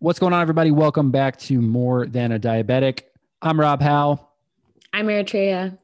What's 0.00 0.20
going 0.20 0.32
on, 0.32 0.40
everybody? 0.40 0.70
Welcome 0.70 1.10
back 1.10 1.36
to 1.40 1.60
More 1.60 2.06
Than 2.06 2.30
a 2.30 2.38
Diabetic. 2.38 3.00
I'm 3.42 3.58
Rob 3.58 3.82
Howe. 3.82 4.28
I'm 4.92 5.08
Eritrea. 5.08 5.76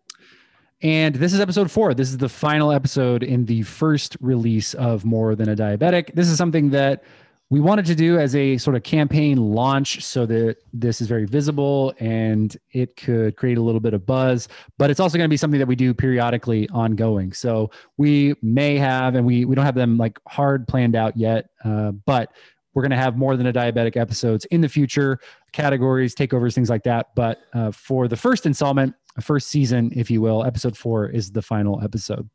And 0.83 1.17
this 1.17 1.33
is 1.33 1.41
episode 1.41 1.69
four. 1.69 1.95
This 1.95 2.11
is 2.11 2.19
the 2.19 2.29
final 2.29 2.71
episode 2.71 3.25
in 3.25 3.47
the 3.47 3.63
first 3.63 4.17
release 4.21 4.73
of 4.75 5.05
More 5.05 5.35
Than 5.35 5.49
a 5.49 5.57
Diabetic. 5.57 6.15
This 6.15 6.29
is 6.29 6.39
something 6.39 6.71
that 6.71 7.03
we 7.51 7.59
wanted 7.59 7.87
to 7.87 7.97
do 7.97 8.19
as 8.19 8.37
a 8.37 8.57
sort 8.57 8.77
of 8.77 8.85
campaign 8.85 9.37
launch 9.37 10.05
so 10.05 10.27
that 10.27 10.59
this 10.73 11.01
is 11.01 11.09
very 11.09 11.25
visible 11.25 11.93
and 11.99 12.57
it 12.73 12.97
could 12.97 13.37
create 13.37 13.59
a 13.59 13.63
little 13.63 13.81
bit 13.81 13.95
of 13.95 14.07
buzz 14.07 14.49
but 14.79 14.91
it's 14.91 14.99
also 14.99 15.19
going 15.19 15.29
to 15.29 15.33
be 15.33 15.37
something 15.37 15.61
that 15.61 15.67
we 15.69 15.77
do 15.77 15.93
periodically 15.93 16.69
ongoing 16.71 17.33
so 17.33 17.71
we 17.97 18.35
may 18.43 18.77
have 18.79 19.15
and 19.15 19.27
we 19.27 19.45
we 19.45 19.55
don't 19.55 19.67
have 19.67 19.75
them 19.75 19.99
like 19.99 20.19
hard 20.27 20.67
planned 20.67 20.97
out 20.97 21.17
yet 21.17 21.51
uh, 21.65 21.93
but 21.93 22.33
we're 22.75 22.83
going 22.83 22.91
to 22.91 22.97
have 22.97 23.17
more 23.17 23.37
than 23.37 23.47
a 23.47 23.53
diabetic 23.53 23.97
episodes 23.97 24.45
in 24.47 24.61
the 24.61 24.69
future 24.69 25.19
categories 25.53 26.15
takeovers 26.15 26.55
things 26.55 26.71
like 26.71 26.83
that 26.83 27.15
but 27.15 27.41
uh, 27.55 27.71
for 27.71 28.09
the 28.09 28.17
first 28.17 28.47
installment 28.47 28.95
first 29.21 29.49
season 29.49 29.91
if 29.95 30.11
you 30.11 30.21
will 30.21 30.45
episode 30.45 30.77
four 30.77 31.09
is 31.09 31.33
the 31.33 31.43
final 31.43 31.83
episode 31.83 32.29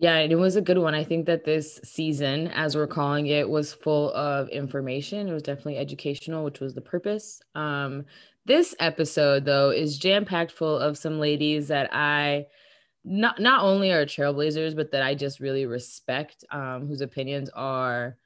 yeah, 0.00 0.16
it 0.20 0.34
was 0.34 0.56
a 0.56 0.62
good 0.62 0.78
one. 0.78 0.94
I 0.94 1.04
think 1.04 1.26
that 1.26 1.44
this 1.44 1.78
season, 1.84 2.48
as 2.48 2.74
we're 2.74 2.86
calling 2.86 3.26
it, 3.26 3.46
was 3.46 3.74
full 3.74 4.14
of 4.14 4.48
information. 4.48 5.28
It 5.28 5.32
was 5.34 5.42
definitely 5.42 5.76
educational, 5.76 6.42
which 6.42 6.58
was 6.58 6.72
the 6.72 6.80
purpose. 6.80 7.42
Um, 7.54 8.06
this 8.46 8.74
episode, 8.80 9.44
though, 9.44 9.68
is 9.68 9.98
jam 9.98 10.24
packed 10.24 10.52
full 10.52 10.78
of 10.78 10.96
some 10.96 11.20
ladies 11.20 11.68
that 11.68 11.90
I 11.92 12.46
not 13.04 13.40
not 13.40 13.62
only 13.62 13.92
are 13.92 14.06
trailblazers, 14.06 14.74
but 14.74 14.90
that 14.92 15.02
I 15.02 15.14
just 15.14 15.38
really 15.38 15.66
respect, 15.66 16.46
um, 16.50 16.86
whose 16.88 17.02
opinions 17.02 17.50
are 17.50 18.16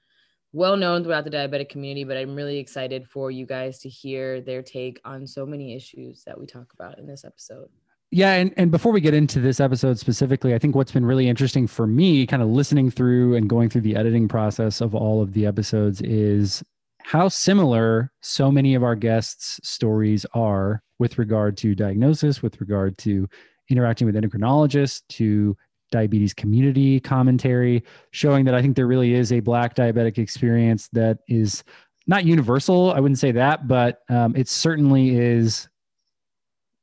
well 0.54 0.76
known 0.76 1.02
throughout 1.02 1.24
the 1.24 1.30
diabetic 1.30 1.68
community. 1.68 2.04
But 2.04 2.16
I'm 2.16 2.34
really 2.34 2.58
excited 2.58 3.06
for 3.10 3.30
you 3.30 3.44
guys 3.44 3.80
to 3.80 3.88
hear 3.88 4.40
their 4.40 4.62
take 4.62 5.00
on 5.04 5.26
so 5.26 5.44
many 5.44 5.74
issues 5.74 6.22
that 6.24 6.38
we 6.38 6.46
talk 6.46 6.72
about 6.72 6.98
in 6.98 7.06
this 7.06 7.24
episode. 7.24 7.68
Yeah, 8.10 8.34
and, 8.34 8.54
and 8.56 8.70
before 8.70 8.92
we 8.92 9.00
get 9.00 9.12
into 9.12 9.40
this 9.40 9.58
episode 9.58 9.98
specifically, 9.98 10.54
I 10.54 10.58
think 10.58 10.76
what's 10.76 10.92
been 10.92 11.04
really 11.04 11.28
interesting 11.28 11.66
for 11.66 11.84
me, 11.84 12.26
kind 12.28 12.42
of 12.42 12.48
listening 12.48 12.88
through 12.88 13.34
and 13.34 13.50
going 13.50 13.68
through 13.68 13.80
the 13.80 13.96
editing 13.96 14.28
process 14.28 14.80
of 14.80 14.94
all 14.94 15.20
of 15.20 15.32
the 15.32 15.46
episodes, 15.46 16.00
is 16.00 16.62
how 17.02 17.26
similar 17.26 18.12
so 18.22 18.52
many 18.52 18.76
of 18.76 18.84
our 18.84 18.94
guests' 18.94 19.58
stories 19.64 20.24
are 20.32 20.80
with 21.00 21.18
regard 21.18 21.56
to 21.56 21.74
diagnosis, 21.74 22.40
with 22.40 22.60
regard 22.60 22.96
to 22.98 23.28
interacting 23.68 24.06
with 24.06 24.14
endocrinologists, 24.14 25.02
to 25.08 25.56
diabetes 25.94 26.34
community 26.34 26.98
commentary, 26.98 27.84
showing 28.10 28.44
that 28.46 28.54
I 28.54 28.60
think 28.60 28.74
there 28.74 28.88
really 28.88 29.14
is 29.14 29.32
a 29.32 29.40
Black 29.40 29.74
diabetic 29.74 30.18
experience 30.18 30.88
that 30.92 31.18
is 31.28 31.62
not 32.06 32.24
universal. 32.24 32.92
I 32.92 33.00
wouldn't 33.00 33.18
say 33.20 33.32
that, 33.32 33.68
but 33.68 34.02
um, 34.10 34.34
it 34.36 34.48
certainly 34.48 35.16
is 35.16 35.68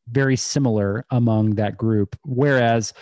very 0.10 0.36
similar 0.36 1.06
among 1.12 1.56
that 1.56 1.78
group. 1.78 2.18
Whereas, 2.24 2.94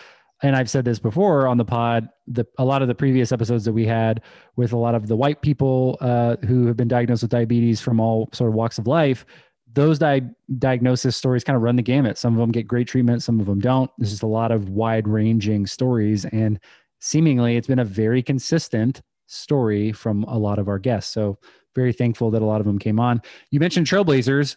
and 0.42 0.56
I've 0.56 0.70
said 0.70 0.84
this 0.84 1.00
before 1.00 1.48
on 1.48 1.58
the 1.58 1.66
pod, 1.66 2.10
the 2.28 2.46
a 2.58 2.66
lot 2.66 2.82
of 2.82 2.88
the 2.88 2.96
previous 2.96 3.32
episodes 3.32 3.64
that 3.66 3.74
we 3.74 3.86
had 3.86 4.22
with 4.56 4.74
a 4.74 4.78
lot 4.78 4.96
of 4.96 5.08
the 5.08 5.16
white 5.16 5.42
people 5.42 5.98
uh, 6.02 6.36
who 6.48 6.66
have 6.68 6.76
been 6.76 6.88
diagnosed 6.88 7.22
with 7.22 7.32
diabetes 7.32 7.80
from 7.80 8.00
all 8.00 8.30
sort 8.34 8.50
of 8.50 8.56
walks 8.56 8.78
of 8.80 8.88
life, 8.88 9.26
those 9.74 10.00
di- 10.00 10.30
diagnosis 10.58 11.16
stories 11.16 11.44
kind 11.44 11.56
of 11.56 11.62
run 11.62 11.76
the 11.76 11.82
gamut. 11.82 12.18
Some 12.18 12.34
of 12.34 12.40
them 12.40 12.52
get 12.52 12.68
great 12.68 12.88
treatment, 12.88 13.24
some 13.24 13.40
of 13.40 13.46
them 13.46 13.60
don't. 13.60 13.92
There's 13.98 14.12
just 14.12 14.24
a 14.24 14.28
lot 14.28 14.52
of 14.52 14.70
wide 14.70 15.08
ranging 15.08 15.68
stories, 15.68 16.26
and 16.26 16.60
seemingly 17.00 17.56
it's 17.56 17.68
been 17.68 17.80
a 17.80 17.86
very 17.86 18.22
consistent 18.22 19.02
story 19.28 19.92
from 19.92 20.24
a 20.24 20.38
lot 20.38 20.60
of 20.60 20.68
our 20.68 20.80
guests. 20.80 21.14
So 21.14 21.38
very 21.76 21.94
thankful 21.94 22.32
that 22.32 22.42
a 22.42 22.46
lot 22.46 22.60
of 22.60 22.68
them 22.68 22.80
came 22.80 23.00
on. 23.00 23.22
You 23.52 23.60
mentioned 23.60 23.86
Trailblazers. 23.86 24.56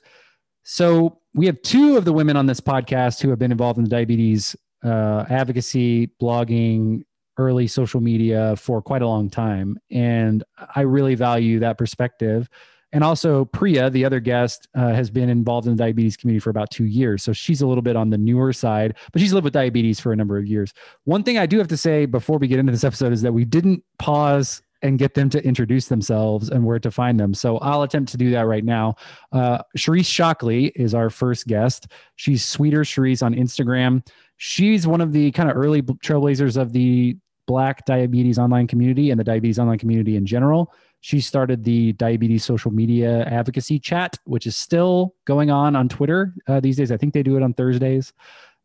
So 0.64 1.18
we 1.34 1.46
have 1.46 1.60
two 1.62 1.96
of 1.96 2.04
the 2.04 2.12
women 2.12 2.36
on 2.36 2.46
this 2.46 2.60
podcast 2.60 3.20
who 3.20 3.30
have 3.30 3.38
been 3.38 3.52
involved 3.52 3.78
in 3.78 3.84
the 3.84 3.90
diabetes 3.90 4.56
uh, 4.84 5.24
advocacy, 5.28 6.10
blogging, 6.20 7.04
early 7.38 7.66
social 7.66 8.00
media 8.00 8.56
for 8.56 8.82
quite 8.82 9.02
a 9.02 9.06
long 9.06 9.30
time. 9.30 9.78
And 9.90 10.44
I 10.74 10.82
really 10.82 11.14
value 11.14 11.60
that 11.60 11.78
perspective. 11.78 12.48
And 12.92 13.02
also, 13.02 13.46
Priya, 13.46 13.90
the 13.90 14.04
other 14.04 14.20
guest, 14.20 14.68
uh, 14.74 14.88
has 14.88 15.10
been 15.10 15.28
involved 15.28 15.66
in 15.66 15.74
the 15.74 15.82
diabetes 15.82 16.16
community 16.16 16.40
for 16.40 16.50
about 16.50 16.70
two 16.70 16.84
years. 16.84 17.22
So 17.22 17.32
she's 17.32 17.62
a 17.62 17.66
little 17.66 17.82
bit 17.82 17.96
on 17.96 18.10
the 18.10 18.18
newer 18.18 18.52
side, 18.52 18.96
but 19.12 19.20
she's 19.20 19.32
lived 19.32 19.44
with 19.44 19.54
diabetes 19.54 19.98
for 19.98 20.12
a 20.12 20.16
number 20.16 20.36
of 20.36 20.46
years. 20.46 20.72
One 21.04 21.22
thing 21.22 21.38
I 21.38 21.46
do 21.46 21.58
have 21.58 21.68
to 21.68 21.76
say 21.76 22.06
before 22.06 22.38
we 22.38 22.48
get 22.48 22.58
into 22.58 22.72
this 22.72 22.84
episode 22.84 23.12
is 23.12 23.22
that 23.22 23.32
we 23.32 23.44
didn't 23.44 23.82
pause 23.98 24.62
and 24.82 24.98
get 24.98 25.14
them 25.14 25.30
to 25.30 25.44
introduce 25.44 25.86
themselves 25.86 26.50
and 26.50 26.64
where 26.64 26.78
to 26.80 26.90
find 26.90 27.18
them. 27.18 27.34
So 27.34 27.58
I'll 27.58 27.82
attempt 27.82 28.10
to 28.12 28.16
do 28.16 28.30
that 28.32 28.46
right 28.46 28.64
now. 28.64 28.96
Uh, 29.30 29.58
Cherise 29.78 30.06
Shockley 30.06 30.66
is 30.74 30.92
our 30.92 31.08
first 31.08 31.46
guest. 31.46 31.86
She's 32.16 32.44
Sweeter 32.44 32.82
Cherise 32.82 33.22
on 33.22 33.34
Instagram. 33.34 34.04
She's 34.38 34.86
one 34.86 35.00
of 35.00 35.12
the 35.12 35.30
kind 35.30 35.48
of 35.48 35.56
early 35.56 35.82
trailblazers 35.82 36.56
of 36.56 36.72
the 36.72 37.16
Black 37.46 37.84
diabetes 37.86 38.38
online 38.38 38.66
community 38.66 39.10
and 39.10 39.18
the 39.18 39.24
diabetes 39.24 39.58
online 39.58 39.78
community 39.78 40.16
in 40.16 40.26
general. 40.26 40.72
She 41.02 41.20
started 41.20 41.64
the 41.64 41.92
diabetes 41.94 42.44
social 42.44 42.70
media 42.70 43.24
advocacy 43.24 43.78
chat, 43.80 44.18
which 44.24 44.46
is 44.46 44.56
still 44.56 45.14
going 45.24 45.50
on 45.50 45.76
on 45.76 45.88
Twitter 45.88 46.32
uh, 46.46 46.60
these 46.60 46.76
days. 46.76 46.92
I 46.92 46.96
think 46.96 47.12
they 47.12 47.24
do 47.24 47.36
it 47.36 47.42
on 47.42 47.54
Thursdays. 47.54 48.12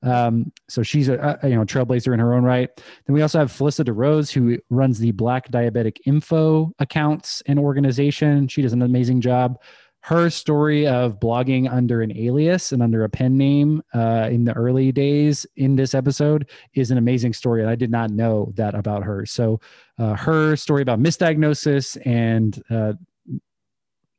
Um, 0.04 0.52
so 0.70 0.84
she's 0.84 1.10
a, 1.10 1.40
a, 1.42 1.50
you 1.50 1.56
know 1.56 1.66
trailblazer 1.66 2.14
in 2.14 2.20
her 2.20 2.36
own 2.36 2.44
right. 2.44 2.70
Then 3.06 3.16
we 3.16 3.24
also 3.24 3.40
have 3.40 3.52
Phyllisa 3.52 3.84
Deroze, 3.84 4.32
who 4.32 4.60
runs 4.70 5.00
the 5.00 5.12
Black 5.12 5.50
Diabetic 5.50 5.98
Info 6.06 6.72
accounts 6.78 7.42
and 7.48 7.58
organization. 7.58 8.48
She 8.48 8.62
does 8.62 8.74
an 8.74 8.84
amazing 8.84 9.22
job. 9.22 9.60
Her 10.02 10.30
story 10.30 10.88
of 10.88 11.20
blogging 11.20 11.70
under 11.70 12.02
an 12.02 12.18
alias 12.18 12.72
and 12.72 12.82
under 12.82 13.04
a 13.04 13.10
pen 13.10 13.38
name 13.38 13.84
uh, 13.94 14.30
in 14.32 14.46
the 14.46 14.54
early 14.54 14.92
days 14.92 15.46
in 15.58 15.76
this 15.76 15.94
episode 15.94 16.50
is 16.74 16.92
an 16.92 16.98
amazing 16.98 17.34
story, 17.34 17.62
and 17.62 17.70
I 17.70 17.76
did 17.76 17.92
not 17.92 18.12
know 18.12 18.54
that 18.56 18.74
about 18.74 19.04
her. 19.04 19.26
So, 19.26 19.60
uh, 20.00 20.16
her 20.16 20.56
story 20.56 20.82
about 20.82 21.00
misdiagnosis 21.00 21.98
and 22.06 22.62
uh, 22.70 22.94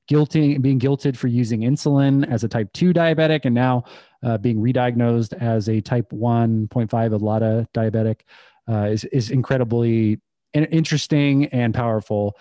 being 0.09 0.81
guilted 0.81 1.17
for 1.17 1.29
using 1.29 1.61
insulin 1.61 2.31
as 2.31 2.45
a 2.45 2.49
type 2.49 2.73
2 2.73 2.93
diabetic 2.93 3.45
and 3.45 3.55
now 3.55 3.85
uh, 4.23 4.39
being 4.39 4.61
re-diagnosed 4.61 5.35
as 5.35 5.69
a 5.69 5.81
type 5.81 6.11
1.5 6.11 7.23
LADA 7.23 7.69
diabetic 7.75 8.21
uh, 8.69 8.89
is, 8.91 9.05
is 9.05 9.31
incredibly 9.31 10.21
interesting 10.55 11.47
and 11.47 11.75
powerful. 11.75 12.37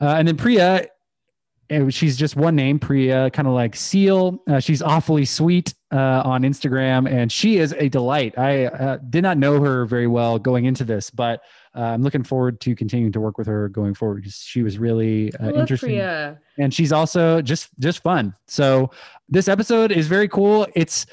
Uh, 0.00 0.14
and 0.18 0.28
then 0.28 0.36
Priya, 0.36 0.86
she's 1.90 2.16
just 2.16 2.36
one 2.36 2.56
name, 2.56 2.78
Priya, 2.78 3.30
kind 3.30 3.46
of 3.46 3.54
like 3.54 3.76
Seal. 3.76 4.42
Uh, 4.48 4.58
she's 4.60 4.82
awfully 4.82 5.24
sweet 5.24 5.74
uh, 5.92 6.22
on 6.24 6.42
Instagram, 6.42 7.08
and 7.10 7.30
she 7.30 7.58
is 7.58 7.74
a 7.78 7.88
delight. 7.88 8.36
I 8.36 8.66
uh, 8.66 8.96
did 9.08 9.22
not 9.22 9.38
know 9.38 9.60
her 9.62 9.86
very 9.86 10.06
well 10.06 10.38
going 10.38 10.64
into 10.64 10.84
this, 10.84 11.10
but 11.10 11.42
uh, 11.76 11.82
I'm 11.82 12.02
looking 12.02 12.24
forward 12.24 12.60
to 12.62 12.74
continuing 12.74 13.12
to 13.12 13.20
work 13.20 13.38
with 13.38 13.46
her 13.46 13.68
going 13.68 13.94
forward. 13.94 14.16
because 14.22 14.36
She 14.36 14.62
was 14.62 14.78
really 14.78 15.32
uh, 15.34 15.52
interesting, 15.52 15.90
Priya. 15.90 16.38
and 16.58 16.74
she's 16.74 16.92
also 16.92 17.40
just 17.40 17.68
just 17.78 18.02
fun. 18.02 18.34
So 18.48 18.90
this 19.28 19.46
episode 19.46 19.92
is 19.92 20.08
very 20.08 20.28
cool. 20.28 20.66
It's 20.74 21.06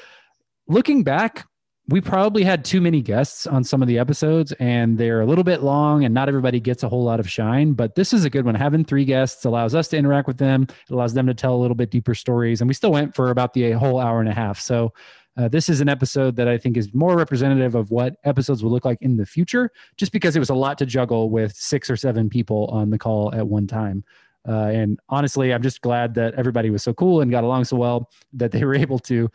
looking 0.66 1.04
back. 1.04 1.46
We 1.90 2.02
probably 2.02 2.44
had 2.44 2.66
too 2.66 2.82
many 2.82 3.00
guests 3.00 3.46
on 3.46 3.64
some 3.64 3.80
of 3.80 3.88
the 3.88 3.98
episodes, 3.98 4.52
and 4.60 4.98
they're 4.98 5.22
a 5.22 5.26
little 5.26 5.42
bit 5.42 5.62
long, 5.62 6.04
and 6.04 6.12
not 6.12 6.28
everybody 6.28 6.60
gets 6.60 6.82
a 6.82 6.88
whole 6.88 7.02
lot 7.02 7.18
of 7.18 7.30
shine. 7.30 7.72
But 7.72 7.94
this 7.94 8.12
is 8.12 8.26
a 8.26 8.30
good 8.30 8.44
one. 8.44 8.54
Having 8.54 8.84
three 8.84 9.06
guests 9.06 9.46
allows 9.46 9.74
us 9.74 9.88
to 9.88 9.96
interact 9.96 10.28
with 10.28 10.36
them. 10.36 10.64
It 10.64 10.92
allows 10.92 11.14
them 11.14 11.26
to 11.28 11.34
tell 11.34 11.54
a 11.54 11.56
little 11.56 11.74
bit 11.74 11.90
deeper 11.90 12.14
stories, 12.14 12.60
and 12.60 12.68
we 12.68 12.74
still 12.74 12.92
went 12.92 13.14
for 13.14 13.30
about 13.30 13.54
the 13.54 13.72
whole 13.72 13.98
hour 13.98 14.20
and 14.20 14.28
a 14.28 14.34
half. 14.34 14.60
So 14.60 14.92
uh, 15.38 15.48
this 15.48 15.70
is 15.70 15.80
an 15.80 15.88
episode 15.88 16.36
that 16.36 16.46
I 16.46 16.58
think 16.58 16.76
is 16.76 16.92
more 16.92 17.16
representative 17.16 17.74
of 17.74 17.90
what 17.90 18.16
episodes 18.24 18.62
will 18.62 18.70
look 18.70 18.84
like 18.84 18.98
in 19.00 19.16
the 19.16 19.24
future, 19.24 19.70
just 19.96 20.12
because 20.12 20.36
it 20.36 20.40
was 20.40 20.50
a 20.50 20.54
lot 20.54 20.76
to 20.78 20.86
juggle 20.86 21.30
with 21.30 21.54
six 21.56 21.88
or 21.88 21.96
seven 21.96 22.28
people 22.28 22.66
on 22.66 22.90
the 22.90 22.98
call 22.98 23.34
at 23.34 23.46
one 23.46 23.66
time. 23.66 24.04
Uh, 24.46 24.66
and 24.72 24.98
honestly, 25.08 25.54
I'm 25.54 25.62
just 25.62 25.80
glad 25.80 26.14
that 26.14 26.34
everybody 26.34 26.70
was 26.70 26.82
so 26.82 26.92
cool 26.92 27.20
and 27.20 27.30
got 27.30 27.44
along 27.44 27.64
so 27.64 27.76
well 27.76 28.10
that 28.34 28.52
they 28.52 28.64
were 28.64 28.74
able 28.86 28.98
to 29.00 29.30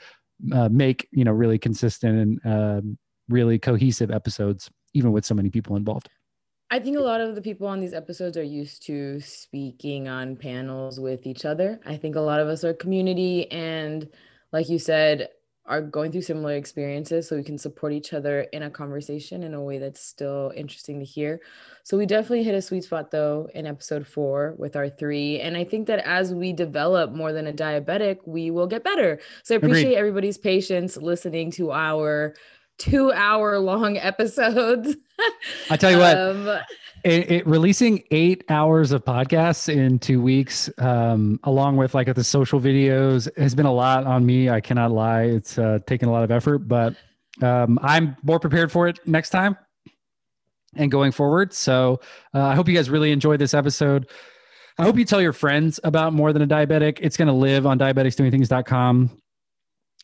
uh, 0.51 0.69
make 0.69 1.07
you 1.11 1.23
know 1.23 1.31
really 1.31 1.57
consistent 1.57 2.17
and 2.17 2.39
um, 2.45 2.97
really 3.29 3.59
cohesive 3.59 4.11
episodes, 4.11 4.69
even 4.93 5.11
with 5.11 5.25
so 5.25 5.35
many 5.35 5.49
people 5.49 5.75
involved. 5.75 6.09
I 6.71 6.79
think 6.79 6.97
a 6.97 7.01
lot 7.01 7.21
of 7.21 7.35
the 7.35 7.41
people 7.41 7.67
on 7.67 7.79
these 7.79 7.93
episodes 7.93 8.35
are 8.35 8.43
used 8.43 8.83
to 8.87 9.19
speaking 9.19 10.07
on 10.07 10.35
panels 10.35 10.99
with 10.99 11.27
each 11.27 11.45
other. 11.45 11.79
I 11.85 11.97
think 11.97 12.15
a 12.15 12.19
lot 12.19 12.39
of 12.39 12.47
us 12.47 12.63
are 12.63 12.73
community 12.73 13.49
and 13.51 14.09
like 14.51 14.69
you 14.69 14.79
said, 14.79 15.29
are 15.65 15.81
going 15.81 16.11
through 16.11 16.21
similar 16.21 16.55
experiences 16.55 17.27
so 17.27 17.37
we 17.37 17.43
can 17.43 17.57
support 17.57 17.93
each 17.93 18.11
other 18.11 18.41
in 18.51 18.63
a 18.63 18.69
conversation 18.69 19.43
in 19.43 19.53
a 19.53 19.61
way 19.61 19.77
that's 19.77 20.01
still 20.01 20.51
interesting 20.55 20.99
to 20.99 21.05
hear. 21.05 21.39
So 21.83 21.97
we 21.97 22.05
definitely 22.05 22.43
hit 22.43 22.53
a 22.55 22.61
sweet 22.61 22.83
spot 22.83 23.11
though 23.11 23.47
in 23.53 23.65
episode 23.65 24.05
4 24.05 24.55
with 24.57 24.75
our 24.75 24.89
3 24.89 25.39
and 25.39 25.55
I 25.55 25.63
think 25.63 25.87
that 25.87 25.99
as 25.99 26.33
we 26.33 26.51
develop 26.51 27.13
more 27.13 27.31
than 27.31 27.47
a 27.47 27.53
diabetic, 27.53 28.17
we 28.25 28.51
will 28.51 28.67
get 28.67 28.83
better. 28.83 29.19
So 29.43 29.55
I 29.55 29.57
appreciate 29.57 29.83
Agreed. 29.85 29.97
everybody's 29.97 30.37
patience 30.37 30.97
listening 30.97 31.49
to 31.51 31.71
our 31.71 32.35
2 32.79 33.13
hour 33.13 33.57
long 33.59 33.97
episodes. 34.11 34.97
I 35.69 35.77
tell 35.77 35.91
you 35.91 35.97
what. 35.99 36.17
um, 36.17 36.59
it, 37.03 37.31
it, 37.31 37.47
releasing 37.47 38.03
eight 38.11 38.43
hours 38.49 38.91
of 38.91 39.03
podcasts 39.03 39.73
in 39.73 39.99
two 39.99 40.21
weeks, 40.21 40.69
um, 40.77 41.39
along 41.43 41.77
with 41.77 41.93
like 41.93 42.13
the 42.13 42.23
social 42.23 42.59
videos, 42.59 43.29
has 43.37 43.55
been 43.55 43.65
a 43.65 43.73
lot 43.73 44.05
on 44.05 44.25
me. 44.25 44.49
I 44.49 44.61
cannot 44.61 44.91
lie; 44.91 45.23
it's 45.23 45.57
uh, 45.57 45.79
taken 45.85 46.09
a 46.09 46.11
lot 46.11 46.23
of 46.23 46.31
effort, 46.31 46.59
but 46.59 46.95
um, 47.41 47.79
I'm 47.81 48.15
more 48.23 48.39
prepared 48.39 48.71
for 48.71 48.87
it 48.87 48.99
next 49.07 49.31
time 49.31 49.57
and 50.75 50.91
going 50.91 51.11
forward. 51.11 51.53
So 51.53 51.99
uh, 52.33 52.41
I 52.43 52.55
hope 52.55 52.67
you 52.67 52.75
guys 52.75 52.89
really 52.89 53.11
enjoyed 53.11 53.39
this 53.39 53.53
episode. 53.53 54.09
I 54.77 54.83
hope 54.83 54.97
you 54.97 55.05
tell 55.05 55.21
your 55.21 55.33
friends 55.33 55.79
about 55.83 56.13
More 56.13 56.33
Than 56.33 56.41
a 56.41 56.47
Diabetic. 56.47 56.97
It's 57.01 57.15
going 57.15 57.27
to 57.27 57.33
live 57.33 57.67
on 57.67 57.77
diabeticsdoingthings.com 57.77 59.22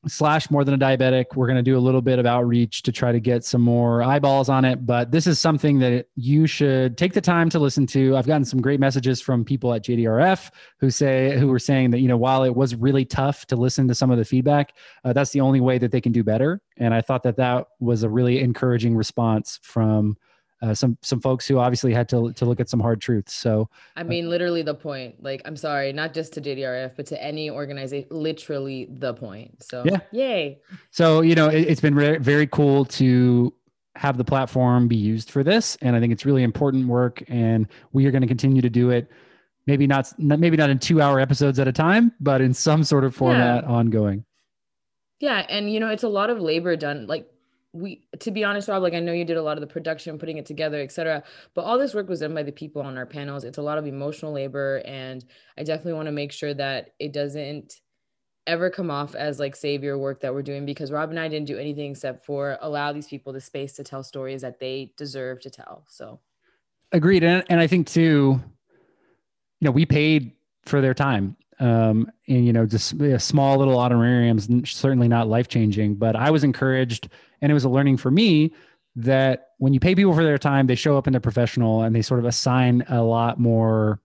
slash 0.08 0.50
more 0.50 0.64
than 0.64 0.74
a 0.74 0.78
diabetic. 0.78 1.36
We're 1.36 1.48
going 1.48 1.58
to 1.58 1.64
do 1.64 1.78
a 1.78 1.80
little 1.80 2.02
bit 2.02 2.20
of 2.20 2.26
outreach 2.26 2.84
to 2.84 2.92
try 2.92 3.12
to 3.12 3.20
get 3.20 3.44
some 3.44 3.62
more 3.62 4.02
eyeballs 4.02 4.50
on 4.50 4.66
it 4.66 4.86
but 4.86 5.12
this 5.12 5.28
is 5.28 5.40
something 5.40 5.80
that 5.80 6.08
you 6.16 6.48
should 6.48 6.98
take 6.98 7.14
the 7.14 7.22
time 7.22 7.50
to 7.50 7.60
listen 7.60 7.86
to. 7.88 8.16
I've 8.16 8.28
gotten 8.28 8.46
some 8.46 8.62
great 8.62 8.80
messages 8.80 9.22
from 9.22 9.44
people 9.44 9.74
at 9.74 9.84
JDRF 9.84 10.52
who 10.80 10.90
say 10.90 11.38
who 11.38 11.48
were 11.48 11.60
saying 11.60 11.92
that 11.92 12.00
you 12.00 12.08
know 12.08 12.18
while 12.18 12.44
it 12.44 12.56
was 12.56 12.76
really 12.76 13.06
tough 13.06 13.46
to 13.48 13.56
listen 13.56 13.88
to 13.88 13.96
some 13.96 14.12
of 14.12 14.18
the 14.18 14.26
feedback 14.26 14.74
uh, 15.04 15.14
that's 15.14 15.32
the 15.32 15.42
only 15.42 15.62
way 15.62 15.78
that 15.78 15.92
they 15.92 16.02
can 16.02 16.12
do 16.12 16.24
better. 16.24 16.62
And 16.78 16.94
i 16.94 17.02
thought 17.02 17.24
that 17.24 17.38
that 17.38 17.68
was 17.80 18.04
a 18.04 18.10
really 18.10 18.40
encouraging 18.40 18.96
response 18.96 19.60
from 19.62 20.18
uh, 20.62 20.74
some 20.74 20.98
some 21.02 21.22
folks 21.22 21.48
who 21.48 21.58
obviously 21.58 21.94
had 21.94 22.10
to 22.10 22.34
to 22.34 22.46
look 22.46 22.60
at 22.60 22.70
some 22.70 22.80
hard 22.80 23.02
truths. 23.02 23.34
So 23.34 23.70
I 23.96 24.04
mean, 24.04 24.26
uh, 24.26 24.30
literally 24.30 24.62
the 24.62 24.74
point. 24.74 25.22
Like, 25.24 25.42
I'm 25.46 25.56
sorry, 25.56 25.94
not 25.94 26.14
just 26.14 26.34
to 26.34 26.42
JDRF, 26.42 26.96
but 26.96 27.06
to 27.08 27.24
any 27.24 27.50
organization. 27.50 28.08
Literally 28.12 28.88
the 28.92 29.14
point. 29.14 29.64
So 29.64 29.84
yeah, 29.86 30.00
yay. 30.12 30.60
So 30.92 31.22
you 31.22 31.36
know, 31.36 31.48
it, 31.48 31.70
has 31.70 31.80
been 31.80 31.96
re- 31.96 32.18
very 32.18 32.48
cool 32.48 32.86
to 32.86 33.54
have 33.96 34.18
the 34.18 34.24
platform 34.24 34.88
be 34.88 34.98
used 34.98 35.32
for 35.32 35.44
this, 35.44 35.78
and 35.82 35.96
I 35.96 36.00
think 36.00 36.12
it's 36.12 36.26
really 36.26 36.44
important 36.44 36.88
work, 36.88 37.24
and 37.28 37.68
we 37.94 38.06
are 38.06 38.12
going 38.12 38.22
to 38.22 38.28
continue 38.28 38.62
to 38.62 38.70
do 38.70 38.90
it. 38.90 39.10
Maybe 39.66 39.86
not, 39.86 40.12
maybe 40.18 40.58
not 40.58 40.72
in 40.72 40.80
two 40.80 41.00
hour 41.00 41.20
episodes 41.20 41.60
at 41.60 41.68
a 41.68 41.72
time, 41.72 42.12
but 42.20 42.42
in 42.42 42.56
some 42.56 42.84
sort 42.84 43.04
of 43.04 43.16
format 43.16 43.64
yeah. 43.64 43.70
ongoing. 43.70 44.26
Yeah, 45.20 45.46
and 45.50 45.72
you 45.72 45.80
know, 45.80 45.90
it's 45.90 46.04
a 46.04 46.10
lot 46.10 46.30
of 46.30 46.40
labor 46.40 46.76
done. 46.76 47.08
Like 47.08 47.30
we 47.72 48.02
to 48.20 48.32
be 48.32 48.44
honest 48.44 48.68
rob 48.68 48.82
like 48.82 48.94
i 48.94 49.00
know 49.00 49.14
you 49.14 49.26
did 49.26 49.38
a 49.38 49.42
lot 49.42 49.56
of 49.56 49.62
the 49.62 49.68
production 49.68 50.18
putting 50.18 50.38
it 50.38 50.46
together 50.46 50.82
etc 50.82 51.22
but 51.54 51.62
all 51.62 51.78
this 51.78 51.94
work 51.94 52.10
was 52.10 52.20
done 52.20 52.34
by 52.34 52.42
the 52.42 52.52
people 52.52 52.82
on 52.82 52.98
our 52.98 53.06
panels. 53.06 53.44
It's 53.44 53.60
a 53.60 53.62
lot 53.62 53.78
of 53.78 53.86
emotional 53.86 54.32
labor 54.32 54.82
and 54.86 55.24
i 55.58 55.64
definitely 55.64 55.94
want 55.94 56.08
to 56.08 56.12
make 56.12 56.32
sure 56.32 56.54
that 56.56 56.94
it 57.00 57.14
doesn't 57.14 57.80
ever 58.48 58.72
come 58.72 58.90
off 58.90 59.14
as 59.14 59.40
like 59.40 59.56
savior 59.56 59.98
work 60.00 60.22
that 60.22 60.34
we're 60.34 60.42
doing 60.42 60.66
because 60.66 60.92
rob 60.92 61.12
and 61.12 61.20
i 61.20 61.28
didn't 61.28 61.46
do 61.46 61.60
anything 61.60 61.92
except 61.92 62.26
for 62.26 62.58
allow 62.62 62.92
these 62.92 63.08
people 63.08 63.32
the 63.32 63.42
space 63.42 63.74
to 63.74 63.84
tell 63.84 64.02
stories 64.02 64.42
that 64.42 64.60
they 64.60 64.92
deserve 64.98 65.40
to 65.42 65.50
tell 65.50 65.86
so. 65.88 66.20
Agreed 66.92 67.24
and, 67.24 67.44
and 67.50 67.60
i 67.60 67.68
think 67.68 67.86
too 67.86 68.42
you 69.60 69.66
know 69.66 69.72
we 69.72 69.86
paid 69.86 70.32
for 70.64 70.82
their 70.82 70.96
time 70.96 71.38
um, 71.60 72.10
and 72.28 72.46
you 72.46 72.54
know 72.54 72.66
just 72.66 72.94
a 72.94 73.20
small 73.20 73.58
little 73.58 73.78
honorariums 73.78 74.48
certainly 74.70 75.08
not 75.08 75.28
life 75.28 75.48
changing 75.48 75.96
but 75.96 76.16
i 76.16 76.30
was 76.30 76.44
encouraged 76.44 77.10
and 77.42 77.52
it 77.52 77.54
was 77.54 77.66
a 77.66 77.70
learning 77.70 77.98
for 77.98 78.12
me 78.12 78.54
that 78.96 79.50
when 79.58 79.74
you 79.74 79.80
pay 79.80 79.96
people 79.96 80.14
for 80.14 80.24
their 80.24 80.38
time 80.38 80.68
they 80.68 80.76
show 80.76 80.98
up 80.98 81.08
in 81.08 81.14
their 81.14 81.20
professional 81.20 81.84
and 81.84 81.96
they 81.96 82.02
sort 82.02 82.20
of 82.20 82.26
assign 82.26 82.84
a 82.90 83.04
lot 83.04 83.40
more 83.40 84.00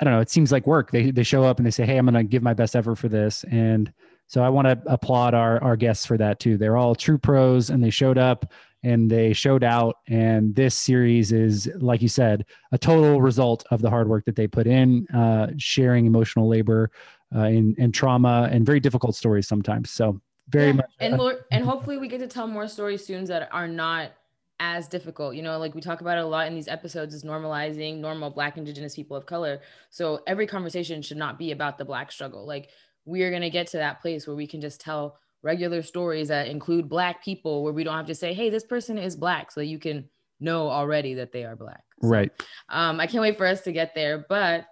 i 0.00 0.04
don't 0.04 0.12
know 0.12 0.20
it 0.20 0.30
seems 0.30 0.52
like 0.52 0.66
work. 0.66 0.90
They, 0.90 1.10
they 1.10 1.22
show 1.22 1.44
up 1.44 1.58
and 1.58 1.66
they 1.66 1.70
say 1.70 1.86
hey 1.86 1.96
i'm 1.96 2.06
going 2.06 2.14
to 2.14 2.24
give 2.24 2.42
my 2.42 2.54
best 2.54 2.76
effort 2.76 2.96
for 2.96 3.08
this. 3.08 3.44
And 3.50 3.92
so 4.26 4.42
i 4.42 4.48
want 4.48 4.66
to 4.66 4.80
applaud 4.86 5.34
our, 5.34 5.62
our 5.62 5.76
guests 5.76 6.06
for 6.06 6.16
that 6.18 6.40
too. 6.40 6.56
They're 6.56 6.76
all 6.76 6.94
true 6.94 7.18
pros 7.18 7.70
and 7.70 7.82
they 7.82 7.90
showed 7.90 8.18
up 8.18 8.52
and 8.84 9.10
they 9.10 9.32
showed 9.32 9.64
out. 9.64 9.96
And 10.06 10.54
this 10.54 10.74
series 10.74 11.32
is, 11.32 11.68
like 11.76 12.02
you 12.02 12.08
said, 12.08 12.44
a 12.70 12.78
total 12.78 13.20
result 13.20 13.64
of 13.70 13.80
the 13.80 13.90
hard 13.90 14.08
work 14.08 14.24
that 14.26 14.36
they 14.36 14.46
put 14.46 14.66
in, 14.66 15.06
uh, 15.08 15.48
sharing 15.56 16.06
emotional 16.06 16.48
labor 16.48 16.90
uh, 17.34 17.40
and, 17.40 17.74
and 17.78 17.94
trauma 17.94 18.48
and 18.52 18.64
very 18.64 18.80
difficult 18.80 19.16
stories 19.16 19.48
sometimes. 19.48 19.90
So 19.90 20.20
very 20.48 20.66
yeah. 20.66 20.72
much. 20.72 20.90
And 21.00 21.16
more, 21.16 21.46
and 21.50 21.64
hopefully 21.64 21.96
we 21.96 22.08
get 22.08 22.20
to 22.20 22.28
tell 22.28 22.46
more 22.46 22.68
stories 22.68 23.04
soon 23.04 23.24
that 23.24 23.48
are 23.50 23.66
not 23.66 24.12
as 24.60 24.86
difficult. 24.86 25.34
You 25.34 25.42
know, 25.42 25.58
like 25.58 25.74
we 25.74 25.80
talk 25.80 26.00
about 26.00 26.18
it 26.18 26.24
a 26.24 26.26
lot 26.26 26.46
in 26.46 26.54
these 26.54 26.68
episodes 26.68 27.14
is 27.14 27.24
normalizing 27.24 27.98
normal 27.98 28.30
Black, 28.30 28.56
Indigenous 28.56 28.94
people 28.94 29.16
of 29.16 29.26
color. 29.26 29.60
So 29.90 30.20
every 30.26 30.46
conversation 30.46 31.02
should 31.02 31.16
not 31.16 31.38
be 31.38 31.50
about 31.52 31.78
the 31.78 31.84
Black 31.84 32.12
struggle. 32.12 32.46
Like 32.46 32.68
we 33.04 33.22
are 33.22 33.30
going 33.30 33.42
to 33.42 33.50
get 33.50 33.66
to 33.68 33.78
that 33.78 34.00
place 34.00 34.26
where 34.26 34.36
we 34.36 34.46
can 34.46 34.60
just 34.60 34.80
tell 34.80 35.18
regular 35.44 35.82
stories 35.82 36.28
that 36.28 36.48
include 36.48 36.88
black 36.88 37.22
people 37.22 37.62
where 37.62 37.72
we 37.72 37.84
don't 37.84 37.96
have 37.96 38.06
to 38.06 38.14
say 38.14 38.32
hey 38.32 38.50
this 38.50 38.64
person 38.64 38.96
is 38.98 39.14
black 39.14 39.52
so 39.52 39.60
you 39.60 39.78
can 39.78 40.08
know 40.40 40.68
already 40.68 41.14
that 41.14 41.32
they 41.32 41.44
are 41.44 41.54
black. 41.54 41.82
So, 42.02 42.08
right. 42.08 42.30
um, 42.70 42.98
i 42.98 43.06
can't 43.06 43.22
wait 43.22 43.38
for 43.38 43.46
us 43.46 43.60
to 43.62 43.72
get 43.72 43.94
there 43.94 44.24
but 44.28 44.66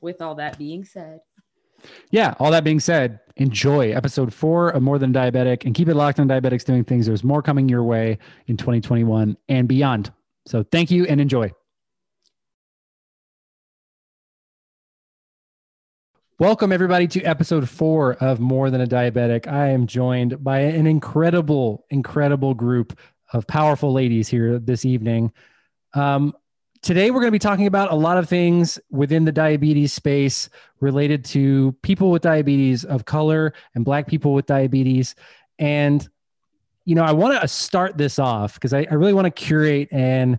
with 0.00 0.22
all 0.22 0.36
that 0.36 0.58
being 0.58 0.84
said. 0.84 1.20
Yeah 2.10 2.34
all 2.38 2.50
that 2.50 2.64
being 2.64 2.80
said 2.80 3.20
enjoy 3.36 3.92
episode 3.92 4.32
four 4.32 4.70
of 4.70 4.82
more 4.82 4.98
than 4.98 5.12
diabetic 5.12 5.64
and 5.64 5.74
keep 5.74 5.88
it 5.88 5.94
locked 5.94 6.20
on 6.20 6.28
diabetics 6.28 6.64
doing 6.64 6.84
things. 6.84 7.06
There's 7.06 7.24
more 7.24 7.42
coming 7.42 7.68
your 7.68 7.84
way 7.84 8.18
in 8.46 8.56
2021 8.56 9.36
and 9.48 9.68
beyond. 9.68 10.12
So 10.46 10.62
thank 10.62 10.90
you 10.90 11.06
and 11.06 11.20
enjoy 11.20 11.52
Welcome, 16.40 16.70
everybody, 16.70 17.08
to 17.08 17.22
episode 17.24 17.68
four 17.68 18.12
of 18.12 18.38
More 18.38 18.70
Than 18.70 18.80
a 18.80 18.86
Diabetic. 18.86 19.48
I 19.48 19.70
am 19.70 19.88
joined 19.88 20.44
by 20.44 20.60
an 20.60 20.86
incredible, 20.86 21.84
incredible 21.90 22.54
group 22.54 22.96
of 23.32 23.44
powerful 23.48 23.92
ladies 23.92 24.28
here 24.28 24.60
this 24.60 24.84
evening. 24.84 25.32
Um, 25.94 26.32
today, 26.80 27.10
we're 27.10 27.18
going 27.18 27.32
to 27.32 27.32
be 27.32 27.40
talking 27.40 27.66
about 27.66 27.90
a 27.90 27.96
lot 27.96 28.18
of 28.18 28.28
things 28.28 28.78
within 28.88 29.24
the 29.24 29.32
diabetes 29.32 29.92
space 29.92 30.48
related 30.78 31.24
to 31.24 31.72
people 31.82 32.12
with 32.12 32.22
diabetes 32.22 32.84
of 32.84 33.04
color 33.04 33.52
and 33.74 33.84
Black 33.84 34.06
people 34.06 34.32
with 34.32 34.46
diabetes. 34.46 35.16
And, 35.58 36.08
you 36.84 36.94
know, 36.94 37.02
I 37.02 37.10
want 37.10 37.40
to 37.40 37.48
start 37.48 37.98
this 37.98 38.20
off 38.20 38.54
because 38.54 38.72
I, 38.72 38.86
I 38.88 38.94
really 38.94 39.12
want 39.12 39.24
to 39.24 39.32
curate 39.32 39.88
and 39.90 40.38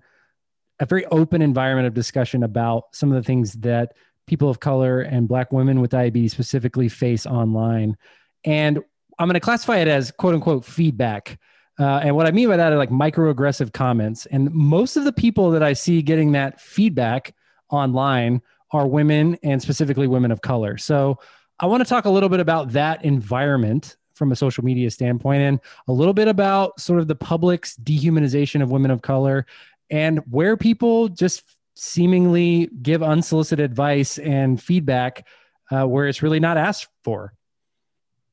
a 0.79 0.85
very 0.85 1.05
open 1.07 1.41
environment 1.41 1.87
of 1.87 1.93
discussion 1.93 2.43
about 2.43 2.85
some 2.93 3.11
of 3.11 3.15
the 3.15 3.27
things 3.27 3.51
that 3.55 3.91
people 4.29 4.49
of 4.49 4.59
color 4.59 5.01
and 5.01 5.27
black 5.27 5.51
women 5.51 5.81
with 5.81 5.91
diabetes 5.91 6.31
specifically 6.31 6.87
face 6.87 7.25
online. 7.25 7.97
And 8.45 8.79
i'm 9.17 9.27
going 9.27 9.33
to 9.33 9.39
classify 9.41 9.77
it 9.77 9.87
as 9.87 10.11
quote 10.11 10.35
unquote 10.35 10.63
feedback. 10.63 11.39
Uh, 11.79 11.99
and 12.03 12.15
what 12.15 12.27
i 12.27 12.31
mean 12.31 12.47
by 12.47 12.55
that 12.55 12.71
are 12.71 12.77
like 12.77 12.91
microaggressive 12.91 13.73
comments. 13.73 14.25
And 14.27 14.51
most 14.53 14.95
of 14.95 15.03
the 15.03 15.11
people 15.11 15.49
that 15.51 15.63
i 15.63 15.73
see 15.73 16.01
getting 16.01 16.31
that 16.33 16.61
feedback 16.61 17.35
online 17.69 18.41
are 18.71 18.87
women 18.87 19.37
and 19.41 19.61
specifically 19.61 20.07
women 20.07 20.31
of 20.31 20.41
color. 20.41 20.77
So 20.77 21.19
i 21.59 21.65
want 21.65 21.81
to 21.81 21.89
talk 21.89 22.05
a 22.05 22.09
little 22.09 22.29
bit 22.29 22.39
about 22.39 22.71
that 22.73 23.03
environment 23.03 23.97
from 24.13 24.31
a 24.31 24.35
social 24.35 24.63
media 24.63 24.91
standpoint 24.91 25.41
and 25.41 25.59
a 25.87 25.93
little 25.93 26.13
bit 26.13 26.27
about 26.27 26.79
sort 26.79 26.99
of 26.99 27.07
the 27.07 27.15
public's 27.15 27.75
dehumanization 27.77 28.61
of 28.61 28.69
women 28.69 28.91
of 28.91 29.01
color 29.01 29.45
and 29.89 30.19
where 30.29 30.55
people 30.57 31.07
just 31.07 31.43
seemingly 31.79 32.69
give 32.81 33.01
unsolicited 33.01 33.63
advice 33.63 34.17
and 34.19 34.61
feedback 34.61 35.25
uh, 35.71 35.85
where 35.85 36.07
it's 36.07 36.21
really 36.21 36.39
not 36.39 36.57
asked 36.57 36.87
for. 37.03 37.33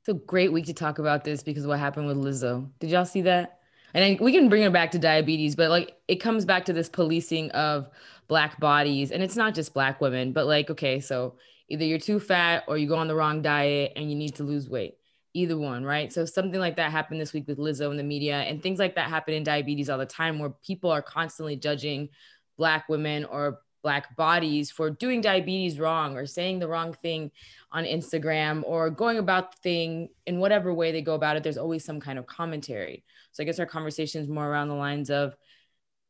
It's 0.01 0.09
a 0.09 0.15
great 0.15 0.53
week 0.53 0.67
to 0.67 0.75
talk 0.75 0.99
about 0.99 1.25
this 1.25 1.43
because 1.43 1.67
what 1.67 1.79
happened 1.79 2.07
with 2.07 2.17
Lizzo. 2.17 2.71
Did 2.81 2.91
y'all 2.91 3.05
see 3.05 3.23
that? 3.23 3.59
And 3.95 4.21
we 4.21 4.33
can 4.33 4.49
bring 4.49 4.63
it 4.63 4.73
back 4.73 4.91
to 4.93 4.99
diabetes, 4.99 5.57
but 5.57 5.71
like 5.71 5.97
it 6.09 6.17
comes 6.17 6.45
back 6.45 6.67
to 6.67 6.73
this 6.73 6.89
policing 6.89 7.51
of 7.53 7.89
black 8.29 8.59
bodies. 8.61 9.11
And 9.11 9.23
it's 9.23 9.37
not 9.37 9.55
just 9.55 9.73
black 9.75 10.01
women, 10.01 10.33
but 10.33 10.47
like, 10.47 10.71
okay, 10.71 11.01
so 11.01 11.39
either 11.69 11.85
you're 11.85 11.99
too 11.99 12.21
fat 12.21 12.65
or 12.69 12.77
you 12.77 12.89
go 12.89 12.97
on 12.97 13.09
the 13.09 13.15
wrong 13.15 13.43
diet 13.43 13.93
and 13.97 14.11
you 14.11 14.17
need 14.17 14.35
to 14.37 14.43
lose 14.43 14.69
weight. 14.69 14.97
Either 15.35 15.59
one, 15.59 15.85
right? 15.85 16.13
So 16.13 16.25
something 16.25 16.59
like 16.59 16.77
that 16.77 16.91
happened 16.91 17.21
this 17.21 17.33
week 17.33 17.47
with 17.47 17.59
Lizzo 17.59 17.91
in 17.91 17.99
the 17.99 18.03
media, 18.03 18.37
and 18.37 18.63
things 18.63 18.79
like 18.79 18.95
that 18.95 19.11
happen 19.11 19.35
in 19.35 19.45
diabetes 19.45 19.91
all 19.91 19.99
the 19.99 20.07
time, 20.07 20.39
where 20.39 20.55
people 20.65 20.91
are 20.91 21.03
constantly 21.03 21.57
judging 21.57 22.09
black 22.57 22.89
women 22.89 23.25
or 23.25 23.61
black 23.83 24.17
bodies 24.17 24.71
for 24.71 24.91
doing 24.91 25.21
diabetes 25.21 25.79
wrong 25.79 26.17
or 26.17 26.27
saying 26.27 26.59
the 26.59 26.67
wrong 26.67 26.93
thing 26.93 27.31
on 27.71 27.85
Instagram 27.85 28.63
or 28.65 28.91
going 28.91 29.19
about 29.19 29.53
the 29.53 29.59
thing 29.63 30.09
in 30.27 30.41
whatever 30.41 30.75
way 30.75 30.91
they 30.91 31.03
go 31.03 31.15
about 31.15 31.37
it, 31.37 31.45
there's 31.45 31.57
always 31.57 31.85
some 31.85 32.01
kind 32.01 32.19
of 32.19 32.27
commentary. 32.27 33.05
So 33.31 33.43
I 33.43 33.47
guess 33.47 33.61
our 33.61 33.67
conversation 33.67 34.23
is 34.23 34.29
more 34.29 34.45
around 34.45 34.69
the 34.69 34.75
lines 34.75 35.09
of 35.09 35.37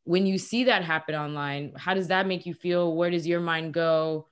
when 0.04 0.24
you 0.24 0.38
see 0.38 0.64
that 0.64 0.84
happen 0.84 1.14
online, 1.14 1.72
how 1.76 1.92
does 1.92 2.08
that 2.08 2.26
make 2.26 2.46
you 2.46 2.54
feel? 2.54 2.96
Where 2.96 3.10
does 3.10 3.26
your 3.26 3.40
mind 3.40 3.74
go? 3.74 4.28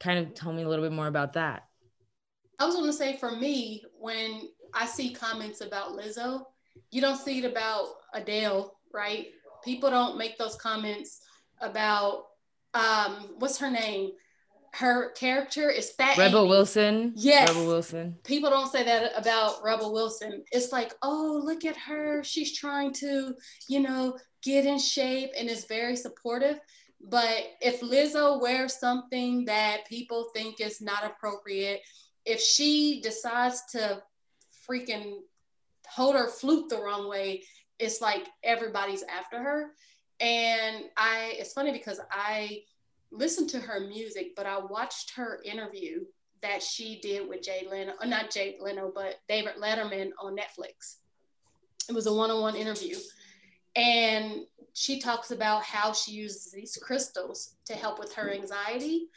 Kind 0.00 0.18
of 0.18 0.34
tell 0.34 0.52
me 0.52 0.62
a 0.62 0.68
little 0.68 0.84
bit 0.84 0.92
more 0.92 1.06
about 1.06 1.34
that. 1.34 1.68
I 2.58 2.64
was 2.64 2.74
going 2.74 2.86
to 2.86 2.92
say 2.92 3.18
for 3.18 3.30
me, 3.30 3.84
when 4.00 4.48
I 4.72 4.86
see 4.86 5.12
comments 5.12 5.60
about 5.60 5.92
Lizzo, 5.92 6.46
you 6.90 7.00
don't 7.00 7.20
see 7.20 7.38
it 7.38 7.44
about 7.44 7.86
Adele, 8.14 8.76
right? 8.92 9.26
People 9.64 9.90
don't 9.90 10.18
make 10.18 10.38
those 10.38 10.56
comments 10.56 11.20
about 11.60 12.26
um, 12.74 13.30
what's 13.38 13.58
her 13.58 13.70
name? 13.70 14.12
Her 14.72 15.10
character 15.12 15.70
is 15.70 15.92
fat. 15.92 16.18
Rebel 16.18 16.40
Amy. 16.40 16.48
Wilson. 16.48 17.12
Yes. 17.14 17.48
Rebel 17.48 17.66
Wilson. 17.66 18.16
People 18.24 18.50
don't 18.50 18.70
say 18.70 18.82
that 18.82 19.12
about 19.16 19.62
Rebel 19.62 19.92
Wilson. 19.92 20.42
It's 20.50 20.72
like, 20.72 20.92
oh, 21.02 21.40
look 21.44 21.64
at 21.64 21.76
her. 21.76 22.24
She's 22.24 22.56
trying 22.58 22.92
to, 22.94 23.34
you 23.68 23.80
know, 23.80 24.18
get 24.42 24.66
in 24.66 24.78
shape 24.78 25.30
and 25.38 25.48
is 25.48 25.66
very 25.66 25.94
supportive. 25.94 26.58
But 27.00 27.52
if 27.60 27.82
Lizzo 27.82 28.40
wears 28.40 28.80
something 28.80 29.44
that 29.44 29.86
people 29.88 30.30
think 30.34 30.60
is 30.60 30.80
not 30.80 31.04
appropriate, 31.04 31.80
if 32.24 32.40
she 32.40 33.00
decides 33.00 33.62
to 33.72 34.02
freaking 34.68 35.18
hold 35.86 36.16
her 36.16 36.28
flute 36.28 36.68
the 36.68 36.82
wrong 36.82 37.08
way, 37.08 37.44
it's 37.78 38.00
like 38.00 38.28
everybody's 38.42 39.02
after 39.04 39.42
her. 39.42 39.72
And 40.20 40.84
I, 40.96 41.34
it's 41.38 41.52
funny 41.52 41.72
because 41.72 42.00
I 42.10 42.62
listened 43.10 43.50
to 43.50 43.58
her 43.60 43.80
music, 43.80 44.34
but 44.36 44.46
I 44.46 44.58
watched 44.58 45.12
her 45.16 45.40
interview 45.44 46.04
that 46.42 46.62
she 46.62 47.00
did 47.00 47.28
with 47.28 47.42
Jay 47.42 47.66
Leno, 47.68 47.94
uh, 48.00 48.06
not 48.06 48.30
Jay 48.30 48.56
Leno, 48.60 48.92
but 48.94 49.16
David 49.28 49.54
Letterman 49.60 50.10
on 50.20 50.36
Netflix. 50.36 50.96
It 51.88 51.94
was 51.94 52.06
a 52.06 52.12
one-on-one 52.12 52.56
interview. 52.56 52.96
And 53.76 54.46
she 54.72 55.00
talks 55.00 55.30
about 55.30 55.62
how 55.62 55.92
she 55.92 56.12
uses 56.12 56.52
these 56.52 56.76
crystals 56.80 57.56
to 57.64 57.74
help 57.74 57.98
with 57.98 58.12
her 58.14 58.30
anxiety 58.32 59.08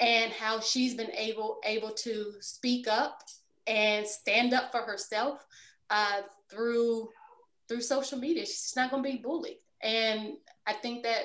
and 0.00 0.32
how 0.32 0.60
she's 0.60 0.94
been 0.94 1.12
able 1.12 1.60
able 1.64 1.90
to 1.90 2.32
speak 2.40 2.88
up 2.88 3.22
and 3.66 4.06
stand 4.06 4.52
up 4.52 4.72
for 4.72 4.80
herself 4.80 5.46
uh, 5.90 6.22
through 6.50 7.08
through 7.68 7.80
social 7.80 8.18
media. 8.18 8.44
She's 8.44 8.74
not 8.76 8.90
going 8.90 9.02
to 9.02 9.10
be 9.10 9.18
bullied, 9.18 9.58
and 9.82 10.34
I 10.66 10.74
think 10.74 11.02
that 11.04 11.24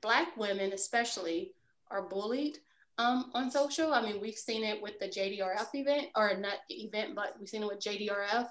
Black 0.00 0.36
women, 0.36 0.72
especially, 0.72 1.52
are 1.90 2.08
bullied 2.08 2.58
um, 2.98 3.30
on 3.34 3.50
social. 3.50 3.92
I 3.92 4.02
mean, 4.02 4.20
we've 4.20 4.34
seen 4.34 4.64
it 4.64 4.80
with 4.82 4.98
the 4.98 5.06
JDRF 5.06 5.68
event, 5.74 6.08
or 6.16 6.36
not 6.36 6.58
the 6.68 6.84
event, 6.84 7.14
but 7.14 7.34
we've 7.38 7.48
seen 7.48 7.62
it 7.62 7.68
with 7.68 7.80
JDRF, 7.80 8.48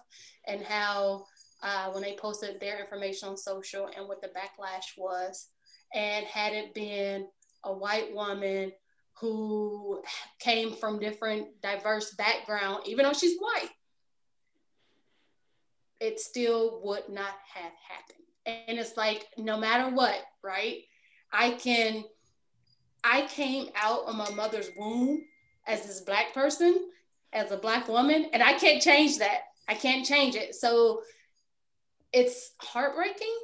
and 0.47 0.61
how 0.61 1.25
uh, 1.63 1.91
when 1.91 2.03
they 2.03 2.15
posted 2.15 2.59
their 2.59 2.79
information 2.79 3.29
on 3.29 3.37
social 3.37 3.89
and 3.95 4.07
what 4.07 4.21
the 4.21 4.29
backlash 4.29 4.97
was, 4.97 5.47
and 5.93 6.25
had 6.25 6.53
it 6.53 6.73
been 6.73 7.27
a 7.63 7.73
white 7.73 8.13
woman 8.13 8.71
who 9.19 10.01
came 10.39 10.73
from 10.73 10.99
different 10.99 11.47
diverse 11.61 12.13
background, 12.15 12.83
even 12.85 13.03
though 13.03 13.13
she's 13.13 13.39
white, 13.39 13.69
it 15.99 16.19
still 16.19 16.81
would 16.83 17.09
not 17.09 17.33
have 17.53 17.71
happened. 17.87 18.25
And 18.45 18.79
it's 18.79 18.97
like, 18.97 19.25
no 19.37 19.57
matter 19.57 19.93
what, 19.93 20.19
right? 20.43 20.83
I 21.31 21.51
can, 21.51 22.03
I 23.03 23.27
came 23.27 23.69
out 23.75 24.05
of 24.05 24.15
my 24.15 24.29
mother's 24.31 24.69
womb 24.77 25.21
as 25.65 25.85
this 25.85 26.01
Black 26.01 26.33
person, 26.33 26.89
as 27.33 27.51
a 27.51 27.57
Black 27.57 27.87
woman, 27.87 28.29
and 28.31 28.41
I 28.41 28.53
can't 28.53 28.81
change 28.81 29.17
that. 29.17 29.41
I 29.67 29.73
can't 29.73 30.05
change 30.05 30.35
it. 30.35 30.55
So 30.55 31.01
it's 32.13 32.51
heartbreaking 32.61 33.35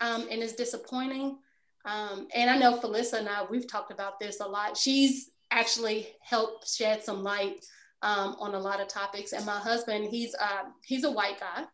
um, 0.00 0.26
and 0.30 0.42
it's 0.42 0.54
disappointing. 0.54 1.38
Um, 1.84 2.28
and 2.34 2.50
I 2.50 2.58
know 2.58 2.78
Phyllisa 2.78 3.14
and 3.14 3.28
I, 3.28 3.44
we've 3.48 3.70
talked 3.70 3.92
about 3.92 4.18
this 4.18 4.40
a 4.40 4.46
lot. 4.46 4.76
She's 4.76 5.30
actually 5.50 6.08
helped 6.22 6.68
shed 6.68 7.02
some 7.02 7.22
light 7.22 7.64
um, 8.02 8.36
on 8.38 8.54
a 8.54 8.58
lot 8.58 8.80
of 8.80 8.88
topics. 8.88 9.32
And 9.32 9.44
my 9.44 9.58
husband, 9.58 10.08
he's 10.10 10.34
uh, 10.34 10.64
he's 10.84 11.04
a 11.04 11.10
white 11.10 11.40
guy, 11.40 11.64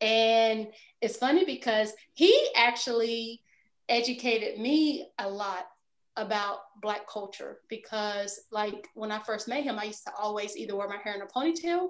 and 0.00 0.68
it's 1.00 1.16
funny 1.16 1.44
because 1.44 1.92
he 2.14 2.48
actually 2.56 3.42
educated 3.88 4.58
me 4.58 5.08
a 5.18 5.28
lot 5.28 5.66
about 6.16 6.60
black 6.80 7.06
culture 7.08 7.58
because 7.68 8.40
like 8.50 8.88
when 8.94 9.12
I 9.12 9.22
first 9.22 9.48
met 9.48 9.64
him, 9.64 9.78
I 9.78 9.84
used 9.84 10.04
to 10.04 10.12
always 10.18 10.56
either 10.56 10.74
wear 10.74 10.88
my 10.88 10.96
hair 10.96 11.14
in 11.14 11.22
a 11.22 11.26
ponytail 11.26 11.88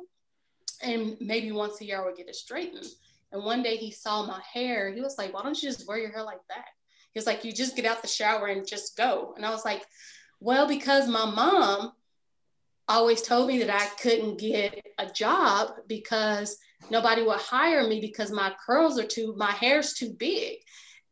and 0.82 1.16
maybe 1.20 1.52
once 1.52 1.80
a 1.80 1.84
year 1.84 2.02
I 2.02 2.04
would 2.04 2.16
get 2.16 2.28
it 2.28 2.34
straightened. 2.34 2.86
And 3.32 3.44
one 3.44 3.62
day 3.62 3.76
he 3.76 3.90
saw 3.90 4.26
my 4.26 4.40
hair. 4.52 4.92
He 4.92 5.00
was 5.00 5.16
like, 5.18 5.32
why 5.32 5.42
don't 5.42 5.60
you 5.62 5.68
just 5.68 5.86
wear 5.86 5.98
your 5.98 6.10
hair 6.10 6.22
like 6.22 6.40
that? 6.48 6.66
He 7.12 7.18
was 7.18 7.26
like, 7.26 7.44
you 7.44 7.52
just 7.52 7.76
get 7.76 7.86
out 7.86 8.02
the 8.02 8.08
shower 8.08 8.46
and 8.46 8.66
just 8.66 8.96
go. 8.96 9.32
And 9.36 9.46
I 9.46 9.50
was 9.50 9.64
like, 9.64 9.84
well, 10.40 10.68
because 10.68 11.08
my 11.08 11.24
mom 11.24 11.92
always 12.88 13.22
told 13.22 13.48
me 13.48 13.58
that 13.58 13.70
I 13.70 13.86
couldn't 14.00 14.38
get 14.38 14.84
a 14.98 15.06
job 15.06 15.72
because 15.88 16.58
nobody 16.90 17.22
would 17.22 17.38
hire 17.38 17.86
me 17.86 18.00
because 18.00 18.30
my 18.30 18.52
curls 18.64 18.98
are 18.98 19.06
too, 19.06 19.34
my 19.36 19.52
hair's 19.52 19.94
too 19.94 20.14
big, 20.18 20.58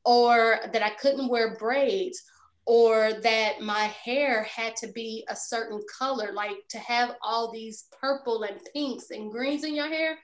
or 0.05 0.61
that 0.73 0.83
I 0.83 0.91
couldn't 0.91 1.29
wear 1.29 1.57
braids, 1.57 2.23
or 2.67 3.13
that 3.23 3.61
my 3.61 3.85
hair 4.05 4.45
had 4.45 4.77
to 4.77 4.89
be 4.89 5.25
a 5.29 5.37
certain 5.37 5.83
color, 5.99 6.33
like 6.33 6.57
to 6.71 6.79
have 6.79 7.17
all 7.23 7.53
these 7.53 7.85
purple 8.01 8.45
and 8.45 8.61
pinks 8.73 9.11
and 9.11 9.31
greens 9.31 9.65
in 9.65 9.75
your 9.75 9.89
hair 9.89 10.17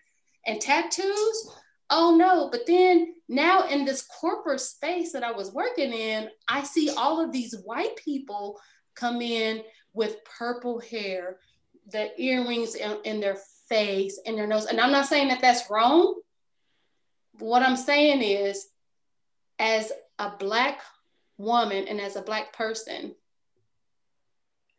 and 0.46 0.60
tattoos. 0.60 1.50
Oh 1.90 2.16
no, 2.16 2.48
but 2.50 2.66
then 2.66 3.14
now 3.28 3.66
in 3.66 3.84
this 3.84 4.02
corporate 4.02 4.60
space 4.60 5.12
that 5.12 5.24
I 5.24 5.32
was 5.32 5.52
working 5.52 5.92
in, 5.92 6.30
I 6.48 6.62
see 6.62 6.90
all 6.90 7.22
of 7.22 7.32
these 7.32 7.56
white 7.64 7.96
people 7.96 8.58
come 8.94 9.20
in 9.20 9.62
with 9.92 10.24
purple 10.24 10.80
hair, 10.80 11.38
the 11.90 12.10
earrings 12.20 12.74
in, 12.74 12.98
in 13.04 13.20
their 13.20 13.38
face 13.68 14.20
and 14.26 14.36
their 14.36 14.46
nose. 14.46 14.66
And 14.66 14.80
I'm 14.80 14.92
not 14.92 15.06
saying 15.06 15.28
that 15.28 15.40
that's 15.40 15.70
wrong. 15.70 16.20
What 17.38 17.62
I'm 17.62 17.76
saying 17.76 18.22
is, 18.22 18.66
as 19.58 19.92
a 20.18 20.32
Black 20.38 20.80
woman 21.38 21.86
and 21.88 22.00
as 22.00 22.16
a 22.16 22.22
Black 22.22 22.52
person, 22.52 23.14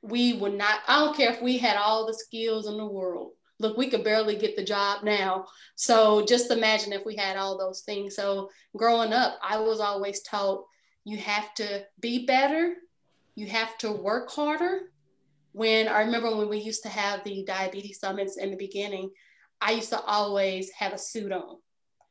we 0.01 0.33
would 0.33 0.53
not, 0.53 0.79
I 0.87 0.99
don't 0.99 1.15
care 1.15 1.31
if 1.31 1.41
we 1.41 1.57
had 1.57 1.77
all 1.77 2.07
the 2.07 2.13
skills 2.13 2.67
in 2.67 2.77
the 2.77 2.85
world. 2.85 3.33
Look, 3.59 3.77
we 3.77 3.89
could 3.89 4.03
barely 4.03 4.35
get 4.35 4.55
the 4.55 4.63
job 4.63 5.03
now. 5.03 5.45
So 5.75 6.25
just 6.25 6.49
imagine 6.49 6.93
if 6.93 7.05
we 7.05 7.15
had 7.15 7.37
all 7.37 7.59
those 7.59 7.81
things. 7.81 8.15
So 8.15 8.49
growing 8.75 9.13
up, 9.13 9.37
I 9.43 9.59
was 9.59 9.79
always 9.79 10.23
taught 10.23 10.65
you 11.03 11.17
have 11.17 11.53
to 11.55 11.85
be 11.99 12.25
better 12.25 12.75
you 13.35 13.47
have 13.47 13.77
to 13.79 13.91
work 13.91 14.29
harder. 14.29 14.91
When 15.53 15.87
I 15.87 16.01
remember 16.01 16.35
when 16.35 16.49
we 16.49 16.59
used 16.59 16.83
to 16.83 16.89
have 16.89 17.23
the 17.23 17.43
diabetes 17.45 17.99
summits 17.99 18.37
in 18.37 18.51
the 18.51 18.57
beginning, 18.57 19.09
I 19.59 19.71
used 19.71 19.89
to 19.89 20.01
always 20.01 20.71
have 20.71 20.93
a 20.93 20.97
suit 20.97 21.31
on, 21.31 21.57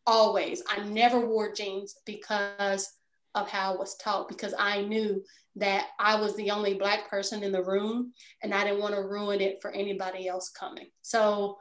always. 0.07 0.63
I 0.69 0.85
never 0.85 1.27
wore 1.27 1.53
jeans 1.53 1.97
because 2.05 2.89
of 3.35 3.49
how 3.49 3.75
I 3.75 3.77
was 3.77 3.97
taught, 3.97 4.29
because 4.29 4.55
I 4.59 4.83
knew 4.83 5.23
that 5.57 5.89
I 5.99 6.21
was 6.21 6.37
the 6.37 6.51
only 6.51 6.75
Black 6.75 7.09
person 7.09 7.43
in 7.43 7.53
the 7.53 7.65
room 7.65 8.13
and 8.43 8.55
I 8.55 8.65
didn't 8.65 8.81
want 8.81 8.95
to 8.95 9.03
ruin 9.03 9.41
it 9.41 9.59
for 9.61 9.71
anybody 9.71 10.29
else 10.29 10.51
coming. 10.51 10.89
So 11.03 11.59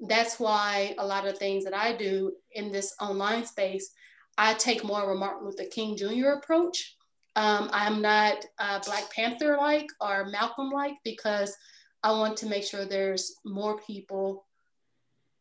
that's 0.00 0.38
why 0.38 0.94
a 0.98 1.06
lot 1.06 1.26
of 1.26 1.38
things 1.38 1.64
that 1.64 1.74
I 1.74 1.96
do 1.96 2.32
in 2.52 2.72
this 2.72 2.94
online 3.00 3.44
space, 3.46 3.90
I 4.38 4.54
take 4.54 4.84
more 4.84 5.02
of 5.02 5.10
a 5.10 5.14
Martin 5.14 5.46
Luther 5.46 5.64
King 5.70 5.96
Jr. 5.96 6.30
approach 6.30 6.96
um, 7.36 7.70
I'm 7.72 8.02
not 8.02 8.44
uh, 8.58 8.80
Black 8.80 9.12
Panther 9.12 9.56
like 9.56 9.88
or 10.00 10.26
Malcolm 10.26 10.70
like 10.70 10.96
because 11.04 11.56
I 12.02 12.12
want 12.12 12.36
to 12.38 12.46
make 12.46 12.64
sure 12.64 12.84
there's 12.84 13.36
more 13.44 13.78
people 13.80 14.46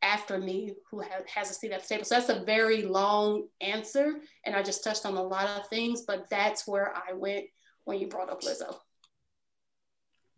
after 0.01 0.37
me 0.37 0.75
who 0.89 0.99
have, 0.99 1.25
has 1.27 1.51
a 1.51 1.53
seat 1.53 1.71
at 1.71 1.81
the 1.81 1.87
table. 1.87 2.05
So 2.05 2.15
that's 2.15 2.29
a 2.29 2.43
very 2.45 2.83
long 2.83 3.47
answer, 3.61 4.19
and 4.45 4.55
I 4.55 4.63
just 4.63 4.83
touched 4.83 5.05
on 5.05 5.15
a 5.15 5.23
lot 5.23 5.49
of 5.49 5.67
things, 5.67 6.03
but 6.03 6.29
that's 6.29 6.67
where 6.67 6.93
I 6.95 7.13
went 7.13 7.45
when 7.85 7.99
you 7.99 8.07
brought 8.07 8.29
up 8.29 8.41
Lizzo. 8.41 8.75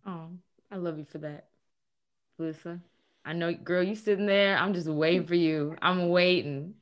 Oh, 0.05 0.27
I 0.71 0.77
love 0.77 0.97
you 0.97 1.05
for 1.05 1.19
that, 1.19 1.47
Lisa. 2.37 2.79
I 3.23 3.33
know, 3.33 3.53
girl, 3.53 3.83
you 3.83 3.95
sitting 3.95 4.25
there. 4.25 4.57
I'm 4.57 4.73
just 4.73 4.87
waiting 4.87 5.27
for 5.27 5.35
you. 5.35 5.75
I'm 5.81 6.09
waiting. 6.09 6.73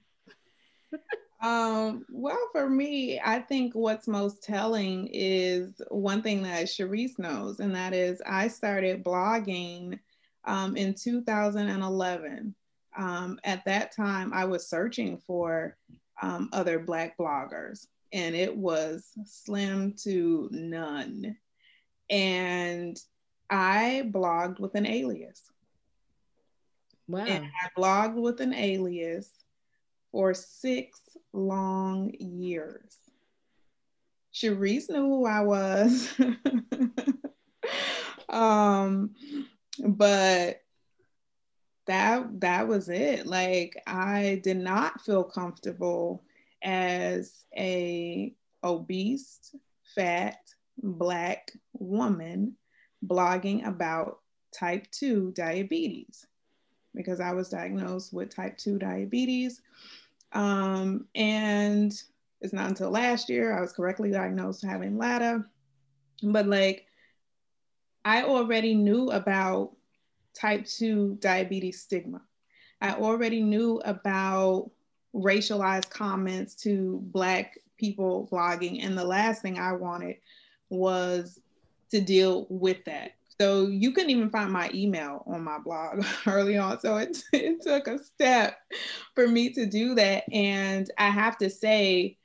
Um, 1.41 2.05
well, 2.11 2.49
for 2.51 2.69
me, 2.69 3.19
I 3.23 3.39
think 3.39 3.73
what's 3.73 4.07
most 4.07 4.43
telling 4.43 5.07
is 5.11 5.81
one 5.89 6.21
thing 6.21 6.43
that 6.43 6.65
Cherise 6.65 7.17
knows, 7.17 7.59
and 7.61 7.73
that 7.75 7.93
is 7.93 8.21
I 8.25 8.49
started 8.49 9.03
blogging 9.03 9.99
um, 10.43 10.75
in 10.75 10.93
2011. 10.93 12.55
Um, 12.97 13.39
at 13.45 13.63
that 13.65 13.95
time, 13.95 14.33
I 14.33 14.45
was 14.45 14.67
searching 14.67 15.17
for 15.17 15.77
um, 16.21 16.49
other 16.51 16.79
Black 16.79 17.17
bloggers, 17.17 17.87
and 18.11 18.35
it 18.35 18.55
was 18.55 19.07
slim 19.25 19.93
to 20.03 20.49
none. 20.51 21.37
And 22.09 22.99
I 23.49 24.09
blogged 24.11 24.59
with 24.59 24.75
an 24.75 24.85
alias. 24.85 25.43
Wow. 27.07 27.25
And 27.25 27.45
I 27.45 27.79
blogged 27.79 28.15
with 28.15 28.41
an 28.41 28.53
alias 28.53 29.38
for 30.11 30.33
six 30.33 30.99
long 31.33 32.13
years. 32.19 32.97
Cherise 34.33 34.89
knew 34.89 35.01
who 35.01 35.25
I 35.25 35.41
was. 35.41 36.13
um, 38.29 39.15
but 39.85 40.61
that 41.87 42.41
that 42.41 42.67
was 42.67 42.89
it. 42.89 43.25
Like 43.25 43.81
I 43.87 44.41
did 44.43 44.57
not 44.57 45.01
feel 45.01 45.23
comfortable 45.23 46.23
as 46.61 47.45
a 47.57 48.33
obese, 48.63 49.55
fat, 49.95 50.37
black 50.77 51.51
woman 51.73 52.55
blogging 53.05 53.65
about 53.65 54.19
type 54.53 54.89
2 54.91 55.31
diabetes 55.31 56.25
because 56.95 57.19
I 57.19 57.33
was 57.33 57.49
diagnosed 57.49 58.13
with 58.13 58.33
type 58.33 58.57
2 58.57 58.77
diabetes 58.77 59.61
um, 60.31 61.07
and 61.15 61.93
it's 62.41 62.53
not 62.53 62.67
until 62.67 62.89
last 62.89 63.29
year 63.29 63.57
I 63.57 63.61
was 63.61 63.73
correctly 63.73 64.11
diagnosed 64.11 64.63
having 64.63 64.97
LADA. 64.97 65.45
But 66.23 66.47
like, 66.47 66.85
I 68.05 68.23
already 68.23 68.75
knew 68.75 69.09
about 69.11 69.75
type 70.33 70.65
2 70.65 71.17
diabetes 71.19 71.81
stigma. 71.81 72.21
I 72.81 72.93
already 72.93 73.41
knew 73.41 73.81
about 73.83 74.71
racialized 75.13 75.89
comments 75.89 76.55
to 76.55 76.99
Black 77.03 77.57
people 77.77 78.29
blogging. 78.31 78.85
And 78.85 78.97
the 78.97 79.03
last 79.03 79.41
thing 79.41 79.59
I 79.59 79.73
wanted 79.73 80.17
was 80.69 81.39
to 81.91 81.99
deal 81.99 82.45
with 82.49 82.85
that. 82.85 83.11
So 83.39 83.67
you 83.67 83.93
couldn't 83.93 84.09
even 84.09 84.29
find 84.29 84.51
my 84.51 84.69
email 84.73 85.23
on 85.25 85.43
my 85.43 85.59
blog 85.59 86.03
early 86.27 86.57
on. 86.57 86.79
So 86.81 86.97
it, 86.97 87.23
it 87.33 87.61
took 87.61 87.87
a 87.87 88.03
step 88.03 88.57
for 89.15 89.27
me 89.27 89.53
to 89.53 89.65
do 89.65 89.95
that. 89.95 90.23
And 90.31 90.89
I 90.97 91.09
have 91.09 91.37
to 91.37 91.49
say, 91.49 92.17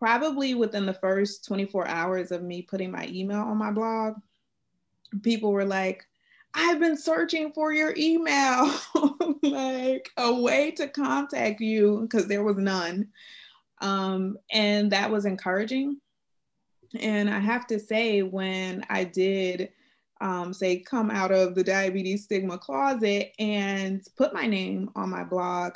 probably 0.00 0.54
within 0.54 0.84
the 0.84 0.94
first 0.94 1.46
24 1.46 1.86
hours 1.86 2.32
of 2.32 2.42
me 2.42 2.62
putting 2.62 2.90
my 2.90 3.06
email 3.08 3.38
on 3.38 3.56
my 3.56 3.70
blog, 3.70 4.14
people 5.22 5.52
were 5.52 5.64
like, 5.64 6.04
I've 6.54 6.80
been 6.80 6.96
searching 6.96 7.52
for 7.52 7.72
your 7.72 7.94
email, 7.96 8.74
like 9.42 10.10
a 10.16 10.34
way 10.34 10.72
to 10.72 10.88
contact 10.88 11.60
you, 11.60 12.00
because 12.02 12.26
there 12.26 12.42
was 12.42 12.58
none. 12.58 13.08
Um, 13.80 14.36
and 14.50 14.90
that 14.90 15.10
was 15.10 15.24
encouraging. 15.24 15.98
And 16.98 17.30
I 17.30 17.38
have 17.38 17.68
to 17.68 17.78
say, 17.78 18.22
when 18.22 18.84
I 18.90 19.04
did 19.04 19.70
um, 20.22 20.54
say 20.54 20.78
come 20.78 21.10
out 21.10 21.32
of 21.32 21.54
the 21.54 21.64
diabetes 21.64 22.24
stigma 22.24 22.56
closet 22.56 23.32
and 23.38 24.00
put 24.16 24.32
my 24.32 24.46
name 24.46 24.88
on 24.94 25.10
my 25.10 25.24
blog, 25.24 25.74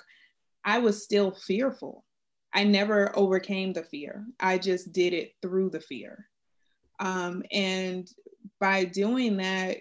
I 0.64 0.78
was 0.78 1.02
still 1.02 1.32
fearful. 1.32 2.04
I 2.54 2.64
never 2.64 3.12
overcame 3.18 3.72
the 3.72 3.82
fear. 3.82 4.24
I 4.40 4.58
just 4.58 4.92
did 4.92 5.12
it 5.12 5.34
through 5.42 5.70
the 5.70 5.80
fear. 5.80 6.28
Um, 7.00 7.42
and 7.50 8.08
by 8.60 8.84
doing 8.84 9.36
that, 9.38 9.78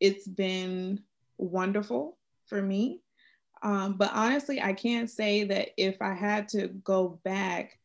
it's 0.00 0.26
been 0.26 1.00
wonderful 1.38 2.18
for 2.46 2.60
me. 2.60 3.00
Um, 3.62 3.94
but 3.94 4.10
honestly, 4.12 4.60
I 4.60 4.72
can't 4.72 5.08
say 5.08 5.44
that 5.44 5.68
if 5.76 6.02
I 6.02 6.12
had 6.12 6.48
to 6.50 6.68
go 6.68 7.20
back, 7.24 7.78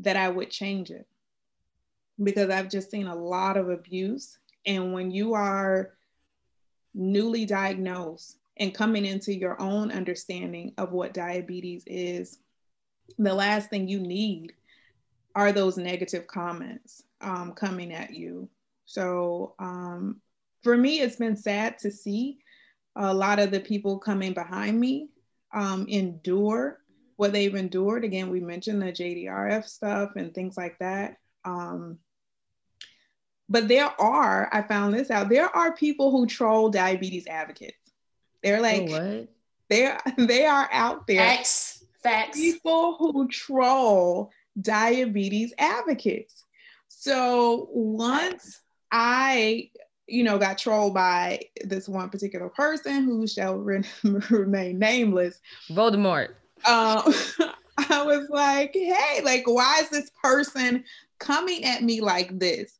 that 0.00 0.16
I 0.16 0.28
would 0.28 0.50
change 0.50 0.90
it 0.90 1.06
because 2.22 2.50
I've 2.50 2.70
just 2.70 2.90
seen 2.90 3.06
a 3.06 3.14
lot 3.14 3.56
of 3.56 3.68
abuse. 3.68 4.38
And 4.68 4.92
when 4.92 5.10
you 5.10 5.32
are 5.34 5.94
newly 6.94 7.46
diagnosed 7.46 8.36
and 8.58 8.74
coming 8.74 9.06
into 9.06 9.34
your 9.34 9.60
own 9.60 9.90
understanding 9.90 10.74
of 10.76 10.92
what 10.92 11.14
diabetes 11.14 11.84
is, 11.86 12.38
the 13.18 13.34
last 13.34 13.70
thing 13.70 13.88
you 13.88 13.98
need 13.98 14.52
are 15.34 15.52
those 15.52 15.78
negative 15.78 16.26
comments 16.26 17.02
um, 17.22 17.52
coming 17.54 17.92
at 17.92 18.12
you. 18.12 18.46
So 18.84 19.54
um, 19.58 20.20
for 20.62 20.76
me, 20.76 21.00
it's 21.00 21.16
been 21.16 21.36
sad 21.36 21.78
to 21.78 21.90
see 21.90 22.38
a 22.94 23.12
lot 23.14 23.38
of 23.38 23.50
the 23.50 23.60
people 23.60 23.98
coming 23.98 24.34
behind 24.34 24.78
me 24.78 25.08
um, 25.54 25.86
endure 25.88 26.80
what 27.16 27.32
they've 27.32 27.54
endured. 27.54 28.04
Again, 28.04 28.28
we 28.28 28.40
mentioned 28.40 28.82
the 28.82 28.92
JDRF 28.92 29.64
stuff 29.64 30.10
and 30.16 30.34
things 30.34 30.58
like 30.58 30.78
that. 30.80 31.16
Um, 31.46 31.98
but 33.48 33.68
there 33.68 33.90
are, 34.00 34.48
I 34.52 34.62
found 34.62 34.94
this 34.94 35.10
out, 35.10 35.28
there 35.28 35.54
are 35.54 35.72
people 35.74 36.10
who 36.10 36.26
troll 36.26 36.70
diabetes 36.70 37.26
advocates. 37.26 37.76
They're 38.42 38.60
like, 38.60 38.88
oh, 38.90 39.26
they're 39.68 39.98
they 40.16 40.46
are 40.46 40.68
out 40.72 41.06
there. 41.06 41.20
X 41.20 41.78
Facts. 42.02 42.38
People 42.38 42.96
who 42.96 43.28
troll 43.28 44.30
diabetes 44.60 45.52
advocates. 45.58 46.44
So 46.88 47.68
once 47.72 48.60
I, 48.92 49.70
you 50.06 50.22
know, 50.22 50.38
got 50.38 50.58
trolled 50.58 50.94
by 50.94 51.40
this 51.64 51.88
one 51.88 52.08
particular 52.08 52.48
person 52.48 53.04
who 53.04 53.26
shall 53.26 53.56
re- 53.56 53.82
remain 54.30 54.78
nameless. 54.78 55.40
Voldemort. 55.70 56.30
Um, 56.64 57.12
I 57.90 58.02
was 58.04 58.28
like, 58.30 58.72
hey, 58.74 59.20
like, 59.24 59.44
why 59.46 59.80
is 59.82 59.90
this 59.90 60.10
person 60.22 60.84
coming 61.18 61.64
at 61.64 61.82
me 61.82 62.00
like 62.00 62.38
this? 62.38 62.77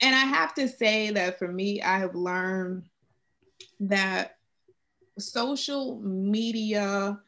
And 0.00 0.14
I 0.14 0.20
have 0.20 0.54
to 0.54 0.68
say 0.68 1.10
that 1.10 1.38
for 1.38 1.48
me, 1.48 1.82
I 1.82 1.98
have 1.98 2.14
learned 2.14 2.84
that 3.80 4.36
social 5.18 5.98
media 6.00 7.18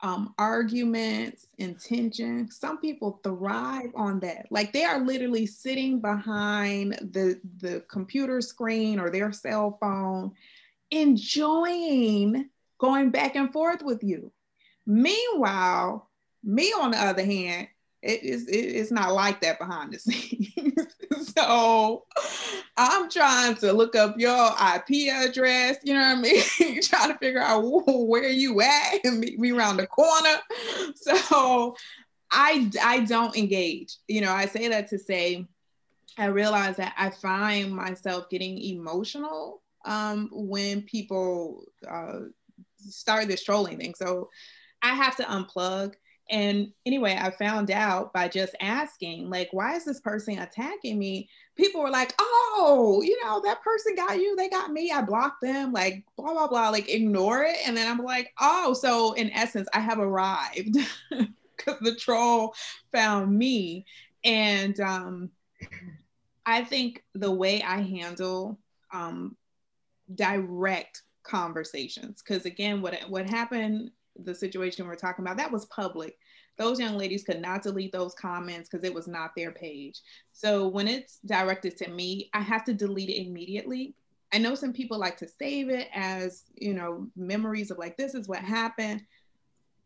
um, 0.00 0.34
arguments, 0.38 1.46
intention. 1.58 2.50
Some 2.50 2.78
people 2.78 3.20
thrive 3.24 3.90
on 3.94 4.20
that. 4.20 4.46
Like 4.50 4.72
they 4.72 4.84
are 4.84 5.00
literally 5.00 5.46
sitting 5.46 6.00
behind 6.00 6.92
the, 7.12 7.40
the 7.58 7.82
computer 7.88 8.40
screen 8.42 9.00
or 9.00 9.10
their 9.10 9.32
cell 9.32 9.78
phone, 9.80 10.32
enjoying 10.90 12.50
going 12.78 13.10
back 13.10 13.34
and 13.36 13.52
forth 13.52 13.82
with 13.82 14.02
you. 14.02 14.30
Meanwhile, 14.86 16.10
me 16.42 16.74
on 16.78 16.90
the 16.90 16.98
other 16.98 17.24
hand, 17.24 17.68
it 18.04 18.22
is 18.22 18.46
it, 18.46 18.52
it's 18.52 18.90
not 18.90 19.12
like 19.12 19.40
that 19.40 19.58
behind 19.58 19.92
the 19.92 19.98
scenes. 19.98 21.34
so 21.34 22.04
I'm 22.76 23.10
trying 23.10 23.54
to 23.56 23.72
look 23.72 23.96
up 23.96 24.18
your 24.18 24.48
IP 24.48 25.08
address, 25.12 25.78
you 25.82 25.94
know 25.94 26.00
what 26.00 26.18
I 26.18 26.20
mean? 26.20 26.82
trying 26.82 27.12
to 27.12 27.18
figure 27.18 27.40
out 27.40 27.62
where 27.62 28.28
you 28.28 28.60
at 28.60 29.04
and 29.04 29.20
meet 29.20 29.38
me 29.38 29.52
around 29.52 29.78
the 29.78 29.86
corner. 29.86 30.38
So 30.96 31.76
I 32.30 32.70
I 32.82 33.00
don't 33.00 33.36
engage. 33.36 33.96
You 34.06 34.20
know, 34.20 34.32
I 34.32 34.46
say 34.46 34.68
that 34.68 34.88
to 34.88 34.98
say 34.98 35.46
I 36.18 36.26
realize 36.26 36.76
that 36.76 36.94
I 36.96 37.10
find 37.10 37.74
myself 37.74 38.28
getting 38.28 38.58
emotional 38.58 39.62
um, 39.84 40.28
when 40.32 40.82
people 40.82 41.64
uh, 41.88 42.20
start 42.78 43.28
this 43.28 43.42
trolling 43.42 43.78
thing. 43.78 43.94
So 43.94 44.30
I 44.82 44.94
have 44.94 45.16
to 45.16 45.24
unplug 45.24 45.94
and 46.30 46.72
anyway, 46.86 47.18
I 47.20 47.30
found 47.30 47.70
out 47.70 48.12
by 48.12 48.28
just 48.28 48.54
asking, 48.60 49.28
like, 49.28 49.48
why 49.52 49.74
is 49.76 49.84
this 49.84 50.00
person 50.00 50.38
attacking 50.38 50.98
me? 50.98 51.28
People 51.54 51.82
were 51.82 51.90
like, 51.90 52.14
oh, 52.18 53.02
you 53.04 53.22
know, 53.22 53.42
that 53.44 53.62
person 53.62 53.94
got 53.94 54.18
you, 54.18 54.34
they 54.34 54.48
got 54.48 54.72
me, 54.72 54.90
I 54.90 55.02
blocked 55.02 55.42
them, 55.42 55.72
like, 55.72 56.02
blah, 56.16 56.32
blah, 56.32 56.48
blah, 56.48 56.70
like, 56.70 56.88
ignore 56.88 57.42
it. 57.42 57.56
And 57.66 57.76
then 57.76 57.90
I'm 57.90 58.02
like, 58.02 58.32
oh, 58.40 58.72
so 58.72 59.12
in 59.12 59.30
essence, 59.32 59.68
I 59.74 59.80
have 59.80 59.98
arrived 59.98 60.78
because 61.10 61.80
the 61.80 61.94
troll 61.94 62.54
found 62.90 63.36
me. 63.36 63.84
And 64.24 64.80
um, 64.80 65.30
I 66.46 66.64
think 66.64 67.04
the 67.14 67.30
way 67.30 67.62
I 67.62 67.82
handle 67.82 68.58
um, 68.94 69.36
direct 70.14 71.02
conversations, 71.22 72.22
because 72.22 72.46
again, 72.46 72.80
what, 72.80 72.98
what 73.08 73.28
happened 73.28 73.90
the 74.22 74.34
situation 74.34 74.86
we're 74.86 74.94
talking 74.94 75.24
about, 75.24 75.36
that 75.36 75.52
was 75.52 75.66
public. 75.66 76.18
Those 76.56 76.78
young 76.78 76.96
ladies 76.96 77.24
could 77.24 77.40
not 77.40 77.62
delete 77.62 77.92
those 77.92 78.14
comments 78.14 78.68
because 78.68 78.86
it 78.86 78.94
was 78.94 79.08
not 79.08 79.32
their 79.36 79.50
page. 79.50 80.00
So 80.32 80.68
when 80.68 80.86
it's 80.86 81.18
directed 81.26 81.76
to 81.78 81.90
me, 81.90 82.30
I 82.32 82.40
have 82.40 82.64
to 82.64 82.74
delete 82.74 83.10
it 83.10 83.26
immediately. 83.26 83.94
I 84.32 84.38
know 84.38 84.54
some 84.54 84.72
people 84.72 84.98
like 84.98 85.16
to 85.18 85.28
save 85.28 85.68
it 85.68 85.88
as, 85.94 86.44
you 86.54 86.74
know, 86.74 87.08
memories 87.16 87.70
of 87.70 87.78
like, 87.78 87.96
this 87.96 88.14
is 88.14 88.28
what 88.28 88.38
happened. 88.38 89.02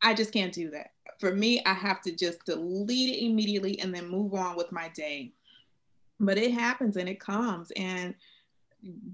I 0.03 0.15
just 0.15 0.33
can't 0.33 0.53
do 0.53 0.71
that. 0.71 0.93
For 1.19 1.35
me, 1.35 1.63
I 1.65 1.73
have 1.73 2.03
to 2.03 2.15
just 2.15 2.45
delete 2.45 3.17
it 3.17 3.25
immediately 3.25 3.81
and 3.81 3.95
then 3.95 4.09
move 4.09 4.35
on 4.35 4.57
with 4.57 4.71
my 4.71 4.89
day. 4.91 5.33
But 6.21 6.39
it 6.39 6.53
happens 6.53 6.97
and 6.97 7.09
it 7.09 7.21
comes, 7.21 7.71
and 7.77 8.15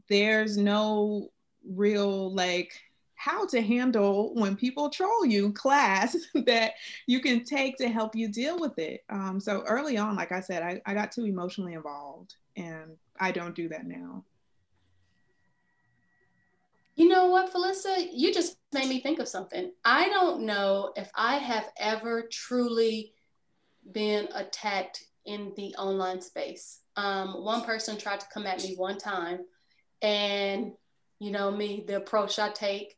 there's 0.09 0.57
no 0.57 1.31
real 1.67 2.35
like 2.35 2.73
how 3.25 3.47
to 3.47 3.63
handle 3.63 4.35
when 4.35 4.55
people 4.55 4.91
troll 4.91 5.25
you 5.25 5.51
class 5.55 6.15
that 6.35 6.73
you 7.07 7.21
can 7.21 7.43
take 7.43 7.79
to 7.79 7.89
help 7.89 8.15
you 8.15 8.29
deal 8.29 8.59
with 8.59 8.79
it. 8.79 9.03
Um, 9.09 9.41
so 9.41 9.63
early 9.67 9.97
on, 9.97 10.15
like 10.15 10.31
I 10.31 10.41
said, 10.41 10.63
I, 10.63 10.83
I 10.85 10.93
got 10.93 11.11
too 11.11 11.25
emotionally 11.25 11.73
involved 11.73 12.35
and 12.55 12.99
I 13.19 13.33
don't 13.33 13.55
do 13.55 13.67
that 13.71 13.87
now. 13.87 14.25
You 16.97 17.09
know 17.09 17.29
what, 17.29 17.51
Phyllisa? 17.51 18.11
You 18.13 18.33
just 18.33 18.59
made 18.75 18.91
me 18.91 19.01
think 19.01 19.19
of 19.19 19.27
something. 19.27 19.73
I 19.87 20.11
don't 20.11 20.43
know 20.43 20.93
if 20.95 21.11
I 21.15 21.37
have 21.37 21.71
ever 21.79 22.29
truly 22.31 23.15
been 23.91 24.29
attacked 24.35 25.03
in 25.25 25.55
the 25.57 25.75
online 25.77 26.21
space. 26.21 26.81
Um, 26.97 27.43
one 27.43 27.63
person 27.63 27.97
tried 27.97 28.21
to 28.21 28.27
come 28.33 28.47
at 28.47 28.63
me 28.63 28.75
one 28.77 28.99
time, 28.99 29.41
and 30.03 30.73
you 31.19 31.33
know 31.33 31.51
me, 31.51 31.85
the 31.87 31.97
approach 31.97 32.39
I 32.39 32.51
take, 32.51 32.97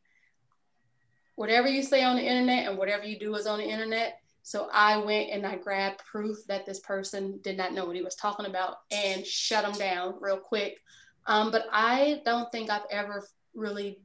whatever 1.37 1.67
you 1.67 1.83
say 1.83 2.03
on 2.03 2.15
the 2.15 2.23
internet 2.23 2.67
and 2.67 2.77
whatever 2.79 3.05
you 3.05 3.17
do 3.17 3.35
is 3.35 3.45
on 3.45 3.59
the 3.59 3.65
internet. 3.65 4.19
So 4.41 4.69
I 4.73 4.97
went 4.97 5.29
and 5.29 5.45
I 5.45 5.55
grabbed 5.55 5.99
proof 5.99 6.39
that 6.47 6.65
this 6.65 6.79
person 6.79 7.39
did 7.43 7.57
not 7.57 7.73
know 7.73 7.85
what 7.85 7.95
he 7.95 8.01
was 8.01 8.15
talking 8.15 8.47
about 8.47 8.79
and 8.91 9.25
shut 9.25 9.63
him 9.63 9.73
down 9.73 10.15
real 10.19 10.37
quick. 10.37 10.79
Um, 11.27 11.51
but 11.51 11.67
I 11.71 12.23
don't 12.25 12.51
think 12.51 12.71
I've 12.71 12.87
ever 12.89 13.27
really 13.53 13.99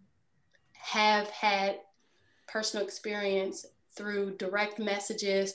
have 0.75 1.27
had 1.29 1.77
personal 2.49 2.85
experience 2.85 3.65
through 3.97 4.37
direct 4.37 4.79
messages 4.79 5.55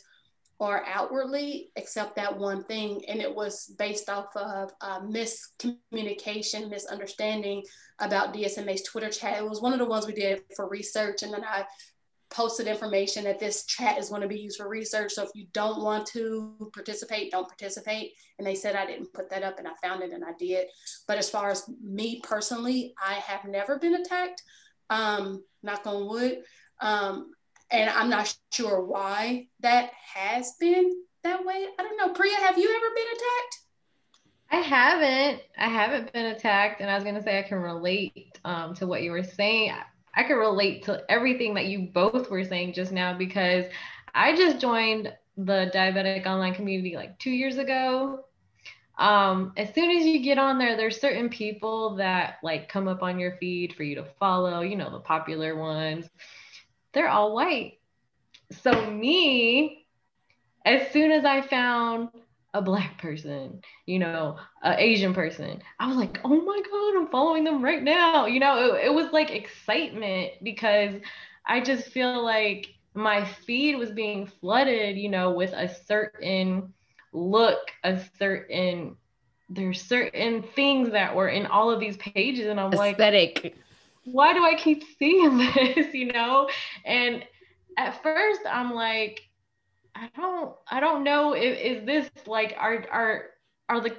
or 0.59 0.83
outwardly 0.87 1.71
except 1.75 2.15
that 2.15 2.37
one 2.37 2.63
thing. 2.63 3.03
And 3.07 3.21
it 3.21 3.33
was 3.33 3.73
based 3.77 4.09
off 4.09 4.35
of 4.35 4.71
uh, 4.81 5.01
miscommunication, 5.01 6.69
misunderstanding 6.69 7.63
about 7.99 8.33
DSMA's 8.33 8.83
Twitter 8.83 9.09
chat. 9.09 9.37
It 9.37 9.47
was 9.47 9.61
one 9.61 9.73
of 9.73 9.79
the 9.79 9.85
ones 9.85 10.07
we 10.07 10.13
did 10.13 10.41
for 10.55 10.67
research. 10.67 11.21
And 11.21 11.33
then 11.33 11.43
I 11.43 11.65
posted 12.29 12.67
information 12.67 13.23
that 13.23 13.39
this 13.39 13.65
chat 13.65 13.97
is 13.97 14.09
going 14.09 14.21
to 14.21 14.27
be 14.27 14.39
used 14.39 14.57
for 14.57 14.67
research. 14.67 15.13
So 15.13 15.23
if 15.23 15.29
you 15.33 15.45
don't 15.53 15.81
want 15.83 16.07
to 16.07 16.71
participate, 16.73 17.31
don't 17.31 17.47
participate. 17.47 18.13
And 18.37 18.45
they 18.45 18.55
said 18.55 18.75
I 18.75 18.85
didn't 18.85 19.13
put 19.13 19.29
that 19.29 19.43
up 19.43 19.59
and 19.59 19.67
I 19.67 19.71
found 19.81 20.03
it 20.03 20.11
and 20.11 20.25
I 20.25 20.31
did. 20.37 20.67
But 21.07 21.17
as 21.17 21.29
far 21.29 21.49
as 21.49 21.69
me 21.81 22.21
personally, 22.23 22.93
I 23.01 23.13
have 23.15 23.45
never 23.45 23.79
been 23.79 23.95
attacked. 23.95 24.41
Um, 24.89 25.43
knock 25.63 25.85
on 25.85 26.07
wood. 26.07 26.39
Um, 26.81 27.31
and 27.71 27.89
I'm 27.89 28.09
not 28.09 28.35
sure 28.51 28.83
why 28.83 29.47
that 29.59 29.91
has 30.13 30.53
been 30.59 31.03
that 31.23 31.45
way. 31.45 31.65
I 31.77 31.83
don't 31.83 31.97
know. 31.97 32.13
Priya, 32.13 32.35
have 32.37 32.57
you 32.57 32.69
ever 32.69 32.95
been 32.95 33.07
attacked? 33.07 33.57
I 34.49 34.57
haven't. 34.57 35.41
I 35.57 35.67
haven't 35.67 36.13
been 36.13 36.27
attacked, 36.27 36.81
and 36.81 36.89
I 36.89 36.95
was 36.95 37.03
gonna 37.03 37.21
say 37.21 37.39
I 37.39 37.43
can 37.43 37.59
relate 37.59 38.39
um, 38.45 38.73
to 38.75 38.87
what 38.87 39.01
you 39.01 39.11
were 39.11 39.23
saying. 39.23 39.73
I 40.15 40.23
can 40.23 40.37
relate 40.37 40.83
to 40.85 41.03
everything 41.09 41.53
that 41.55 41.65
you 41.65 41.89
both 41.93 42.29
were 42.29 42.43
saying 42.43 42.73
just 42.73 42.91
now 42.91 43.15
because 43.15 43.65
I 44.15 44.35
just 44.35 44.59
joined 44.59 45.13
the 45.37 45.69
diabetic 45.73 46.25
online 46.25 46.55
community 46.55 46.95
like 46.95 47.19
two 47.19 47.29
years 47.29 47.57
ago. 47.57 48.23
Um, 48.97 49.53
as 49.57 49.71
soon 49.75 49.91
as 49.91 50.05
you 50.05 50.23
get 50.23 50.39
on 50.39 50.57
there, 50.57 50.75
there's 50.75 50.99
certain 50.99 51.29
people 51.29 51.97
that 51.97 52.37
like 52.41 52.67
come 52.67 52.87
up 52.87 53.03
on 53.03 53.19
your 53.19 53.37
feed 53.37 53.75
for 53.75 53.83
you 53.83 53.95
to 53.95 54.05
follow, 54.19 54.61
you 54.61 54.75
know, 54.75 54.89
the 54.89 54.99
popular 54.99 55.55
ones. 55.55 56.09
They're 56.97 57.09
all 57.09 57.35
white. 57.35 57.77
So 58.63 58.89
me, 58.89 59.85
as 60.65 60.89
soon 60.91 61.11
as 61.11 61.25
I 61.25 61.41
found 61.41 62.09
a 62.55 62.61
black 62.61 62.97
person, 62.97 63.61
you 63.85 63.99
know, 63.99 64.37
an 64.63 64.79
Asian 64.79 65.13
person. 65.13 65.61
I 65.79 65.85
was 65.85 65.95
like, 65.95 66.19
oh 66.23 66.41
my 66.41 66.59
God, 66.59 66.99
I'm 66.99 67.07
following 67.11 67.43
them 67.43 67.63
right 67.63 67.83
now. 67.83 68.25
You 68.25 68.39
know, 68.39 68.73
it, 68.73 68.85
it 68.85 68.93
was 68.95 69.11
like 69.11 69.29
excitement 69.29 70.31
because 70.41 70.95
I 71.45 71.61
just 71.61 71.89
feel 71.89 72.23
like 72.23 72.73
my 72.95 73.23
feed 73.23 73.75
was 73.75 73.91
being 73.91 74.25
flooded, 74.25 74.97
you 74.97 75.09
know, 75.09 75.29
with 75.33 75.53
a 75.53 75.71
certain 75.85 76.73
look, 77.13 77.59
a 77.83 78.01
certain 78.17 78.95
there's 79.49 79.83
certain 79.83 80.41
things 80.55 80.89
that 80.93 81.15
were 81.15 81.29
in 81.29 81.45
all 81.45 81.69
of 81.69 81.79
these 81.79 81.95
pages 81.97 82.47
and 82.47 82.59
I'm 82.59 82.71
like, 82.71 82.95
aesthetic. 82.95 83.39
like 83.43 83.55
why 84.07 84.33
do 84.33 84.43
I 84.43 84.55
keep 84.55 84.83
seeing 84.97 85.37
this, 85.55 85.93
you 85.93 86.11
know? 86.11 86.49
And 86.85 87.23
at 87.77 88.01
first 88.01 88.41
I'm 88.49 88.73
like 88.73 89.21
I 89.95 90.09
don't 90.15 90.55
I 90.69 90.79
don't 90.79 91.03
know 91.03 91.33
if 91.33 91.57
is 91.59 91.85
this 91.85 92.09
like 92.25 92.55
are 92.57 92.85
are 92.91 93.25
are 93.69 93.81
the 93.81 93.95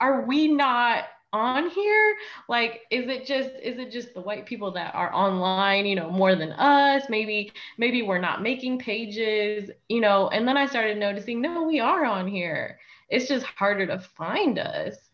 are 0.00 0.26
we 0.26 0.48
not 0.48 1.04
on 1.32 1.70
here? 1.70 2.16
Like 2.48 2.82
is 2.90 3.08
it 3.08 3.26
just 3.26 3.50
is 3.62 3.78
it 3.78 3.90
just 3.90 4.14
the 4.14 4.20
white 4.20 4.46
people 4.46 4.70
that 4.72 4.94
are 4.94 5.12
online 5.14 5.86
you 5.86 5.96
know 5.96 6.10
more 6.10 6.34
than 6.36 6.52
us? 6.52 7.04
Maybe 7.08 7.52
maybe 7.78 8.02
we're 8.02 8.18
not 8.18 8.42
making 8.42 8.78
pages 8.78 9.70
you 9.88 10.00
know? 10.00 10.28
And 10.28 10.46
then 10.46 10.56
i 10.58 10.66
started 10.66 10.98
noticing 10.98 11.40
no 11.40 11.62
we 11.62 11.80
are 11.80 12.04
on 12.04 12.28
here. 12.28 12.78
It's 13.08 13.28
just 13.28 13.46
harder 13.46 13.86
to 13.86 13.98
find 13.98 14.58
us 14.58 15.07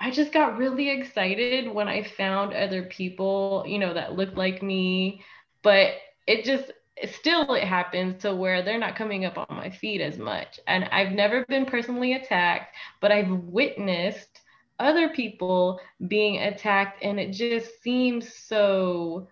i 0.00 0.10
just 0.10 0.32
got 0.32 0.58
really 0.58 0.90
excited 0.90 1.72
when 1.72 1.88
i 1.88 2.02
found 2.02 2.52
other 2.52 2.82
people 2.84 3.64
you 3.66 3.78
know 3.78 3.94
that 3.94 4.16
looked 4.16 4.36
like 4.36 4.62
me 4.62 5.22
but 5.62 5.94
it 6.26 6.44
just 6.44 6.72
still 7.06 7.54
it 7.54 7.64
happens 7.64 8.22
to 8.22 8.34
where 8.34 8.62
they're 8.62 8.78
not 8.78 8.96
coming 8.96 9.24
up 9.24 9.38
on 9.38 9.46
my 9.50 9.70
feed 9.70 10.00
as 10.00 10.18
much. 10.18 10.58
And 10.66 10.84
I've 10.84 11.12
never 11.12 11.44
been 11.46 11.66
personally 11.66 12.14
attacked, 12.14 12.74
but 13.00 13.12
I've 13.12 13.30
witnessed 13.30 14.40
other 14.78 15.08
people 15.08 15.80
being 16.06 16.40
attacked 16.42 17.02
and 17.02 17.18
it 17.18 17.32
just 17.32 17.82
seems 17.82 18.32
so 18.32 19.28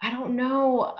I 0.00 0.10
don't 0.10 0.34
know 0.34 0.96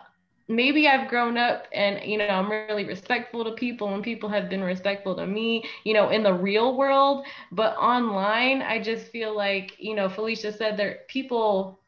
maybe 0.49 0.87
I've 0.89 1.09
grown 1.09 1.37
up 1.39 1.67
and 1.73 2.01
you 2.05 2.19
know 2.19 2.29
I'm 2.29 2.51
really 2.51 2.85
respectful 2.85 3.45
to 3.45 3.53
people 3.53 3.93
and 3.95 4.03
people 4.03 4.29
have 4.29 4.49
been 4.49 4.63
respectful 4.63 5.15
to 5.17 5.27
me, 5.27 5.65
you 5.85 5.95
know, 5.95 6.09
in 6.11 6.23
the 6.23 6.33
real 6.33 6.77
world, 6.77 7.27
but 7.51 7.77
online 7.77 8.63
I 8.63 8.81
just 8.81 9.07
feel 9.09 9.35
like, 9.37 9.75
you 9.79 9.95
know, 9.95 10.09
Felicia 10.09 10.53
said 10.53 10.77
that 10.79 11.09
people 11.09 11.81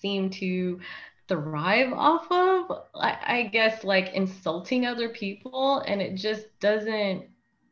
seem 0.00 0.30
to 0.30 0.80
thrive 1.28 1.92
off 1.92 2.30
of 2.30 2.70
I, 2.94 3.18
I 3.26 3.42
guess 3.52 3.84
like 3.84 4.12
insulting 4.14 4.86
other 4.86 5.08
people. 5.08 5.80
And 5.86 6.00
it 6.02 6.14
just 6.16 6.46
doesn't 6.60 7.24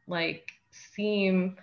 like 0.07 0.51
seem 0.71 1.57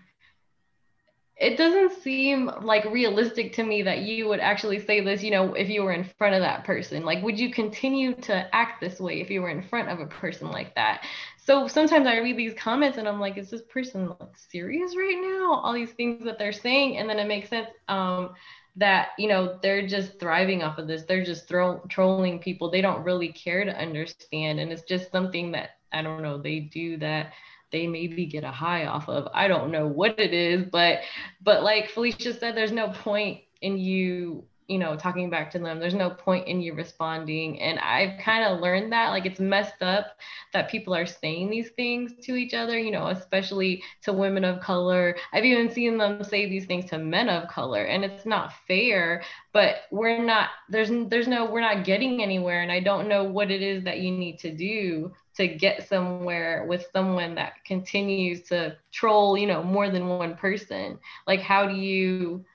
it 1.39 1.55
doesn't 1.55 2.01
seem 2.01 2.49
like 2.61 2.83
realistic 2.85 3.53
to 3.53 3.63
me 3.63 3.83
that 3.83 3.99
you 3.99 4.27
would 4.27 4.39
actually 4.39 4.79
say 4.79 5.01
this, 5.01 5.21
you 5.21 5.29
know, 5.29 5.53
if 5.53 5.69
you 5.69 5.83
were 5.83 5.91
in 5.91 6.03
front 6.03 6.33
of 6.33 6.41
that 6.41 6.63
person. 6.63 7.05
Like, 7.05 7.23
would 7.23 7.39
you 7.39 7.51
continue 7.51 8.15
to 8.21 8.55
act 8.55 8.81
this 8.81 8.99
way 8.99 9.21
if 9.21 9.29
you 9.29 9.41
were 9.43 9.49
in 9.49 9.61
front 9.61 9.89
of 9.89 9.99
a 9.99 10.07
person 10.07 10.49
like 10.49 10.73
that? 10.73 11.05
So 11.37 11.67
sometimes 11.67 12.07
I 12.07 12.17
read 12.17 12.37
these 12.37 12.55
comments 12.55 12.97
and 12.97 13.07
I'm 13.07 13.19
like, 13.19 13.37
is 13.37 13.51
this 13.51 13.61
person 13.61 14.09
like 14.19 14.35
serious 14.35 14.95
right 14.95 15.19
now? 15.21 15.53
All 15.53 15.73
these 15.73 15.91
things 15.91 16.23
that 16.25 16.39
they're 16.39 16.51
saying, 16.51 16.97
and 16.97 17.07
then 17.07 17.19
it 17.19 17.27
makes 17.27 17.49
sense. 17.49 17.69
Um, 17.87 18.31
that 18.77 19.09
you 19.17 19.27
know 19.27 19.57
they're 19.63 19.87
just 19.87 20.19
thriving 20.19 20.61
off 20.61 20.77
of 20.77 20.87
this 20.87 21.03
they're 21.03 21.23
just 21.23 21.47
throw, 21.47 21.79
trolling 21.89 22.37
people 22.37 22.69
they 22.69 22.79
don't 22.79 23.03
really 23.03 23.29
care 23.29 23.65
to 23.65 23.75
understand 23.75 24.59
and 24.59 24.71
it's 24.71 24.83
just 24.83 25.11
something 25.11 25.51
that 25.51 25.71
i 25.91 26.01
don't 26.01 26.21
know 26.21 26.37
they 26.37 26.59
do 26.59 26.95
that 26.95 27.33
they 27.71 27.87
maybe 27.87 28.25
get 28.25 28.43
a 28.43 28.51
high 28.51 28.85
off 28.85 29.09
of. 29.09 29.27
I 29.33 29.47
don't 29.47 29.71
know 29.71 29.87
what 29.87 30.19
it 30.19 30.33
is 30.33 30.65
but 30.71 30.99
but 31.41 31.63
like 31.63 31.89
felicia 31.89 32.33
said 32.33 32.55
there's 32.55 32.71
no 32.71 32.89
point 32.89 33.41
in 33.61 33.77
you 33.77 34.45
you 34.67 34.77
know 34.77 34.95
talking 34.97 35.29
back 35.29 35.49
to 35.51 35.59
them. 35.59 35.79
There's 35.79 35.93
no 35.93 36.09
point 36.09 36.47
in 36.47 36.61
you 36.61 36.73
responding. 36.73 37.61
And 37.61 37.79
i've 37.79 38.19
kind 38.19 38.43
of 38.43 38.59
learned 38.59 38.91
that 38.91 39.09
like 39.09 39.25
it's 39.25 39.39
messed 39.39 39.81
up 39.81 40.17
that 40.53 40.69
people 40.69 40.93
are 40.93 41.05
saying 41.05 41.49
these 41.49 41.69
things 41.71 42.13
to 42.23 42.35
each 42.35 42.53
other 42.53 42.77
you 42.77 42.91
know 42.91 43.07
especially 43.07 43.81
to 44.03 44.13
women 44.13 44.43
of 44.43 44.59
color. 44.61 45.15
I've 45.33 45.45
even 45.45 45.71
seen 45.71 45.97
them 45.97 46.23
say 46.23 46.49
these 46.49 46.65
things 46.65 46.89
to 46.89 46.97
men 46.97 47.29
of 47.29 47.47
color 47.49 47.83
and 47.83 48.03
it's 48.03 48.25
not 48.25 48.53
fair 48.67 49.23
but 49.53 49.83
we're 49.91 50.23
not 50.23 50.49
there's 50.69 50.89
there's 51.09 51.27
no 51.27 51.45
we're 51.45 51.61
not 51.61 51.85
getting 51.85 52.21
anywhere 52.21 52.61
and 52.61 52.71
i 52.71 52.79
don't 52.79 53.07
know 53.07 53.23
what 53.23 53.51
it 53.51 53.61
is 53.61 53.83
that 53.83 53.99
you 53.99 54.11
need 54.11 54.37
to 54.39 54.53
do 54.53 55.11
to 55.37 55.47
get 55.47 55.87
somewhere 55.87 56.65
with 56.67 56.87
someone 56.91 57.35
that 57.35 57.53
continues 57.65 58.43
to 58.43 58.75
troll 58.91 59.37
you 59.37 59.47
know 59.47 59.63
more 59.63 59.89
than 59.89 60.07
one 60.07 60.35
person. 60.35 60.99
Like 61.25 61.39
how 61.39 61.67
do 61.67 61.75
you 61.75 62.45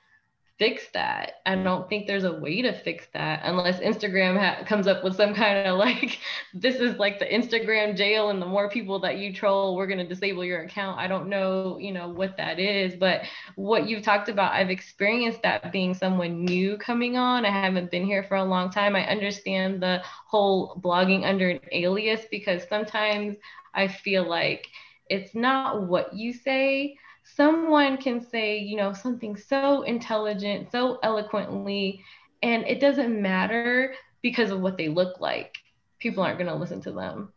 fix 0.62 0.85
that. 0.94 1.40
I 1.44 1.57
don't 1.57 1.88
think 1.88 2.07
there's 2.07 2.22
a 2.22 2.38
way 2.38 2.62
to 2.62 2.72
fix 2.72 3.09
that 3.14 3.40
unless 3.42 3.81
Instagram 3.81 4.38
ha- 4.38 4.62
comes 4.64 4.87
up 4.87 5.03
with 5.03 5.16
some 5.16 5.35
kind 5.35 5.66
of 5.66 5.77
like, 5.87 6.20
this 6.55 6.77
is 6.77 6.98
like 6.98 7.18
the 7.18 7.25
Instagram 7.25 7.96
jail, 7.96 8.31
and 8.31 8.40
the 8.40 8.46
more 8.46 8.70
people 8.70 9.01
that 9.01 9.18
you 9.18 9.35
troll, 9.35 9.75
we're 9.75 9.88
going 9.88 9.98
to 9.98 10.07
disable 10.07 10.44
your 10.44 10.62
account. 10.62 11.01
I 11.01 11.09
don't 11.09 11.29
know, 11.29 11.79
you 11.81 11.90
know, 11.90 12.11
what 12.11 12.37
that 12.37 12.61
is, 12.61 12.94
but 12.94 13.22
what 13.57 13.88
you've 13.88 14.05
talked 14.05 14.29
about, 14.29 14.53
I've 14.53 14.70
experienced 14.70 15.42
that 15.42 15.72
being 15.72 15.94
someone 15.94 16.44
new 16.44 16.77
coming 16.77 17.16
on. 17.16 17.44
I 17.44 17.51
haven't 17.51 17.90
been 17.90 18.07
here 18.07 18.22
for 18.22 18.37
a 18.37 18.44
long 18.44 18.70
time. 18.70 18.94
I 18.94 19.05
understand 19.09 19.83
the 19.83 20.01
whole 20.29 20.81
blogging 20.81 21.25
under 21.25 21.51
an 21.51 21.59
alias 21.72 22.20
because 22.31 22.62
sometimes 22.68 23.37
I 23.75 23.88
feel 23.88 24.29
like 24.29 24.68
it's 25.11 25.35
not 25.35 25.88
what 25.88 26.14
you 26.14 26.33
say 26.33 26.96
someone 27.35 27.97
can 27.97 28.21
say, 28.21 28.59
you 28.59 28.77
know, 28.77 28.92
something 28.92 29.37
so 29.37 29.83
intelligent, 29.83 30.71
so 30.71 30.99
eloquently, 31.03 32.03
and 32.42 32.64
it 32.66 32.81
doesn't 32.81 33.21
matter 33.21 33.95
because 34.23 34.51
of 34.51 34.61
what 34.61 34.77
they 34.77 34.88
look 34.88 35.21
like. 35.21 35.57
People 35.99 36.23
aren't 36.23 36.38
going 36.38 36.51
to 36.51 36.57
listen 36.57 36.81
to 36.83 36.92
them. 36.92 37.33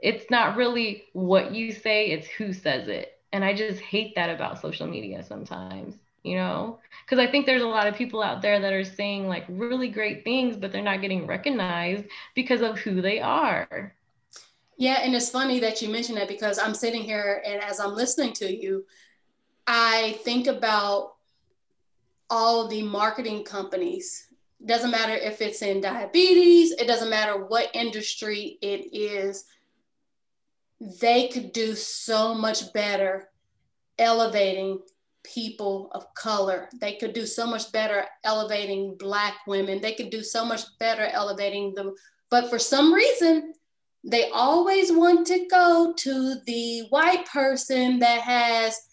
It's 0.00 0.30
not 0.30 0.56
really 0.56 1.04
what 1.12 1.52
you 1.52 1.72
say, 1.72 2.10
it's 2.10 2.28
who 2.28 2.52
says 2.52 2.88
it. 2.88 3.20
And 3.32 3.44
I 3.44 3.54
just 3.54 3.80
hate 3.80 4.14
that 4.14 4.30
about 4.30 4.60
social 4.60 4.86
media 4.86 5.22
sometimes, 5.22 5.96
you 6.22 6.36
know, 6.36 6.78
because 7.04 7.18
I 7.18 7.30
think 7.30 7.44
there's 7.44 7.62
a 7.62 7.66
lot 7.66 7.86
of 7.86 7.94
people 7.94 8.22
out 8.22 8.40
there 8.40 8.60
that 8.60 8.72
are 8.72 8.84
saying 8.84 9.28
like 9.28 9.44
really 9.48 9.88
great 9.88 10.24
things, 10.24 10.56
but 10.56 10.72
they're 10.72 10.82
not 10.82 11.00
getting 11.02 11.26
recognized 11.26 12.04
because 12.34 12.62
of 12.62 12.78
who 12.78 13.02
they 13.02 13.20
are. 13.20 13.94
Yeah, 14.78 15.00
and 15.02 15.14
it's 15.14 15.28
funny 15.28 15.58
that 15.60 15.82
you 15.82 15.88
mentioned 15.88 16.18
that 16.18 16.28
because 16.28 16.58
I'm 16.58 16.74
sitting 16.74 17.02
here 17.02 17.42
and 17.44 17.60
as 17.60 17.80
I'm 17.80 17.94
listening 17.94 18.32
to 18.34 18.50
you, 18.50 18.86
I 19.70 20.18
think 20.24 20.46
about 20.46 21.16
all 22.30 22.68
the 22.68 22.82
marketing 22.82 23.44
companies. 23.44 24.26
Doesn't 24.64 24.90
matter 24.90 25.12
if 25.12 25.42
it's 25.42 25.60
in 25.60 25.82
diabetes, 25.82 26.72
it 26.72 26.86
doesn't 26.86 27.10
matter 27.10 27.44
what 27.44 27.70
industry 27.74 28.58
it 28.62 28.96
is. 28.96 29.44
They 30.80 31.28
could 31.28 31.52
do 31.52 31.74
so 31.74 32.34
much 32.34 32.72
better 32.72 33.28
elevating 33.98 34.80
people 35.22 35.90
of 35.92 36.14
color. 36.14 36.70
They 36.80 36.94
could 36.94 37.12
do 37.12 37.26
so 37.26 37.46
much 37.46 37.70
better 37.70 38.06
elevating 38.24 38.96
Black 38.96 39.34
women. 39.46 39.82
They 39.82 39.92
could 39.92 40.08
do 40.08 40.22
so 40.22 40.46
much 40.46 40.62
better 40.78 41.04
elevating 41.04 41.74
them. 41.74 41.94
But 42.30 42.48
for 42.48 42.58
some 42.58 42.94
reason, 42.94 43.52
they 44.02 44.30
always 44.30 44.90
want 44.90 45.26
to 45.26 45.46
go 45.50 45.92
to 45.94 46.36
the 46.46 46.86
white 46.88 47.26
person 47.26 47.98
that 47.98 48.22
has 48.22 48.87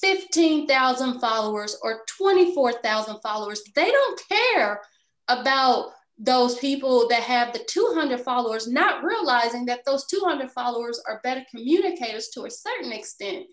15,000 0.00 1.20
followers 1.20 1.76
or 1.82 2.02
24,000 2.18 3.20
followers. 3.20 3.62
They 3.74 3.90
don't 3.90 4.20
care 4.28 4.80
about 5.28 5.90
those 6.18 6.58
people 6.58 7.06
that 7.08 7.22
have 7.22 7.52
the 7.52 7.64
200 7.68 8.20
followers, 8.20 8.66
not 8.66 9.04
realizing 9.04 9.64
that 9.66 9.84
those 9.84 10.06
200 10.06 10.50
followers 10.50 11.00
are 11.06 11.20
better 11.22 11.44
communicators 11.50 12.28
to 12.28 12.44
a 12.44 12.50
certain 12.50 12.92
extent. 12.92 13.46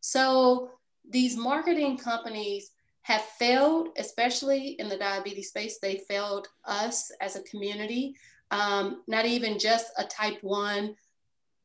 So 0.00 0.70
these 1.08 1.36
marketing 1.36 1.96
companies 1.96 2.70
have 3.02 3.22
failed, 3.22 3.88
especially 3.96 4.76
in 4.78 4.88
the 4.88 4.98
diabetes 4.98 5.48
space. 5.48 5.78
They 5.80 6.02
failed 6.08 6.48
us 6.66 7.10
as 7.22 7.36
a 7.36 7.42
community, 7.44 8.14
um, 8.50 9.02
not 9.06 9.24
even 9.24 9.58
just 9.58 9.86
a 9.96 10.04
type 10.04 10.38
one 10.42 10.94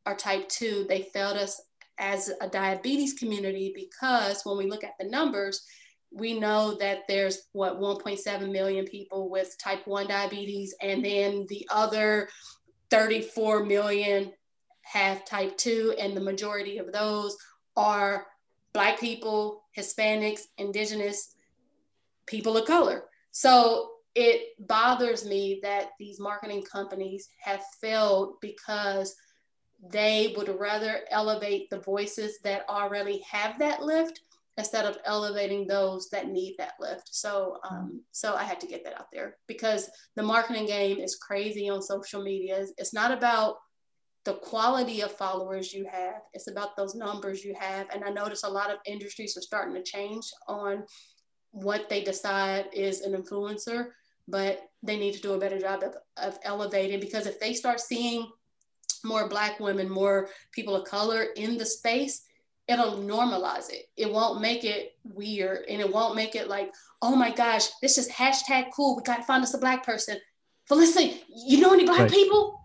or 0.06 0.16
type 0.16 0.48
two. 0.48 0.86
They 0.88 1.02
failed 1.02 1.38
us 1.38 1.62
as 1.98 2.32
a 2.42 2.48
diabetes 2.48 3.14
community 3.14 3.72
because 3.76 4.42
when 4.44 4.58
we 4.58 4.68
look 4.68 4.84
at 4.84 4.98
the 5.00 5.08
numbers, 5.08 5.66
we 6.12 6.40
know 6.40 6.76
that 6.78 7.00
there's 7.08 7.44
what 7.52 7.80
1.7 7.80 8.52
million 8.52 8.86
people 8.86 9.30
with 9.30 9.56
type 9.62 9.86
1 9.86 10.08
diabetes 10.08 10.74
and 10.82 11.04
then 11.04 11.46
the 11.50 11.68
other 11.72 12.30
34 12.90 13.66
million 13.66 14.32
have 14.82 15.26
type 15.26 15.58
2 15.58 15.96
and 16.00 16.16
the 16.16 16.22
majority 16.22 16.78
of 16.78 16.92
those 16.94 17.36
are 17.76 18.28
black 18.74 19.00
people 19.00 19.64
hispanics 19.78 20.42
indigenous 20.58 21.36
people 22.28 22.58
of 22.58 22.66
color. 22.66 23.06
So 23.32 23.92
it 24.16 24.56
bothers 24.60 25.26
me 25.26 25.60
that 25.64 25.90
these 26.00 26.20
marketing 26.20 26.64
companies 26.64 27.30
have 27.42 27.62
failed 27.82 28.36
because 28.42 29.14
they 29.92 30.34
would 30.38 30.50
rather 30.60 31.02
elevate 31.12 31.70
the 31.70 31.80
voices 31.80 32.40
that 32.44 32.68
already 32.70 33.24
have 33.30 33.60
that 33.60 33.84
lift 33.84 34.22
instead 34.58 34.86
of 34.86 34.98
elevating 35.04 35.68
those 35.68 36.10
that 36.10 36.30
need 36.30 36.56
that 36.58 36.74
lift. 36.80 37.14
So, 37.14 37.58
um, 37.70 38.02
so 38.12 38.36
I 38.36 38.44
had 38.44 38.60
to 38.62 38.68
get 38.68 38.84
that 38.86 38.98
out 38.98 39.08
there 39.12 39.36
because 39.48 39.90
the 40.16 40.24
marketing 40.24 40.66
game 40.66 41.00
is 41.00 41.18
crazy 41.18 41.70
on 41.70 41.82
social 41.82 42.24
media. 42.24 42.66
It's 42.78 42.94
not 42.94 43.12
about 43.12 43.58
the 44.24 44.36
quality 44.36 45.02
of 45.02 45.12
followers 45.12 45.74
you 45.74 45.86
have; 45.92 46.22
it's 46.34 46.50
about 46.50 46.76
those 46.78 46.96
numbers 46.96 47.44
you 47.44 47.54
have. 47.60 47.88
And 47.94 48.04
I 48.04 48.10
notice 48.10 48.44
a 48.44 48.50
lot 48.50 48.72
of 48.72 48.80
industries 48.86 49.38
are 49.38 49.42
starting 49.42 49.76
to 49.76 49.84
change 49.84 50.26
on 50.48 50.86
what 51.52 51.90
they 51.90 52.04
decide 52.04 52.68
is 52.74 53.02
an 53.02 53.14
influencer, 53.14 53.90
but 54.28 54.62
they 54.84 54.98
need 54.98 55.14
to 55.14 55.22
do 55.22 55.34
a 55.34 55.40
better 55.40 55.60
job 55.60 55.84
of, 55.84 55.96
of 56.18 56.40
elevating 56.44 57.00
because 57.00 57.28
if 57.28 57.40
they 57.40 57.54
start 57.54 57.80
seeing 57.80 58.28
more 59.06 59.30
black 59.30 59.60
women, 59.60 59.90
more 59.90 60.30
people 60.52 60.76
of 60.76 60.88
color 60.88 61.28
in 61.36 61.58
the 61.58 61.66
space, 61.66 62.26
it'll 62.68 62.98
normalize 62.98 63.72
it. 63.72 63.86
It 63.96 64.12
won't 64.12 64.42
make 64.42 64.64
it 64.64 64.94
weird 65.04 65.66
and 65.70 65.80
it 65.80 65.92
won't 65.92 66.16
make 66.16 66.36
it 66.36 66.48
like, 66.48 66.74
oh 67.02 67.16
my 67.16 67.32
gosh, 67.32 67.68
this 67.82 67.98
is 67.98 68.10
hashtag 68.10 68.72
cool. 68.76 68.96
We 68.96 69.04
got 69.04 69.18
to 69.18 69.24
find 69.24 69.44
us 69.44 69.54
a 69.54 69.60
black 69.60 69.86
person. 69.86 70.18
Felicity, 70.68 71.22
you 71.30 71.62
know 71.62 71.74
any 71.74 71.86
black 71.86 72.00
right. 72.00 72.12
people? 72.12 72.62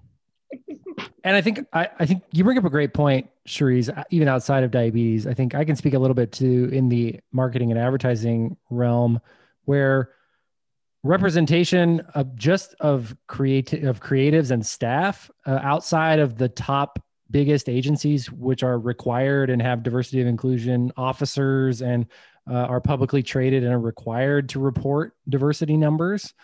And 1.22 1.37
I 1.37 1.42
think 1.42 1.66
I, 1.72 1.88
I 1.98 2.07
think 2.07 2.22
you 2.33 2.44
bring 2.44 2.57
up 2.59 2.64
a 2.64 2.70
great 2.70 2.94
point, 2.94 3.29
Cherise, 3.46 3.90
even 4.11 4.26
outside 4.26 4.64
of 4.64 4.70
diabetes. 4.70 5.26
I 5.26 5.35
think 5.35 5.55
I 5.55 5.64
can 5.64 5.76
speak 5.76 5.94
a 5.94 5.98
little 5.98 6.14
bit 6.14 6.33
to 6.33 6.70
in 6.72 6.88
the 6.88 7.20
marketing 7.31 7.70
and 7.70 7.79
advertising 7.79 8.57
realm 8.70 9.20
where 9.64 10.11
representation 11.03 12.01
of 12.15 12.35
just 12.37 12.75
of 12.81 13.17
creative 13.27 13.85
of 13.85 14.01
creatives 14.01 14.51
and 14.51 14.65
staff 14.67 15.31
uh, 15.47 15.59
outside 15.63 16.19
of 16.19 16.37
the 16.37 16.49
top 16.49 17.03
biggest 17.31 17.69
agencies 17.69 18.31
which 18.31 18.63
are 18.63 18.79
required 18.79 19.51
and 19.51 19.63
have 19.63 19.83
diversity 19.83 20.21
of 20.21 20.27
inclusion 20.27 20.93
officers 20.97 21.81
and 21.81 22.07
uh, 22.51 22.55
are 22.55 22.81
publicly 22.81 23.23
traded 23.23 23.63
and 23.63 23.73
are 23.73 23.81
required 23.81 24.49
to 24.49 24.59
report 24.59 25.15
diversity 25.29 25.77
numbers 25.77 26.35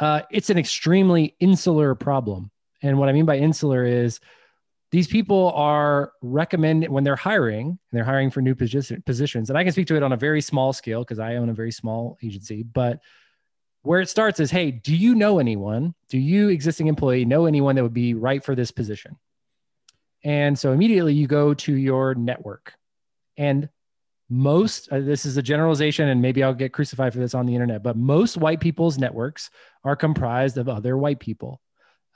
uh, 0.00 0.22
it's 0.30 0.48
an 0.48 0.56
extremely 0.56 1.36
insular 1.40 1.94
problem. 1.94 2.50
And 2.82 2.98
what 2.98 3.08
i 3.08 3.12
mean 3.12 3.26
by 3.26 3.36
insular 3.36 3.84
is 3.84 4.20
these 4.90 5.06
people 5.06 5.52
are 5.54 6.12
recommended 6.22 6.90
when 6.90 7.04
they're 7.04 7.14
hiring 7.14 7.68
and 7.68 7.78
they're 7.92 8.04
hiring 8.04 8.30
for 8.30 8.40
new 8.40 8.54
position, 8.54 9.02
positions 9.04 9.50
and 9.50 9.58
i 9.58 9.62
can 9.62 9.72
speak 9.72 9.86
to 9.88 9.96
it 9.96 10.02
on 10.02 10.12
a 10.12 10.16
very 10.16 10.40
small 10.40 10.72
scale 10.72 11.00
because 11.00 11.18
i 11.18 11.36
own 11.36 11.50
a 11.50 11.54
very 11.54 11.70
small 11.70 12.16
agency 12.22 12.62
but 12.62 13.00
where 13.82 14.00
it 14.00 14.08
starts 14.08 14.40
is 14.40 14.50
hey 14.50 14.70
do 14.70 14.94
you 14.94 15.14
know 15.14 15.38
anyone 15.38 15.94
do 16.08 16.18
you 16.18 16.48
existing 16.48 16.86
employee 16.86 17.24
know 17.24 17.46
anyone 17.46 17.74
that 17.76 17.82
would 17.82 17.94
be 17.94 18.14
right 18.14 18.44
for 18.44 18.54
this 18.54 18.70
position 18.70 19.16
and 20.24 20.58
so 20.58 20.72
immediately 20.72 21.14
you 21.14 21.26
go 21.26 21.54
to 21.54 21.74
your 21.74 22.14
network. 22.14 22.74
And 23.36 23.68
most, 24.28 24.88
uh, 24.92 25.00
this 25.00 25.24
is 25.24 25.36
a 25.36 25.42
generalization, 25.42 26.08
and 26.08 26.20
maybe 26.20 26.42
I'll 26.42 26.54
get 26.54 26.72
crucified 26.72 27.12
for 27.12 27.18
this 27.18 27.34
on 27.34 27.46
the 27.46 27.54
internet, 27.54 27.82
but 27.82 27.96
most 27.96 28.36
white 28.36 28.60
people's 28.60 28.98
networks 28.98 29.50
are 29.82 29.96
comprised 29.96 30.58
of 30.58 30.68
other 30.68 30.96
white 30.96 31.20
people. 31.20 31.60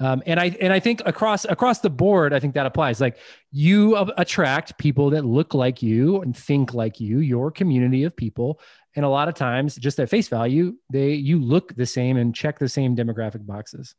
Um, 0.00 0.22
and 0.26 0.40
I 0.40 0.46
and 0.60 0.72
I 0.72 0.80
think 0.80 1.02
across 1.06 1.44
across 1.44 1.80
the 1.80 1.90
board, 1.90 2.32
I 2.32 2.40
think 2.40 2.54
that 2.54 2.66
applies. 2.66 3.00
Like 3.00 3.18
you 3.52 3.96
attract 4.16 4.76
people 4.78 5.10
that 5.10 5.24
look 5.24 5.54
like 5.54 5.82
you 5.82 6.20
and 6.20 6.36
think 6.36 6.74
like 6.74 7.00
you, 7.00 7.20
your 7.20 7.50
community 7.50 8.02
of 8.04 8.16
people. 8.16 8.60
And 8.96 9.04
a 9.04 9.08
lot 9.08 9.28
of 9.28 9.34
times, 9.34 9.76
just 9.76 9.98
at 10.00 10.10
face 10.10 10.28
value, 10.28 10.74
they 10.90 11.14
you 11.14 11.40
look 11.40 11.74
the 11.76 11.86
same 11.86 12.16
and 12.16 12.34
check 12.34 12.58
the 12.58 12.68
same 12.68 12.96
demographic 12.96 13.46
boxes. 13.46 13.94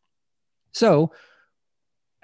So 0.73 1.11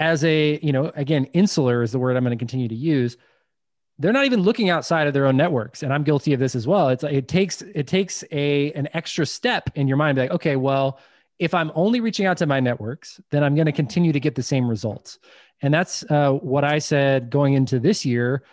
as 0.01 0.23
a 0.25 0.59
you 0.61 0.73
know 0.73 0.91
again 0.95 1.25
insular 1.25 1.83
is 1.83 1.91
the 1.91 1.99
word 1.99 2.17
i'm 2.17 2.23
going 2.23 2.35
to 2.35 2.41
continue 2.41 2.67
to 2.67 2.75
use 2.75 3.15
they're 3.99 4.11
not 4.11 4.25
even 4.25 4.41
looking 4.41 4.69
outside 4.69 5.05
of 5.07 5.13
their 5.13 5.27
own 5.27 5.37
networks 5.37 5.83
and 5.83 5.93
i'm 5.93 6.03
guilty 6.03 6.33
of 6.33 6.39
this 6.39 6.55
as 6.55 6.67
well 6.67 6.89
it's 6.89 7.03
like 7.03 7.13
it 7.13 7.27
takes 7.27 7.61
it 7.61 7.87
takes 7.87 8.23
a 8.31 8.73
an 8.73 8.89
extra 8.93 9.25
step 9.25 9.69
in 9.75 9.87
your 9.87 9.97
mind 9.97 10.17
like 10.17 10.31
okay 10.31 10.55
well 10.55 10.99
if 11.41 11.53
i'm 11.53 11.71
only 11.75 11.99
reaching 11.99 12.25
out 12.25 12.37
to 12.37 12.45
my 12.45 12.59
networks 12.59 13.19
then 13.31 13.43
i'm 13.43 13.55
going 13.55 13.65
to 13.65 13.71
continue 13.71 14.13
to 14.13 14.19
get 14.19 14.35
the 14.35 14.43
same 14.43 14.69
results 14.69 15.19
and 15.61 15.73
that's 15.73 16.03
uh, 16.09 16.31
what 16.31 16.63
i 16.63 16.79
said 16.79 17.29
going 17.29 17.53
into 17.55 17.79
this 17.79 18.05
year 18.05 18.43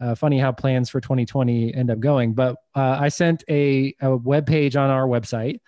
uh, 0.00 0.14
funny 0.14 0.38
how 0.38 0.50
plans 0.50 0.88
for 0.88 1.00
2020 1.00 1.74
end 1.74 1.90
up 1.90 2.00
going 2.00 2.32
but 2.32 2.56
uh, 2.74 2.96
i 2.98 3.08
sent 3.08 3.44
a, 3.48 3.94
a 4.00 4.16
web 4.16 4.46
page 4.46 4.74
on 4.74 4.90
our 4.90 5.06
website 5.06 5.60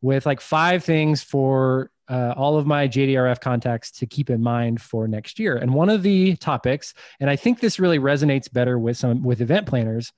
with 0.00 0.24
like 0.24 0.40
five 0.40 0.84
things 0.84 1.22
for 1.22 1.90
uh, 2.08 2.32
all 2.36 2.56
of 2.56 2.66
my 2.66 2.88
JDRF 2.88 3.40
contacts 3.40 3.90
to 3.90 4.06
keep 4.06 4.30
in 4.30 4.42
mind 4.42 4.80
for 4.80 5.06
next 5.06 5.38
year. 5.38 5.56
And 5.56 5.74
one 5.74 5.90
of 5.90 6.02
the 6.02 6.36
topics, 6.36 6.94
and 7.20 7.28
I 7.28 7.36
think 7.36 7.60
this 7.60 7.78
really 7.78 7.98
resonates 7.98 8.50
better 8.50 8.78
with 8.78 8.96
some 8.96 9.22
with 9.22 9.40
event 9.40 9.66
planners, 9.66 10.12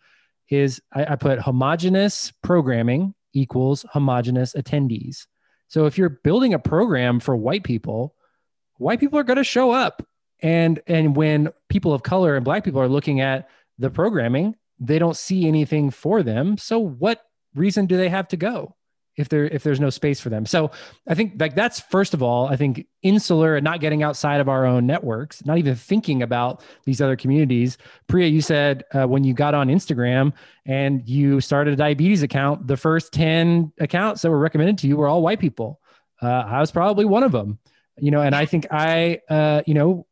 is 0.51 0.81
I, 0.93 1.13
I 1.13 1.17
put 1.17 1.41
homogenous 1.41 2.33
programming 2.43 3.15
equals 3.33 3.85
homogenous 3.93 4.55
attendees. 4.55 5.27
So 5.71 5.87
if 5.87 5.97
you're 5.97 6.09
building 6.09 6.53
a 6.53 6.59
program 6.59 7.21
for 7.21 7.37
white 7.37 7.63
people, 7.63 8.17
white 8.79 8.99
people 8.99 9.19
are 9.19 9.25
going 9.25 9.37
to 9.37 9.45
show 9.45 9.71
up, 9.71 10.05
and 10.41 10.81
and 10.87 11.15
when 11.15 11.51
people 11.69 11.95
of 11.95 12.03
color 12.03 12.35
and 12.35 12.45
black 12.45 12.65
people 12.65 12.81
are 12.81 12.89
looking 12.89 13.21
at 13.21 13.49
the 13.79 13.89
programming, 13.89 14.57
they 14.81 14.99
don't 14.99 15.17
see 15.17 15.47
anything 15.47 15.91
for 15.91 16.25
them. 16.25 16.59
So 16.59 16.81
what 16.81 17.25
reason 17.55 17.87
do 17.87 17.97
they 17.97 18.09
have 18.09 18.27
to 18.29 18.37
go? 18.37 18.75
If 19.21 19.29
there 19.29 19.47
if 19.47 19.63
there's 19.63 19.81
no 19.81 19.91
space 19.91 20.19
for 20.21 20.31
them. 20.31 20.47
So 20.47 20.71
I 21.07 21.15
think 21.15 21.35
like 21.39 21.55
that's 21.55 21.81
first 21.81 22.15
of 22.15 22.23
all, 22.23 22.49
I 22.49 22.57
think 22.57 22.87
insular 23.03 23.57
and 23.57 23.65
not 23.65 23.81
getting 23.81 24.03
outside 24.03 24.41
of 24.41 24.49
our 24.49 24.65
own 24.67 24.87
networks, 24.87 25.45
not 25.45 25.59
even 25.59 25.75
thinking 25.75 26.23
about 26.23 26.65
these 26.85 27.01
other 27.01 27.17
communities. 27.17 27.79
Priya, 28.09 28.29
you 28.29 28.41
said 28.41 28.85
uh, 28.93 29.07
when 29.07 29.23
you 29.25 29.35
got 29.35 29.55
on 29.55 29.69
Instagram 29.69 30.33
and 30.67 31.07
you 31.09 31.41
started 31.41 31.75
a 31.75 31.77
diabetes 31.77 32.23
account, 32.23 32.67
the 32.67 32.77
first 32.77 33.13
ten 33.13 33.73
accounts 33.79 34.23
that 34.23 34.31
were 34.31 34.39
recommended 34.39 34.79
to 34.79 34.89
you 34.89 34.97
were 34.97 35.07
all 35.07 35.23
white 35.23 35.41
people. 35.41 35.81
Uh, 36.23 36.27
I 36.27 36.61
was 36.61 36.71
probably 36.71 37.05
one 37.05 37.23
of 37.23 37.33
them, 37.33 37.59
you 37.99 38.11
know, 38.11 38.23
and 38.23 38.35
I 38.35 38.47
think 38.47 38.67
I, 38.71 39.21
uh, 39.29 39.63
you 39.67 39.75
know, 39.75 40.07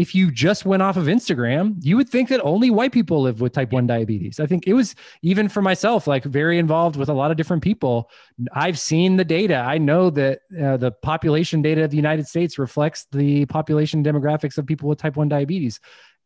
if 0.00 0.14
you 0.14 0.30
just 0.30 0.64
went 0.64 0.82
off 0.82 0.96
of 0.96 1.04
Instagram, 1.04 1.74
you 1.82 1.94
would 1.94 2.08
think 2.08 2.30
that 2.30 2.40
only 2.42 2.70
white 2.70 2.90
people 2.90 3.20
live 3.20 3.42
with 3.42 3.52
type 3.52 3.70
1 3.70 3.86
diabetes. 3.86 4.40
I 4.40 4.46
think 4.46 4.66
it 4.66 4.72
was 4.72 4.94
even 5.20 5.46
for 5.46 5.60
myself, 5.60 6.06
like 6.06 6.24
very 6.24 6.58
involved 6.58 6.96
with 6.96 7.10
a 7.10 7.12
lot 7.12 7.30
of 7.30 7.36
different 7.36 7.62
people. 7.62 8.08
I've 8.54 8.78
seen 8.78 9.18
the 9.18 9.26
data. 9.26 9.56
I 9.56 9.76
know 9.76 10.08
that 10.08 10.40
uh, 10.58 10.78
the 10.78 10.90
population 10.90 11.60
data 11.60 11.84
of 11.84 11.90
the 11.90 11.98
United 11.98 12.26
States 12.26 12.58
reflects 12.58 13.08
the 13.12 13.44
population 13.44 14.02
demographics 14.02 14.56
of 14.56 14.64
people 14.64 14.88
with 14.88 14.98
type 14.98 15.16
1 15.16 15.28
diabetes. 15.28 15.80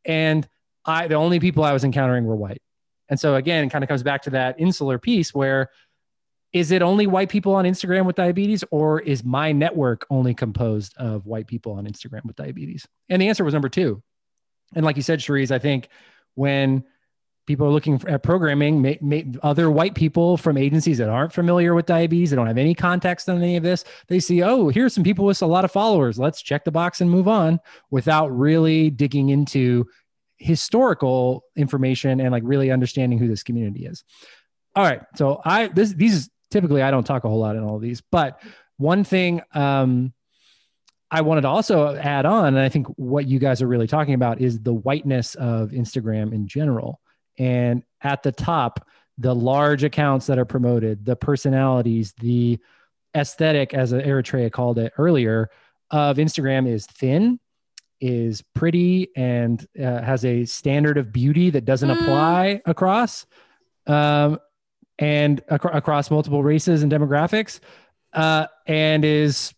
And 0.05 0.49
I, 0.85 1.09
the 1.09 1.17
only 1.17 1.41
people 1.41 1.65
I 1.65 1.73
was 1.73 1.83
encountering 1.83 2.27
were 2.27 2.37
white. 2.37 2.63
And 3.09 3.19
so 3.19 3.35
again, 3.35 3.65
it 3.65 3.71
kind 3.71 3.83
of 3.83 3.89
comes 3.89 4.05
back 4.05 4.23
to 4.23 4.31
that 4.31 4.55
insular 4.61 5.01
piece 5.01 5.35
where 5.35 5.71
is 6.55 6.71
it 6.71 6.83
only 6.83 7.09
white 7.09 7.29
people 7.29 7.53
on 7.55 7.65
Instagram 7.65 8.07
with 8.07 8.15
diabetes, 8.15 8.63
or 8.71 9.01
is 9.01 9.25
my 9.25 9.51
network 9.51 10.07
only 10.09 10.35
composed 10.35 10.95
of 10.97 11.27
white 11.27 11.49
people 11.49 11.73
on 11.73 11.85
Instagram 11.85 12.25
with 12.25 12.37
diabetes? 12.37 12.87
And 13.09 13.21
the 13.21 13.29
answer 13.29 13.45
was 13.45 13.53
number 13.53 13.69
two. 13.69 14.03
And 14.73 14.87
like 14.87 14.97
you 14.97 15.03
said, 15.03 15.19
Cherise, 15.19 15.51
I 15.51 15.59
think 15.59 15.89
when 16.37 16.85
people 17.49 17.67
are 17.67 17.71
looking 17.71 18.01
at 18.07 18.23
programming, 18.23 18.81
may, 18.81 18.99
may, 19.03 19.27
other 19.43 19.69
white 19.69 19.97
people 19.97 20.37
from 20.37 20.57
agencies 20.57 20.99
that 20.99 21.09
aren't 21.09 21.33
familiar 21.33 21.75
with 21.75 21.87
diabetes, 21.87 22.31
they 22.31 22.37
don't 22.37 22.47
have 22.47 22.57
any 22.57 22.75
context 22.75 23.29
on 23.29 23.43
any 23.43 23.57
of 23.57 23.65
this. 23.65 23.85
They 24.07 24.21
see, 24.21 24.45
oh, 24.45 24.69
here's 24.69 24.95
some 24.95 25.05
people 25.05 25.25
with 25.25 25.43
a 25.43 25.47
lot 25.47 25.65
of 25.65 25.73
followers. 25.73 26.21
Let's 26.21 26.41
check 26.41 26.65
the 26.65 26.71
box 26.71 27.01
and 27.01 27.11
move 27.11 27.27
on 27.27 27.59
without 27.91 28.29
really 28.29 28.91
digging 28.91 29.31
into 29.31 29.87
historical 30.37 31.45
information 31.57 32.21
and 32.21 32.31
like 32.31 32.45
really 32.47 32.71
understanding 32.71 33.19
who 33.19 33.27
this 33.27 33.43
community 33.43 33.87
is. 33.87 34.05
All 34.77 34.85
right. 34.85 35.03
So 35.17 35.41
I 35.45 35.69
this 35.69 35.93
these 35.93 36.31
typically 36.55 36.83
I 36.83 36.93
don't 36.93 37.05
talk 37.05 37.25
a 37.25 37.29
whole 37.29 37.41
lot 37.41 37.57
in 37.57 37.65
all 37.65 37.75
of 37.75 37.83
these, 37.83 38.01
but 38.01 38.41
one 38.77 39.03
thing 39.03 39.43
um 39.53 40.13
I 41.11 41.21
wanted 41.21 41.43
to 41.43 41.49
also 41.49 41.95
add 41.95 42.27
on, 42.27 42.47
and 42.47 42.59
I 42.59 42.69
think 42.69 42.87
what 42.97 43.27
you 43.27 43.39
guys 43.39 43.61
are 43.61 43.69
really 43.69 43.87
talking 43.87 44.15
about 44.15 44.41
is 44.41 44.61
the 44.61 44.73
whiteness 44.73 45.35
of 45.35 45.71
Instagram 45.71 46.33
in 46.33 46.47
general. 46.49 47.01
And 47.39 47.83
at 48.01 48.23
the 48.23 48.33
top, 48.33 48.89
the 49.19 49.35
large 49.35 49.85
accounts 49.85 50.27
that 50.27 50.39
are 50.39 50.45
promoted, 50.45 51.05
the 51.05 51.15
personalities, 51.17 52.15
the 52.15 52.59
aesthetic, 53.17 53.75
as 53.75 53.93
Eritrea 53.93 54.51
called 54.51 54.79
it 54.79 54.93
earlier, 54.99 55.51
of 55.91 56.17
Instagram 56.17 56.69
is 56.69 56.87
thin, 56.87 57.39
is 58.01 58.43
pretty, 58.55 59.09
and 59.15 59.65
uh, 59.79 60.03
has 60.03 60.25
a 60.25 60.45
standard 60.47 60.99
of 60.99 61.13
beauty 61.13 61.51
that 61.51 61.65
doesn't 61.65 61.91
mm. 61.91 62.01
apply 62.01 62.61
across, 62.67 63.25
um, 63.87 64.41
and 64.99 65.43
ac- 65.51 65.69
across 65.73 66.11
multiple 66.11 66.43
races 66.43 66.83
and 66.83 66.91
demographics, 66.91 67.61
uh, 68.13 68.47
and 68.67 69.05
is 69.05 69.55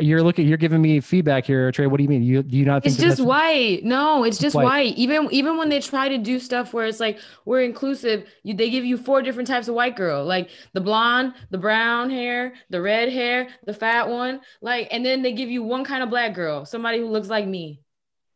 you're 0.00 0.22
looking 0.22 0.48
you're 0.48 0.56
giving 0.56 0.80
me 0.80 1.00
feedback 1.00 1.44
here 1.44 1.70
trey. 1.70 1.86
What 1.86 1.98
do 1.98 2.02
you 2.02 2.08
mean? 2.08 2.22
You 2.22 2.42
do 2.42 2.56
you 2.56 2.64
not 2.64 2.82
think 2.82 2.94
it's 2.94 3.02
just 3.02 3.20
white. 3.20 3.84
No 3.84 4.24
it's 4.24 4.38
just 4.38 4.54
white. 4.56 4.64
white. 4.64 4.94
even 4.96 5.28
even 5.30 5.58
when 5.58 5.68
they 5.68 5.80
try 5.80 6.08
to 6.08 6.18
do 6.18 6.38
stuff 6.38 6.72
where 6.72 6.86
it's 6.86 7.00
like 7.00 7.18
we're 7.44 7.62
inclusive 7.62 8.26
you, 8.42 8.54
they 8.54 8.70
give 8.70 8.84
you 8.84 8.96
four 8.96 9.22
different 9.22 9.48
types 9.48 9.68
of 9.68 9.74
white 9.74 9.96
girl 9.96 10.24
like 10.24 10.48
the 10.72 10.80
blonde 10.80 11.34
the 11.50 11.58
brown 11.58 12.10
hair 12.10 12.54
the 12.70 12.80
red 12.80 13.12
hair 13.12 13.48
the 13.66 13.74
fat 13.74 14.08
one 14.08 14.40
like 14.62 14.88
and 14.90 15.04
then 15.04 15.22
they 15.22 15.32
give 15.32 15.50
you 15.50 15.62
one 15.62 15.84
kind 15.84 16.02
of 16.02 16.08
black 16.10 16.32
girl 16.32 16.64
somebody 16.64 16.98
who 16.98 17.06
looks 17.06 17.28
like 17.28 17.46
me. 17.46 17.80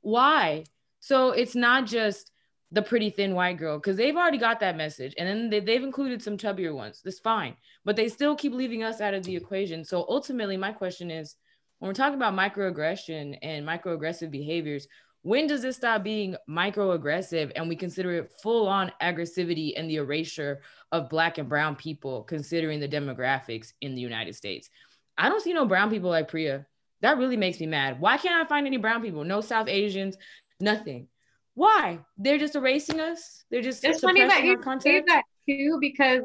Why? 0.02 0.64
So 1.00 1.30
it's 1.30 1.54
not 1.54 1.86
just 1.86 2.30
the 2.72 2.82
pretty 2.82 3.10
thin 3.10 3.34
white 3.34 3.56
girl 3.56 3.78
because 3.78 3.96
they've 3.96 4.16
already 4.16 4.38
got 4.38 4.58
that 4.60 4.76
message 4.76 5.14
and 5.18 5.28
then 5.28 5.50
they, 5.50 5.60
they've 5.60 5.84
included 5.84 6.20
some 6.20 6.36
chubbier 6.36 6.74
ones 6.74 7.00
that's 7.04 7.20
fine 7.20 7.54
but 7.84 7.94
they 7.94 8.08
still 8.08 8.34
keep 8.34 8.52
leaving 8.52 8.82
us 8.82 9.00
out 9.00 9.14
of 9.14 9.22
the 9.22 9.36
equation 9.36 9.84
so 9.84 10.04
ultimately 10.08 10.56
my 10.56 10.72
question 10.72 11.10
is 11.10 11.36
when 11.78 11.88
we're 11.88 11.94
talking 11.94 12.14
about 12.14 12.34
microaggression 12.34 13.38
and 13.42 13.66
microaggressive 13.66 14.30
behaviors, 14.30 14.88
when 15.22 15.46
does 15.46 15.62
this 15.62 15.76
stop 15.76 16.02
being 16.02 16.36
microaggressive 16.48 17.52
and 17.54 17.68
we 17.68 17.76
consider 17.76 18.12
it 18.12 18.32
full 18.42 18.66
on 18.68 18.92
aggressivity 19.02 19.72
and 19.76 19.90
the 19.90 19.96
erasure 19.96 20.60
of 20.92 21.10
black 21.10 21.38
and 21.38 21.48
brown 21.48 21.76
people 21.76 22.22
considering 22.22 22.80
the 22.80 22.88
demographics 22.88 23.72
in 23.80 23.94
the 23.94 24.00
United 24.00 24.34
States? 24.34 24.70
I 25.18 25.28
don't 25.28 25.42
see 25.42 25.52
no 25.52 25.66
brown 25.66 25.90
people 25.90 26.10
like 26.10 26.28
Priya. 26.28 26.66
That 27.02 27.18
really 27.18 27.36
makes 27.36 27.60
me 27.60 27.66
mad. 27.66 28.00
Why 28.00 28.16
can't 28.16 28.42
I 28.42 28.48
find 28.48 28.66
any 28.66 28.76
brown 28.78 29.02
people? 29.02 29.24
No 29.24 29.40
South 29.40 29.68
Asians, 29.68 30.16
nothing. 30.60 31.08
Why? 31.56 32.00
They're 32.18 32.36
just 32.36 32.54
erasing 32.54 33.00
us. 33.00 33.44
They're 33.50 33.62
just 33.62 33.82
it's 33.82 34.00
funny 34.00 34.20
that 34.20 34.44
you 34.44 34.60
say 34.78 35.02
that 35.06 35.22
too 35.48 35.78
because 35.80 36.20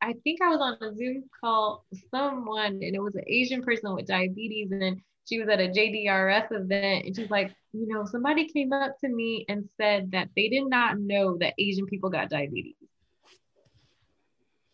I 0.00 0.14
think 0.22 0.40
I 0.40 0.50
was 0.50 0.60
on 0.60 0.88
a 0.88 0.94
Zoom 0.94 1.24
call 1.40 1.84
with 1.90 2.00
someone 2.12 2.74
and 2.80 2.94
it 2.94 3.02
was 3.02 3.16
an 3.16 3.24
Asian 3.26 3.60
person 3.60 3.92
with 3.92 4.06
diabetes 4.06 4.70
and 4.70 5.00
she 5.28 5.40
was 5.40 5.48
at 5.48 5.58
a 5.58 5.66
JDRF 5.68 6.52
event 6.52 7.06
and 7.06 7.16
she's 7.16 7.28
like, 7.28 7.52
you 7.72 7.88
know, 7.88 8.04
somebody 8.04 8.46
came 8.46 8.72
up 8.72 8.96
to 9.00 9.08
me 9.08 9.44
and 9.48 9.68
said 9.76 10.12
that 10.12 10.28
they 10.36 10.48
did 10.48 10.68
not 10.68 10.96
know 11.00 11.36
that 11.38 11.54
Asian 11.58 11.86
people 11.86 12.08
got 12.08 12.30
diabetes. 12.30 12.76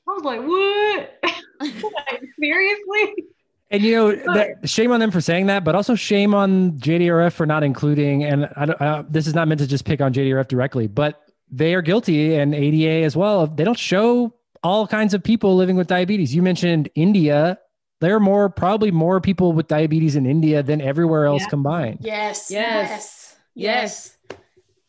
I 0.06 0.12
was 0.12 0.22
like, 0.22 0.40
what? 0.40 1.32
like, 1.60 2.22
seriously? 2.38 3.24
And 3.74 3.82
you 3.82 3.92
know, 3.96 4.34
that, 4.34 4.68
shame 4.68 4.92
on 4.92 5.00
them 5.00 5.10
for 5.10 5.20
saying 5.20 5.46
that, 5.46 5.64
but 5.64 5.74
also 5.74 5.94
shame 5.94 6.34
on 6.34 6.72
JDRF 6.78 7.32
for 7.32 7.44
not 7.44 7.64
including. 7.64 8.22
And 8.24 8.46
I, 8.56 8.64
uh, 8.64 9.04
this 9.08 9.26
is 9.26 9.34
not 9.34 9.48
meant 9.48 9.60
to 9.60 9.66
just 9.66 9.84
pick 9.84 10.00
on 10.00 10.12
JDRF 10.12 10.46
directly, 10.46 10.86
but 10.86 11.22
they 11.50 11.74
are 11.74 11.82
guilty 11.82 12.36
and 12.36 12.54
ADA 12.54 13.04
as 13.04 13.16
well. 13.16 13.46
They 13.46 13.64
don't 13.64 13.78
show 13.78 14.34
all 14.62 14.86
kinds 14.86 15.12
of 15.12 15.22
people 15.22 15.56
living 15.56 15.76
with 15.76 15.88
diabetes. 15.88 16.34
You 16.34 16.42
mentioned 16.42 16.88
India. 16.94 17.58
There 18.00 18.14
are 18.14 18.20
more, 18.20 18.48
probably 18.48 18.90
more 18.90 19.20
people 19.20 19.52
with 19.52 19.66
diabetes 19.66 20.14
in 20.14 20.26
India 20.26 20.62
than 20.62 20.80
everywhere 20.80 21.26
else 21.26 21.42
yeah. 21.42 21.48
combined. 21.48 21.98
Yes, 22.00 22.50
yes, 22.50 22.90
yes. 22.90 23.36
yes. 23.54 24.18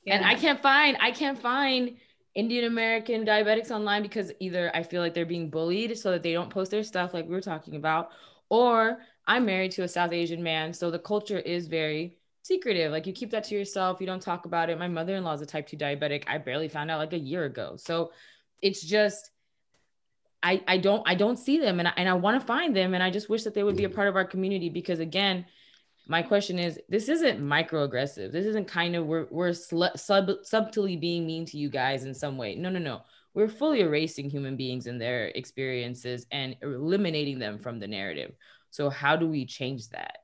Yeah. 0.05 0.15
And 0.15 0.25
I 0.25 0.35
can't 0.35 0.61
find, 0.61 0.95
I 0.99 1.11
can't 1.11 1.39
find 1.39 1.97
Indian 2.35 2.65
American 2.65 3.25
diabetics 3.25 3.71
online 3.71 4.03
because 4.03 4.31
either 4.39 4.69
I 4.75 4.83
feel 4.83 5.01
like 5.01 5.13
they're 5.13 5.25
being 5.25 5.49
bullied 5.49 5.97
so 5.97 6.11
that 6.11 6.21
they 6.21 6.33
don't 6.33 6.49
post 6.49 6.69
their 6.69 6.83
stuff 6.83 7.13
like 7.13 7.25
we 7.25 7.31
were 7.31 7.41
talking 7.41 7.75
about, 7.75 8.11
or 8.55 8.99
I'm 9.27 9.45
married 9.45 9.71
to 9.71 9.83
a 9.83 9.87
South 9.87 10.13
Asian 10.13 10.41
man. 10.41 10.73
So 10.73 10.89
the 10.89 10.99
culture 10.99 11.39
is 11.39 11.67
very 11.67 12.17
secretive. 12.41 12.91
Like 12.91 13.07
you 13.07 13.13
keep 13.13 13.31
that 13.31 13.43
to 13.45 13.55
yourself, 13.55 13.99
you 13.99 14.07
don't 14.07 14.21
talk 14.21 14.45
about 14.45 14.69
it. 14.69 14.79
My 14.79 14.87
mother 14.87 15.15
in 15.15 15.23
law 15.23 15.33
is 15.33 15.41
a 15.41 15.45
type 15.45 15.67
2 15.67 15.77
diabetic. 15.77 16.23
I 16.27 16.37
barely 16.37 16.69
found 16.69 16.89
out 16.91 16.99
like 16.99 17.13
a 17.13 17.19
year 17.19 17.45
ago. 17.45 17.75
So 17.77 18.11
it's 18.61 18.81
just, 18.81 19.31
I, 20.43 20.61
I 20.67 20.77
don't 20.77 21.01
I 21.07 21.15
don't 21.15 21.39
see 21.39 21.57
them 21.57 21.79
and 21.79 21.87
I, 21.87 21.93
and 21.97 22.07
I 22.07 22.13
want 22.13 22.39
to 22.39 22.45
find 22.45 22.75
them 22.75 22.93
and 22.93 23.01
I 23.01 23.09
just 23.09 23.29
wish 23.29 23.43
that 23.45 23.55
they 23.55 23.63
would 23.63 23.75
be 23.75 23.85
a 23.85 23.89
part 23.89 24.07
of 24.07 24.15
our 24.15 24.25
community 24.25 24.69
because 24.69 24.99
again 24.99 25.45
my 26.07 26.21
question 26.21 26.59
is 26.59 26.79
this 26.87 27.09
isn't 27.09 27.41
microaggressive 27.41 28.31
this 28.31 28.45
isn't 28.45 28.67
kind 28.67 28.95
of 28.95 29.07
we're, 29.07 29.25
we're 29.31 29.53
sl- 29.53 29.95
sub, 29.95 30.29
subtly 30.43 30.97
being 30.97 31.25
mean 31.25 31.45
to 31.47 31.57
you 31.57 31.67
guys 31.67 32.03
in 32.03 32.13
some 32.13 32.37
way 32.37 32.53
no 32.53 32.69
no 32.69 32.77
no 32.77 33.01
we're 33.35 33.47
fully 33.47 33.81
erasing 33.81 34.29
human 34.29 34.55
beings 34.55 34.87
and 34.87 34.99
their 34.99 35.27
experiences 35.27 36.25
and 36.31 36.55
eliminating 36.61 37.37
them 37.37 37.59
from 37.59 37.79
the 37.79 37.87
narrative 37.87 38.31
so 38.71 38.89
how 38.89 39.15
do 39.15 39.27
we 39.27 39.45
change 39.45 39.89
that 39.89 40.17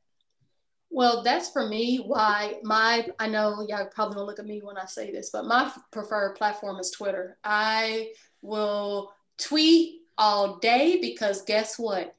well 0.90 1.22
that's 1.22 1.52
for 1.52 1.68
me 1.68 1.98
why 1.98 2.56
my 2.64 3.08
i 3.20 3.28
know 3.28 3.64
y'all 3.68 3.86
probably 3.94 4.16
don't 4.16 4.26
look 4.26 4.40
at 4.40 4.46
me 4.46 4.62
when 4.64 4.78
i 4.78 4.86
say 4.86 5.12
this 5.12 5.30
but 5.32 5.46
my 5.46 5.72
preferred 5.92 6.36
platform 6.36 6.80
is 6.80 6.90
twitter 6.90 7.38
i 7.44 8.10
will 8.42 9.14
tweet 9.38 10.02
all 10.18 10.58
day 10.58 11.00
because 11.02 11.42
guess 11.44 11.78
what? 11.80 12.16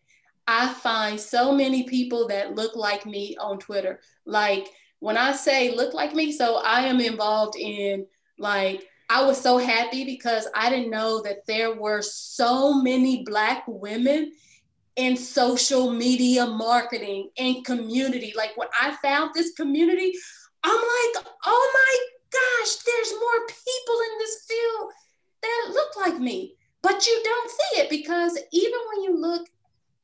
I 0.48 0.72
find 0.74 1.18
so 1.18 1.52
many 1.52 1.84
people 1.84 2.26
that 2.28 2.56
look 2.56 2.74
like 2.74 3.06
me 3.06 3.36
on 3.40 3.58
Twitter. 3.58 4.00
Like 4.26 4.68
when 4.98 5.16
I 5.16 5.32
say 5.32 5.74
look 5.74 5.94
like 5.94 6.14
me, 6.14 6.32
so 6.32 6.56
I 6.56 6.86
am 6.86 7.00
involved 7.00 7.56
in 7.56 8.06
like 8.38 8.84
I 9.12 9.22
was 9.26 9.38
so 9.38 9.58
happy 9.58 10.06
because 10.06 10.46
I 10.54 10.70
didn't 10.70 10.90
know 10.90 11.20
that 11.20 11.44
there 11.46 11.74
were 11.74 12.00
so 12.00 12.80
many 12.80 13.24
black 13.24 13.62
women 13.66 14.32
in 14.96 15.18
social 15.18 15.90
media 15.90 16.46
marketing 16.46 17.28
and 17.36 17.62
community. 17.62 18.32
Like 18.34 18.56
when 18.56 18.68
I 18.80 18.96
found 19.02 19.34
this 19.34 19.52
community, 19.52 20.14
I'm 20.64 20.74
like, 20.74 21.26
oh 21.44 21.72
my 21.74 21.98
gosh, 22.32 22.76
there's 22.76 23.12
more 23.20 23.46
people 23.48 23.96
in 24.12 24.18
this 24.18 24.46
field 24.48 24.92
that 25.42 25.72
look 25.74 25.94
like 25.98 26.18
me. 26.18 26.56
But 26.82 27.06
you 27.06 27.20
don't 27.22 27.50
see 27.50 27.80
it 27.82 27.90
because 27.90 28.38
even 28.50 28.78
when 28.94 29.02
you 29.02 29.20
look 29.20 29.46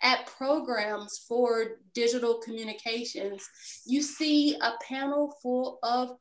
at 0.03 0.27
programs 0.27 1.25
for 1.27 1.79
digital 1.95 2.41
communications, 2.45 3.49
you 3.87 4.03
see 4.03 4.55
a 4.57 4.73
panel 4.87 5.35
full 5.43 5.79
of 5.83 6.19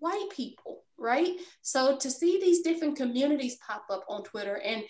white 0.00 0.28
people, 0.30 0.82
right? 0.98 1.30
So 1.62 1.96
to 1.98 2.10
see 2.10 2.40
these 2.40 2.62
different 2.62 2.96
communities 2.96 3.56
pop 3.66 3.84
up 3.90 4.04
on 4.08 4.22
Twitter 4.24 4.60
and 4.64 4.82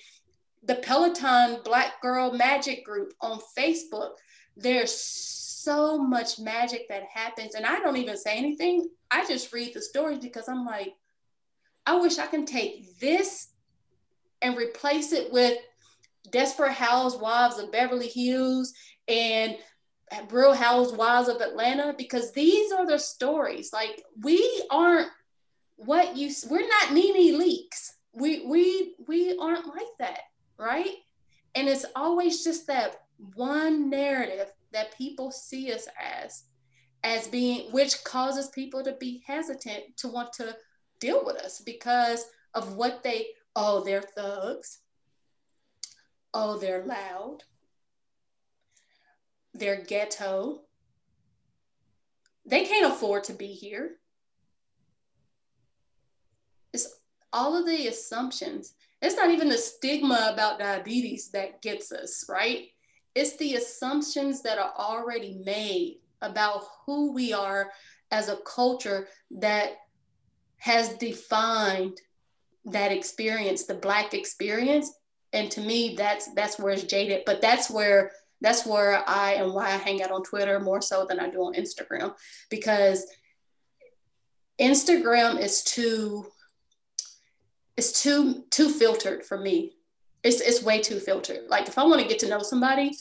the 0.62 0.76
Peloton 0.76 1.58
Black 1.64 2.00
Girl 2.02 2.32
Magic 2.32 2.84
group 2.84 3.12
on 3.20 3.40
Facebook, 3.56 4.12
there's 4.56 4.92
so 4.92 5.98
much 5.98 6.38
magic 6.38 6.88
that 6.88 7.04
happens. 7.12 7.54
And 7.54 7.66
I 7.66 7.78
don't 7.80 7.96
even 7.96 8.16
say 8.16 8.36
anything. 8.36 8.88
I 9.10 9.26
just 9.26 9.52
read 9.52 9.74
the 9.74 9.82
stories 9.82 10.18
because 10.18 10.48
I'm 10.48 10.64
like, 10.64 10.94
I 11.84 11.96
wish 11.96 12.18
I 12.18 12.26
can 12.26 12.46
take 12.46 12.98
this 12.98 13.48
and 14.42 14.56
replace 14.56 15.12
it 15.12 15.32
with 15.32 15.58
Desperate 16.30 16.72
Housewives 16.72 17.58
of 17.58 17.72
Beverly 17.72 18.08
Hills 18.08 18.74
and 19.08 19.56
Real 20.30 20.54
Housewives 20.54 21.28
of 21.28 21.40
Atlanta 21.40 21.94
because 21.96 22.32
these 22.32 22.72
are 22.72 22.86
the 22.86 22.98
stories. 22.98 23.72
Like 23.72 24.02
we 24.22 24.62
aren't 24.70 25.08
what 25.76 26.16
you 26.16 26.30
we're 26.48 26.66
not 26.66 26.92
NeNe 26.92 27.38
Leakes 27.38 27.92
We 28.12 28.46
we 28.46 28.94
we 29.06 29.36
aren't 29.38 29.66
like 29.66 29.86
that, 29.98 30.20
right? 30.58 30.96
And 31.54 31.68
it's 31.68 31.86
always 31.94 32.44
just 32.44 32.66
that 32.66 32.96
one 33.34 33.88
narrative 33.88 34.52
that 34.72 34.96
people 34.96 35.30
see 35.30 35.72
us 35.72 35.86
as 36.00 36.44
as 37.04 37.28
being 37.28 37.70
which 37.72 38.02
causes 38.04 38.48
people 38.48 38.82
to 38.82 38.92
be 38.98 39.22
hesitant 39.26 39.96
to 39.98 40.08
want 40.08 40.32
to 40.34 40.56
deal 40.98 41.24
with 41.24 41.36
us 41.36 41.60
because 41.60 42.24
of 42.54 42.74
what 42.74 43.02
they 43.02 43.26
Oh, 43.58 43.82
they're 43.82 44.02
thugs. 44.02 44.80
Oh, 46.34 46.58
they're 46.58 46.84
loud. 46.84 47.38
They're 49.54 49.82
ghetto. 49.82 50.60
They 52.44 52.66
can't 52.66 52.92
afford 52.92 53.24
to 53.24 53.32
be 53.32 53.46
here. 53.46 53.92
It's 56.74 56.86
all 57.36 57.54
of 57.54 57.66
the 57.66 57.86
assumptions. 57.86 58.74
It's 59.02 59.14
not 59.14 59.30
even 59.30 59.50
the 59.50 59.58
stigma 59.58 60.30
about 60.32 60.58
diabetes 60.58 61.30
that 61.32 61.60
gets 61.60 61.92
us, 61.92 62.24
right? 62.28 62.68
It's 63.14 63.36
the 63.36 63.54
assumptions 63.56 64.42
that 64.42 64.58
are 64.58 64.72
already 64.78 65.42
made 65.44 65.98
about 66.22 66.64
who 66.86 67.12
we 67.12 67.34
are 67.34 67.70
as 68.10 68.30
a 68.30 68.38
culture 68.46 69.08
that 69.32 69.72
has 70.56 70.94
defined 70.94 72.00
that 72.64 72.90
experience, 72.90 73.64
the 73.64 73.74
black 73.74 74.14
experience. 74.14 74.90
And 75.34 75.50
to 75.50 75.60
me, 75.60 75.94
that's 75.96 76.32
that's 76.34 76.58
where 76.58 76.72
it's 76.72 76.84
jaded. 76.84 77.22
But 77.26 77.42
that's 77.42 77.70
where 77.70 78.12
that's 78.40 78.64
where 78.64 79.04
I 79.06 79.34
and 79.34 79.52
why 79.52 79.66
I 79.66 79.76
hang 79.76 80.02
out 80.02 80.10
on 80.10 80.22
Twitter 80.22 80.58
more 80.58 80.80
so 80.80 81.04
than 81.06 81.20
I 81.20 81.28
do 81.28 81.42
on 81.44 81.54
Instagram 81.54 82.14
because 82.48 83.06
Instagram 84.58 85.38
is 85.38 85.62
too 85.62 86.26
it's 87.76 88.02
too 88.02 88.44
too 88.50 88.70
filtered 88.70 89.24
for 89.24 89.38
me. 89.38 89.74
It's 90.22 90.40
it's 90.40 90.62
way 90.62 90.80
too 90.80 90.98
filtered. 90.98 91.48
Like 91.48 91.68
if 91.68 91.78
I 91.78 91.84
want 91.84 92.00
to 92.00 92.08
get 92.08 92.18
to 92.20 92.28
know 92.28 92.40
somebody, 92.40 92.96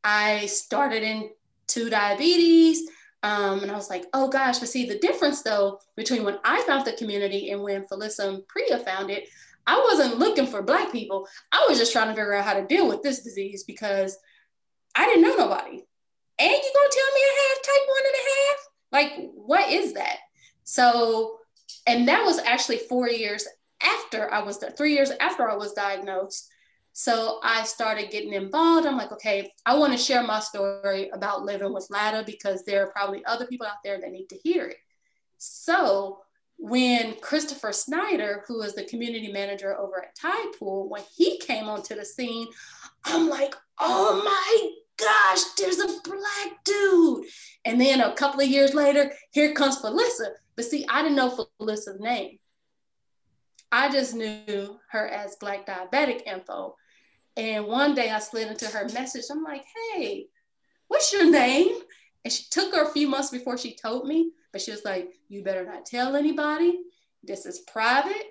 I 0.04 0.46
started 0.46 1.02
into 1.04 1.90
diabetes. 1.90 2.88
Um, 3.24 3.64
and 3.64 3.72
I 3.72 3.76
was 3.76 3.90
like, 3.90 4.06
oh 4.14 4.30
gosh, 4.30 4.60
but 4.60 4.70
see 4.70 4.86
the 4.86 5.00
difference 5.00 5.42
though 5.42 5.80
between 5.96 6.24
when 6.24 6.38
I 6.44 6.62
found 6.68 6.86
the 6.86 6.94
community 6.94 7.50
and 7.50 7.64
when 7.64 7.88
Phyllisa 7.88 8.48
Priya 8.48 8.78
found 8.78 9.10
it, 9.10 9.28
I 9.68 9.80
wasn't 9.80 10.20
looking 10.20 10.48
for 10.48 10.62
Black 10.62 10.92
people. 10.92 11.28
I 11.52 11.66
was 11.68 11.78
just 11.78 11.92
trying 11.92 12.08
to 12.08 12.14
figure 12.14 12.34
out 12.34 12.46
how 12.46 12.54
to 12.54 12.66
deal 12.66 12.88
with 12.88 13.02
this 13.02 13.24
disease 13.24 13.64
because 13.64 14.18
I 14.96 15.06
didn't 15.06 15.24
know 15.24 15.36
nobody. 15.36 15.84
And 16.38 16.52
you 16.52 16.72
gonna 16.76 16.90
tell 16.92 17.14
me 17.14 17.22
I 17.22 17.50
have 17.50 17.64
type 17.64 17.88
one 17.88 18.04
and 18.06 18.16
a 18.16 18.30
half? 18.30 18.58
Like, 18.92 19.32
what 19.34 19.72
is 19.72 19.94
that? 19.94 20.18
So, 20.64 21.40
and 21.88 22.08
that 22.08 22.26
was 22.26 22.40
actually 22.40 22.78
four 22.78 23.10
years 23.10 23.48
after 23.82 24.32
I 24.32 24.42
was 24.44 24.64
three 24.78 24.94
years 24.94 25.12
after 25.20 25.50
I 25.50 25.56
was 25.56 25.74
diagnosed. 25.74 26.50
So 26.94 27.40
I 27.44 27.64
started 27.64 28.10
getting 28.10 28.34
involved. 28.34 28.88
I'm 28.88 28.98
like, 28.98 29.12
okay, 29.12 29.52
I 29.66 29.78
want 29.78 29.92
to 29.92 30.00
share 30.00 30.24
my 30.24 30.40
story 30.40 31.10
about 31.10 31.44
living 31.44 31.74
with 31.74 31.88
LADA 31.90 32.24
because 32.26 32.64
there 32.64 32.84
are 32.84 32.92
probably 32.92 33.24
other 33.26 33.46
people 33.48 33.68
out 33.68 33.84
there 33.84 34.00
that 34.00 34.12
need 34.12 34.28
to 34.28 34.38
hear 34.38 34.68
it. 34.68 34.78
So 35.38 36.20
when 36.58 37.16
Christopher 37.22 37.72
Snider, 37.72 38.44
who 38.48 38.62
is 38.62 38.76
the 38.76 38.86
community 38.86 39.32
manager 39.32 39.78
over 39.78 40.04
at 40.04 40.16
Tidepool, 40.18 40.90
when 40.90 41.04
he 41.16 41.38
came 41.40 41.66
onto 41.66 41.96
the 41.96 42.06
scene, 42.06 42.48
I'm 43.06 43.30
like, 43.30 43.56
oh 43.80 44.22
my 44.24 44.70
gosh, 44.98 45.44
there's 45.58 45.80
a 45.80 46.00
black 46.04 46.64
dude. 46.64 47.26
And 47.66 47.80
then 47.80 48.02
a 48.02 48.14
couple 48.14 48.42
of 48.42 48.48
years 48.48 48.74
later, 48.74 49.12
here 49.32 49.54
comes 49.54 49.82
Phyllisa. 49.82 50.30
But 50.56 50.66
see, 50.66 50.86
I 50.90 51.02
didn't 51.02 51.18
know 51.18 51.46
Phyllisa's 51.60 52.00
name. 52.00 52.40
I 53.72 53.92
just 53.92 54.16
knew 54.16 54.80
her 54.92 55.08
as 55.08 55.36
Black 55.36 55.66
Diabetic 55.66 56.22
Info. 56.26 56.76
And 57.36 57.66
one 57.66 57.94
day 57.94 58.10
I 58.10 58.20
slid 58.20 58.48
into 58.48 58.68
her 58.68 58.88
message. 58.94 59.26
I'm 59.30 59.44
like, 59.44 59.66
hey, 59.94 60.28
what's 60.88 61.12
your 61.12 61.30
name? 61.30 61.76
And 62.26 62.34
she 62.34 62.44
took 62.50 62.74
her 62.74 62.82
a 62.82 62.92
few 62.92 63.08
months 63.08 63.30
before 63.30 63.56
she 63.56 63.76
told 63.76 64.08
me, 64.08 64.32
but 64.52 64.60
she 64.60 64.72
was 64.72 64.84
like, 64.84 65.14
you 65.30 65.44
better 65.44 65.64
not 65.64 65.86
tell 65.86 66.16
anybody. 66.16 66.80
This 67.24 67.46
is 67.46 67.60
private. 67.60 68.26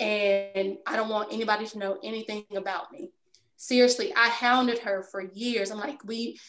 And 0.00 0.78
I 0.84 0.96
don't 0.96 1.08
want 1.08 1.32
anybody 1.32 1.64
to 1.68 1.78
know 1.78 1.98
anything 2.02 2.44
about 2.56 2.90
me. 2.90 3.12
Seriously, 3.56 4.12
I 4.16 4.28
hounded 4.28 4.80
her 4.80 5.04
for 5.04 5.22
years. 5.22 5.70
I'm 5.70 5.78
like, 5.78 6.04
we, 6.04 6.40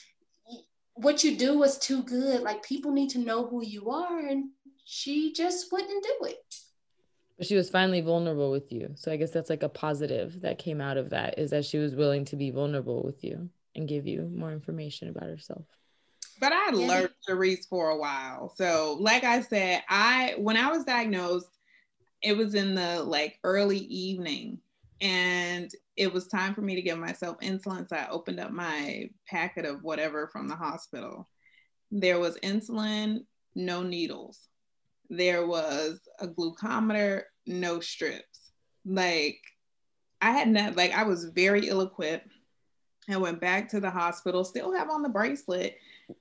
what 0.96 1.24
you 1.24 1.38
do 1.38 1.60
was 1.60 1.78
too 1.78 2.02
good. 2.02 2.42
Like 2.42 2.64
people 2.64 2.92
need 2.92 3.12
to 3.12 3.20
know 3.20 3.46
who 3.46 3.64
you 3.64 3.92
are. 3.92 4.18
And 4.18 4.50
she 4.86 5.34
just 5.34 5.72
wouldn't 5.72 6.04
do 6.04 6.26
it. 6.26 6.56
But 7.38 7.46
she 7.46 7.56
was 7.56 7.70
finally 7.70 8.02
vulnerable 8.02 8.50
with 8.50 8.72
you. 8.72 8.90
So 8.96 9.12
I 9.12 9.18
guess 9.18 9.30
that's 9.30 9.52
like 9.52 9.62
a 9.62 9.70
positive 9.70 10.42
that 10.42 10.58
came 10.58 10.82
out 10.82 10.98
of 10.98 11.12
that 11.12 11.38
is 11.38 11.52
that 11.52 11.66
she 11.66 11.78
was 11.78 11.94
willing 11.94 12.26
to 12.26 12.36
be 12.36 12.50
vulnerable 12.50 13.04
with 13.04 13.24
you 13.24 13.50
and 13.76 13.88
give 13.88 14.08
you 14.08 14.32
more 14.34 14.52
information 14.52 15.10
about 15.10 15.30
herself. 15.30 15.66
But 16.40 16.52
I 16.52 16.72
yeah. 16.74 16.88
learned 16.88 17.10
Cherise 17.28 17.68
for 17.68 17.90
a 17.90 17.98
while. 17.98 18.54
So 18.56 18.98
like 19.00 19.24
I 19.24 19.42
said, 19.42 19.84
I 19.90 20.36
when 20.38 20.58
I 20.58 20.70
was 20.70 20.84
diagnosed, 20.84 21.50
it 22.22 22.36
was 22.36 22.56
in 22.56 22.76
the 22.76 23.04
like 23.04 23.40
early 23.44 23.80
evening 23.80 24.60
and 25.02 25.72
it 25.96 26.12
was 26.12 26.28
time 26.28 26.54
for 26.54 26.62
me 26.62 26.76
to 26.76 26.82
give 26.82 26.98
myself 26.98 27.38
insulin. 27.40 27.88
So 27.88 27.96
I 27.96 28.10
opened 28.10 28.40
up 28.40 28.52
my 28.52 29.10
packet 29.28 29.66
of 29.66 29.84
whatever 29.84 30.28
from 30.28 30.48
the 30.48 30.56
hospital. 30.56 31.30
There 31.92 32.20
was 32.20 32.38
insulin, 32.38 33.26
no 33.56 33.84
needles 33.84 34.48
there 35.10 35.46
was 35.46 36.00
a 36.20 36.28
glucometer, 36.28 37.24
no 37.46 37.80
strips. 37.80 38.52
Like 38.86 39.40
I 40.22 40.32
had 40.32 40.50
not 40.50 40.76
like 40.76 40.94
I 40.94 41.04
was 41.04 41.26
very 41.26 41.68
ill 41.68 41.82
equipped. 41.82 42.30
I 43.10 43.18
went 43.18 43.40
back 43.40 43.70
to 43.70 43.80
the 43.80 43.90
hospital, 43.90 44.44
still 44.44 44.74
have 44.74 44.90
on 44.90 45.02
the 45.02 45.10
bracelet, 45.10 45.78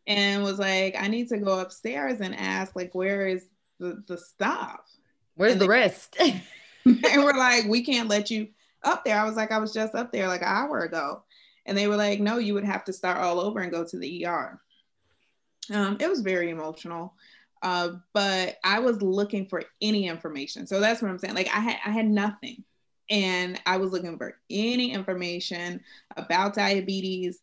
and 0.07 0.43
was 0.43 0.59
like, 0.59 0.97
I 0.99 1.09
need 1.09 1.28
to 1.30 1.39
go 1.39 1.59
upstairs 1.59 2.20
and 2.20 2.35
ask, 2.35 2.76
like, 2.76 2.95
where 2.95 3.26
is 3.26 3.47
the, 3.78 4.03
the 4.07 4.18
stuff? 4.18 4.80
Where's 5.37 5.53
and 5.53 5.61
the 5.61 5.66
they, 5.66 5.68
rest? 5.70 6.16
and 6.20 6.43
we're 7.24 7.37
like, 7.37 7.64
we 7.66 7.82
can't 7.82 8.09
let 8.09 8.30
you 8.30 8.49
up 8.82 9.05
there. 9.05 9.18
I 9.18 9.24
was 9.24 9.37
like, 9.37 9.51
I 9.51 9.59
was 9.59 9.72
just 9.72 9.95
up 9.95 10.12
there 10.12 10.28
like 10.28 10.43
an 10.43 10.49
hour 10.49 10.80
ago. 10.80 11.22
And 11.66 11.76
they 11.76 11.89
were 11.89 11.97
like, 11.97 12.20
no, 12.20 12.39
you 12.39 12.55
would 12.55 12.64
have 12.64 12.85
to 12.85 12.93
start 12.93 13.18
all 13.18 13.41
over 13.41 13.61
and 13.61 13.72
go 13.72 13.85
to 13.85 13.99
the 13.99 14.26
ER. 14.26 14.61
Um, 15.72 15.97
it 15.99 16.09
was 16.09 16.20
very 16.20 16.51
emotional. 16.51 17.14
Uh, 17.62 17.93
but 18.12 18.57
I 18.62 18.80
was 18.80 19.01
looking 19.01 19.47
for 19.47 19.62
any 19.80 20.07
information. 20.07 20.66
So 20.66 20.80
that's 20.80 21.01
what 21.01 21.11
I'm 21.11 21.18
saying. 21.18 21.35
Like 21.35 21.49
I 21.49 21.61
had 21.61 21.76
I 21.87 21.91
had 21.91 22.07
nothing. 22.07 22.62
And 23.11 23.61
I 23.67 23.77
was 23.77 23.93
looking 23.93 24.17
for 24.17 24.39
any 24.51 24.93
information 24.93 25.81
about 26.17 26.55
diabetes. 26.55 27.41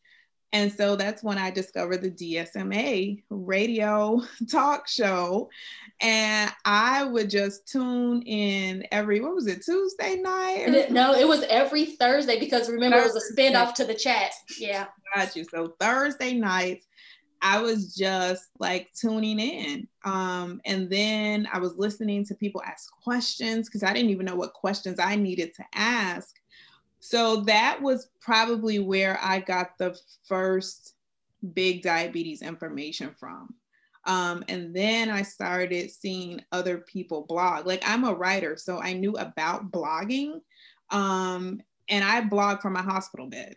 And 0.53 0.71
so 0.71 0.97
that's 0.97 1.23
when 1.23 1.37
I 1.37 1.49
discovered 1.49 2.01
the 2.01 2.11
DSMA 2.11 3.23
radio 3.29 4.21
talk 4.51 4.87
show. 4.87 5.49
And 6.01 6.51
I 6.65 7.05
would 7.05 7.29
just 7.29 7.67
tune 7.67 8.21
in 8.23 8.85
every, 8.91 9.21
what 9.21 9.33
was 9.33 9.47
it, 9.47 9.63
Tuesday 9.63 10.17
night? 10.17 10.65
It, 10.67 10.91
no, 10.91 11.13
it 11.13 11.27
was 11.27 11.43
every 11.43 11.85
Thursday 11.85 12.39
because 12.39 12.69
remember 12.69 12.97
Thursday. 12.97 13.11
it 13.11 13.13
was 13.13 13.23
a 13.23 13.31
spin 13.31 13.55
off 13.55 13.73
to 13.75 13.85
the 13.85 13.93
chat. 13.93 14.31
Yeah. 14.59 14.87
Got 15.15 15.35
you. 15.35 15.45
So 15.45 15.75
Thursday 15.79 16.33
nights, 16.33 16.85
I 17.41 17.59
was 17.59 17.95
just 17.95 18.49
like 18.59 18.91
tuning 18.93 19.39
in. 19.39 19.87
Um, 20.05 20.61
and 20.65 20.89
then 20.89 21.47
I 21.51 21.59
was 21.59 21.75
listening 21.75 22.25
to 22.25 22.35
people 22.35 22.61
ask 22.65 22.91
questions 23.03 23.67
because 23.67 23.83
I 23.83 23.93
didn't 23.93 24.11
even 24.11 24.25
know 24.25 24.35
what 24.35 24.53
questions 24.53 24.99
I 24.99 25.15
needed 25.15 25.53
to 25.55 25.63
ask. 25.73 26.35
So 26.99 27.37
that 27.41 27.81
was 27.81 28.09
probably 28.21 28.77
where 28.79 29.19
I 29.21 29.39
got 29.39 29.77
the 29.79 29.97
first 30.27 30.93
big 31.53 31.81
diabetes 31.81 32.43
information 32.43 33.15
from. 33.19 33.55
Um, 34.05 34.43
and 34.47 34.75
then 34.75 35.09
I 35.09 35.23
started 35.23 35.91
seeing 35.91 36.43
other 36.51 36.79
people 36.79 37.25
blog. 37.27 37.65
Like 37.65 37.83
I'm 37.85 38.03
a 38.03 38.13
writer, 38.13 38.55
so 38.57 38.79
I 38.79 38.93
knew 38.93 39.13
about 39.13 39.71
blogging. 39.71 40.41
Um, 40.91 41.61
and 41.89 42.03
I 42.03 42.21
blog 42.21 42.61
from 42.61 42.73
my 42.73 42.81
hospital 42.81 43.27
bed 43.27 43.55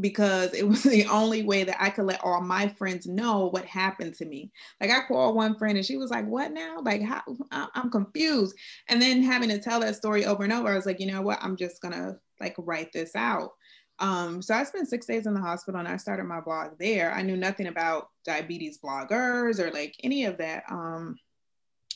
because 0.00 0.54
it 0.54 0.66
was 0.66 0.82
the 0.84 1.06
only 1.06 1.42
way 1.42 1.64
that 1.64 1.82
I 1.82 1.90
could 1.90 2.06
let 2.06 2.22
all 2.22 2.40
my 2.40 2.68
friends 2.68 3.06
know 3.06 3.46
what 3.46 3.64
happened 3.64 4.14
to 4.14 4.24
me. 4.24 4.50
Like 4.80 4.90
I 4.90 5.06
called 5.06 5.36
one 5.36 5.56
friend 5.56 5.76
and 5.76 5.86
she 5.86 5.96
was 5.96 6.10
like, 6.10 6.26
"What 6.26 6.52
now? 6.52 6.80
Like 6.82 7.02
how 7.02 7.22
I'm 7.50 7.90
confused." 7.90 8.56
And 8.88 9.00
then 9.00 9.22
having 9.22 9.48
to 9.50 9.58
tell 9.58 9.80
that 9.80 9.96
story 9.96 10.24
over 10.24 10.44
and 10.44 10.52
over, 10.52 10.68
I 10.68 10.76
was 10.76 10.86
like, 10.86 11.00
"You 11.00 11.10
know 11.10 11.22
what? 11.22 11.38
I'm 11.42 11.56
just 11.56 11.80
going 11.82 11.94
to 11.94 12.18
like 12.40 12.54
write 12.58 12.92
this 12.92 13.14
out." 13.14 13.52
Um, 14.00 14.40
so 14.42 14.54
I 14.54 14.62
spent 14.62 14.88
six 14.88 15.06
days 15.06 15.26
in 15.26 15.34
the 15.34 15.40
hospital 15.40 15.80
and 15.80 15.88
I 15.88 15.96
started 15.96 16.24
my 16.24 16.40
blog 16.40 16.78
there. 16.78 17.12
I 17.12 17.22
knew 17.22 17.36
nothing 17.36 17.66
about 17.66 18.10
diabetes 18.24 18.78
bloggers 18.78 19.58
or 19.58 19.72
like 19.72 19.96
any 20.04 20.24
of 20.24 20.38
that. 20.38 20.62
Um, 20.70 21.16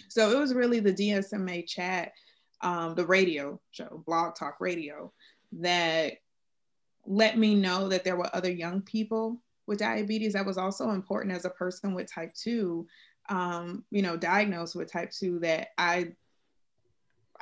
so 0.08 0.30
it 0.30 0.38
was 0.38 0.52
really 0.52 0.80
the 0.80 0.92
DSMA 0.92 1.66
chat, 1.66 2.12
um, 2.60 2.96
the 2.96 3.06
radio 3.06 3.60
show, 3.70 4.02
Blog 4.04 4.34
Talk 4.34 4.56
Radio, 4.60 5.12
that 5.52 6.14
let 7.06 7.38
me 7.38 7.54
know 7.54 7.88
that 7.88 8.04
there 8.04 8.16
were 8.16 8.34
other 8.34 8.50
young 8.50 8.80
people 8.82 9.40
with 9.66 9.78
diabetes. 9.78 10.34
That 10.34 10.46
was 10.46 10.58
also 10.58 10.90
important 10.90 11.34
as 11.34 11.44
a 11.44 11.50
person 11.50 11.94
with 11.94 12.12
type 12.12 12.34
2, 12.34 12.86
um, 13.28 13.84
you 13.90 14.02
know, 14.02 14.16
diagnosed 14.16 14.76
with 14.76 14.90
type 14.90 15.10
2 15.10 15.40
that 15.40 15.68
I 15.78 16.12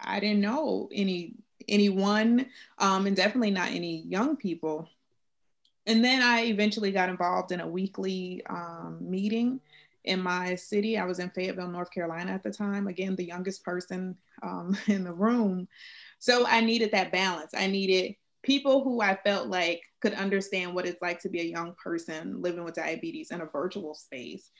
I 0.03 0.19
didn't 0.19 0.41
know 0.41 0.89
any 0.93 1.35
anyone 1.69 2.47
um, 2.79 3.07
and 3.07 3.15
definitely 3.15 3.51
not 3.51 3.71
any 3.71 4.03
young 4.03 4.37
people. 4.37 4.89
And 5.87 6.05
then 6.05 6.23
I 6.23 6.45
eventually 6.45 6.93
got 6.93 7.09
involved 7.09 7.53
in 7.53 7.61
a 7.61 7.69
weekly 7.69 8.43
um, 8.49 8.99
meeting 9.01 9.61
in 10.05 10.23
my 10.23 10.55
city. 10.55 10.99
I 10.99 11.05
was 11.05 11.19
in 11.19 11.31
Fayetteville, 11.31 11.69
North 11.69 11.91
Carolina 11.91 12.33
at 12.33 12.43
the 12.43 12.51
time. 12.51 12.87
Again, 12.87 13.17
the 13.17 13.25
youngest 13.25 13.65
person 13.65 14.17
um, 14.43 14.77
in 14.87 15.05
the 15.05 15.13
room. 15.13 15.69
So 16.19 16.47
I 16.47 16.61
needed 16.61 16.93
that 16.93 17.13
balance. 17.13 17.53
I 17.55 17.67
needed 17.67 18.15
people 18.43 18.83
who 18.83 19.01
I 19.01 19.17
felt 19.17 19.49
like 19.49 19.83
could 20.01 20.15
understand 20.15 20.75
what 20.75 20.87
it's 20.87 21.03
like 21.03 21.21
to 21.21 21.29
be 21.29 21.41
a 21.41 21.45
young 21.45 21.75
person 21.83 22.41
living 22.41 22.65
with 22.65 22.75
diabetes 22.75 23.31
in 23.31 23.41
a 23.41 23.47
virtual 23.47 23.95
space. 23.95 24.51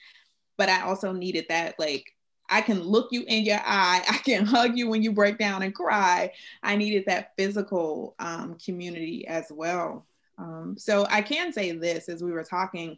But 0.57 0.69
I 0.69 0.81
also 0.81 1.11
needed 1.11 1.45
that, 1.49 1.79
like, 1.79 2.05
I 2.49 2.61
can 2.61 2.81
look 2.81 3.07
you 3.11 3.23
in 3.27 3.45
your 3.45 3.61
eye, 3.63 4.03
I 4.09 4.17
can 4.17 4.45
hug 4.45 4.77
you 4.77 4.89
when 4.89 5.01
you 5.01 5.11
break 5.11 5.37
down 5.37 5.63
and 5.63 5.73
cry. 5.73 6.31
I 6.61 6.75
needed 6.75 7.05
that 7.07 7.31
physical 7.37 8.15
um, 8.19 8.57
community 8.63 9.25
as 9.27 9.47
well. 9.49 10.05
Um, 10.37 10.75
so 10.77 11.05
I 11.09 11.21
can 11.21 11.53
say 11.53 11.71
this 11.71 12.09
as 12.09 12.23
we 12.23 12.31
were 12.31 12.43
talking 12.43 12.97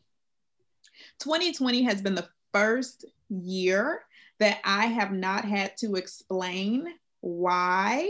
2020 1.19 1.83
has 1.83 2.01
been 2.01 2.15
the 2.15 2.27
first 2.53 3.05
year 3.29 4.01
that 4.39 4.59
I 4.63 4.87
have 4.87 5.11
not 5.11 5.45
had 5.45 5.75
to 5.77 5.95
explain 5.95 6.87
why 7.21 8.09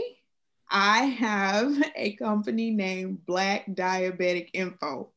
I 0.74 1.04
have 1.04 1.72
a 1.96 2.12
company 2.16 2.70
named 2.72 3.24
Black 3.24 3.66
Diabetic 3.68 4.50
Info. 4.52 5.08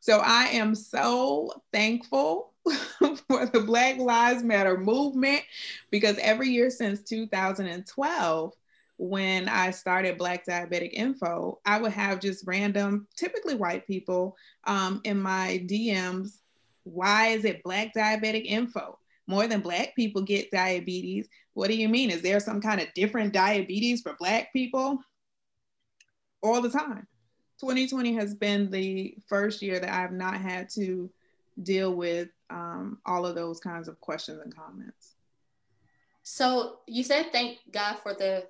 So 0.00 0.20
I 0.24 0.44
am 0.44 0.74
so 0.74 1.62
thankful 1.72 2.52
for 2.98 3.46
the 3.46 3.62
Black 3.66 3.98
Lives 3.98 4.42
Matter 4.42 4.78
movement 4.78 5.42
because 5.90 6.16
every 6.18 6.48
year 6.48 6.70
since 6.70 7.02
2012, 7.02 8.52
when 8.98 9.48
I 9.48 9.70
started 9.72 10.16
Black 10.16 10.46
Diabetic 10.46 10.92
Info, 10.92 11.60
I 11.66 11.78
would 11.78 11.92
have 11.92 12.20
just 12.20 12.46
random, 12.46 13.06
typically 13.16 13.54
white 13.54 13.86
people 13.86 14.36
um, 14.64 15.02
in 15.04 15.20
my 15.20 15.62
DMs. 15.66 16.38
Why 16.84 17.28
is 17.28 17.44
it 17.44 17.62
Black 17.62 17.92
Diabetic 17.94 18.46
Info? 18.46 18.98
More 19.26 19.46
than 19.46 19.60
Black 19.60 19.94
people 19.96 20.22
get 20.22 20.50
diabetes. 20.50 21.28
What 21.56 21.70
do 21.70 21.74
you 21.74 21.88
mean? 21.88 22.10
Is 22.10 22.20
there 22.20 22.38
some 22.38 22.60
kind 22.60 22.82
of 22.82 22.92
different 22.92 23.32
diabetes 23.32 24.02
for 24.02 24.14
Black 24.18 24.52
people? 24.52 24.98
All 26.42 26.60
the 26.60 26.68
time. 26.68 27.06
2020 27.62 28.14
has 28.14 28.34
been 28.34 28.70
the 28.70 29.16
first 29.26 29.62
year 29.62 29.80
that 29.80 29.90
I've 29.90 30.12
not 30.12 30.38
had 30.38 30.68
to 30.74 31.10
deal 31.62 31.94
with 31.94 32.28
um, 32.50 32.98
all 33.06 33.24
of 33.24 33.34
those 33.34 33.58
kinds 33.58 33.88
of 33.88 33.98
questions 34.02 34.42
and 34.44 34.54
comments. 34.54 35.14
So 36.24 36.80
you 36.86 37.02
said 37.02 37.32
thank 37.32 37.56
God 37.72 38.00
for 38.02 38.12
the 38.12 38.46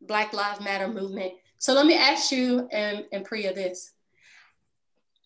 Black 0.00 0.32
Lives 0.32 0.62
Matter 0.62 0.88
movement. 0.88 1.34
So 1.58 1.74
let 1.74 1.84
me 1.84 1.98
ask 1.98 2.32
you 2.32 2.66
and, 2.72 3.04
and 3.12 3.26
Priya 3.26 3.52
this. 3.52 3.92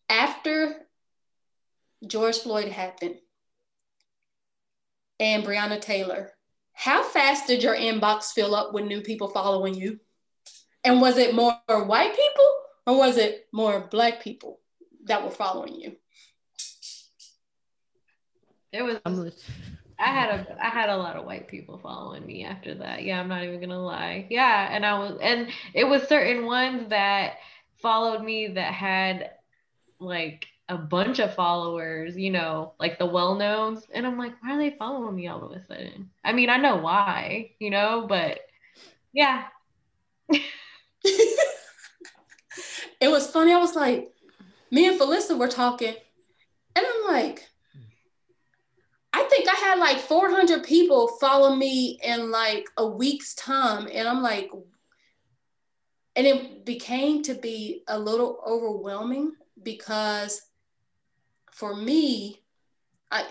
After 0.08 0.74
George 2.04 2.40
Floyd 2.40 2.66
happened 2.72 3.18
and 5.20 5.44
Breonna 5.44 5.80
Taylor, 5.80 6.32
how 6.82 7.04
fast 7.04 7.46
did 7.46 7.62
your 7.62 7.76
inbox 7.76 8.32
fill 8.32 8.56
up 8.56 8.74
with 8.74 8.84
new 8.86 9.02
people 9.02 9.28
following 9.28 9.72
you? 9.72 10.00
And 10.82 11.00
was 11.00 11.16
it 11.16 11.32
more 11.32 11.54
white 11.68 12.16
people 12.16 12.54
or 12.88 12.98
was 12.98 13.18
it 13.18 13.46
more 13.52 13.86
black 13.88 14.20
people 14.20 14.58
that 15.04 15.22
were 15.22 15.30
following 15.30 15.80
you? 15.80 15.96
It 18.72 18.82
was 18.82 18.98
I 19.96 20.06
had 20.06 20.30
a 20.30 20.56
I 20.60 20.70
had 20.70 20.88
a 20.88 20.96
lot 20.96 21.14
of 21.14 21.24
white 21.24 21.46
people 21.46 21.78
following 21.78 22.26
me 22.26 22.44
after 22.44 22.74
that. 22.74 23.04
Yeah, 23.04 23.20
I'm 23.20 23.28
not 23.28 23.44
even 23.44 23.60
gonna 23.60 23.80
lie. 23.80 24.26
Yeah, 24.28 24.68
and 24.68 24.84
I 24.84 24.98
was 24.98 25.18
and 25.22 25.50
it 25.74 25.84
was 25.84 26.02
certain 26.08 26.46
ones 26.46 26.88
that 26.88 27.34
followed 27.80 28.24
me 28.24 28.48
that 28.48 28.74
had 28.74 29.30
like 30.00 30.46
a 30.72 30.78
bunch 30.78 31.18
of 31.18 31.34
followers, 31.34 32.16
you 32.16 32.30
know, 32.30 32.72
like 32.80 32.98
the 32.98 33.04
well 33.04 33.34
knowns. 33.34 33.86
And 33.92 34.06
I'm 34.06 34.16
like, 34.16 34.32
why 34.40 34.54
are 34.54 34.58
they 34.58 34.70
following 34.78 35.14
me 35.14 35.28
all 35.28 35.44
of 35.44 35.52
a 35.52 35.62
sudden? 35.66 36.08
I 36.24 36.32
mean, 36.32 36.48
I 36.48 36.56
know 36.56 36.76
why, 36.76 37.50
you 37.58 37.68
know, 37.70 38.06
but 38.08 38.40
yeah. 39.12 39.44
it 40.30 40.42
was 43.02 43.30
funny. 43.30 43.52
I 43.52 43.58
was 43.58 43.76
like, 43.76 44.10
me 44.70 44.88
and 44.88 44.98
Phyllisa 44.98 45.38
were 45.38 45.48
talking, 45.48 45.94
and 46.74 46.86
I'm 46.86 47.12
like, 47.12 47.46
I 49.12 49.24
think 49.24 49.46
I 49.46 49.56
had 49.56 49.78
like 49.78 49.98
400 49.98 50.64
people 50.64 51.08
follow 51.20 51.54
me 51.54 52.00
in 52.02 52.30
like 52.30 52.66
a 52.78 52.86
week's 52.86 53.34
time. 53.34 53.86
And 53.92 54.08
I'm 54.08 54.22
like, 54.22 54.50
and 56.16 56.26
it 56.26 56.64
became 56.64 57.22
to 57.24 57.34
be 57.34 57.82
a 57.88 57.98
little 57.98 58.42
overwhelming 58.46 59.32
because 59.62 60.40
for 61.52 61.76
me, 61.76 62.42
I, 63.10 63.24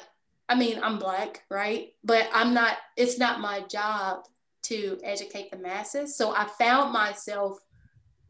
I 0.47 0.55
mean, 0.55 0.80
I'm 0.82 0.99
black, 0.99 1.43
right? 1.49 1.93
But 2.03 2.30
I'm 2.34 2.53
not, 2.53 2.78
it's 2.95 3.17
not 3.17 3.41
my 3.41 3.61
job 3.61 4.26
to 4.63 4.99
educate 5.03 5.51
the 5.51 5.57
masses. 5.57 6.15
So 6.15 6.34
I 6.34 6.45
found 6.45 6.93
myself 6.93 7.59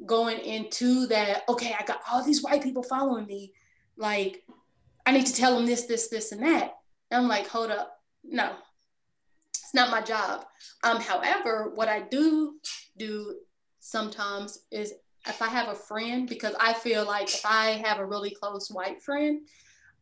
going 0.06 0.40
into 0.40 1.08
that, 1.08 1.44
okay, 1.50 1.76
I 1.78 1.84
got 1.84 2.02
all 2.10 2.24
these 2.24 2.42
white 2.42 2.64
people 2.64 2.84
following 2.84 3.26
me. 3.28 3.54
Like, 3.98 4.44
I 5.06 5.12
need 5.12 5.26
to 5.26 5.34
tell 5.34 5.56
them 5.56 5.66
this, 5.66 5.86
this, 5.86 6.08
this, 6.08 6.32
and 6.32 6.44
that. 6.44 6.76
I'm 7.12 7.28
like, 7.28 7.48
hold 7.48 7.72
up, 7.72 8.00
no, 8.24 8.54
it's 9.50 9.74
not 9.74 9.92
my 9.92 10.02
job. 10.02 10.46
Um, 10.84 11.02
however, 11.02 11.72
what 11.76 11.90
I 11.90 12.02
do 12.02 12.56
do 12.98 13.36
sometimes 13.80 14.60
is 14.72 14.94
if 15.28 15.42
I 15.42 15.48
have 15.48 15.68
a 15.68 15.76
friend, 15.76 16.28
because 16.28 16.56
I 16.60 16.74
feel 16.74 17.06
like 17.06 17.28
if 17.28 17.46
I 17.46 17.82
have 17.86 18.00
a 18.00 18.06
really 18.06 18.32
close 18.32 18.72
white 18.72 19.02
friend 19.02 19.42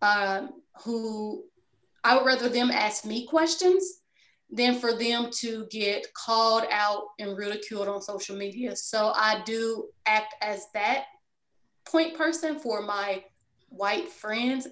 um, 0.01 0.61
who 0.83 1.43
I 2.03 2.15
would 2.15 2.25
rather 2.25 2.49
them 2.49 2.71
ask 2.71 3.05
me 3.05 3.25
questions 3.25 4.01
than 4.49 4.79
for 4.79 4.93
them 4.93 5.29
to 5.31 5.67
get 5.69 6.11
called 6.13 6.65
out 6.71 7.03
and 7.19 7.37
ridiculed 7.37 7.87
on 7.87 8.01
social 8.01 8.35
media. 8.35 8.75
So 8.75 9.11
I 9.15 9.41
do 9.45 9.89
act 10.05 10.35
as 10.41 10.67
that 10.73 11.05
point 11.85 12.17
person 12.17 12.59
for 12.59 12.81
my 12.81 13.23
white 13.69 14.09
friends 14.09 14.67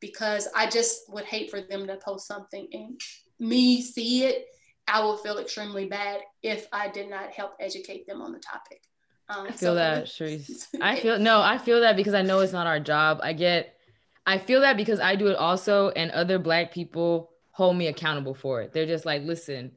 because 0.00 0.48
I 0.54 0.68
just 0.68 1.02
would 1.08 1.24
hate 1.24 1.50
for 1.50 1.60
them 1.60 1.86
to 1.86 1.96
post 1.96 2.26
something 2.26 2.68
and 2.72 3.00
me 3.38 3.80
see 3.82 4.24
it. 4.24 4.46
I 4.88 5.00
will 5.00 5.16
feel 5.16 5.38
extremely 5.38 5.86
bad 5.86 6.20
if 6.42 6.66
I 6.72 6.88
did 6.88 7.08
not 7.08 7.30
help 7.30 7.52
educate 7.60 8.06
them 8.06 8.20
on 8.20 8.32
the 8.32 8.40
topic. 8.40 8.82
Um, 9.28 9.46
I 9.46 9.50
feel 9.52 9.56
so 9.58 9.74
that, 9.76 10.04
Cherise. 10.06 10.66
I 10.80 10.96
feel 10.96 11.18
no, 11.18 11.40
I 11.40 11.56
feel 11.56 11.80
that 11.80 11.96
because 11.96 12.14
I 12.14 12.22
know 12.22 12.40
it's 12.40 12.52
not 12.52 12.66
our 12.66 12.80
job. 12.80 13.20
I 13.22 13.32
get, 13.32 13.76
I 14.24 14.38
feel 14.38 14.60
that 14.60 14.76
because 14.76 15.00
I 15.00 15.16
do 15.16 15.28
it 15.28 15.36
also, 15.36 15.90
and 15.90 16.10
other 16.10 16.38
Black 16.38 16.72
people 16.72 17.30
hold 17.50 17.76
me 17.76 17.88
accountable 17.88 18.34
for 18.34 18.62
it. 18.62 18.72
They're 18.72 18.86
just 18.86 19.04
like, 19.04 19.22
listen, 19.22 19.72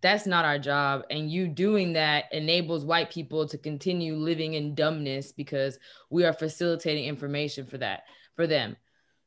that's 0.00 0.26
not 0.26 0.44
our 0.44 0.58
job. 0.58 1.02
And 1.10 1.30
you 1.30 1.48
doing 1.48 1.92
that 1.94 2.24
enables 2.32 2.84
white 2.84 3.10
people 3.10 3.46
to 3.48 3.58
continue 3.58 4.14
living 4.16 4.54
in 4.54 4.74
dumbness 4.74 5.32
because 5.32 5.78
we 6.08 6.24
are 6.24 6.32
facilitating 6.32 7.04
information 7.04 7.66
for 7.66 7.78
that, 7.78 8.04
for 8.34 8.46
them. 8.46 8.76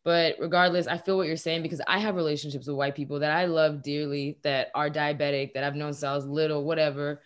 But 0.03 0.36
regardless, 0.39 0.88
I 0.88 0.97
feel 0.97 1.15
what 1.15 1.28
you're 1.28 1.38
saying 1.38 1.61
because 1.61 1.82
I 1.88 1.99
have 1.99 2.15
relationships 2.15 2.67
with 2.67 2.76
white 2.76 2.95
people 2.95 3.19
that 3.19 3.32
I 3.32 3.45
love 3.45 3.84
dearly 3.84 4.39
that 4.43 4.69
are 4.76 4.89
diabetic, 4.89 5.53
that 5.53 5.63
I've 5.63 5.76
known 5.76 5.93
since 5.93 6.03
I 6.03 6.15
was 6.15 6.26
little, 6.26 6.65
whatever. 6.65 7.21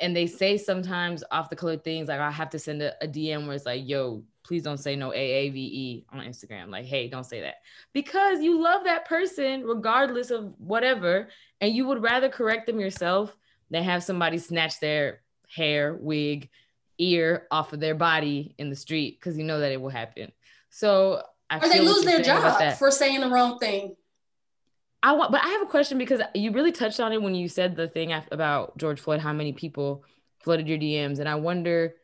And 0.00 0.16
they 0.16 0.26
say 0.26 0.56
sometimes 0.56 1.24
off 1.30 1.50
the 1.50 1.56
color 1.56 1.76
things 1.76 2.08
like 2.08 2.20
I 2.20 2.30
have 2.30 2.50
to 2.50 2.58
send 2.58 2.80
a, 2.80 2.92
a 3.02 3.08
DM 3.08 3.46
where 3.46 3.56
it's 3.56 3.66
like, 3.66 3.86
yo, 3.86 4.22
please 4.46 4.62
don't 4.62 4.78
say 4.78 4.94
no 4.94 5.10
AAVE 5.10 6.04
on 6.12 6.20
Instagram. 6.20 6.70
Like, 6.70 6.86
hey, 6.86 7.08
don't 7.08 7.26
say 7.26 7.40
that. 7.40 7.56
Because 7.92 8.40
you 8.40 8.62
love 8.62 8.84
that 8.84 9.06
person 9.06 9.64
regardless 9.64 10.30
of 10.30 10.54
whatever. 10.58 11.28
And 11.60 11.74
you 11.74 11.86
would 11.88 12.02
rather 12.02 12.28
correct 12.28 12.66
them 12.66 12.78
yourself 12.78 13.36
than 13.70 13.82
have 13.82 14.04
somebody 14.04 14.38
snatch 14.38 14.78
their 14.78 15.22
hair, 15.48 15.96
wig, 16.00 16.48
ear 16.98 17.46
off 17.50 17.72
of 17.72 17.80
their 17.80 17.94
body 17.94 18.54
in 18.58 18.70
the 18.70 18.76
street 18.76 19.18
because 19.18 19.36
you 19.36 19.44
know 19.44 19.60
that 19.60 19.72
it 19.72 19.80
will 19.80 19.90
happen. 19.90 20.32
So 20.70 21.22
I 21.50 21.58
or 21.58 21.68
they 21.68 21.80
lose 21.80 22.04
their 22.04 22.22
job 22.22 22.74
for 22.74 22.90
saying 22.90 23.20
the 23.20 23.28
wrong 23.28 23.58
thing. 23.58 23.96
I 25.02 25.12
want, 25.12 25.30
but 25.30 25.44
I 25.44 25.48
have 25.48 25.62
a 25.62 25.66
question 25.66 25.98
because 25.98 26.20
you 26.34 26.52
really 26.52 26.72
touched 26.72 27.00
on 27.00 27.12
it 27.12 27.22
when 27.22 27.34
you 27.34 27.48
said 27.48 27.76
the 27.76 27.86
thing 27.86 28.12
about 28.32 28.76
George 28.78 29.00
Floyd, 29.00 29.20
how 29.20 29.32
many 29.32 29.52
people 29.52 30.04
flooded 30.40 30.68
your 30.68 30.78
DMs, 30.78 31.18
and 31.18 31.28
I 31.28 31.34
wonder, 31.36 31.94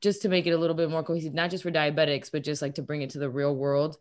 just 0.00 0.22
to 0.22 0.28
make 0.28 0.46
it 0.46 0.52
a 0.52 0.58
little 0.58 0.76
bit 0.76 0.90
more 0.90 1.02
cohesive, 1.02 1.34
not 1.34 1.50
just 1.50 1.62
for 1.62 1.70
diabetics, 1.70 2.30
but 2.30 2.44
just 2.44 2.62
like 2.62 2.74
to 2.76 2.82
bring 2.82 3.02
it 3.02 3.10
to 3.10 3.18
the 3.18 3.30
real 3.30 3.54
world. 3.54 3.96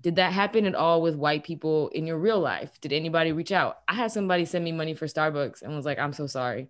Did 0.00 0.16
that 0.16 0.32
happen 0.32 0.66
at 0.66 0.74
all 0.74 1.02
with 1.02 1.16
white 1.16 1.44
people 1.44 1.88
in 1.88 2.06
your 2.06 2.18
real 2.18 2.38
life? 2.38 2.80
Did 2.80 2.92
anybody 2.92 3.32
reach 3.32 3.52
out? 3.52 3.78
I 3.88 3.94
had 3.94 4.12
somebody 4.12 4.44
send 4.44 4.64
me 4.64 4.72
money 4.72 4.94
for 4.94 5.06
Starbucks 5.06 5.62
and 5.62 5.74
was 5.74 5.86
like, 5.86 5.98
"I'm 5.98 6.12
so 6.12 6.26
sorry, 6.26 6.68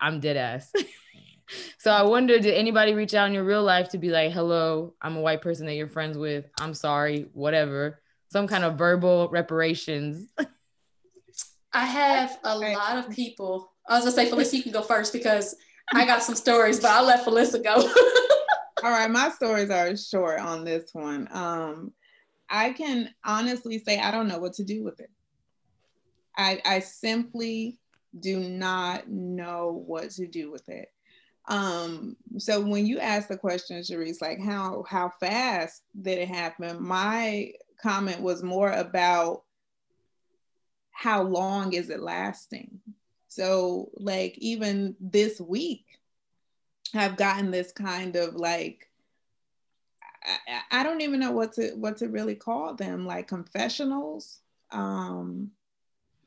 I'm 0.00 0.20
dead 0.20 0.36
ass." 0.36 0.72
so 1.78 1.90
I 1.90 2.02
wonder, 2.02 2.38
did 2.38 2.54
anybody 2.54 2.94
reach 2.94 3.14
out 3.14 3.28
in 3.28 3.34
your 3.34 3.44
real 3.44 3.62
life 3.62 3.90
to 3.90 3.98
be 3.98 4.10
like, 4.10 4.32
hello, 4.32 4.94
I'm 5.00 5.16
a 5.16 5.20
white 5.20 5.42
person 5.42 5.66
that 5.66 5.74
you're 5.74 5.88
friends 5.88 6.18
with. 6.18 6.46
I'm 6.60 6.74
sorry, 6.74 7.26
whatever. 7.32 8.00
Some 8.30 8.46
kind 8.46 8.64
of 8.64 8.76
verbal 8.76 9.28
reparations. 9.30 10.28
I 11.72 11.84
have 11.84 12.38
a 12.44 12.58
lot 12.58 12.98
of 12.98 13.10
people. 13.10 13.72
I 13.88 13.94
was 13.94 14.04
gonna 14.04 14.12
say, 14.14 14.30
Phyllisa, 14.30 14.54
you 14.54 14.62
can 14.62 14.72
go 14.72 14.82
first 14.82 15.12
because 15.12 15.54
I 15.94 16.04
got 16.06 16.22
some 16.22 16.34
stories, 16.34 16.80
but 16.80 16.90
I'll 16.90 17.04
let 17.04 17.24
Phyllisa 17.24 17.62
go. 17.62 17.74
All 18.84 18.90
right, 18.90 19.10
my 19.10 19.30
stories 19.30 19.70
are 19.70 19.96
short 19.96 20.40
on 20.40 20.64
this 20.64 20.90
one. 20.92 21.28
Um, 21.32 21.92
I 22.48 22.72
can 22.72 23.12
honestly 23.24 23.78
say 23.78 23.98
I 23.98 24.10
don't 24.10 24.28
know 24.28 24.38
what 24.38 24.54
to 24.54 24.64
do 24.64 24.84
with 24.84 25.00
it. 25.00 25.10
I, 26.36 26.60
I 26.64 26.78
simply 26.80 27.78
do 28.18 28.38
not 28.38 29.08
know 29.08 29.82
what 29.86 30.10
to 30.12 30.26
do 30.26 30.50
with 30.50 30.68
it. 30.68 30.88
Um, 31.48 32.16
so 32.36 32.60
when 32.60 32.86
you 32.86 32.98
ask 32.98 33.28
the 33.28 33.36
question, 33.36 33.80
Cherise, 33.80 34.20
like 34.20 34.40
how 34.40 34.84
how 34.88 35.10
fast 35.20 35.82
did 36.00 36.18
it 36.18 36.28
happen? 36.28 36.82
My 36.82 37.52
comment 37.82 38.20
was 38.20 38.42
more 38.42 38.70
about 38.70 39.42
how 40.90 41.22
long 41.22 41.72
is 41.72 41.90
it 41.90 42.00
lasting? 42.00 42.80
So 43.38 43.92
like 43.94 44.36
even 44.38 44.96
this 44.98 45.40
week, 45.40 45.84
I've 46.92 47.16
gotten 47.16 47.52
this 47.52 47.70
kind 47.70 48.16
of 48.16 48.34
like 48.34 48.88
I, 50.48 50.80
I 50.80 50.82
don't 50.82 51.02
even 51.02 51.20
know 51.20 51.30
what 51.30 51.52
to 51.52 51.70
what 51.76 51.98
to 51.98 52.08
really 52.08 52.34
call 52.34 52.74
them, 52.74 53.06
like 53.06 53.28
confessionals. 53.28 54.40
Um, 54.72 55.52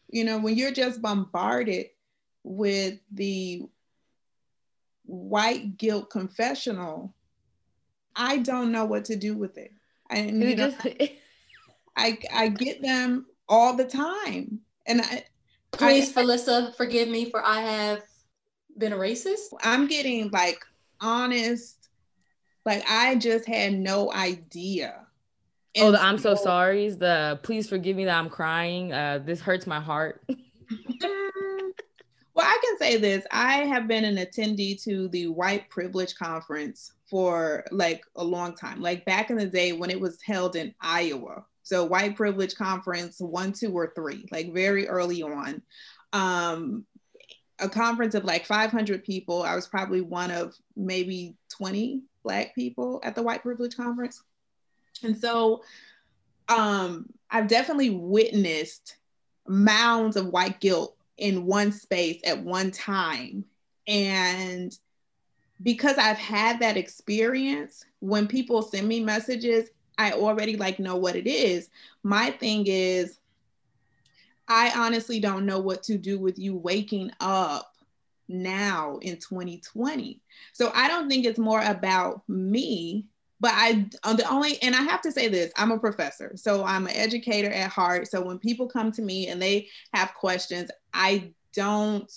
you 0.09 0.24
know, 0.24 0.39
when 0.39 0.55
you're 0.55 0.72
just 0.72 1.01
bombarded 1.01 1.88
with 2.43 2.97
the 3.12 3.64
white 5.03 5.78
guilt 5.78 6.09
confessional, 6.09 7.14
I 8.16 8.38
don't 8.38 8.72
know 8.72 8.86
what 8.86 9.03
to 9.05 9.18
do 9.18 9.36
with 9.36 9.57
it. 9.57 9.74
And 10.09 10.41
you 10.41 10.55
know, 10.55 10.74
I 11.97 12.18
I 12.34 12.47
get 12.47 12.82
them 12.82 13.26
all 13.49 13.76
the 13.76 13.84
time. 13.84 14.62
And 14.86 15.01
I 15.01 15.26
please, 15.72 16.15
I, 16.15 16.22
Phyllisa, 16.22 16.76
forgive 16.76 17.09
me 17.09 17.30
for 17.30 17.43
I 17.43 17.61
have 17.61 18.03
been 18.78 18.93
a 18.93 18.97
racist. 18.97 19.53
I'm 19.63 19.88
getting 19.88 20.30
like 20.32 20.59
honest, 20.99 21.89
like 22.65 22.84
I 22.89 23.15
just 23.15 23.47
had 23.47 23.74
no 23.74 24.11
idea. 24.13 25.07
And 25.76 25.88
oh, 25.88 25.91
the 25.91 26.01
I'm 26.01 26.17
so, 26.17 26.36
so 26.36 26.43
sorry. 26.43 26.89
The 26.89 27.39
please 27.43 27.69
forgive 27.69 27.95
me 27.95 28.05
that 28.05 28.17
I'm 28.17 28.30
crying. 28.30 28.91
Uh, 28.91 29.19
this 29.24 29.39
hurts 29.39 29.65
my 29.65 29.80
heart. 29.80 30.24
Well, 32.34 32.45
I 32.45 32.59
can 32.63 32.78
say 32.78 32.97
this. 32.97 33.26
I 33.32 33.65
have 33.65 33.88
been 33.88 34.05
an 34.05 34.15
attendee 34.15 34.82
to 34.84 35.09
the 35.09 35.28
white 35.28 35.69
privilege 35.69 36.15
conference 36.15 36.93
for 37.09 37.65
like 37.72 38.03
a 38.15 38.24
long 38.24 38.55
time, 38.55 38.82
like 38.82 39.05
back 39.05 39.30
in 39.30 39.38
the 39.38 39.45
day 39.45 39.74
when 39.74 39.89
it 39.89 39.99
was 39.99 40.22
held 40.22 40.55
in 40.55 40.74
Iowa. 40.80 41.45
So, 41.64 41.86
white 41.86 42.16
privilege 42.16 42.55
conference 42.55 43.20
one, 43.20 43.53
two, 43.53 43.72
or 43.72 43.91
three, 43.95 44.26
like 44.32 44.53
very 44.53 44.88
early 44.88 45.24
on. 45.24 45.62
Um, 46.14 46.86
a 47.59 47.70
conference 47.70 48.16
of 48.16 48.26
like 48.26 48.45
500 48.45 49.03
people. 49.03 49.43
I 49.43 49.55
was 49.55 49.68
probably 49.68 50.01
one 50.01 50.32
of 50.32 50.55
maybe 50.76 51.36
20 51.49 52.01
Black 52.24 52.53
people 52.55 52.99
at 53.03 53.16
the 53.16 53.24
white 53.24 53.43
privilege 53.43 53.76
conference. 53.76 54.24
And 55.03 55.18
so 55.18 55.64
um, 56.49 57.07
I've 57.30 57.47
definitely 57.47 57.91
witnessed 57.91 58.97
mounds 59.47 60.18
of 60.18 60.28
white 60.28 60.59
guilt 60.59 60.95
in 61.18 61.45
one 61.45 61.72
space 61.72 62.20
at 62.26 62.43
one 62.43 62.72
time. 62.72 63.45
And 63.88 64.78
because 65.62 65.97
I've 65.97 66.18
had 66.18 66.59
that 66.59 66.78
experience, 66.78 67.86
when 67.99 68.28
people 68.28 68.62
send 68.62 68.88
me 68.88 68.99
messages, 68.99 69.70
I 70.02 70.14
already 70.14 70.58
like 70.58 70.80
know 70.80 70.95
what 70.95 71.16
it 71.16 71.28
is. 71.28 71.70
My 72.04 72.32
thing 72.32 72.66
is, 72.68 73.20
I 74.47 74.72
honestly 74.76 75.20
don't 75.20 75.45
know 75.45 75.60
what 75.60 75.84
to 75.84 75.97
do 75.97 76.20
with 76.20 76.38
you 76.38 76.56
waking 76.56 77.12
up 77.20 77.74
now 78.28 78.97
in 79.02 79.18
2020. 79.18 80.20
So 80.54 80.72
I 80.74 80.88
don't 80.88 81.10
think 81.10 81.26
it's 81.26 81.39
more 81.39 81.62
about 81.62 82.28
me 82.28 83.06
but 83.41 83.54
I 83.56 83.88
uh, 84.04 84.14
the 84.14 84.30
only 84.30 84.62
and 84.62 84.76
I 84.76 84.84
have 84.84 85.02
to 85.02 85.12
say 85.12 85.28
this, 85.28 85.52
I'm 85.58 85.72
a 85.72 85.80
professor. 85.80 86.34
So 86.36 86.64
I'm 86.64 86.86
an 86.86 86.95
educator 86.95 87.52
at 87.52 87.72
heart. 87.72 88.08
So 88.08 88.22
when 88.22 88.38
people 88.38 88.68
come 88.68 88.91
to 88.91 89.02
me 89.02 89.28
and 89.28 89.41
they 89.41 89.68
have 89.95 90.14
questions, 90.14 90.70
I 90.93 91.32
don't 91.54 92.10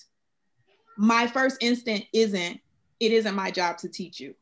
my 0.98 1.26
first 1.26 1.56
instinct 1.62 2.08
isn't 2.12 2.60
it 3.00 3.12
isn't 3.12 3.34
my 3.34 3.50
job 3.50 3.78
to 3.78 3.88
teach 3.88 4.20
you. 4.20 4.34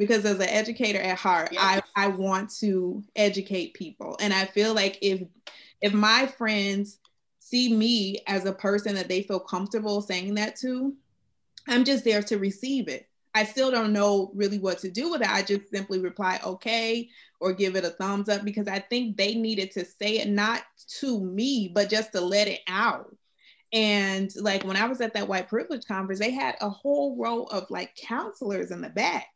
Because 0.00 0.24
as 0.24 0.36
an 0.36 0.48
educator 0.48 0.98
at 0.98 1.18
heart, 1.18 1.50
yeah. 1.52 1.80
I, 1.94 2.04
I 2.04 2.06
want 2.06 2.50
to 2.60 3.04
educate 3.14 3.74
people. 3.74 4.16
And 4.18 4.32
I 4.32 4.46
feel 4.46 4.72
like 4.72 4.96
if 5.02 5.20
if 5.82 5.92
my 5.92 6.26
friends 6.26 6.98
see 7.38 7.74
me 7.74 8.20
as 8.26 8.46
a 8.46 8.52
person 8.52 8.94
that 8.94 9.08
they 9.08 9.22
feel 9.22 9.40
comfortable 9.40 10.00
saying 10.00 10.36
that 10.36 10.56
to, 10.56 10.94
I'm 11.68 11.84
just 11.84 12.04
there 12.04 12.22
to 12.22 12.38
receive 12.38 12.88
it. 12.88 13.08
I 13.34 13.44
still 13.44 13.70
don't 13.70 13.92
know 13.92 14.30
really 14.34 14.58
what 14.58 14.78
to 14.78 14.90
do 14.90 15.10
with 15.10 15.20
it. 15.20 15.30
I 15.30 15.42
just 15.42 15.70
simply 15.70 16.00
reply, 16.00 16.40
okay, 16.44 17.10
or 17.38 17.52
give 17.52 17.76
it 17.76 17.84
a 17.84 17.90
thumbs 17.90 18.30
up 18.30 18.42
because 18.42 18.68
I 18.68 18.78
think 18.78 19.18
they 19.18 19.34
needed 19.34 19.70
to 19.72 19.84
say 19.84 20.18
it 20.18 20.28
not 20.30 20.62
to 21.00 21.20
me, 21.20 21.70
but 21.74 21.90
just 21.90 22.12
to 22.12 22.22
let 22.22 22.48
it 22.48 22.60
out. 22.68 23.14
And 23.72 24.34
like 24.36 24.64
when 24.64 24.76
I 24.76 24.86
was 24.86 25.02
at 25.02 25.12
that 25.12 25.28
white 25.28 25.48
privilege 25.48 25.84
conference, 25.86 26.20
they 26.20 26.30
had 26.30 26.56
a 26.62 26.70
whole 26.70 27.16
row 27.16 27.42
of 27.44 27.70
like 27.70 27.94
counselors 27.96 28.70
in 28.70 28.80
the 28.80 28.88
back. 28.88 29.28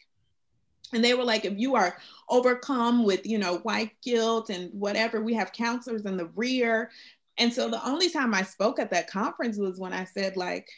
And 0.95 1.05
they 1.05 1.15
were 1.15 1.25
like, 1.25 1.45
if 1.45 1.59
you 1.59 1.75
are 1.75 1.97
overcome 2.29 3.05
with, 3.05 3.27
you 3.27 3.39
know, 3.39 3.59
white 3.59 3.93
guilt 4.03 4.51
and 4.51 4.71
whatever, 4.73 5.21
we 5.21 5.35
have 5.35 5.53
counselors 5.53 6.05
in 6.05 6.17
the 6.17 6.31
rear. 6.37 6.91
And 7.39 7.53
so 7.53 7.69
the 7.69 7.85
only 7.87 8.09
time 8.11 8.35
I 8.35 8.43
spoke 8.43 8.79
at 8.79 8.91
that 8.91 9.11
conference 9.11 9.59
was 9.59 9.79
when 9.79 9.93
I 9.93 10.05
said, 10.05 10.37
like, 10.37 10.69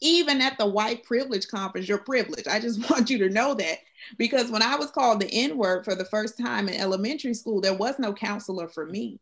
even 0.00 0.40
at 0.40 0.58
the 0.58 0.66
white 0.66 1.04
privilege 1.04 1.48
conference, 1.48 1.88
you're 1.88 1.98
privileged. 1.98 2.48
I 2.48 2.60
just 2.60 2.90
want 2.90 3.08
you 3.08 3.18
to 3.18 3.30
know 3.30 3.54
that 3.54 3.78
because 4.18 4.50
when 4.50 4.62
I 4.62 4.76
was 4.76 4.90
called 4.90 5.20
the 5.20 5.32
N 5.32 5.56
word 5.56 5.84
for 5.84 5.94
the 5.94 6.04
first 6.04 6.36
time 6.36 6.68
in 6.68 6.74
elementary 6.74 7.34
school, 7.34 7.60
there 7.60 7.74
was 7.74 7.98
no 7.98 8.12
counselor 8.12 8.68
for 8.68 8.84
me, 8.84 9.20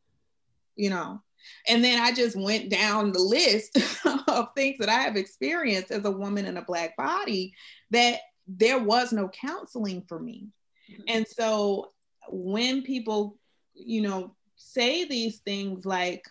you 0.76 0.90
know. 0.90 1.22
And 1.68 1.82
then 1.82 2.00
I 2.00 2.12
just 2.12 2.36
went 2.36 2.70
down 2.70 3.12
the 3.12 3.20
list 3.20 3.78
of 4.28 4.48
things 4.54 4.76
that 4.78 4.88
I 4.88 5.00
have 5.00 5.16
experienced 5.16 5.90
as 5.90 6.04
a 6.04 6.10
woman 6.10 6.46
in 6.46 6.56
a 6.56 6.64
Black 6.64 6.96
body 6.96 7.54
that 7.90 8.20
there 8.56 8.78
was 8.78 9.12
no 9.12 9.28
counseling 9.28 10.02
for 10.02 10.18
me. 10.18 10.48
Mm-hmm. 10.90 11.02
And 11.08 11.26
so 11.28 11.90
when 12.28 12.82
people, 12.82 13.38
you 13.74 14.02
know, 14.02 14.34
say 14.56 15.04
these 15.04 15.38
things 15.38 15.84
like, 15.84 16.24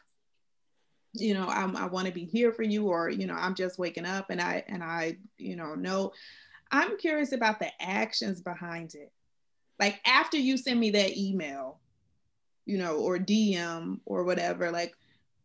you 1.14 1.34
know 1.34 1.48
I'm, 1.48 1.76
i 1.76 1.86
want 1.86 2.08
to 2.08 2.14
be 2.14 2.24
here 2.24 2.52
for 2.52 2.64
you 2.64 2.88
or 2.88 3.10
you 3.10 3.26
know 3.26 3.34
i'm 3.34 3.56
just 3.56 3.80
waking 3.80 4.06
up 4.06 4.30
and 4.30 4.42
i 4.42 4.64
and 4.68 4.84
i 4.84 5.18
you 5.38 5.56
know 5.56 5.76
know 5.76 6.14
i'm 6.72 6.98
curious 6.98 7.32
about 7.32 7.60
the 7.60 7.70
actions 7.80 8.42
behind 8.42 8.94
it 8.94 9.12
like 9.80 10.00
after 10.06 10.38
you 10.38 10.58
send 10.58 10.80
me 10.80 10.92
that 10.92 11.18
email 11.18 11.80
you 12.66 12.78
know 12.78 12.98
or 12.98 13.18
dm 13.18 14.00
or 14.06 14.24
whatever 14.24 14.72
like 14.72 14.94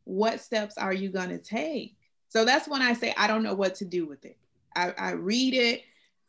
what 0.05 0.41
steps 0.41 0.77
are 0.77 0.93
you 0.93 1.09
going 1.09 1.31
to 1.31 1.39
take 1.39 1.97
so 2.29 2.45
that's 2.45 2.69
when 2.69 2.83
i 2.83 2.93
say 2.93 3.15
i 3.17 3.27
don't 3.27 3.43
know 3.43 3.55
what 3.55 3.75
to 3.77 3.87
do 3.87 4.07
with 4.07 4.25
it 4.25 4.37
I, 4.77 4.93
I 4.99 5.11
read 5.13 5.55
it 5.55 5.83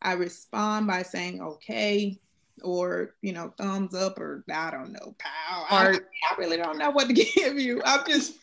i 0.06 0.14
respond 0.14 0.88
by 0.88 1.04
saying 1.04 1.42
okay 1.42 2.20
or 2.64 3.16
you 3.22 3.34
know 3.34 3.54
thumbs 3.58 3.94
up 3.94 4.18
or 4.20 4.44
i 4.54 4.72
don't 4.72 4.94
know 4.94 5.16
pow 5.20 5.66
I, 5.70 6.00
I 6.32 6.36
really 6.38 6.58
don't 6.58 6.78
know 6.78 6.92
what 6.92 7.08
to 7.08 7.14
give 7.36 7.60
you 7.60 7.82
i'm 7.86 8.06
just 8.08 8.36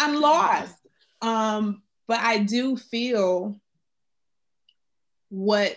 I'm 0.00 0.20
lost. 0.20 0.74
Um, 1.20 1.82
but 2.06 2.20
I 2.20 2.38
do 2.38 2.76
feel 2.76 3.60
what 5.28 5.76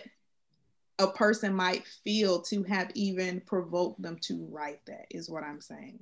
a 0.98 1.08
person 1.08 1.54
might 1.54 1.86
feel 2.04 2.40
to 2.42 2.62
have 2.64 2.90
even 2.94 3.40
provoked 3.40 4.00
them 4.00 4.18
to 4.22 4.46
write 4.50 4.80
that 4.86 5.06
is 5.10 5.28
what 5.28 5.44
I'm 5.44 5.60
saying. 5.60 5.98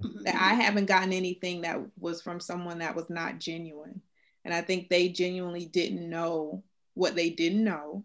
Mm-hmm. 0.00 0.22
That 0.24 0.36
I 0.36 0.54
haven't 0.54 0.86
gotten 0.86 1.12
anything 1.12 1.62
that 1.62 1.80
was 1.98 2.22
from 2.22 2.40
someone 2.40 2.78
that 2.78 2.94
was 2.94 3.10
not 3.10 3.40
genuine. 3.40 4.00
And 4.44 4.54
I 4.54 4.60
think 4.60 4.88
they 4.88 5.08
genuinely 5.08 5.66
didn't 5.66 6.08
know 6.08 6.62
what 6.94 7.16
they 7.16 7.30
didn't 7.30 7.64
know 7.64 8.04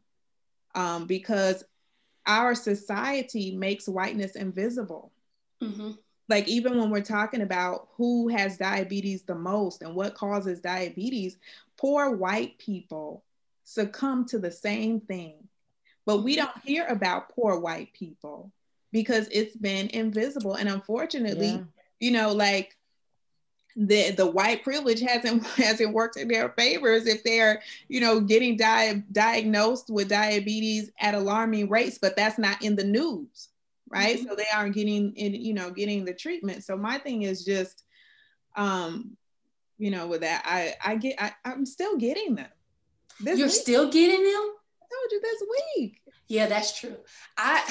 um, 0.76 1.05
because 1.05 1.63
our 2.26 2.53
society 2.55 3.55
makes 3.55 3.88
whiteness 3.88 4.36
invisible. 4.36 5.11
Mm-hmm 5.61 5.91
like 6.30 6.47
even 6.47 6.78
when 6.78 6.91
we're 6.91 7.01
talking 7.01 7.41
about 7.41 7.88
who 7.97 8.28
has 8.30 8.57
diabetes 8.57 9.24
the 9.24 9.36
most 9.36 9.82
and 9.82 9.95
what 9.95 10.13
causes 10.13 10.59
diabetes, 10.59 11.38
poor 11.76 12.15
white 12.15 12.57
people 12.59 13.24
succumb 13.63 14.26
to 14.26 14.38
the 14.38 14.51
same 14.51 14.99
thing. 15.01 15.36
But 16.05 16.20
we 16.20 16.36
don't 16.36 16.57
hear 16.63 16.86
about 16.86 17.30
poor 17.30 17.59
white 17.59 17.93
people 17.93 18.51
because 18.91 19.28
it's 19.32 19.55
been 19.55 19.89
invisible. 19.89 20.53
And 20.53 20.70
unfortunately, 20.70 21.47
yeah. 21.47 21.63
you 21.99 22.11
know, 22.11 22.32
like 22.32 22.78
the 23.80 24.11
the 24.11 24.25
white 24.25 24.61
privilege 24.61 24.99
hasn't 24.99 25.45
hasn't 25.57 25.93
worked 25.93 26.17
in 26.17 26.27
their 26.27 26.49
favors 26.49 27.07
if 27.07 27.23
they're 27.23 27.61
you 27.88 28.01
know 28.01 28.19
getting 28.19 28.57
di- 28.57 29.01
diagnosed 29.11 29.89
with 29.89 30.09
diabetes 30.09 30.91
at 30.99 31.15
alarming 31.15 31.69
rates 31.69 31.97
but 31.97 32.15
that's 32.17 32.38
not 32.38 32.61
in 32.61 32.75
the 32.75 32.84
news 32.84 33.49
right 33.89 34.17
mm-hmm. 34.17 34.27
so 34.27 34.36
they 34.36 34.45
aren't 34.53 34.75
getting 34.75 35.15
in 35.15 35.34
you 35.34 35.53
know 35.53 35.71
getting 35.71 36.03
the 36.03 36.13
treatment 36.13 36.63
so 36.63 36.75
my 36.75 36.97
thing 36.97 37.21
is 37.21 37.45
just 37.45 37.86
um 38.57 39.15
you 39.77 39.91
know 39.91 40.07
with 40.07 40.21
that 40.21 40.43
i 40.45 40.75
i 40.84 40.95
get 40.95 41.15
I, 41.17 41.34
i'm 41.45 41.65
still 41.65 41.95
getting 41.95 42.36
them 42.36 42.49
this 43.21 43.39
you're 43.39 43.47
week. 43.47 43.55
still 43.55 43.89
getting 43.89 44.23
them 44.23 44.51
i 44.82 44.86
told 44.91 45.11
you 45.11 45.21
this 45.21 45.43
week 45.77 46.01
yeah 46.27 46.47
that's 46.47 46.77
true 46.77 46.97
i 47.38 47.63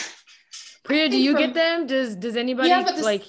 Priya, 0.85 1.11
do 1.11 1.21
you 1.21 1.33
from, 1.33 1.43
get 1.43 1.55
them? 1.55 1.87
Does 1.87 2.17
does 2.17 2.35
anybody 2.35 2.71
yeah, 2.71 2.83
this, 2.83 3.05
like 3.05 3.23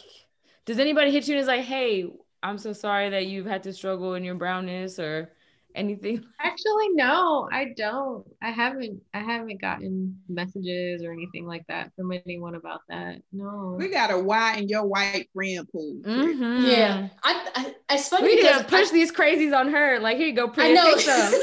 does 0.66 0.80
anybody 0.80 1.12
hit 1.12 1.28
you 1.28 1.34
and 1.34 1.42
is 1.42 1.48
like, 1.48 1.66
hey, 1.66 2.10
I'm 2.42 2.58
so 2.58 2.74
sorry 2.74 3.10
that 3.10 3.28
you've 3.28 3.46
had 3.46 3.64
to 3.64 3.74
struggle 3.74 4.14
in 4.14 4.24
your 4.24 4.36
brownness 4.36 5.00
or 5.00 5.32
anything? 5.76 6.24
Actually, 6.40 6.90
no, 6.94 7.50
I 7.52 7.74
don't. 7.76 8.26
I 8.42 8.52
haven't 8.52 9.02
I 9.14 9.20
haven't 9.20 9.62
gotten 9.62 10.20
messages 10.28 11.04
or 11.04 11.12
anything 11.12 11.46
like 11.46 11.66
that 11.68 11.92
from 11.96 12.12
anyone 12.12 12.56
about 12.56 12.82
that. 12.90 13.22
No. 13.32 13.76
We 13.78 13.90
got 13.90 14.12
a 14.12 14.20
Y 14.20 14.56
in 14.58 14.70
your 14.70 14.86
white 14.86 15.30
friend 15.34 15.68
pool. 15.72 16.02
Mm-hmm. 16.04 16.66
Yeah. 16.66 17.10
I, 17.24 17.50
I 17.56 17.96
it's 17.96 18.10
funny 18.10 18.28
we 18.28 18.36
need 18.36 18.54
to 18.54 18.64
push 18.66 18.90
I, 18.90 18.94
these 18.94 19.12
crazies 19.12 19.58
on 19.58 19.70
her. 19.70 20.00
Like, 20.00 20.18
here 20.18 20.28
you 20.28 20.36
go, 20.36 20.48
Priya, 20.48 20.72
I 20.72 20.74
know. 20.74 20.92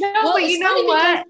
no, 0.00 0.12
well, 0.24 0.32
but 0.34 0.42
you 0.42 0.58
know 0.58 0.84
what? 0.84 1.26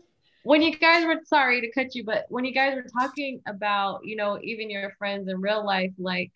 when 0.49 0.63
you 0.63 0.75
guys 0.75 1.05
were 1.05 1.21
sorry 1.27 1.61
to 1.61 1.71
cut 1.73 1.95
you, 1.95 2.03
but 2.05 2.25
when 2.31 2.43
you 2.43 2.55
guys 2.55 2.75
were 2.75 2.87
talking 2.99 3.39
about, 3.47 4.01
you 4.03 4.17
know, 4.17 4.39
even 4.43 4.71
your 4.71 4.95
friends 4.99 5.29
in 5.29 5.43
real 5.43 5.63
life, 5.63 5.93
like 5.99 6.33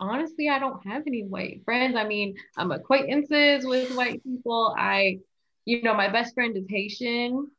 honestly, 0.00 0.48
I 0.48 0.58
don't 0.58 0.84
have 0.86 1.02
any 1.06 1.24
white 1.24 1.62
friends. 1.64 1.96
I 1.96 2.06
mean, 2.06 2.36
I'm 2.56 2.72
acquaintances 2.72 3.64
with 3.64 3.94
white 3.96 4.22
people. 4.22 4.74
I, 4.78 5.20
you 5.64 5.82
know, 5.82 5.94
my 5.94 6.08
best 6.08 6.34
friend 6.34 6.56
is 6.56 6.66
Haitian. 6.68 7.50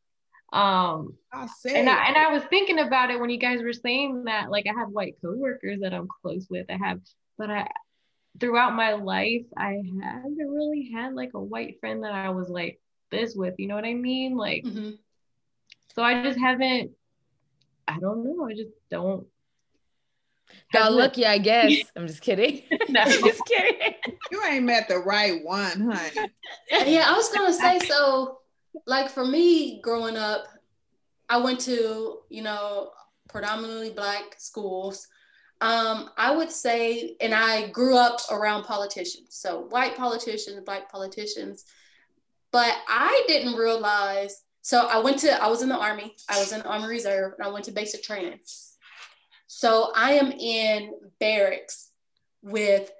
Um, 0.54 1.18
I 1.34 1.48
and 1.66 1.90
I 1.90 2.08
and 2.08 2.16
I 2.16 2.32
was 2.32 2.44
thinking 2.44 2.80
about 2.80 3.12
it 3.12 3.20
when 3.20 3.30
you 3.30 3.38
guys 3.38 3.62
were 3.62 3.74
saying 3.74 4.26
that, 4.26 4.50
like 4.50 4.66
I 4.66 4.80
have 4.80 4.90
white 4.90 5.16
coworkers 5.22 5.82
that 5.82 5.94
I'm 5.94 6.08
close 6.22 6.48
with. 6.50 6.68
I 6.70 6.78
have, 6.82 7.02
but 7.38 7.50
I 7.50 7.68
throughout 8.40 8.74
my 8.74 8.94
life, 8.94 9.46
I 9.58 9.82
haven't 10.02 10.38
really 10.38 10.90
had 10.94 11.14
like 11.14 11.32
a 11.34 11.42
white 11.42 11.80
friend 11.82 12.04
that 12.04 12.14
I 12.14 12.30
was 12.30 12.48
like 12.48 12.80
this 13.12 13.36
with. 13.36 13.56
You 13.58 13.68
know 13.68 13.76
what 13.76 13.84
I 13.84 13.94
mean? 13.94 14.38
Like, 14.38 14.64
mm-hmm. 14.64 14.92
so 15.94 16.02
I 16.02 16.24
just 16.24 16.40
haven't. 16.40 16.92
I 17.86 18.00
don't 18.00 18.24
know. 18.24 18.48
I 18.48 18.54
just 18.54 18.72
don't 18.90 19.28
Got 20.74 20.94
lucky, 20.94 21.26
I 21.26 21.38
guess. 21.38 21.74
I'm 21.96 22.08
just 22.08 22.22
kidding. 22.22 22.64
no, 22.90 23.02
I'm 23.02 23.10
just 23.24 23.46
kidding. 23.46 23.94
You 24.32 24.44
ain't 24.44 24.66
met 24.66 24.88
the 24.88 25.00
right 25.00 25.44
one, 25.44 25.92
honey. 25.92 26.32
yeah, 26.72 27.06
I 27.08 27.14
was 27.16 27.30
gonna 27.30 27.54
say 27.54 27.80
so. 27.80 28.40
Like 28.86 29.10
for 29.10 29.26
me, 29.26 29.82
growing 29.82 30.18
up, 30.18 30.48
I 31.30 31.38
went 31.38 31.60
to 31.62 32.20
you 32.30 32.42
know 32.42 32.92
predominantly 33.30 33.92
black 33.92 34.36
schools. 34.38 35.08
Um, 35.60 36.12
I 36.18 36.36
would 36.36 36.52
say, 36.52 37.16
and 37.20 37.34
I 37.34 37.70
grew 37.70 37.98
up 37.98 38.20
around 38.30 38.64
politicians, 38.66 39.30
so 39.30 39.62
white 39.70 39.98
politicians, 39.98 40.62
black 40.66 40.92
politicians. 40.92 41.66
But 42.52 42.76
I 42.88 43.24
didn't 43.28 43.56
realize. 43.56 44.44
So 44.62 44.86
I 44.86 45.00
went 45.00 45.20
to. 45.20 45.42
I 45.42 45.48
was 45.48 45.62
in 45.62 45.70
the 45.70 45.78
army. 45.78 46.16
I 46.30 46.40
was 46.40 46.52
in 46.52 46.60
the 46.60 46.68
Army 46.68 46.88
Reserve, 46.88 47.34
and 47.38 47.48
I 47.48 47.52
went 47.52 47.66
to 47.66 47.72
basic 47.72 48.04
training. 48.04 48.40
So 49.48 49.92
I 49.96 50.14
am 50.14 50.32
in 50.32 50.94
barracks 51.20 51.90
with 52.42 52.92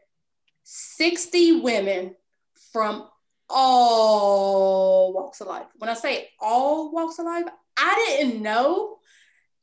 60 0.64 1.62
women 1.62 2.16
from 2.72 3.08
all 3.50 5.14
walks 5.14 5.42
of 5.42 5.48
life. 5.48 5.68
When 5.78 5.90
I 5.90 5.94
say 5.94 6.30
all 6.40 6.92
walks 6.92 7.20
of 7.20 7.26
life, 7.26 7.46
I 7.78 8.18
didn't 8.18 8.42
know 8.42 8.98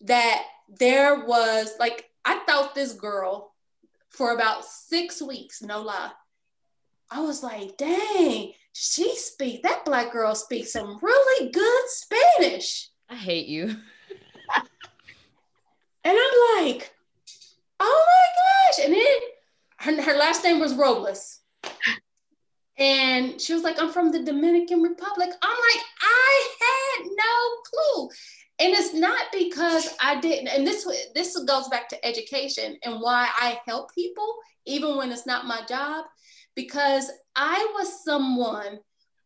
that 0.02 0.44
there 0.68 1.24
was 1.24 1.72
like, 1.78 2.08
I 2.24 2.40
thought 2.46 2.74
this 2.74 2.92
girl 2.92 3.52
for 4.10 4.32
about 4.32 4.64
six 4.64 5.20
weeks, 5.20 5.62
no 5.62 5.82
lie. 5.82 6.12
I 7.10 7.20
was 7.20 7.42
like, 7.42 7.76
dang, 7.76 8.52
she 8.72 9.14
speaks, 9.16 9.62
that 9.62 9.84
black 9.84 10.12
girl 10.12 10.34
speaks 10.34 10.72
some 10.72 10.98
really 11.02 11.50
good 11.50 11.82
Spanish. 11.88 12.90
I 13.08 13.16
hate 13.16 13.46
you. 13.46 13.76
And 16.04 16.16
I'm 16.18 16.64
like, 16.64 16.90
oh 17.80 18.06
my 18.06 18.76
gosh. 18.76 18.84
And 18.84 18.94
then 18.94 20.04
her, 20.04 20.12
her 20.12 20.18
last 20.18 20.44
name 20.44 20.60
was 20.60 20.74
Robles. 20.74 21.40
And 22.76 23.40
she 23.40 23.54
was 23.54 23.62
like, 23.62 23.80
I'm 23.80 23.90
from 23.90 24.10
the 24.10 24.22
Dominican 24.22 24.82
Republic. 24.82 25.30
I'm 25.42 25.56
like, 25.70 25.84
I 26.02 26.48
had 26.60 27.06
no 27.06 27.62
clue. 27.70 28.08
And 28.58 28.72
it's 28.72 28.94
not 28.94 29.26
because 29.32 29.88
I 30.00 30.20
didn't, 30.20 30.48
and 30.48 30.66
this 30.66 30.86
this 31.14 31.36
goes 31.44 31.68
back 31.68 31.88
to 31.88 32.06
education 32.06 32.76
and 32.84 33.00
why 33.00 33.28
I 33.36 33.60
help 33.66 33.92
people, 33.94 34.36
even 34.64 34.96
when 34.96 35.10
it's 35.10 35.26
not 35.26 35.46
my 35.46 35.62
job, 35.68 36.04
because 36.54 37.10
I 37.34 37.66
was 37.74 38.04
someone 38.04 38.78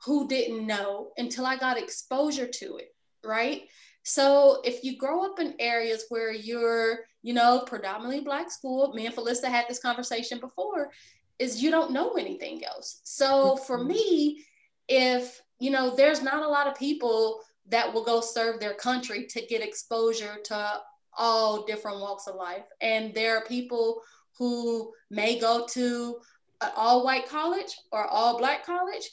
who 0.04 0.28
didn't 0.28 0.66
know 0.66 1.10
until 1.18 1.44
I 1.44 1.56
got 1.56 1.78
exposure 1.78 2.46
to 2.46 2.76
it, 2.76 2.94
right? 3.24 3.62
So 4.02 4.60
if 4.64 4.82
you 4.84 4.96
grow 4.96 5.24
up 5.24 5.38
in 5.38 5.54
areas 5.58 6.04
where 6.08 6.32
you're, 6.32 7.00
you 7.22 7.34
know, 7.34 7.64
predominantly 7.66 8.20
black 8.20 8.50
school, 8.50 8.92
me 8.94 9.06
and 9.06 9.14
Phyllisa 9.14 9.46
had 9.46 9.66
this 9.68 9.80
conversation 9.80 10.40
before, 10.40 10.90
is 11.38 11.62
you 11.62 11.70
don't 11.70 11.92
know 11.92 12.12
anything 12.12 12.64
else. 12.64 13.00
So 13.04 13.56
for 13.56 13.78
mm-hmm. 13.78 13.88
me, 13.88 14.44
if 14.88 15.40
you 15.58 15.70
know, 15.70 15.94
there's 15.94 16.22
not 16.22 16.42
a 16.42 16.48
lot 16.48 16.66
of 16.66 16.76
people 16.76 17.40
that 17.68 17.92
will 17.92 18.04
go 18.04 18.20
serve 18.20 18.60
their 18.60 18.74
country 18.74 19.26
to 19.26 19.44
get 19.46 19.62
exposure 19.62 20.36
to 20.44 20.80
all 21.16 21.66
different 21.66 22.00
walks 22.00 22.26
of 22.26 22.36
life. 22.36 22.64
And 22.80 23.12
there 23.12 23.36
are 23.36 23.44
people 23.44 24.00
who 24.38 24.92
may 25.10 25.38
go 25.38 25.66
to 25.72 26.18
an 26.60 26.70
all 26.76 27.04
white 27.04 27.28
college 27.28 27.76
or 27.92 28.06
all 28.06 28.38
black 28.38 28.64
college. 28.64 29.10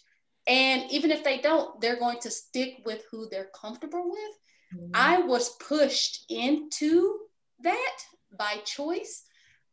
And 0.47 0.89
even 0.91 1.11
if 1.11 1.23
they 1.23 1.39
don't, 1.39 1.81
they're 1.81 1.99
going 1.99 2.19
to 2.21 2.31
stick 2.31 2.75
with 2.85 3.03
who 3.09 3.27
they're 3.29 3.49
comfortable 3.59 4.09
with. 4.09 4.31
Mm-hmm. 4.73 4.91
I 4.93 5.19
was 5.19 5.55
pushed 5.57 6.25
into 6.29 7.17
that 7.61 7.97
by 8.37 8.57
choice. 8.65 9.23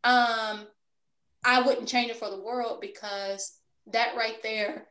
Um, 0.05 0.67
I 1.45 1.63
wouldn't 1.63 1.89
change 1.89 2.11
it 2.11 2.17
for 2.17 2.31
the 2.31 2.41
world 2.41 2.81
because 2.81 3.53
that 3.89 4.17
right 4.17 4.43
there 4.43 4.87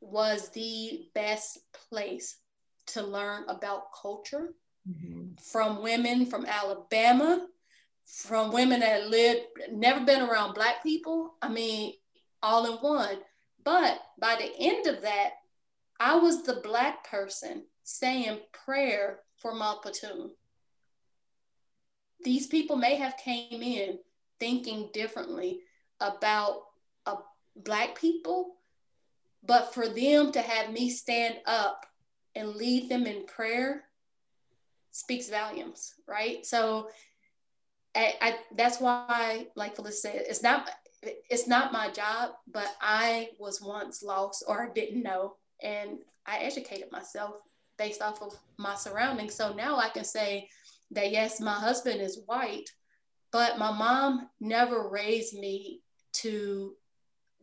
was 0.00 0.50
the 0.50 1.06
best 1.14 1.58
place 1.88 2.36
to 2.88 3.02
learn 3.02 3.44
about 3.48 3.92
culture 4.00 4.54
mm-hmm. 4.88 5.34
from 5.42 5.82
women 5.82 6.26
from 6.26 6.46
Alabama, 6.46 7.46
from 8.04 8.52
women 8.52 8.80
that 8.80 9.08
lived, 9.08 9.42
never 9.70 10.04
been 10.04 10.22
around 10.22 10.54
Black 10.54 10.82
people. 10.82 11.34
I 11.40 11.48
mean, 11.48 11.94
all 12.42 12.66
in 12.66 12.78
one. 12.78 13.18
But 13.64 14.00
by 14.20 14.36
the 14.36 14.52
end 14.58 14.86
of 14.86 15.02
that, 15.02 15.30
I 16.00 16.16
was 16.16 16.42
the 16.42 16.60
Black 16.64 17.08
person 17.08 17.64
saying 17.84 18.40
prayer 18.64 19.20
for 19.36 19.54
my 19.54 19.74
platoon. 19.82 20.30
These 22.24 22.46
people 22.46 22.76
may 22.76 22.94
have 22.96 23.16
came 23.16 23.62
in 23.62 23.98
thinking 24.38 24.90
differently 24.92 25.60
about 26.00 26.62
uh, 27.06 27.16
black 27.56 27.98
people, 27.98 28.56
but 29.44 29.74
for 29.74 29.88
them 29.88 30.32
to 30.32 30.40
have 30.40 30.72
me 30.72 30.90
stand 30.90 31.36
up 31.46 31.84
and 32.34 32.54
lead 32.54 32.88
them 32.88 33.06
in 33.06 33.26
prayer 33.26 33.84
speaks 34.92 35.28
volumes, 35.28 35.94
right? 36.06 36.46
So 36.46 36.88
I, 37.94 38.14
I, 38.20 38.36
that's 38.56 38.80
why, 38.80 39.46
like 39.56 39.76
Phyllisa 39.76 39.92
said, 39.92 40.24
it's 40.28 40.42
not 40.42 40.70
it's 41.02 41.48
not 41.48 41.72
my 41.72 41.90
job, 41.90 42.30
but 42.46 42.68
I 42.80 43.30
was 43.40 43.60
once 43.60 44.04
lost 44.04 44.44
or 44.46 44.70
didn't 44.72 45.02
know, 45.02 45.34
and 45.60 45.98
I 46.26 46.38
educated 46.38 46.92
myself 46.92 47.36
based 47.78 48.02
off 48.02 48.22
of 48.22 48.36
my 48.58 48.74
surroundings. 48.74 49.34
So 49.34 49.52
now 49.52 49.76
I 49.76 49.88
can 49.88 50.04
say 50.04 50.48
that 50.90 51.10
yes, 51.10 51.40
my 51.40 51.54
husband 51.54 52.00
is 52.00 52.22
white, 52.26 52.70
but 53.30 53.58
my 53.58 53.72
mom 53.72 54.28
never 54.40 54.88
raised 54.88 55.34
me 55.34 55.80
to 56.14 56.74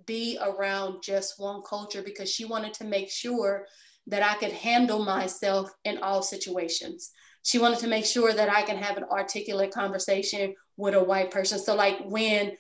be 0.06 0.38
around 0.42 1.02
just 1.04 1.40
one 1.40 1.62
culture 1.68 2.02
because 2.02 2.32
she 2.32 2.46
wanted 2.46 2.74
to 2.76 2.84
make 2.84 3.10
sure 3.10 3.66
that 4.08 4.24
I 4.24 4.36
could 4.36 4.52
handle 4.52 5.04
myself 5.04 5.72
in 5.84 6.00
all 6.00 6.22
situations. 6.22 7.12
She 7.44 7.60
wanted 7.60 7.80
to 7.80 7.88
make 7.88 8.06
sure 8.06 8.34
that 8.34 8.50
I 8.50 8.64
can 8.64 8.78
have 8.78 8.98
an 8.98 9.06
articulate 9.06 9.72
conversation 9.72 10.56
with 10.78 10.94
a 10.94 11.04
white 11.04 11.32
person. 11.32 11.60
So, 11.60 11.76
like 11.76 12.00
when 12.06 12.54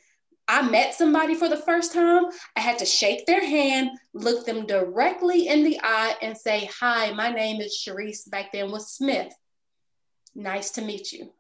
I 0.50 0.64
met 0.64 0.95
somebody 0.95 1.36
for 1.36 1.47
the 1.47 1.56
first 1.56 1.93
time, 1.93 2.26
I 2.58 2.62
had 2.62 2.80
to 2.80 2.86
shake 2.86 3.28
their 3.28 3.45
hand, 3.45 3.91
look 4.14 4.47
them 4.47 4.66
directly 4.66 5.47
in 5.47 5.64
the 5.64 5.80
eye, 5.84 6.16
and 6.24 6.36
say, 6.36 6.68
Hi, 6.80 7.12
my 7.14 7.30
name 7.30 7.62
is 7.62 7.78
Cherise. 7.78 8.28
Back 8.28 8.52
then 8.52 8.72
was 8.72 8.91
Smith. 8.91 9.32
Nice 10.34 10.72
to 10.72 10.82
meet 10.82 11.14
you. 11.14 11.32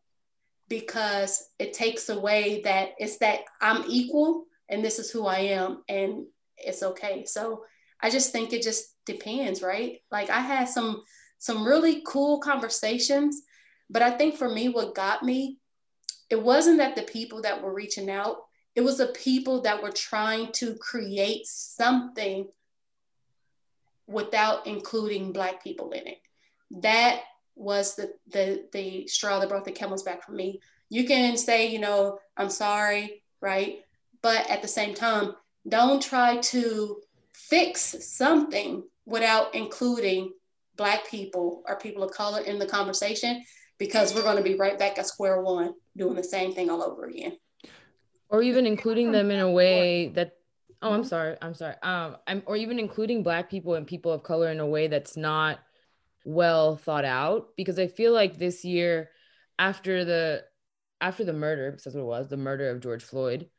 Because 0.67 1.43
it 1.57 1.73
takes 1.73 2.09
away 2.09 2.61
that 2.65 2.89
it's 2.99 3.17
that 3.17 3.39
I'm 3.59 3.83
equal 3.87 4.45
and 4.69 4.85
this 4.85 4.99
is 4.99 5.09
who 5.09 5.25
I 5.25 5.39
am, 5.39 5.83
and 5.89 6.27
it's 6.59 6.83
okay. 6.83 7.25
So 7.25 7.65
I 7.99 8.11
just 8.11 8.31
think 8.31 8.53
it 8.53 8.61
just 8.61 8.93
depends, 9.07 9.63
right? 9.63 10.01
Like 10.11 10.29
I 10.29 10.39
had 10.39 10.69
some 10.69 11.01
some 11.39 11.65
really 11.65 12.03
cool 12.05 12.39
conversations, 12.41 13.41
but 13.89 14.03
I 14.03 14.11
think 14.11 14.35
for 14.35 14.47
me, 14.47 14.69
what 14.69 14.93
got 14.93 15.23
me, 15.23 15.57
it 16.29 16.39
wasn't 16.39 16.77
that 16.77 16.95
the 16.95 17.01
people 17.01 17.41
that 17.41 17.63
were 17.63 17.73
reaching 17.73 18.11
out 18.11 18.37
it 18.79 18.85
was 18.85 19.01
a 19.01 19.07
people 19.07 19.59
that 19.63 19.83
were 19.83 19.91
trying 19.91 20.53
to 20.53 20.73
create 20.75 21.45
something 21.45 22.47
without 24.07 24.67
including 24.67 25.33
Black 25.33 25.61
people 25.61 25.91
in 25.91 26.07
it. 26.07 26.21
That 26.71 27.23
was 27.57 27.97
the, 27.97 28.13
the, 28.31 28.69
the 28.71 29.05
straw 29.07 29.37
that 29.41 29.49
brought 29.49 29.65
the 29.65 29.73
camel's 29.73 30.03
back 30.03 30.23
for 30.25 30.31
me. 30.31 30.61
You 30.87 31.05
can 31.05 31.35
say, 31.35 31.67
you 31.67 31.79
know, 31.79 32.19
I'm 32.37 32.49
sorry, 32.49 33.21
right? 33.41 33.79
But 34.21 34.49
at 34.49 34.61
the 34.61 34.69
same 34.69 34.95
time, 34.95 35.33
don't 35.67 36.01
try 36.01 36.37
to 36.37 37.01
fix 37.33 37.81
something 37.99 38.83
without 39.05 39.55
including 39.55 40.31
Black 40.77 41.05
people 41.09 41.63
or 41.67 41.77
people 41.77 42.03
of 42.03 42.11
color 42.11 42.39
in 42.39 42.59
the 42.59 42.65
conversation 42.65 43.43
because 43.77 44.15
we're 44.15 44.23
going 44.23 44.37
to 44.37 44.41
be 44.41 44.55
right 44.55 44.79
back 44.79 44.97
at 44.97 45.07
square 45.07 45.41
one 45.41 45.73
doing 45.97 46.15
the 46.15 46.23
same 46.23 46.53
thing 46.53 46.69
all 46.69 46.81
over 46.81 47.07
again. 47.07 47.35
Or 48.29 48.43
even 48.43 48.67
including 48.67 49.11
them 49.11 49.31
in 49.31 49.39
a 49.39 49.49
way 49.49 50.09
that 50.09 50.33
oh 50.81 50.93
i'm 50.93 51.03
sorry 51.03 51.35
i'm 51.41 51.53
sorry. 51.53 51.75
Um 51.83 52.17
i'm 52.27 52.43
or 52.45 52.55
even 52.55 52.79
including 52.79 53.23
black 53.23 53.49
people 53.49 53.75
and 53.75 53.85
people 53.85 54.11
of 54.11 54.23
color 54.23 54.49
in 54.49 54.59
a 54.59 54.65
way 54.65 54.87
that's 54.87 55.17
not 55.17 55.59
well 56.25 56.75
thought 56.75 57.05
out 57.05 57.49
because 57.57 57.79
i 57.79 57.87
feel 57.87 58.13
like 58.13 58.37
this 58.37 58.63
year 58.63 59.09
after 59.57 60.05
the 60.05 60.43
after 61.01 61.23
the 61.23 61.33
murder 61.33 61.71
because 61.71 61.85
that's 61.85 61.95
what 61.95 62.01
it 62.01 62.05
was 62.05 62.27
the 62.27 62.37
murder 62.37 62.69
of 62.69 62.81
george 62.81 63.03
floyd 63.03 63.49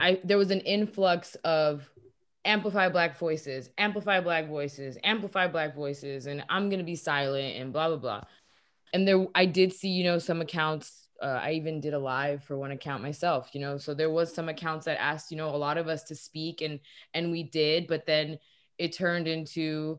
i 0.00 0.20
there 0.24 0.38
was 0.38 0.50
an 0.50 0.60
influx 0.60 1.34
of 1.36 1.88
amplify 2.44 2.88
black 2.88 3.18
voices 3.18 3.70
amplify 3.78 4.20
black 4.20 4.48
voices 4.48 4.98
amplify 5.02 5.46
black 5.48 5.74
voices 5.74 6.26
and 6.26 6.44
i'm 6.48 6.68
going 6.68 6.78
to 6.78 6.84
be 6.84 6.96
silent 6.96 7.56
and 7.56 7.72
blah 7.72 7.88
blah 7.88 7.96
blah. 7.96 8.22
And 8.92 9.06
there 9.06 9.26
i 9.34 9.46
did 9.46 9.72
see 9.72 9.88
you 9.88 10.04
know 10.04 10.18
some 10.18 10.40
accounts 10.40 11.05
uh, 11.22 11.40
i 11.42 11.52
even 11.52 11.80
did 11.80 11.94
a 11.94 11.98
live 11.98 12.42
for 12.44 12.56
one 12.56 12.70
account 12.70 13.02
myself 13.02 13.50
you 13.52 13.60
know 13.60 13.78
so 13.78 13.94
there 13.94 14.10
was 14.10 14.34
some 14.34 14.48
accounts 14.48 14.84
that 14.84 15.00
asked 15.00 15.30
you 15.30 15.36
know 15.36 15.48
a 15.48 15.56
lot 15.56 15.78
of 15.78 15.88
us 15.88 16.02
to 16.04 16.14
speak 16.14 16.60
and 16.60 16.80
and 17.14 17.30
we 17.30 17.42
did 17.42 17.86
but 17.86 18.06
then 18.06 18.38
it 18.78 18.92
turned 18.92 19.26
into 19.26 19.98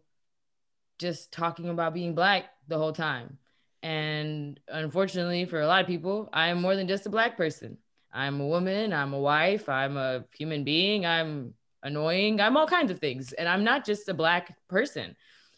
just 1.00 1.32
talking 1.32 1.70
about 1.70 1.94
being 1.94 2.16
black 2.16 2.46
the 2.68 2.78
whole 2.78 2.94
time. 2.94 3.38
And 3.84 4.60
unfortunately 4.68 5.46
for 5.46 5.62
a 5.62 5.68
lot 5.68 5.82
of 5.82 5.88
people 5.88 6.30
i 6.34 6.48
am 6.48 6.62
more 6.62 6.76
than 6.76 6.88
just 6.88 7.06
a 7.06 7.10
black 7.10 7.38
person. 7.38 7.78
I'm 8.12 8.42
a 8.42 8.48
woman 8.48 8.92
i'm 8.92 9.14
a 9.14 9.20
wife 9.20 9.70
i'm 9.70 9.98
a 9.98 10.26
human 10.36 10.64
being 10.64 11.06
i'm 11.06 11.54
annoying 11.84 12.42
i'm 12.42 12.58
all 12.58 12.66
kinds 12.66 12.90
of 12.90 13.00
things 13.00 13.34
and 13.34 13.48
i'm 13.48 13.64
not 13.64 13.86
just 13.86 14.10
a 14.10 14.14
black 14.14 14.58
person. 14.68 15.16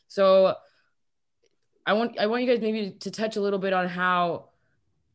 So 0.09 0.55
I 1.85 1.93
want 1.93 2.19
I 2.19 2.27
want 2.27 2.43
you 2.43 2.49
guys 2.49 2.61
maybe 2.61 2.91
to 2.99 3.09
touch 3.11 3.37
a 3.37 3.41
little 3.41 3.57
bit 3.57 3.73
on 3.73 3.87
how 3.87 4.48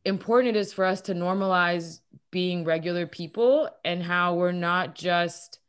important 0.05 0.55
it 0.55 0.59
is 0.59 0.73
for 0.73 0.85
us 0.85 1.01
to 1.01 1.13
normalize 1.13 1.99
being 2.31 2.63
regular 2.63 3.07
people 3.07 3.69
and 3.83 4.03
how 4.03 4.35
we're 4.35 4.51
not 4.51 4.95
just 4.95 5.59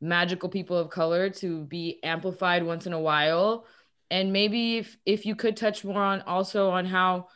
magical 0.00 0.48
people 0.48 0.76
of 0.76 0.90
color 0.90 1.30
to 1.30 1.64
be 1.64 1.98
amplified 2.02 2.62
once 2.62 2.86
in 2.86 2.92
a 2.92 3.00
while 3.00 3.64
and 4.10 4.32
maybe 4.32 4.78
if 4.78 4.96
if 5.06 5.26
you 5.26 5.34
could 5.34 5.56
touch 5.56 5.84
more 5.84 6.02
on 6.02 6.20
also 6.22 6.70
on 6.70 6.84
how 6.84 7.26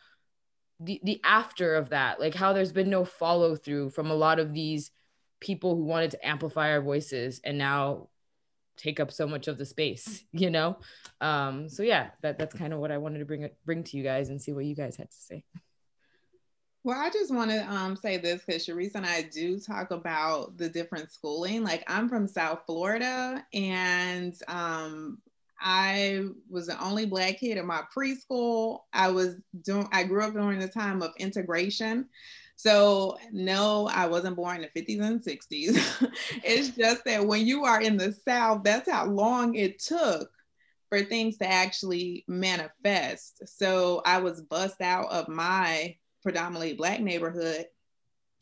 the 0.78 1.00
the 1.02 1.20
after 1.24 1.74
of 1.74 1.88
that 1.88 2.20
like 2.20 2.34
how 2.34 2.52
there's 2.52 2.72
been 2.72 2.90
no 2.90 3.04
follow 3.04 3.56
through 3.56 3.90
from 3.90 4.10
a 4.10 4.14
lot 4.14 4.38
of 4.38 4.52
these 4.52 4.90
people 5.40 5.74
who 5.74 5.84
wanted 5.84 6.10
to 6.10 6.26
amplify 6.26 6.70
our 6.70 6.82
voices 6.82 7.40
and 7.44 7.56
now 7.56 8.08
take 8.80 8.98
up 8.98 9.12
so 9.12 9.26
much 9.26 9.48
of 9.48 9.58
the 9.58 9.66
space, 9.66 10.24
you 10.32 10.50
know? 10.50 10.78
Um, 11.20 11.68
so 11.68 11.82
yeah, 11.82 12.10
that, 12.22 12.38
that's 12.38 12.54
kind 12.54 12.72
of 12.72 12.78
what 12.78 12.90
I 12.90 12.98
wanted 12.98 13.18
to 13.18 13.24
bring 13.24 13.48
bring 13.64 13.84
to 13.84 13.96
you 13.96 14.02
guys 14.02 14.28
and 14.28 14.40
see 14.40 14.52
what 14.52 14.64
you 14.64 14.74
guys 14.74 14.96
had 14.96 15.10
to 15.10 15.16
say. 15.16 15.44
Well, 16.82 16.98
I 16.98 17.10
just 17.10 17.32
want 17.34 17.50
to 17.50 17.70
um, 17.70 17.94
say 17.96 18.16
this 18.16 18.42
because 18.44 18.66
Cherise 18.66 18.94
and 18.94 19.04
I 19.04 19.22
do 19.22 19.58
talk 19.60 19.90
about 19.90 20.56
the 20.56 20.68
different 20.68 21.10
schooling. 21.12 21.62
Like, 21.62 21.84
I'm 21.86 22.08
from 22.08 22.26
South 22.26 22.62
Florida, 22.64 23.44
and 23.52 24.34
um, 24.48 25.18
I 25.60 26.24
was 26.48 26.68
the 26.68 26.82
only 26.82 27.04
Black 27.04 27.38
kid 27.40 27.58
in 27.58 27.66
my 27.66 27.82
preschool. 27.94 28.80
I 28.94 29.10
was 29.10 29.36
doing. 29.62 29.88
I 29.92 30.04
grew 30.04 30.24
up 30.24 30.32
during 30.32 30.58
the 30.58 30.68
time 30.68 31.02
of 31.02 31.12
integration, 31.18 32.08
so, 32.56 33.18
no, 33.32 33.88
I 33.88 34.06
wasn't 34.06 34.36
born 34.36 34.56
in 34.56 34.62
the 34.62 34.68
50s 34.68 35.00
and 35.00 35.22
60s. 35.22 35.76
it's 36.44 36.76
just 36.76 37.04
that 37.06 37.26
when 37.26 37.46
you 37.46 37.64
are 37.64 37.80
in 37.80 37.96
the 37.96 38.12
South, 38.12 38.64
that's 38.64 38.90
how 38.90 39.06
long 39.06 39.54
it 39.54 39.78
took 39.78 40.30
for 40.90 41.02
things 41.02 41.38
to 41.38 41.46
actually 41.50 42.24
manifest. 42.28 43.48
So, 43.48 44.02
I 44.04 44.18
was 44.18 44.42
bussed 44.42 44.80
out 44.82 45.10
of 45.10 45.28
my 45.28 45.96
predominantly 46.22 46.74
Black 46.74 47.00
neighborhood 47.00 47.66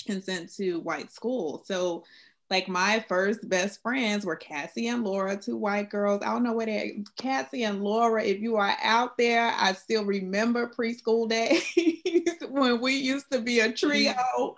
and 0.09 0.23
sent 0.23 0.55
to 0.57 0.81
white 0.81 1.13
school. 1.13 1.63
So, 1.67 2.05
like 2.51 2.67
my 2.67 3.05
first 3.09 3.47
best 3.47 3.83
friends 3.83 4.25
were 4.25 4.37
Cassie 4.37 4.89
and 4.89 5.05
Laura, 5.05 5.37
two 5.37 5.57
white 5.57 5.91
girls. 5.91 6.23
I 6.23 6.33
don't 6.33 6.43
know 6.43 6.55
where 6.55 6.65
they 6.65 7.05
Cassie 7.19 7.65
and 7.65 7.85
Laura, 7.85 8.25
if 8.25 8.41
you 8.41 8.57
are 8.57 8.75
out 8.83 9.19
there, 9.19 9.53
I 9.55 9.75
still 9.75 10.05
remember 10.05 10.73
preschool 10.77 11.29
days 11.29 11.63
when 12.49 12.81
we 12.81 12.95
used 12.95 13.31
to 13.33 13.41
be 13.41 13.61
a 13.61 13.71
trio. 13.71 14.57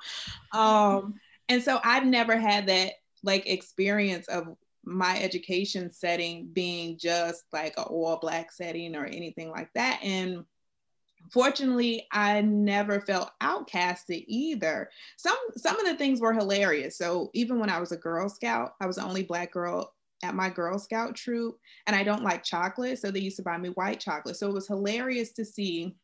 Um, 0.52 1.14
and 1.48 1.62
so 1.62 1.80
I've 1.82 2.06
never 2.06 2.36
had 2.36 2.68
that 2.68 2.92
like 3.24 3.48
experience 3.48 4.28
of 4.28 4.56
my 4.84 5.20
education 5.20 5.92
setting 5.92 6.48
being 6.52 6.96
just 6.96 7.44
like 7.52 7.74
an 7.76 7.84
all 7.84 8.18
black 8.18 8.52
setting 8.52 8.94
or 8.96 9.04
anything 9.04 9.50
like 9.50 9.72
that. 9.74 10.00
And 10.02 10.44
fortunately 11.32 12.06
i 12.12 12.40
never 12.40 13.00
felt 13.00 13.30
outcasted 13.42 14.24
either 14.26 14.88
some 15.16 15.36
some 15.56 15.78
of 15.78 15.86
the 15.86 15.96
things 15.96 16.20
were 16.20 16.32
hilarious 16.32 16.96
so 16.96 17.30
even 17.34 17.58
when 17.58 17.70
i 17.70 17.78
was 17.78 17.92
a 17.92 17.96
girl 17.96 18.28
scout 18.28 18.74
i 18.80 18.86
was 18.86 18.96
the 18.96 19.02
only 19.02 19.22
black 19.22 19.52
girl 19.52 19.94
at 20.22 20.34
my 20.34 20.50
girl 20.50 20.78
scout 20.78 21.14
troop 21.14 21.56
and 21.86 21.96
i 21.96 22.02
don't 22.02 22.24
like 22.24 22.42
chocolate 22.42 22.98
so 22.98 23.10
they 23.10 23.20
used 23.20 23.36
to 23.36 23.42
buy 23.42 23.56
me 23.56 23.70
white 23.70 24.00
chocolate 24.00 24.36
so 24.36 24.48
it 24.48 24.54
was 24.54 24.66
hilarious 24.66 25.32
to 25.32 25.44
see 25.44 25.94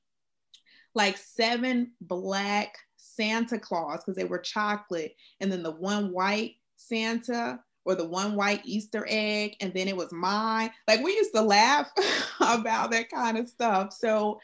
like 0.94 1.16
seven 1.16 1.92
black 2.00 2.76
santa 2.96 3.58
claus 3.58 3.98
because 3.98 4.16
they 4.16 4.24
were 4.24 4.38
chocolate 4.38 5.14
and 5.40 5.50
then 5.50 5.62
the 5.62 5.70
one 5.70 6.12
white 6.12 6.54
santa 6.76 7.58
or 7.86 7.94
the 7.94 8.04
one 8.04 8.34
white 8.34 8.60
Easter 8.64 9.06
egg, 9.08 9.56
and 9.60 9.72
then 9.72 9.86
it 9.86 9.96
was 9.96 10.12
mine. 10.12 10.70
Like 10.88 11.02
we 11.02 11.12
used 11.12 11.32
to 11.34 11.40
laugh 11.40 11.88
about 12.40 12.90
that 12.90 13.08
kind 13.08 13.38
of 13.38 13.48
stuff. 13.48 13.92
So 13.92 14.40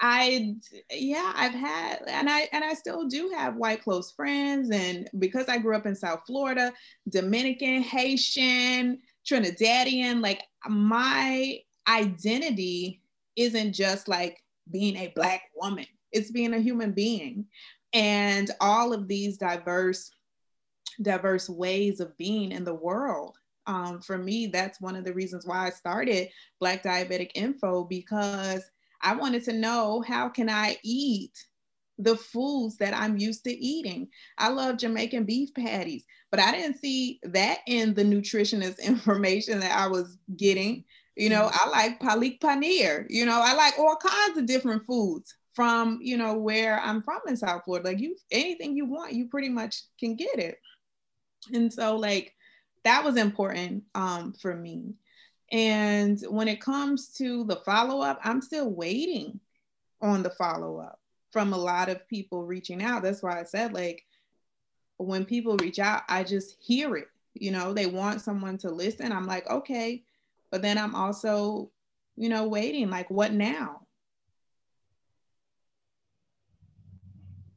I 0.00 0.54
yeah, 0.90 1.32
I've 1.34 1.54
had 1.54 2.02
and 2.06 2.28
I 2.28 2.48
and 2.52 2.62
I 2.62 2.74
still 2.74 3.06
do 3.06 3.32
have 3.34 3.56
white 3.56 3.82
close 3.82 4.12
friends 4.12 4.70
and 4.70 5.08
because 5.18 5.46
I 5.48 5.58
grew 5.58 5.74
up 5.74 5.86
in 5.86 5.94
South 5.94 6.20
Florida, 6.26 6.72
Dominican, 7.08 7.82
Haitian, 7.82 8.98
Trinidadian, 9.26 10.22
like 10.22 10.42
my 10.68 11.58
identity 11.88 13.02
isn't 13.36 13.72
just 13.72 14.08
like 14.08 14.42
being 14.70 14.96
a 14.96 15.12
black 15.14 15.42
woman. 15.54 15.86
It's 16.12 16.30
being 16.30 16.54
a 16.54 16.60
human 16.60 16.92
being. 16.92 17.46
And 17.92 18.50
all 18.60 18.92
of 18.92 19.08
these 19.08 19.38
diverse 19.38 20.10
diverse 21.02 21.48
ways 21.48 22.00
of 22.00 22.16
being 22.16 22.52
in 22.52 22.64
the 22.64 22.74
world. 22.74 23.36
Um, 23.66 24.00
for 24.00 24.16
me, 24.16 24.46
that's 24.46 24.80
one 24.80 24.96
of 24.96 25.04
the 25.04 25.12
reasons 25.12 25.46
why 25.46 25.66
I 25.66 25.70
started 25.70 26.28
Black 26.60 26.82
Diabetic 26.82 27.32
Info 27.34 27.84
because 27.84 28.62
I 29.06 29.14
wanted 29.14 29.44
to 29.44 29.52
know 29.52 30.02
how 30.04 30.28
can 30.28 30.50
I 30.50 30.76
eat 30.82 31.30
the 31.96 32.16
foods 32.16 32.76
that 32.78 32.92
I'm 32.92 33.16
used 33.16 33.44
to 33.44 33.52
eating. 33.52 34.08
I 34.36 34.48
love 34.48 34.78
Jamaican 34.78 35.24
beef 35.24 35.54
patties, 35.54 36.04
but 36.32 36.40
I 36.40 36.50
didn't 36.50 36.78
see 36.78 37.20
that 37.22 37.60
in 37.68 37.94
the 37.94 38.02
nutritionist 38.02 38.80
information 38.82 39.60
that 39.60 39.78
I 39.78 39.86
was 39.86 40.18
getting. 40.36 40.82
You 41.14 41.30
know, 41.30 41.48
I 41.52 41.68
like 41.68 42.00
palak 42.00 42.40
paneer. 42.40 43.06
You 43.08 43.26
know, 43.26 43.40
I 43.40 43.54
like 43.54 43.78
all 43.78 43.96
kinds 43.96 44.38
of 44.38 44.46
different 44.46 44.84
foods 44.84 45.32
from, 45.54 46.00
you 46.02 46.16
know, 46.16 46.34
where 46.34 46.80
I'm 46.80 47.00
from 47.00 47.20
in 47.28 47.36
South 47.36 47.62
Florida. 47.64 47.90
Like 47.90 48.00
you 48.00 48.16
anything 48.32 48.76
you 48.76 48.86
want, 48.86 49.12
you 49.12 49.28
pretty 49.28 49.50
much 49.50 49.84
can 50.00 50.16
get 50.16 50.40
it. 50.40 50.58
And 51.54 51.72
so 51.72 51.96
like 51.96 52.34
that 52.82 53.04
was 53.04 53.16
important 53.16 53.84
um, 53.94 54.32
for 54.32 54.56
me. 54.56 54.94
And 55.52 56.20
when 56.28 56.48
it 56.48 56.60
comes 56.60 57.08
to 57.14 57.44
the 57.44 57.56
follow 57.56 58.00
up, 58.00 58.18
I'm 58.24 58.42
still 58.42 58.68
waiting 58.70 59.40
on 60.02 60.22
the 60.22 60.30
follow 60.30 60.78
up 60.78 61.00
from 61.30 61.52
a 61.52 61.58
lot 61.58 61.88
of 61.88 62.08
people 62.08 62.44
reaching 62.44 62.82
out. 62.82 63.02
That's 63.02 63.22
why 63.22 63.40
I 63.40 63.44
said, 63.44 63.72
like, 63.72 64.04
when 64.96 65.24
people 65.24 65.56
reach 65.58 65.78
out, 65.78 66.02
I 66.08 66.24
just 66.24 66.56
hear 66.60 66.96
it. 66.96 67.08
You 67.34 67.50
know, 67.50 67.72
they 67.72 67.86
want 67.86 68.22
someone 68.22 68.58
to 68.58 68.70
listen. 68.70 69.12
I'm 69.12 69.26
like, 69.26 69.48
okay. 69.48 70.02
But 70.50 70.62
then 70.62 70.78
I'm 70.78 70.94
also, 70.94 71.70
you 72.16 72.28
know, 72.28 72.48
waiting, 72.48 72.90
like, 72.90 73.10
what 73.10 73.32
now? 73.32 73.82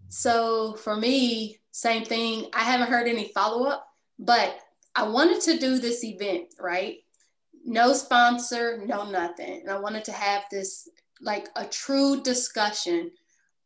So 0.10 0.74
for 0.74 0.96
me, 0.96 1.60
same 1.72 2.04
thing. 2.04 2.50
I 2.54 2.64
haven't 2.64 2.90
heard 2.90 3.08
any 3.08 3.32
follow 3.34 3.68
up, 3.68 3.88
but 4.18 4.60
I 4.96 5.08
wanted 5.08 5.42
to 5.44 5.58
do 5.58 5.80
this 5.80 6.04
event, 6.04 6.56
right? 6.60 6.98
No 7.66 7.94
sponsor, 7.94 8.84
no 8.86 9.10
nothing. 9.10 9.62
And 9.62 9.70
I 9.70 9.80
wanted 9.80 10.06
to 10.06 10.12
have 10.12 10.44
this 10.52 10.88
like 11.22 11.48
a 11.56 11.66
true 11.66 12.22
discussion 12.22 13.12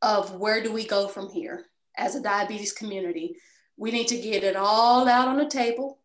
of 0.01 0.35
where 0.35 0.61
do 0.61 0.71
we 0.71 0.85
go 0.85 1.07
from 1.07 1.29
here 1.29 1.65
as 1.97 2.15
a 2.15 2.21
diabetes 2.21 2.73
community. 2.73 3.35
We 3.77 3.91
need 3.91 4.07
to 4.09 4.19
get 4.19 4.43
it 4.43 4.55
all 4.55 5.07
out 5.07 5.27
on 5.27 5.37
the 5.37 5.47
table. 5.47 5.99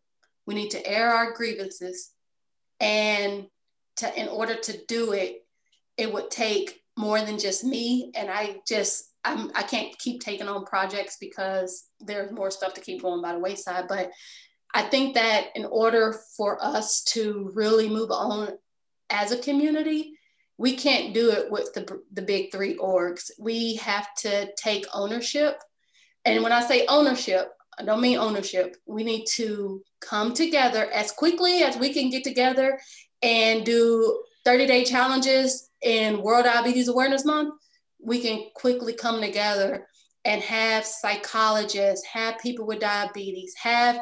We 0.45 0.55
need 0.55 0.71
to 0.71 0.87
air 0.87 1.09
our 1.11 1.33
grievances. 1.33 2.11
And 2.79 3.47
to, 3.97 4.19
in 4.19 4.27
order 4.29 4.55
to 4.55 4.85
do 4.87 5.11
it, 5.11 5.45
it 5.97 6.11
would 6.11 6.31
take 6.31 6.81
more 6.97 7.21
than 7.21 7.37
just 7.37 7.63
me. 7.63 8.11
And 8.15 8.29
I 8.29 8.57
just 8.67 9.09
I'm, 9.25 9.51
I 9.53 9.63
can't 9.63 9.97
keep 9.99 10.21
taking 10.21 10.47
on 10.47 10.65
projects 10.65 11.17
because 11.19 11.89
there's 11.99 12.31
more 12.31 12.51
stuff 12.51 12.73
to 12.75 12.81
keep 12.81 13.01
going 13.01 13.21
by 13.21 13.33
the 13.33 13.39
wayside. 13.39 13.85
But 13.87 14.11
I 14.73 14.83
think 14.83 15.15
that 15.15 15.47
in 15.55 15.65
order 15.65 16.19
for 16.37 16.63
us 16.63 17.03
to 17.05 17.51
really 17.53 17.89
move 17.89 18.11
on 18.11 18.49
as 19.09 19.31
a 19.31 19.37
community, 19.37 20.13
we 20.57 20.75
can't 20.75 21.13
do 21.13 21.31
it 21.31 21.49
with 21.49 21.73
the, 21.73 22.01
the 22.13 22.21
big 22.21 22.51
three 22.51 22.75
orgs. 22.75 23.31
We 23.39 23.75
have 23.75 24.13
to 24.17 24.51
take 24.55 24.85
ownership. 24.93 25.61
And 26.25 26.43
when 26.43 26.51
I 26.51 26.61
say 26.61 26.85
ownership, 26.87 27.49
I 27.79 27.83
don't 27.83 28.01
mean 28.01 28.17
ownership. 28.17 28.75
We 28.85 29.03
need 29.03 29.25
to 29.35 29.81
come 30.01 30.33
together 30.33 30.89
as 30.91 31.11
quickly 31.13 31.63
as 31.63 31.77
we 31.77 31.93
can 31.93 32.09
get 32.09 32.25
together 32.25 32.79
and 33.21 33.65
do 33.65 34.21
30 34.45 34.67
day 34.67 34.83
challenges 34.83 35.69
in 35.81 36.21
World 36.21 36.45
Diabetes 36.45 36.89
Awareness 36.89 37.25
Month. 37.25 37.53
We 38.01 38.21
can 38.21 38.49
quickly 38.53 38.93
come 38.93 39.21
together 39.21 39.87
and 40.25 40.41
have 40.41 40.85
psychologists, 40.85 42.05
have 42.05 42.39
people 42.39 42.67
with 42.67 42.79
diabetes, 42.79 43.55
have 43.61 43.99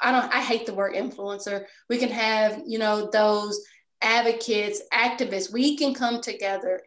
I 0.00 0.12
don't 0.12 0.32
I 0.32 0.40
hate 0.40 0.66
the 0.66 0.74
word 0.74 0.94
influencer. 0.94 1.64
We 1.88 1.98
can 1.98 2.10
have, 2.10 2.62
you 2.66 2.78
know, 2.78 3.10
those 3.10 3.60
advocates, 4.02 4.82
activists. 4.92 5.52
We 5.52 5.76
can 5.76 5.94
come 5.94 6.20
together 6.20 6.82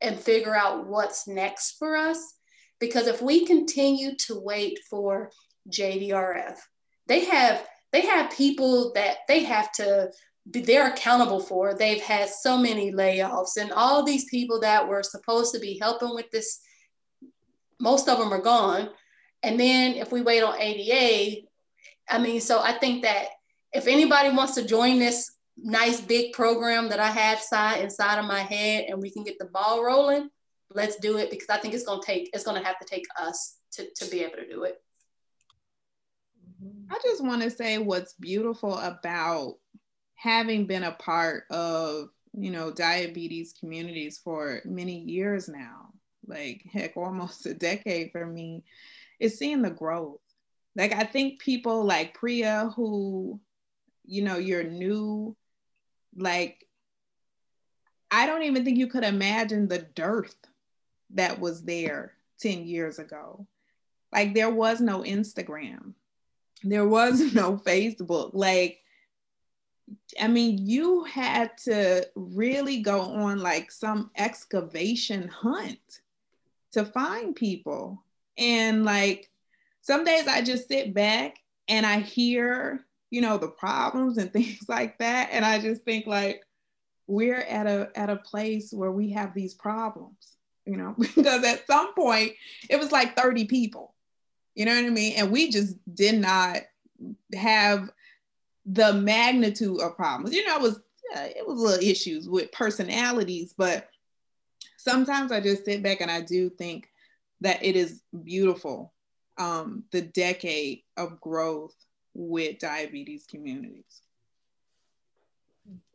and 0.00 0.18
figure 0.18 0.54
out 0.54 0.86
what's 0.86 1.26
next 1.26 1.78
for 1.78 1.96
us 1.96 2.18
because 2.80 3.06
if 3.06 3.20
we 3.20 3.46
continue 3.46 4.14
to 4.26 4.40
wait 4.40 4.78
for 4.88 5.30
JDRF, 5.70 6.58
they 7.06 7.24
have 7.24 7.66
they 7.92 8.02
have 8.02 8.30
people 8.30 8.92
that 8.94 9.18
they 9.28 9.44
have 9.44 9.72
to 9.72 10.10
they're 10.46 10.90
accountable 10.90 11.40
for. 11.40 11.74
They've 11.74 12.00
had 12.00 12.28
so 12.28 12.56
many 12.56 12.90
layoffs 12.92 13.56
and 13.60 13.70
all 13.72 14.02
these 14.02 14.24
people 14.26 14.60
that 14.60 14.88
were 14.88 15.02
supposed 15.02 15.52
to 15.54 15.60
be 15.60 15.78
helping 15.78 16.14
with 16.14 16.30
this 16.30 16.60
most 17.80 18.08
of 18.08 18.18
them 18.18 18.32
are 18.32 18.40
gone. 18.40 18.88
And 19.42 19.58
then 19.58 19.94
if 19.94 20.10
we 20.10 20.20
wait 20.20 20.42
on 20.42 20.60
ADA, 20.60 21.47
I 22.10 22.18
mean, 22.18 22.40
so 22.40 22.60
I 22.60 22.72
think 22.72 23.02
that 23.02 23.28
if 23.72 23.86
anybody 23.86 24.30
wants 24.30 24.54
to 24.54 24.64
join 24.64 24.98
this 24.98 25.30
nice 25.56 26.00
big 26.00 26.32
program 26.32 26.88
that 26.88 27.00
I 27.00 27.08
have 27.10 27.40
side 27.40 27.82
inside 27.82 28.18
of 28.18 28.24
my 28.24 28.40
head 28.40 28.86
and 28.88 29.00
we 29.00 29.10
can 29.10 29.24
get 29.24 29.38
the 29.38 29.46
ball 29.46 29.84
rolling, 29.84 30.30
let's 30.70 30.96
do 30.96 31.18
it 31.18 31.30
because 31.30 31.48
I 31.48 31.58
think 31.58 31.74
it's 31.74 31.84
gonna 31.84 32.02
take 32.02 32.30
it's 32.32 32.44
gonna 32.44 32.64
have 32.64 32.78
to 32.78 32.86
take 32.86 33.06
us 33.20 33.58
to, 33.72 33.86
to 33.96 34.10
be 34.10 34.20
able 34.20 34.36
to 34.36 34.48
do 34.48 34.64
it. 34.64 34.80
I 36.90 36.98
just 37.02 37.22
want 37.22 37.42
to 37.42 37.50
say 37.50 37.78
what's 37.78 38.14
beautiful 38.14 38.78
about 38.78 39.54
having 40.14 40.66
been 40.66 40.84
a 40.84 40.92
part 40.92 41.44
of 41.50 42.08
you 42.34 42.50
know 42.50 42.72
diabetes 42.72 43.54
communities 43.58 44.20
for 44.22 44.60
many 44.64 44.98
years 44.98 45.48
now 45.48 45.88
like 46.26 46.62
heck 46.70 46.96
almost 46.96 47.46
a 47.46 47.54
decade 47.54 48.10
for 48.12 48.26
me 48.26 48.64
is 49.18 49.38
seeing 49.38 49.62
the 49.62 49.70
growth 49.70 50.20
like 50.78 50.94
i 50.94 51.04
think 51.04 51.38
people 51.40 51.84
like 51.84 52.14
priya 52.14 52.72
who 52.74 53.38
you 54.06 54.22
know 54.22 54.38
you're 54.38 54.64
new 54.64 55.36
like 56.16 56.64
i 58.10 58.26
don't 58.26 58.44
even 58.44 58.64
think 58.64 58.78
you 58.78 58.86
could 58.86 59.04
imagine 59.04 59.68
the 59.68 59.80
dearth 59.80 60.36
that 61.10 61.38
was 61.38 61.62
there 61.62 62.12
10 62.38 62.66
years 62.66 62.98
ago. 62.98 63.46
Like 64.12 64.34
there 64.34 64.50
was 64.50 64.80
no 64.80 65.00
instagram. 65.00 65.94
There 66.62 66.86
was 66.86 67.20
no 67.34 67.56
facebook. 67.56 68.30
Like 68.32 68.80
I 70.20 70.28
mean, 70.28 70.66
you 70.66 71.04
had 71.04 71.56
to 71.64 72.06
really 72.14 72.80
go 72.80 73.00
on 73.00 73.38
like 73.38 73.70
some 73.70 74.10
excavation 74.16 75.28
hunt 75.28 76.02
to 76.72 76.84
find 76.84 77.34
people. 77.34 78.04
And 78.36 78.84
like 78.84 79.30
some 79.88 80.04
days 80.04 80.28
I 80.28 80.42
just 80.42 80.68
sit 80.68 80.92
back 80.92 81.38
and 81.66 81.86
I 81.86 82.00
hear, 82.00 82.84
you 83.10 83.22
know, 83.22 83.38
the 83.38 83.48
problems 83.48 84.18
and 84.18 84.30
things 84.32 84.68
like 84.68 84.98
that. 84.98 85.30
And 85.32 85.44
I 85.44 85.58
just 85.58 85.82
think 85.82 86.06
like 86.06 86.42
we're 87.06 87.40
at 87.40 87.66
a 87.66 87.90
at 87.94 88.10
a 88.10 88.16
place 88.16 88.70
where 88.70 88.92
we 88.92 89.12
have 89.12 89.32
these 89.32 89.54
problems, 89.54 90.36
you 90.66 90.76
know, 90.76 90.94
because 90.98 91.42
at 91.42 91.66
some 91.66 91.94
point 91.94 92.32
it 92.68 92.78
was 92.78 92.92
like 92.92 93.16
30 93.16 93.46
people. 93.46 93.94
You 94.54 94.66
know 94.66 94.74
what 94.74 94.84
I 94.84 94.90
mean? 94.90 95.14
And 95.16 95.32
we 95.32 95.50
just 95.50 95.76
did 95.94 96.20
not 96.20 96.58
have 97.32 97.90
the 98.66 98.92
magnitude 98.92 99.80
of 99.80 99.96
problems. 99.96 100.34
You 100.34 100.46
know, 100.46 100.56
it 100.56 100.62
was 100.62 100.76
uh, 101.16 101.28
it 101.34 101.46
was 101.46 101.58
little 101.58 101.88
issues 101.88 102.28
with 102.28 102.52
personalities, 102.52 103.54
but 103.56 103.88
sometimes 104.76 105.32
I 105.32 105.40
just 105.40 105.64
sit 105.64 105.82
back 105.82 106.02
and 106.02 106.10
I 106.10 106.20
do 106.20 106.50
think 106.50 106.90
that 107.40 107.64
it 107.64 107.74
is 107.74 108.02
beautiful 108.24 108.92
um, 109.38 109.84
the 109.92 110.02
decade 110.02 110.82
of 110.96 111.20
growth 111.20 111.74
with 112.14 112.58
diabetes 112.58 113.26
communities. 113.26 114.02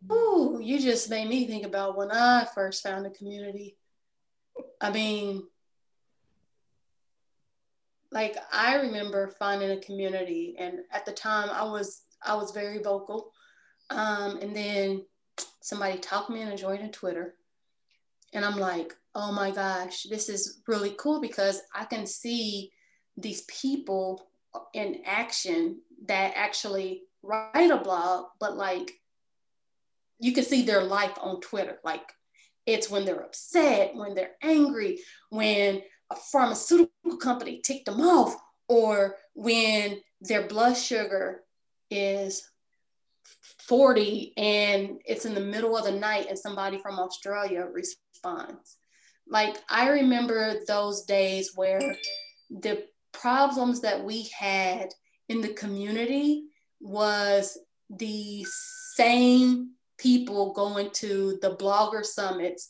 Oh, 0.09 0.59
you 0.59 0.79
just 0.79 1.09
made 1.09 1.27
me 1.27 1.47
think 1.47 1.65
about 1.65 1.97
when 1.97 2.11
I 2.11 2.45
first 2.53 2.83
found 2.83 3.05
a 3.05 3.09
community. 3.09 3.77
I 4.79 4.91
mean, 4.91 5.43
like 8.11 8.37
I 8.51 8.75
remember 8.75 9.33
finding 9.39 9.71
a 9.71 9.81
community, 9.81 10.55
and 10.59 10.79
at 10.91 11.05
the 11.05 11.11
time 11.11 11.49
I 11.49 11.63
was 11.63 12.03
I 12.23 12.35
was 12.35 12.51
very 12.51 12.79
vocal. 12.79 13.31
Um, 13.89 14.37
and 14.37 14.55
then 14.55 15.05
somebody 15.61 15.97
talked 15.97 16.29
me 16.29 16.41
into 16.41 16.55
joining 16.55 16.91
Twitter. 16.91 17.35
And 18.33 18.43
I'm 18.45 18.57
like, 18.57 18.93
oh 19.15 19.31
my 19.31 19.51
gosh, 19.51 20.03
this 20.03 20.29
is 20.29 20.61
really 20.67 20.95
cool 20.97 21.21
because 21.21 21.61
I 21.75 21.85
can 21.85 22.05
see 22.05 22.71
these 23.17 23.41
people 23.41 24.27
in 24.73 25.01
action 25.05 25.79
that 26.05 26.33
actually 26.35 27.03
write 27.21 27.71
a 27.71 27.77
blog, 27.77 28.25
but 28.39 28.57
like 28.57 28.91
you 30.19 30.33
can 30.33 30.43
see 30.43 30.63
their 30.63 30.83
life 30.83 31.17
on 31.21 31.41
Twitter. 31.41 31.79
Like 31.83 32.11
it's 32.65 32.89
when 32.89 33.05
they're 33.05 33.23
upset, 33.23 33.95
when 33.95 34.13
they're 34.13 34.35
angry, 34.41 34.99
when 35.29 35.81
a 36.11 36.15
pharmaceutical 36.15 37.17
company 37.21 37.61
ticked 37.63 37.85
them 37.85 38.01
off, 38.01 38.35
or 38.67 39.17
when 39.33 39.99
their 40.21 40.47
blood 40.47 40.75
sugar 40.75 41.43
is 41.89 42.49
40 43.59 44.33
and 44.37 45.01
it's 45.05 45.25
in 45.25 45.33
the 45.33 45.41
middle 45.41 45.77
of 45.77 45.85
the 45.85 45.91
night 45.91 46.27
and 46.29 46.37
somebody 46.37 46.77
from 46.77 46.99
Australia 46.99 47.65
responds. 47.71 48.77
Like 49.27 49.55
I 49.69 49.89
remember 49.89 50.55
those 50.67 51.03
days 51.03 51.51
where 51.55 51.95
the 52.49 52.83
problems 53.13 53.81
that 53.81 54.03
we 54.03 54.29
had 54.37 54.89
in 55.29 55.41
the 55.41 55.53
community 55.53 56.45
was 56.81 57.57
the 57.89 58.45
same 58.95 59.71
people 59.97 60.53
going 60.53 60.89
to 60.91 61.37
the 61.41 61.55
blogger 61.55 62.03
summits. 62.03 62.69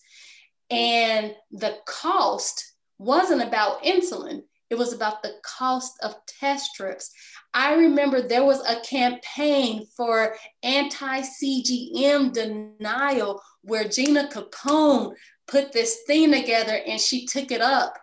And 0.70 1.34
the 1.52 1.78
cost 1.86 2.76
wasn't 2.98 3.42
about 3.42 3.84
insulin. 3.84 4.44
It 4.70 4.78
was 4.78 4.94
about 4.94 5.22
the 5.22 5.34
cost 5.44 5.94
of 6.02 6.16
test 6.28 6.72
strips. 6.72 7.12
I 7.54 7.76
remember 7.76 8.22
there 8.22 8.46
was 8.46 8.62
a 8.66 8.82
campaign 8.82 9.86
for 9.96 10.36
anti 10.64 11.22
CGM 11.22 12.34
denial 12.34 13.42
where 13.62 13.88
Gina 13.88 14.30
Capone 14.32 15.14
put 15.48 15.72
this 15.72 16.00
thing 16.08 16.32
together 16.32 16.80
and 16.88 17.00
she 17.00 17.26
took 17.26 17.52
it 17.52 17.62
up 17.62 17.96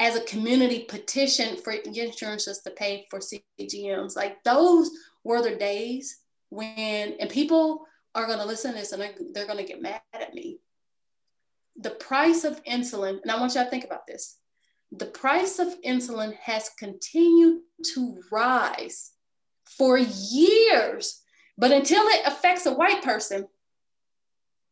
as 0.00 0.16
a 0.16 0.24
community 0.24 0.86
petition 0.88 1.56
for 1.56 1.72
insurances 1.72 2.60
to 2.60 2.70
pay 2.70 3.06
for 3.10 3.20
CGMs. 3.20 4.16
Like 4.16 4.42
those 4.44 4.90
were 5.24 5.42
the 5.42 5.56
days 5.56 6.18
when, 6.50 7.14
and 7.18 7.28
people 7.28 7.84
are 8.14 8.26
going 8.26 8.38
to 8.38 8.44
listen 8.44 8.72
to 8.72 8.78
this 8.78 8.92
and 8.92 9.02
they're 9.32 9.46
going 9.46 9.58
to 9.58 9.64
get 9.64 9.82
mad 9.82 10.00
at 10.12 10.34
me. 10.34 10.60
The 11.80 11.90
price 11.90 12.44
of 12.44 12.62
insulin, 12.64 13.20
and 13.22 13.30
I 13.30 13.38
want 13.38 13.54
y'all 13.54 13.64
to 13.64 13.70
think 13.70 13.84
about 13.84 14.06
this 14.06 14.38
the 14.92 15.06
price 15.06 15.58
of 15.58 15.80
insulin 15.82 16.34
has 16.36 16.70
continued 16.78 17.60
to 17.94 18.20
rise 18.30 19.12
for 19.64 19.98
years. 19.98 21.20
But 21.58 21.72
until 21.72 22.06
it 22.06 22.22
affects 22.26 22.66
a 22.66 22.72
white 22.72 23.02
person, 23.02 23.46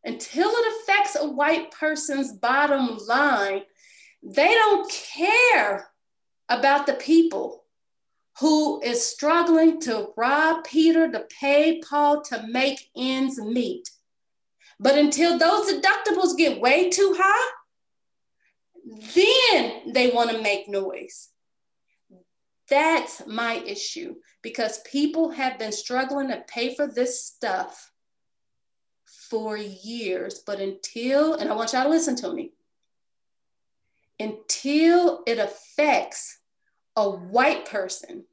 until 0.05 0.49
it 0.51 0.74
affects 0.81 1.16
a 1.16 1.29
white 1.29 1.70
person's 1.72 2.33
bottom 2.33 2.97
line, 3.09 3.62
they 4.27 4.49
don't 4.49 4.91
care 4.91 5.89
about 6.49 6.87
the 6.87 6.95
people 6.95 7.64
who 8.41 8.83
is 8.83 9.05
struggling 9.05 9.81
to 9.81 10.09
rob 10.16 10.64
Peter 10.64 11.11
to 11.11 11.24
pay 11.41 11.81
Paul 11.81 12.22
to 12.22 12.45
make 12.49 12.91
ends 12.97 13.41
meet. 13.41 13.89
But 14.81 14.99
until 14.99 15.39
those 15.39 15.72
deductibles 15.72 16.37
get 16.37 16.61
way 16.61 16.91
too 16.91 17.14
high, 17.18 17.53
then 19.14 19.93
they 19.93 20.11
want 20.11 20.31
to 20.31 20.43
make 20.43 20.68
noise. 20.68 21.29
That's 22.68 23.27
my 23.27 23.55
issue 23.64 24.16
because 24.43 24.81
people 24.81 25.31
have 25.31 25.59
been 25.59 25.72
struggling 25.72 26.29
to 26.29 26.45
pay 26.49 26.74
for 26.74 26.87
this 26.87 27.24
stuff 27.24 27.93
for 29.07 29.57
years. 29.57 30.43
But 30.45 30.61
until, 30.61 31.35
and 31.35 31.49
I 31.49 31.55
want 31.55 31.72
y'all 31.72 31.85
to 31.85 31.89
listen 31.89 32.16
to 32.16 32.33
me, 32.33 32.53
until 34.19 35.23
it 35.27 35.39
affects 35.39 36.39
a 36.97 37.09
white 37.09 37.67
person, 37.67 38.25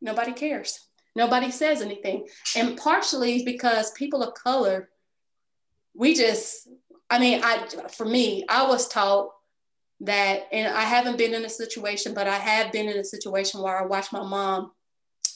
nobody 0.00 0.32
cares. 0.32 0.78
Nobody 1.16 1.50
says 1.50 1.80
anything. 1.80 2.26
And 2.56 2.76
partially 2.76 3.44
because 3.44 3.92
people 3.92 4.22
of 4.22 4.34
color, 4.34 4.90
we 5.94 6.14
just, 6.14 6.68
I 7.08 7.18
mean, 7.18 7.40
I 7.42 7.66
for 7.88 8.04
me, 8.04 8.44
I 8.48 8.66
was 8.66 8.88
taught 8.88 9.30
that, 10.00 10.48
and 10.52 10.74
I 10.74 10.82
haven't 10.82 11.18
been 11.18 11.34
in 11.34 11.44
a 11.44 11.48
situation, 11.50 12.14
but 12.14 12.26
I 12.26 12.36
have 12.36 12.72
been 12.72 12.88
in 12.88 12.98
a 12.98 13.04
situation 13.04 13.62
where 13.62 13.78
I 13.78 13.86
watched 13.86 14.12
my 14.12 14.24
mom 14.24 14.72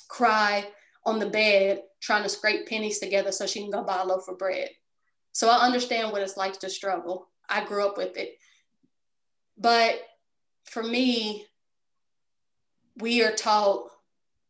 cry 0.08 0.66
on 1.06 1.18
the 1.18 1.28
bed 1.28 1.82
trying 2.00 2.24
to 2.24 2.28
scrape 2.28 2.66
pennies 2.66 2.98
together 2.98 3.32
so 3.32 3.46
she 3.46 3.60
can 3.60 3.70
go 3.70 3.84
buy 3.84 4.02
a 4.02 4.06
loaf 4.06 4.28
of 4.28 4.38
bread. 4.38 4.70
So 5.32 5.48
I 5.48 5.64
understand 5.64 6.12
what 6.12 6.22
it's 6.22 6.36
like 6.36 6.58
to 6.60 6.70
struggle. 6.70 7.28
I 7.48 7.64
grew 7.64 7.86
up 7.86 7.96
with 7.96 8.16
it. 8.16 8.38
But 9.56 10.00
for 10.64 10.82
me, 10.82 11.46
we 12.96 13.22
are 13.22 13.32
taught 13.32 13.90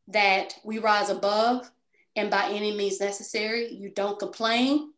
that 0.08 0.54
we 0.64 0.78
rise 0.78 1.10
above 1.10 1.70
and 2.18 2.30
by 2.30 2.48
any 2.48 2.76
means 2.76 3.00
necessary, 3.00 3.72
you 3.72 3.90
don't 3.90 4.18
complain. 4.18 4.92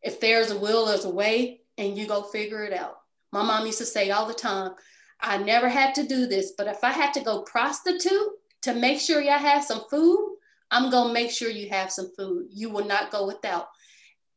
If 0.00 0.18
there's 0.18 0.50
a 0.50 0.58
will, 0.58 0.86
there's 0.86 1.04
a 1.04 1.10
way, 1.10 1.60
and 1.76 1.96
you 1.96 2.06
go 2.06 2.22
figure 2.22 2.64
it 2.64 2.72
out. 2.72 3.00
My 3.32 3.42
mom 3.42 3.66
used 3.66 3.78
to 3.78 3.84
say 3.84 4.10
all 4.10 4.26
the 4.26 4.32
time, 4.32 4.72
I 5.20 5.36
never 5.36 5.68
had 5.68 5.94
to 5.96 6.06
do 6.06 6.26
this, 6.26 6.52
but 6.56 6.66
if 6.66 6.82
I 6.82 6.90
had 6.90 7.12
to 7.14 7.20
go 7.20 7.42
prostitute 7.42 8.30
to 8.62 8.74
make 8.74 8.98
sure 8.98 9.20
y'all 9.20 9.38
have 9.38 9.62
some 9.62 9.82
food, 9.90 10.36
I'm 10.70 10.90
gonna 10.90 11.12
make 11.12 11.30
sure 11.30 11.50
you 11.50 11.68
have 11.68 11.92
some 11.92 12.10
food. 12.16 12.46
You 12.50 12.70
will 12.70 12.86
not 12.86 13.10
go 13.10 13.26
without. 13.26 13.68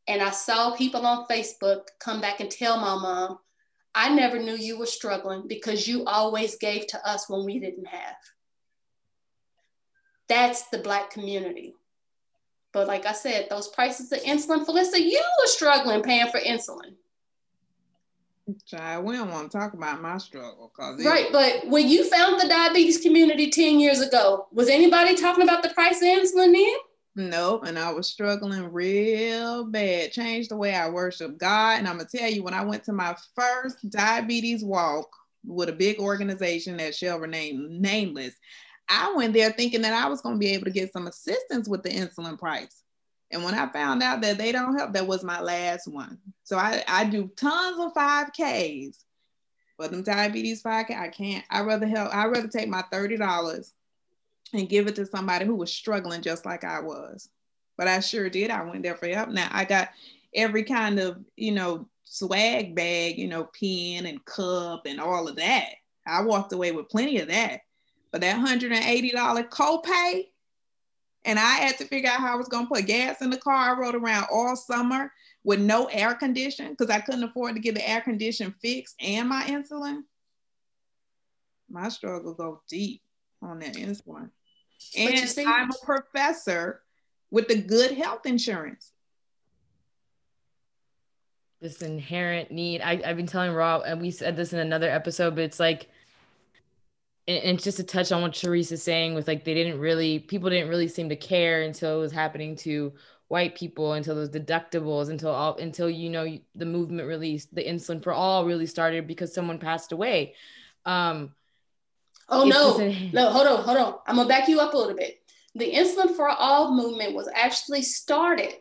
And 0.08 0.22
I 0.22 0.32
saw 0.32 0.76
people 0.76 1.06
on 1.06 1.26
Facebook 1.28 1.88
come 2.00 2.22
back 2.22 2.40
and 2.40 2.52
tell 2.52 2.78
my 2.78 2.96
mom, 2.96 3.40
I 3.96 4.14
never 4.14 4.38
knew 4.38 4.56
you 4.56 4.78
were 4.78 4.86
struggling 4.86 5.48
because 5.48 5.88
you 5.88 6.04
always 6.06 6.58
gave 6.58 6.88
to 6.88 7.08
us 7.08 7.30
when 7.30 7.46
we 7.46 7.60
didn't 7.60 7.88
have. 7.88 8.18
That's 10.28 10.68
the 10.68 10.80
Black 10.80 11.12
community. 11.12 11.76
But 12.74 12.88
like 12.88 13.06
I 13.06 13.14
said, 13.14 13.48
those 13.50 13.70
prices 13.70 14.12
of 14.12 14.20
insulin, 14.24 14.66
Phyllisa, 14.66 15.00
you 15.00 15.22
were 15.40 15.48
struggling 15.48 16.04
paying 16.04 16.30
for 16.30 16.42
insulin. 16.42 16.96
Child, 18.68 19.06
we 19.06 19.16
don't 19.16 19.32
want 19.32 19.50
to 19.50 19.58
talk 19.58 19.74
about 19.74 20.02
my 20.02 20.18
struggle. 20.18 20.72
Cause 20.78 21.04
right, 21.04 21.30
but 21.32 21.68
when 21.68 21.88
you 21.88 22.08
found 22.08 22.40
the 22.40 22.48
diabetes 22.48 23.00
community 23.00 23.50
10 23.50 23.80
years 23.80 24.02
ago, 24.02 24.48
was 24.52 24.68
anybody 24.68 25.16
talking 25.16 25.44
about 25.44 25.64
the 25.64 25.70
price 25.70 25.98
of 25.98 26.08
insulin 26.08 26.54
then? 26.54 26.76
Nope, 27.18 27.64
and 27.66 27.80
I 27.80 27.94
was 27.94 28.08
struggling 28.08 28.74
real 28.74 29.64
bad. 29.64 30.12
Changed 30.12 30.52
the 30.52 30.58
way 30.58 30.76
I 30.76 30.90
worship 30.90 31.38
God. 31.38 31.80
And 31.80 31.88
I'm 31.88 31.98
gonna 31.98 32.10
tell 32.14 32.30
you, 32.30 32.44
when 32.44 32.54
I 32.54 32.66
went 32.66 32.84
to 32.86 32.94
my 32.94 33.16
first 33.36 33.90
diabetes 33.90 34.66
walk 34.66 35.10
with 35.46 35.70
a 35.70 35.74
big 35.74 36.00
organization 36.00 36.76
that 36.78 36.94
shall 36.94 37.20
remain 37.20 37.82
nameless, 37.82 38.36
I 38.90 39.14
went 39.16 39.34
there 39.34 39.52
thinking 39.52 39.82
that 39.84 39.94
I 39.94 40.10
was 40.10 40.22
gonna 40.22 40.38
be 40.38 40.52
able 40.52 40.66
to 40.66 40.72
get 40.72 40.92
some 40.92 41.08
assistance 41.08 41.70
with 41.70 41.84
the 41.84 41.90
insulin 41.90 42.38
price. 42.38 42.84
And 43.32 43.44
when 43.46 43.56
I 43.56 43.72
found 43.72 44.04
out 44.04 44.22
that 44.22 44.38
they 44.38 44.52
don't 44.52 44.78
help, 44.78 44.92
that 44.94 45.08
was 45.08 45.24
my 45.24 45.40
last 45.40 45.88
one. 45.88 46.20
So 46.44 46.58
I, 46.58 46.84
I 46.86 47.06
do 47.06 47.32
tons 47.38 47.80
of 47.80 47.94
5Ks. 47.94 49.06
But 49.78 49.92
them 49.92 50.04
diabetes 50.04 50.62
5K, 50.62 50.98
I 50.98 51.08
can't. 51.10 51.46
I 51.50 51.62
rather 51.62 51.88
help, 51.88 52.14
I 52.14 52.26
rather 52.26 52.48
take 52.50 52.68
my 52.70 52.84
$30 52.92 53.72
and 54.54 54.70
give 54.70 54.88
it 54.88 54.96
to 54.96 55.06
somebody 55.06 55.46
who 55.46 55.56
was 55.56 55.72
struggling 55.72 56.22
just 56.22 56.46
like 56.46 56.64
I 56.64 56.80
was. 56.80 57.30
But 57.78 57.88
I 57.88 58.00
sure 58.00 58.30
did. 58.30 58.52
I 58.52 58.64
went 58.64 58.84
there 58.84 58.96
for 58.96 59.08
help. 59.08 59.30
Now 59.30 59.50
I 59.52 59.66
got 59.66 59.90
every 60.34 60.64
kind 60.64 61.00
of, 61.00 61.18
you 61.36 61.52
know, 61.52 61.88
swag 62.04 62.76
bag, 62.76 63.18
you 63.18 63.28
know, 63.28 63.50
pen 63.60 64.06
and 64.06 64.24
cup 64.26 64.86
and 64.86 65.00
all 65.00 65.28
of 65.28 65.36
that. 65.38 65.70
I 66.08 66.22
walked 66.22 66.54
away 66.54 66.72
with 66.72 66.90
plenty 66.90 67.20
of 67.20 67.28
that. 67.28 67.62
But 68.12 68.22
that 68.22 68.38
$180 68.38 69.50
copay, 69.50 70.28
and 71.26 71.40
I 71.40 71.56
had 71.56 71.78
to 71.80 71.86
figure 71.86 72.10
out 72.10 72.20
how 72.20 72.34
I 72.34 72.38
was 72.38 72.48
going 72.48 72.66
to 72.68 72.74
put 72.74 72.86
gas 72.86 73.22
in 73.22 73.30
the 73.30 73.38
car. 73.38 73.76
I 73.76 73.78
rode 73.78 73.96
around 73.96 74.28
all 74.32 74.56
summer 74.56 75.12
with 75.44 75.60
no 75.60 75.86
air 75.88 76.14
condition 76.14 76.70
because 76.70 76.90
I 76.90 77.02
couldn't 77.02 77.24
afford 77.24 77.56
to 77.56 77.62
get 77.62 77.76
the 77.76 77.90
air 77.90 78.00
condition 78.00 78.56
fixed 78.62 78.96
and 79.02 79.28
my 79.28 79.44
insulin. 79.44 80.04
My 81.70 81.90
struggle 81.90 82.34
go 82.34 82.62
deep 82.70 83.02
on 83.42 83.60
that 83.60 83.76
insulin. 83.76 84.30
And 84.98 85.30
see, 85.30 85.46
I'm 85.46 85.70
a 85.72 85.86
professor 85.86 86.82
with 87.32 87.48
the 87.48 87.62
good 87.62 87.92
health 87.92 88.26
insurance. 88.26 88.92
This 91.62 91.82
inherent 91.82 92.52
need. 92.52 92.82
I, 92.82 93.02
I've 93.06 93.18
been 93.18 93.28
telling 93.28 93.54
Rob, 93.54 93.84
and 93.86 94.02
we 94.02 94.12
said 94.12 94.36
this 94.36 94.54
in 94.54 94.60
another 94.60 94.90
episode, 94.90 95.36
but 95.36 95.44
it's 95.44 95.60
like 95.60 95.90
and, 97.28 97.62
just 97.62 97.78
to 97.78 97.84
touch 97.84 98.12
on 98.12 98.22
what 98.22 98.34
Cherise 98.34 98.72
is 98.72 98.84
saying 98.84 99.16
with 99.16 99.28
like 99.28 99.44
they 99.44 99.54
didn't 99.54 99.80
really 99.80 100.20
people 100.20 100.50
didn't 100.50 100.70
really 100.70 100.88
seem 100.88 101.10
to 101.10 101.16
care 101.16 101.64
until 101.64 101.98
it 101.98 102.02
was 102.02 102.12
happening 102.12 102.56
to 102.58 102.94
white 103.28 103.56
people 103.56 103.94
until 103.94 104.16
those 104.16 104.30
deductibles 104.30 105.10
until 105.10 105.32
all 105.32 105.56
until 105.58 105.90
you 105.90 106.10
know 106.10 106.38
the 106.54 106.66
movement 106.66 107.08
released 107.08 107.54
the 107.56 107.64
insulin 107.64 108.04
for 108.04 108.14
all 108.14 108.46
really 108.46 108.68
started 108.68 109.08
because 109.08 109.34
someone 109.34 109.58
passed 109.58 109.92
away 109.92 110.36
um 110.86 111.34
oh 112.30 112.44
no. 112.44 112.78
no 113.14 113.30
hold 113.30 113.48
on 113.48 113.64
hold 113.64 113.78
on. 113.78 113.96
I'm 114.08 114.16
gonna 114.16 114.30
back 114.30 114.48
you 114.48 114.60
up 114.60 114.74
a 114.74 114.78
little 114.78 114.96
bit. 114.96 115.22
The 115.56 115.72
insulin 115.72 116.16
for 116.16 116.30
all 116.30 116.76
movement 116.76 117.16
was 117.16 117.30
actually 117.34 117.82
started 117.82 118.54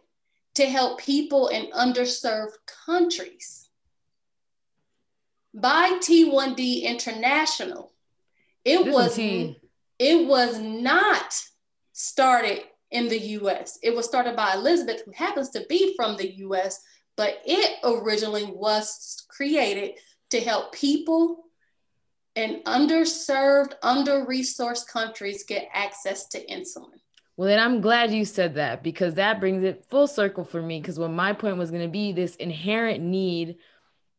to 0.55 0.67
help 0.67 1.01
people 1.01 1.49
in 1.49 1.71
underserved 1.73 2.53
countries 2.87 3.69
by 5.53 5.99
t1d 6.01 6.83
international. 6.83 7.93
It 8.65 8.93
was 8.93 9.19
it 9.99 10.27
was 10.27 10.59
not 10.59 11.41
started 11.93 12.63
in 12.91 13.09
the 13.09 13.19
US. 13.19 13.79
It 13.83 13.95
was 13.95 14.07
started 14.07 14.37
by 14.37 14.55
Elizabeth, 14.55 15.03
who 15.05 15.13
happens 15.13 15.51
to 15.51 15.67
be 15.69 15.95
from 15.97 16.17
the 16.17 16.37
US, 16.39 16.81
but 17.17 17.41
it 17.45 17.79
originally 17.85 18.45
was 18.45 19.25
created 19.29 19.99
to 20.31 20.41
help 20.41 20.73
people 20.73 21.44
in 22.35 22.63
underserved, 22.67 23.75
under 23.83 24.25
resourced 24.27 24.89
countries 24.89 25.45
get 25.45 25.69
access 25.73 26.27
to 26.29 26.45
insulin. 26.47 26.99
Well, 27.37 27.49
then 27.49 27.59
I'm 27.59 27.81
glad 27.81 28.13
you 28.13 28.25
said 28.25 28.55
that 28.55 28.83
because 28.83 29.15
that 29.15 29.41
brings 29.41 29.65
it 29.65 29.87
full 29.91 30.07
circle 30.07 30.45
for 30.45 30.63
me. 30.63 30.81
Because 30.81 30.99
what 30.99 31.11
my 31.11 31.33
point 31.33 31.57
was 31.57 31.71
going 31.71 31.83
to 31.83 31.89
be 31.89 32.13
this 32.13 32.37
inherent 32.37 33.03
need 33.03 33.57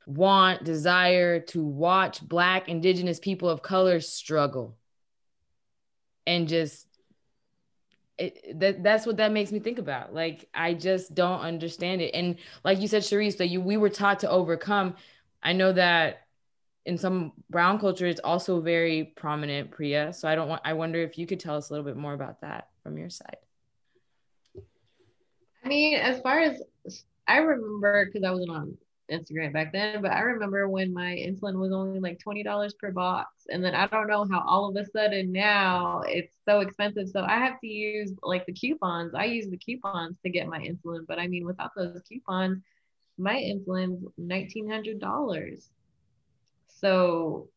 want, 0.06 0.64
desire 0.64 1.40
to 1.40 1.64
watch 1.64 2.22
Black, 2.22 2.68
Indigenous 2.68 3.20
people 3.20 3.50
of 3.50 3.62
color 3.62 4.02
struggle. 4.02 4.76
And 6.28 6.48
just, 6.48 6.88
it, 8.18 8.60
that, 8.60 8.84
that's 8.84 9.06
what 9.06 9.18
that 9.18 9.32
makes 9.32 9.52
me 9.52 9.60
think 9.60 9.80
about. 9.80 10.14
Like, 10.14 10.50
I 10.54 10.74
just 10.74 11.16
don't 11.16 11.40
understand 11.40 12.02
it. 12.02 12.12
And 12.14 12.36
like 12.64 12.82
you 12.82 12.88
said, 12.88 13.04
Cherise, 13.04 13.38
that 13.38 13.48
you 13.48 13.62
we 13.62 13.78
were 13.78 13.90
taught 13.90 14.20
to 14.20 14.30
overcome. 14.30 14.96
I 15.42 15.54
know 15.54 15.72
that 15.72 16.25
in 16.86 16.98
some 16.98 17.34
brown 17.50 17.80
culture, 17.80 18.06
it's 18.06 18.22
also 18.24 18.62
very 18.62 19.14
prominent, 19.16 19.72
Priya. 19.72 20.14
So 20.14 20.28
I 20.28 20.36
don't 20.36 20.48
want, 20.48 20.62
I 20.64 20.74
wonder 20.74 21.02
if 21.02 21.18
you 21.18 21.26
could 21.26 21.40
tell 21.40 21.56
us 21.56 21.70
a 21.70 21.74
little 21.74 21.86
bit 21.86 21.98
more 21.98 22.14
about 22.14 22.42
that 22.42 22.70
from 22.84 22.98
your 22.98 23.10
side. 23.10 23.38
I 25.64 25.68
mean, 25.68 25.96
as 25.96 26.22
far 26.22 26.40
as 26.40 26.62
I 27.28 27.38
remember, 27.38 28.06
because 28.06 28.24
I 28.24 28.30
wasn't 28.30 28.52
on 28.52 28.78
Instagram 29.12 29.54
back 29.54 29.72
then, 29.72 30.02
but 30.02 30.12
I 30.12 30.20
remember 30.22 30.70
when 30.70 30.94
my 30.94 31.16
insulin 31.16 31.56
was 31.56 31.72
only 31.72 32.00
like 32.00 32.20
$20 32.24 32.78
per 32.78 32.92
box. 32.92 33.48
And 33.50 33.64
then 33.64 33.74
I 33.74 33.88
don't 33.88 34.08
know 34.08 34.28
how 34.30 34.44
all 34.48 34.70
of 34.70 34.76
a 34.76 34.86
sudden 34.86 35.32
now 35.32 36.04
it's 36.06 36.36
so 36.46 36.60
expensive. 36.60 37.10
So 37.10 37.24
I 37.24 37.40
have 37.40 37.60
to 37.62 37.68
use 37.68 38.14
like 38.22 38.46
the 38.46 38.54
coupons. 38.54 39.16
I 39.16 39.26
use 39.26 39.48
the 39.48 39.58
coupons 39.58 40.18
to 40.24 40.30
get 40.30 40.48
my 40.48 40.60
insulin. 40.60 41.06
But 41.08 41.18
I 41.18 41.28
mean, 41.28 41.46
without 41.46 41.72
those 41.76 42.00
coupons, 42.08 42.62
my 43.18 43.36
insulin's 43.36 44.04
$1,900. 44.20 45.70
So 46.76 47.50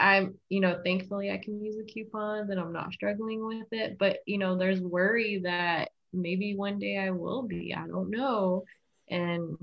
I'm, 0.00 0.38
you 0.48 0.60
know, 0.60 0.80
thankfully 0.84 1.30
I 1.30 1.38
can 1.38 1.64
use 1.64 1.76
the 1.76 1.84
coupons 1.84 2.50
and 2.50 2.60
I'm 2.60 2.72
not 2.72 2.92
struggling 2.92 3.46
with 3.46 3.68
it. 3.72 3.98
But, 3.98 4.18
you 4.26 4.38
know, 4.38 4.56
there's 4.56 4.80
worry 4.80 5.40
that 5.44 5.90
maybe 6.12 6.56
one 6.56 6.78
day 6.78 6.98
I 6.98 7.10
will 7.10 7.42
be. 7.42 7.74
I 7.74 7.86
don't 7.86 8.10
know. 8.10 8.64
And 9.08 9.56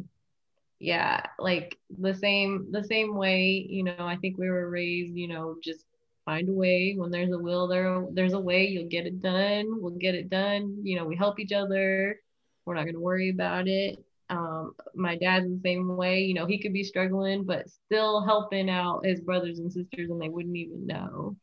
yeah 0.79 1.21
like 1.37 1.77
the 1.99 2.13
same 2.13 2.71
the 2.71 2.83
same 2.83 3.15
way 3.15 3.65
you 3.69 3.83
know 3.83 3.95
i 3.99 4.15
think 4.15 4.37
we 4.37 4.49
were 4.49 4.69
raised 4.69 5.13
you 5.15 5.27
know 5.27 5.57
just 5.61 5.85
find 6.25 6.47
a 6.47 6.53
way 6.53 6.93
when 6.97 7.11
there's 7.11 7.31
a 7.31 7.37
will 7.37 7.67
there 7.67 8.05
there's 8.13 8.33
a 8.33 8.39
way 8.39 8.65
you'll 8.67 8.87
get 8.87 9.05
it 9.05 9.21
done 9.21 9.81
we'll 9.81 9.91
get 9.91 10.15
it 10.15 10.29
done 10.29 10.79
you 10.83 10.95
know 10.95 11.05
we 11.05 11.15
help 11.15 11.39
each 11.39 11.51
other 11.51 12.19
we're 12.65 12.75
not 12.75 12.83
going 12.83 12.93
to 12.93 12.99
worry 13.01 13.29
about 13.29 13.67
it 13.67 13.97
um, 14.29 14.73
my 14.95 15.17
dad's 15.17 15.47
the 15.47 15.59
same 15.63 15.95
way 15.95 16.21
you 16.21 16.33
know 16.33 16.45
he 16.45 16.59
could 16.59 16.73
be 16.73 16.83
struggling 16.83 17.43
but 17.43 17.69
still 17.69 18.23
helping 18.23 18.69
out 18.69 19.05
his 19.05 19.21
brothers 19.21 19.59
and 19.59 19.71
sisters 19.71 20.09
and 20.09 20.21
they 20.21 20.29
wouldn't 20.29 20.55
even 20.55 20.85
know 20.85 21.35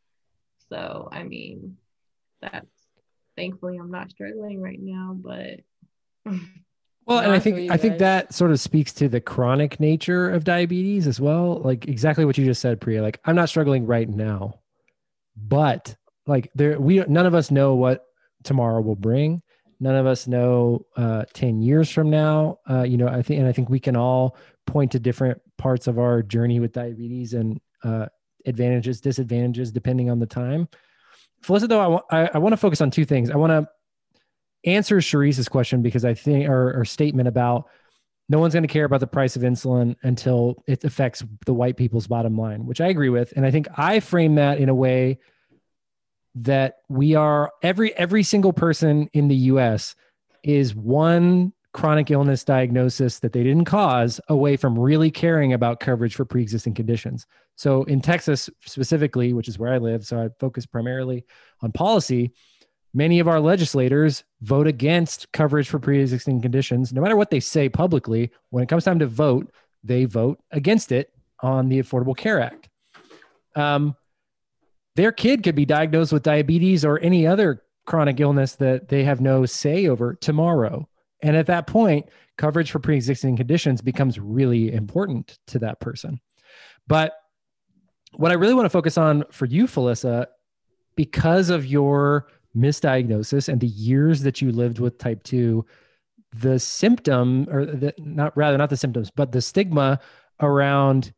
so 0.68 1.08
i 1.12 1.22
mean 1.22 1.76
that's 2.40 2.66
thankfully 3.36 3.76
i'm 3.76 3.90
not 3.90 4.10
struggling 4.10 4.60
right 4.60 4.80
now 4.80 5.16
but 5.16 5.60
Well, 7.06 7.20
and 7.20 7.30
I 7.30 7.38
think 7.38 7.70
I 7.70 7.76
think 7.76 7.98
that 7.98 8.34
sort 8.34 8.50
of 8.50 8.58
speaks 8.58 8.92
to 8.94 9.08
the 9.08 9.20
chronic 9.20 9.78
nature 9.78 10.28
of 10.28 10.42
diabetes 10.42 11.06
as 11.06 11.20
well. 11.20 11.60
Like 11.60 11.86
exactly 11.86 12.24
what 12.24 12.36
you 12.36 12.44
just 12.44 12.60
said, 12.60 12.80
Priya. 12.80 13.00
Like 13.00 13.20
I'm 13.24 13.36
not 13.36 13.48
struggling 13.48 13.86
right 13.86 14.08
now, 14.08 14.58
but 15.36 15.94
like 16.26 16.50
there, 16.56 16.80
we 16.80 17.04
none 17.06 17.26
of 17.26 17.34
us 17.34 17.52
know 17.52 17.76
what 17.76 18.04
tomorrow 18.42 18.80
will 18.80 18.96
bring. 18.96 19.40
None 19.78 19.94
of 19.94 20.06
us 20.06 20.26
know 20.26 20.86
uh, 20.96 21.24
ten 21.32 21.60
years 21.60 21.90
from 21.90 22.10
now. 22.10 22.58
Uh, 22.68 22.82
you 22.82 22.96
know, 22.96 23.08
I 23.08 23.22
think, 23.22 23.40
and 23.40 23.48
I 23.48 23.52
think 23.52 23.68
we 23.68 23.80
can 23.80 23.96
all 23.96 24.36
point 24.66 24.92
to 24.92 24.98
different 24.98 25.40
parts 25.58 25.86
of 25.86 25.98
our 25.98 26.22
journey 26.22 26.60
with 26.60 26.72
diabetes 26.72 27.34
and 27.34 27.60
uh, 27.84 28.06
advantages, 28.46 29.00
disadvantages, 29.00 29.72
depending 29.72 30.10
on 30.10 30.18
the 30.18 30.26
time. 30.26 30.68
Felicity, 31.42 31.68
though, 31.68 31.80
I 31.80 31.86
want 31.86 32.04
I, 32.10 32.30
I 32.34 32.38
want 32.38 32.52
to 32.54 32.56
focus 32.56 32.80
on 32.80 32.90
two 32.90 33.04
things. 33.04 33.30
I 33.30 33.36
want 33.36 33.50
to 33.50 33.68
answer 34.68 35.00
Cherise's 35.00 35.48
question 35.48 35.82
because 35.82 36.04
I 36.04 36.14
think, 36.14 36.48
or, 36.48 36.80
or 36.80 36.84
statement 36.84 37.28
about 37.28 37.68
no 38.28 38.40
one's 38.40 38.54
going 38.54 38.64
to 38.64 38.68
care 38.68 38.84
about 38.84 39.00
the 39.00 39.06
price 39.06 39.36
of 39.36 39.42
insulin 39.42 39.94
until 40.02 40.64
it 40.66 40.82
affects 40.82 41.22
the 41.44 41.54
white 41.54 41.76
people's 41.76 42.08
bottom 42.08 42.36
line, 42.36 42.66
which 42.66 42.80
I 42.80 42.88
agree 42.88 43.08
with. 43.10 43.32
And 43.36 43.46
I 43.46 43.50
think 43.50 43.68
I 43.76 44.00
frame 44.00 44.34
that 44.36 44.58
in 44.58 44.68
a 44.68 44.74
way 44.74 45.18
that 46.36 46.76
we 46.88 47.14
are 47.14 47.50
every 47.62 47.94
every 47.94 48.22
single 48.22 48.52
person 48.52 49.08
in 49.12 49.28
the 49.28 49.36
US 49.36 49.94
is 50.42 50.74
one 50.74 51.52
chronic 51.72 52.10
illness 52.10 52.44
diagnosis 52.44 53.18
that 53.18 53.32
they 53.32 53.42
didn't 53.42 53.64
cause 53.64 54.20
away 54.28 54.56
from 54.56 54.78
really 54.78 55.10
caring 55.10 55.52
about 55.52 55.80
coverage 55.80 56.14
for 56.14 56.24
pre-existing 56.24 56.72
conditions. 56.72 57.26
So 57.56 57.82
in 57.84 58.00
Texas 58.00 58.48
specifically, 58.64 59.34
which 59.34 59.48
is 59.48 59.58
where 59.58 59.72
I 59.72 59.78
live, 59.78 60.06
so 60.06 60.18
I 60.18 60.28
focus 60.40 60.64
primarily 60.64 61.26
on 61.60 61.72
policy, 61.72 62.32
many 62.96 63.20
of 63.20 63.28
our 63.28 63.40
legislators 63.40 64.24
vote 64.40 64.66
against 64.66 65.30
coverage 65.32 65.68
for 65.68 65.78
pre-existing 65.78 66.40
conditions 66.40 66.92
no 66.92 67.02
matter 67.02 67.16
what 67.16 67.30
they 67.30 67.40
say 67.40 67.68
publicly 67.68 68.30
when 68.50 68.64
it 68.64 68.68
comes 68.68 68.84
time 68.84 68.98
to 68.98 69.06
vote 69.06 69.52
they 69.84 70.06
vote 70.06 70.40
against 70.50 70.90
it 70.90 71.12
on 71.40 71.68
the 71.68 71.80
affordable 71.80 72.16
care 72.16 72.40
act 72.40 72.68
um, 73.54 73.94
their 74.97 75.12
kid 75.12 75.43
could 75.43 75.55
be 75.55 75.64
diagnosed 75.64 76.12
with 76.12 76.23
diabetes 76.23 76.85
or 76.85 76.98
any 77.01 77.27
other 77.27 77.62
chronic 77.86 78.18
illness 78.18 78.56
that 78.56 78.89
they 78.89 79.05
have 79.05 79.20
no 79.20 79.47
say 79.47 79.86
over 79.86 80.14
tomorrow. 80.14 80.89
And 81.23 81.36
at 81.36 81.47
that 81.47 81.66
point 81.66 82.09
coverage 82.36 82.70
for 82.70 82.81
pre-existing 82.81 83.36
conditions 83.36 83.81
becomes 83.81 84.18
really 84.18 84.73
important 84.73 85.39
to 85.47 85.59
that 85.60 85.81
person. 85.81 86.20
But 86.86 87.14
what 88.16 88.31
i 88.31 88.35
really 88.35 88.55
want 88.55 88.64
to 88.64 88.70
focus 88.70 88.97
on 88.98 89.24
for 89.31 89.47
you 89.47 89.66
Phyllisa 89.66 90.27
because 90.97 91.51
of 91.51 91.66
your 91.66 92.28
misdiagnosis 92.56 93.48
and 93.48 93.60
the 93.60 93.66
years 93.66 94.23
that 94.23 94.40
you 94.40 94.51
lived 94.51 94.78
with 94.78 94.98
type 94.98 95.23
2 95.24 95.64
the 96.32 96.59
symptom 96.59 97.47
or 97.51 97.64
the, 97.64 97.94
not 97.98 98.36
rather 98.36 98.56
not 98.56 98.70
the 98.70 98.77
symptoms 98.77 99.10
but 99.10 99.32
the 99.32 99.40
stigma 99.40 100.01
around 100.40 101.12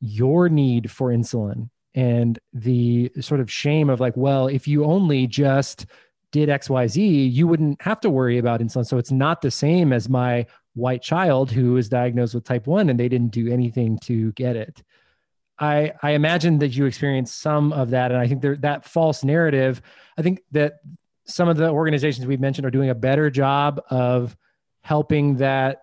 your 0.00 0.48
need 0.48 0.90
for 0.90 1.08
insulin 1.08 1.70
and 1.94 2.38
the 2.52 3.10
sort 3.20 3.40
of 3.40 3.50
shame 3.50 3.90
of 3.90 4.00
like 4.00 4.16
well 4.16 4.46
if 4.46 4.66
you 4.66 4.84
only 4.84 5.26
just 5.26 5.86
did 6.30 6.48
xyz 6.48 7.32
you 7.32 7.46
wouldn't 7.46 7.80
have 7.82 8.00
to 8.00 8.10
worry 8.10 8.38
about 8.38 8.60
insulin 8.60 8.86
so 8.86 8.98
it's 8.98 9.12
not 9.12 9.42
the 9.42 9.50
same 9.50 9.92
as 9.92 10.08
my 10.08 10.46
white 10.74 11.02
child 11.02 11.50
who 11.50 11.76
is 11.76 11.88
diagnosed 11.88 12.34
with 12.34 12.44
type 12.44 12.66
1 12.66 12.88
and 12.88 12.98
they 12.98 13.08
didn't 13.08 13.28
do 13.32 13.52
anything 13.52 13.98
to 13.98 14.32
get 14.32 14.56
it 14.56 14.82
I, 15.58 15.92
I 16.02 16.10
imagine 16.12 16.58
that 16.58 16.70
you 16.70 16.86
experienced 16.86 17.40
some 17.40 17.72
of 17.72 17.90
that. 17.90 18.10
And 18.10 18.20
I 18.20 18.26
think 18.26 18.42
there, 18.42 18.56
that 18.56 18.84
false 18.84 19.22
narrative, 19.22 19.80
I 20.18 20.22
think 20.22 20.40
that 20.50 20.80
some 21.24 21.48
of 21.48 21.56
the 21.56 21.70
organizations 21.70 22.26
we've 22.26 22.40
mentioned 22.40 22.66
are 22.66 22.70
doing 22.70 22.90
a 22.90 22.96
better 22.96 23.30
job 23.30 23.80
of 23.88 24.36
helping 24.82 25.36
that 25.36 25.82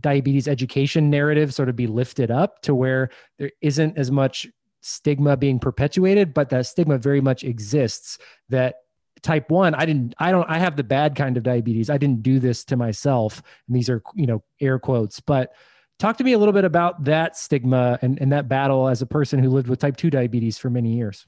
diabetes 0.00 0.48
education 0.48 1.10
narrative 1.10 1.52
sort 1.52 1.68
of 1.68 1.76
be 1.76 1.86
lifted 1.86 2.30
up 2.30 2.62
to 2.62 2.74
where 2.74 3.10
there 3.38 3.50
isn't 3.60 3.98
as 3.98 4.10
much 4.10 4.46
stigma 4.80 5.36
being 5.36 5.58
perpetuated, 5.58 6.34
but 6.34 6.50
that 6.50 6.66
stigma 6.66 6.98
very 6.98 7.20
much 7.20 7.44
exists 7.44 8.18
that 8.48 8.76
type 9.22 9.50
one, 9.50 9.74
I 9.74 9.84
didn't, 9.84 10.14
I 10.18 10.30
don't, 10.30 10.48
I 10.48 10.58
have 10.58 10.76
the 10.76 10.84
bad 10.84 11.16
kind 11.16 11.36
of 11.36 11.42
diabetes. 11.42 11.90
I 11.90 11.98
didn't 11.98 12.22
do 12.22 12.38
this 12.38 12.64
to 12.66 12.76
myself. 12.76 13.42
And 13.66 13.76
these 13.76 13.88
are, 13.90 14.02
you 14.14 14.26
know, 14.26 14.44
air 14.60 14.78
quotes, 14.78 15.20
but 15.20 15.52
Talk 15.98 16.16
to 16.18 16.24
me 16.24 16.32
a 16.32 16.38
little 16.38 16.52
bit 16.52 16.64
about 16.64 17.04
that 17.04 17.36
stigma 17.36 17.98
and, 18.02 18.20
and 18.20 18.30
that 18.32 18.48
battle 18.48 18.88
as 18.88 19.02
a 19.02 19.06
person 19.06 19.42
who 19.42 19.50
lived 19.50 19.68
with 19.68 19.80
type 19.80 19.96
2 19.96 20.10
diabetes 20.10 20.56
for 20.56 20.70
many 20.70 20.94
years. 20.94 21.26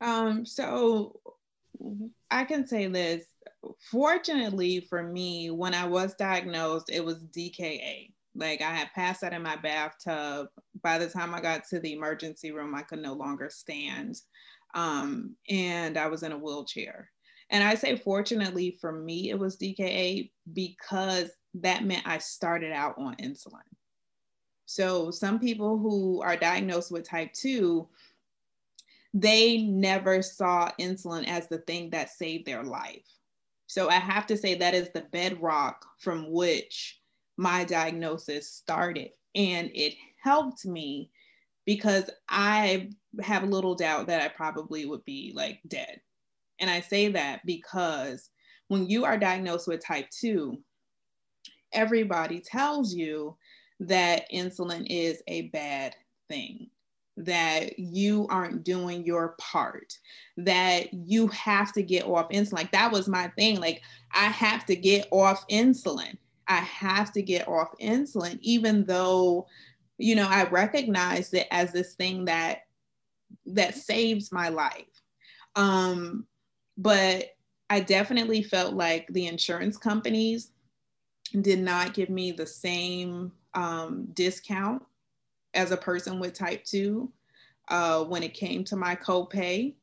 Um, 0.00 0.46
so 0.46 1.18
I 2.30 2.44
can 2.44 2.66
say 2.66 2.86
this. 2.86 3.24
Fortunately 3.90 4.80
for 4.80 5.02
me, 5.02 5.50
when 5.50 5.74
I 5.74 5.86
was 5.86 6.14
diagnosed, 6.14 6.90
it 6.90 7.04
was 7.04 7.24
DKA. 7.24 8.11
Like 8.34 8.62
I 8.62 8.70
had 8.70 8.92
passed 8.94 9.22
out 9.22 9.32
in 9.32 9.42
my 9.42 9.56
bathtub. 9.56 10.48
By 10.82 10.98
the 10.98 11.08
time 11.08 11.34
I 11.34 11.40
got 11.40 11.64
to 11.68 11.80
the 11.80 11.92
emergency 11.92 12.50
room, 12.50 12.74
I 12.74 12.82
could 12.82 13.00
no 13.00 13.12
longer 13.12 13.50
stand. 13.50 14.16
Um, 14.74 15.36
and 15.48 15.98
I 15.98 16.06
was 16.06 16.22
in 16.22 16.32
a 16.32 16.38
wheelchair. 16.38 17.10
And 17.50 17.62
I 17.62 17.74
say, 17.74 17.96
fortunately 17.96 18.78
for 18.80 18.92
me, 18.92 19.30
it 19.30 19.38
was 19.38 19.58
DKA 19.58 20.30
because 20.52 21.30
that 21.54 21.84
meant 21.84 22.06
I 22.06 22.18
started 22.18 22.72
out 22.72 22.96
on 22.96 23.14
insulin. 23.16 23.60
So 24.64 25.10
some 25.10 25.38
people 25.38 25.78
who 25.78 26.22
are 26.22 26.36
diagnosed 26.36 26.90
with 26.90 27.06
type 27.06 27.34
2, 27.34 27.86
they 29.12 29.58
never 29.58 30.22
saw 30.22 30.70
insulin 30.80 31.28
as 31.28 31.46
the 31.48 31.58
thing 31.58 31.90
that 31.90 32.08
saved 32.08 32.46
their 32.46 32.62
life. 32.62 33.04
So 33.66 33.90
I 33.90 33.94
have 33.96 34.26
to 34.28 34.36
say 34.36 34.54
that 34.54 34.74
is 34.74 34.88
the 34.94 35.06
bedrock 35.12 35.84
from 35.98 36.32
which 36.32 37.01
my 37.36 37.64
diagnosis 37.64 38.48
started. 38.48 39.10
And 39.34 39.70
it 39.74 39.94
helped 40.22 40.66
me 40.66 41.10
because 41.64 42.10
I 42.28 42.90
have 43.20 43.44
little 43.44 43.74
doubt 43.74 44.06
that 44.06 44.22
I 44.22 44.28
probably 44.28 44.86
would 44.86 45.04
be 45.04 45.32
like 45.34 45.60
dead. 45.68 46.00
And 46.58 46.70
I 46.70 46.80
say 46.80 47.08
that 47.08 47.44
because 47.44 48.30
when 48.68 48.88
you 48.88 49.04
are 49.04 49.18
diagnosed 49.18 49.68
with 49.68 49.84
type 49.84 50.08
2, 50.10 50.58
everybody 51.72 52.40
tells 52.40 52.94
you 52.94 53.36
that 53.80 54.30
insulin 54.32 54.86
is 54.88 55.22
a 55.26 55.48
bad 55.48 55.94
thing, 56.28 56.70
that 57.16 57.78
you 57.78 58.26
aren't 58.30 58.64
doing 58.64 59.04
your 59.04 59.34
part, 59.38 59.92
that 60.36 60.92
you 60.94 61.26
have 61.28 61.72
to 61.72 61.82
get 61.82 62.04
off 62.04 62.28
insulin. 62.30 62.54
Like 62.54 62.72
that 62.72 62.92
was 62.92 63.08
my 63.08 63.28
thing. 63.36 63.60
Like 63.60 63.82
I 64.12 64.26
have 64.26 64.64
to 64.66 64.76
get 64.76 65.08
off 65.10 65.46
insulin. 65.48 66.16
I 66.48 66.56
have 66.56 67.12
to 67.12 67.22
get 67.22 67.48
off 67.48 67.76
insulin, 67.80 68.38
even 68.40 68.84
though, 68.84 69.46
you 69.98 70.14
know, 70.14 70.28
I 70.28 70.44
recognize 70.44 71.32
it 71.32 71.46
as 71.50 71.72
this 71.72 71.94
thing 71.94 72.24
that 72.26 72.62
that 73.46 73.74
saves 73.74 74.32
my 74.32 74.48
life. 74.48 75.02
Um, 75.56 76.26
but 76.76 77.30
I 77.70 77.80
definitely 77.80 78.42
felt 78.42 78.74
like 78.74 79.06
the 79.08 79.26
insurance 79.26 79.76
companies 79.76 80.50
did 81.40 81.60
not 81.60 81.94
give 81.94 82.10
me 82.10 82.32
the 82.32 82.46
same 82.46 83.32
um, 83.54 84.08
discount 84.12 84.82
as 85.54 85.70
a 85.70 85.76
person 85.76 86.18
with 86.18 86.34
type 86.34 86.64
2 86.64 87.10
uh, 87.68 88.04
when 88.04 88.22
it 88.22 88.34
came 88.34 88.64
to 88.64 88.76
my 88.76 88.94
copay 88.94 89.74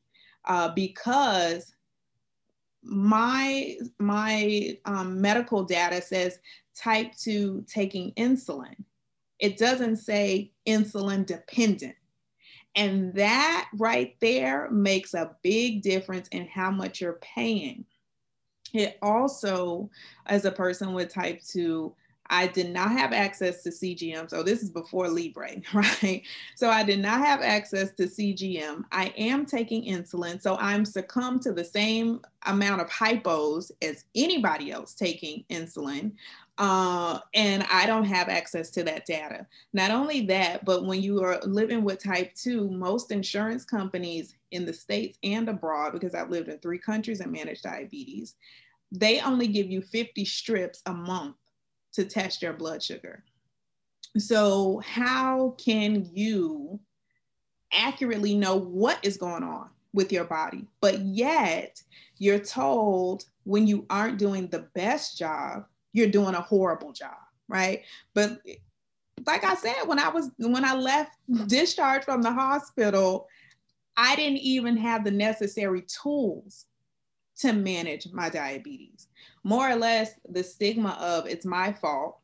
uh, 0.46 0.70
because 0.70 1.74
my 2.84 3.76
my 4.00 4.78
um, 4.86 5.22
medical 5.22 5.64
data 5.64 6.02
says 6.02 6.40
type 6.76 7.14
2 7.18 7.66
taking 7.68 8.12
insulin. 8.14 8.76
It 9.40 9.58
doesn't 9.58 9.98
say 9.98 10.52
insulin 10.68 11.26
dependent. 11.26 11.96
And 12.76 13.14
that 13.16 13.70
right 13.78 14.16
there 14.22 14.70
makes 14.70 15.14
a 15.14 15.36
big 15.42 15.82
difference 15.82 16.28
in 16.30 16.48
how 16.48 16.72
much 16.72 17.02
you're 17.02 17.20
paying. 17.22 17.86
It 18.74 18.98
also, 19.02 19.90
as 20.28 20.46
a 20.46 20.52
person 20.52 20.94
with 20.94 21.14
type 21.14 21.42
2, 21.44 21.94
I 22.30 22.48
did 22.48 22.72
not 22.72 22.92
have 22.92 23.12
access 23.12 23.64
to 23.64 23.70
CGM. 23.70 24.30
So 24.30 24.44
this 24.44 24.62
is 24.62 24.70
before 24.70 25.08
Libre, 25.08 25.56
right? 25.74 26.22
So 26.56 26.70
I 26.70 26.84
did 26.84 27.00
not 27.00 27.20
have 27.26 27.42
access 27.42 27.92
to 27.94 28.04
CGM. 28.04 28.84
I 28.92 29.14
am 29.18 29.46
taking 29.46 29.86
insulin. 29.86 30.42
So 30.42 30.56
I'm 30.58 30.86
succumbed 30.86 31.42
to 31.44 31.54
the 31.54 31.64
same 31.64 32.22
amount 32.46 32.82
of 32.82 32.90
hypos 32.90 33.72
as 33.82 34.06
anybody 34.16 34.72
else 34.72 34.94
taking 34.94 35.44
insulin. 35.50 36.12
Uh, 36.60 37.20
and 37.34 37.66
I 37.72 37.86
don't 37.86 38.04
have 38.04 38.28
access 38.28 38.70
to 38.72 38.84
that 38.84 39.06
data. 39.06 39.48
Not 39.74 39.92
only 39.92 40.26
that, 40.28 40.66
but 40.66 40.86
when 40.86 41.02
you 41.02 41.24
are 41.24 41.40
living 41.44 41.84
with 41.84 42.04
type 42.04 42.36
2, 42.36 42.70
most 42.70 43.12
insurance 43.12 43.64
companies 43.64 44.36
in 44.52 44.66
the 44.66 44.74
States 44.74 45.18
and 45.24 45.48
abroad, 45.48 45.94
because 45.94 46.14
I've 46.14 46.30
lived 46.30 46.50
in 46.50 46.60
three 46.60 46.78
countries 46.78 47.22
and 47.22 47.32
managed 47.32 47.64
diabetes, 47.64 48.36
they 48.92 49.22
only 49.22 49.48
give 49.48 49.72
you 49.72 49.82
50 49.82 50.26
strips 50.26 50.82
a 50.86 50.94
month 50.94 51.36
to 51.94 52.06
test 52.06 52.42
your 52.42 52.54
blood 52.54 52.82
sugar. 52.82 53.24
So, 54.18 54.82
how 54.86 55.56
can 55.64 56.10
you 56.14 56.80
accurately 57.72 58.36
know 58.36 58.56
what 58.56 59.00
is 59.04 59.18
going 59.18 59.44
on 59.44 59.70
with 59.94 60.12
your 60.12 60.26
body? 60.26 60.68
But 60.82 61.00
yet, 61.00 61.82
you're 62.18 62.40
told 62.40 63.26
when 63.44 63.68
you 63.68 63.86
aren't 63.90 64.18
doing 64.18 64.48
the 64.48 64.68
best 64.74 65.18
job 65.18 65.66
you're 65.94 66.08
doing 66.08 66.36
a 66.36 66.42
horrible 66.42 66.92
job, 66.92 67.18
right? 67.48 67.84
But 68.14 68.42
like 69.26 69.44
I 69.44 69.56
said, 69.56 69.76
when 69.86 70.00
I 70.00 70.10
was 70.10 70.32
when 70.38 70.66
I 70.66 70.76
left 70.76 71.16
discharged 71.48 72.06
from 72.06 72.22
the 72.22 72.32
hospital, 72.32 73.28
I 73.98 74.16
didn't 74.16 74.40
even 74.40 74.78
have 74.78 75.04
the 75.04 75.12
necessary 75.12 75.84
tools 75.84 76.66
to 77.40 77.54
manage 77.54 78.12
my 78.12 78.30
diabetes. 78.30 79.08
More 79.44 79.70
or 79.70 79.76
less, 79.76 80.14
the 80.30 80.44
stigma 80.44 80.98
of 81.00 81.26
it's 81.28 81.46
my 81.46 81.74
fault 81.74 82.20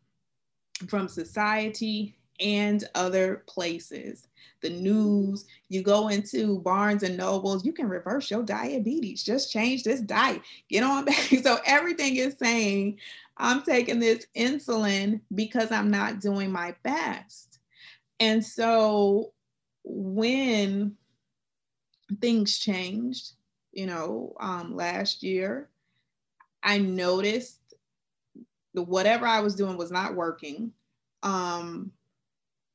from 0.88 1.08
society 1.08 2.16
and 2.40 2.84
other 2.96 3.44
places. 3.48 4.28
The 4.62 4.70
news, 4.70 5.46
you 5.70 5.82
go 5.84 6.10
into 6.10 6.60
Barnes 6.60 7.04
and 7.04 7.18
Nobles, 7.18 7.66
you 7.66 7.72
can 7.72 7.88
reverse 7.88 8.30
your 8.30 8.44
diabetes. 8.44 9.24
Just 9.24 9.52
change 9.52 9.84
this 9.84 10.02
diet. 10.02 10.42
Get 10.70 10.84
on 10.84 11.06
back. 11.06 11.30
So 11.44 11.60
everything 11.66 12.18
is 12.18 12.36
saying, 12.40 13.00
I'm 13.38 13.62
taking 13.62 14.00
this 14.00 14.26
insulin 14.36 15.22
because 15.34 15.72
I'm 15.72 15.92
not 15.92 16.20
doing 16.20 16.52
my 16.52 16.74
best. 16.84 17.60
And 18.20 18.44
so 18.44 19.34
when 19.84 20.96
things 22.22 22.58
changed, 22.58 23.34
you 23.76 23.86
know, 23.86 24.34
um, 24.40 24.76
last 24.76 25.22
year, 25.22 25.70
I 26.64 26.80
noticed 26.80 27.60
the 28.74 28.82
whatever 28.82 29.28
I 29.28 29.42
was 29.42 29.54
doing 29.54 29.78
was 29.78 29.92
not 29.92 30.16
working. 30.16 30.72
Um, 31.22 31.92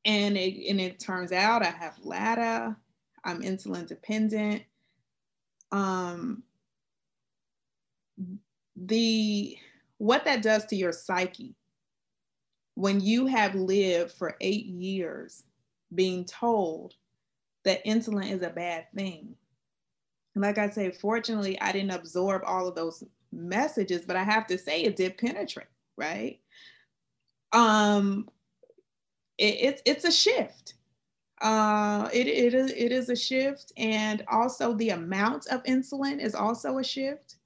and 0.05 0.37
it 0.37 0.69
and 0.69 0.81
it 0.81 1.01
turns 1.01 1.33
out 1.33 1.63
I 1.63 1.71
have 1.71 1.99
LADA, 2.03 2.77
I'm 3.25 3.43
insulin 3.43 3.87
dependent. 3.87 4.63
Um, 5.73 6.43
the 8.77 9.57
what 9.99 10.25
that 10.25 10.43
does 10.43 10.65
to 10.67 10.77
your 10.77 10.93
psyche 10.93 11.55
when 12.75 13.01
you 13.01 13.27
have 13.27 13.55
lived 13.55 14.13
for 14.13 14.37
eight 14.41 14.67
years 14.67 15.45
being 15.95 16.25
told 16.25 16.95
that 17.65 17.85
insulin 17.85 18.31
is 18.31 18.43
a 18.43 18.51
bad 18.51 18.87
thing. 18.95 19.35
Like 20.36 20.59
I 20.59 20.70
say, 20.70 20.90
fortunately, 20.90 21.61
I 21.61 21.73
didn't 21.73 21.90
absorb 21.90 22.43
all 22.47 22.69
of 22.69 22.74
those 22.74 23.05
messages, 23.32 24.05
but 24.07 24.16
I 24.16 24.23
have 24.23 24.47
to 24.48 24.59
say 24.59 24.82
it 24.82 24.97
did 24.97 25.19
penetrate, 25.19 25.66
right? 25.97 26.40
Um, 27.52 28.28
it, 29.39 29.57
it's 29.61 29.82
it's 29.85 30.05
a 30.05 30.12
shift. 30.12 30.74
Uh, 31.40 32.09
it, 32.12 32.27
it, 32.27 32.52
is, 32.52 32.70
it 32.73 32.93
is 32.93 33.09
a 33.09 33.16
shift. 33.16 33.73
And 33.78 34.23
also 34.31 34.74
the 34.74 34.90
amount 34.90 35.47
of 35.47 35.62
insulin 35.65 36.20
is 36.20 36.35
also 36.35 36.78
a 36.78 36.85
shift. 36.85 37.36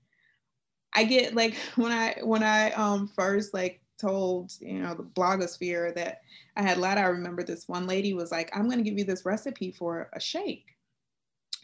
I 0.94 1.04
get 1.04 1.34
like 1.34 1.54
when 1.76 1.92
I 1.92 2.16
when 2.22 2.42
I 2.42 2.72
um 2.72 3.08
first 3.08 3.54
like 3.54 3.80
told 3.98 4.52
you 4.60 4.80
know 4.80 4.94
the 4.94 5.04
blogosphere 5.04 5.94
that 5.94 6.22
I 6.56 6.62
had 6.62 6.78
LADA, 6.78 7.00
I 7.00 7.04
remember 7.06 7.42
this 7.42 7.68
one 7.68 7.86
lady 7.86 8.14
was 8.14 8.30
like, 8.32 8.50
I'm 8.54 8.68
gonna 8.68 8.82
give 8.82 8.98
you 8.98 9.04
this 9.04 9.24
recipe 9.24 9.72
for 9.72 10.08
a 10.12 10.20
shake. 10.20 10.73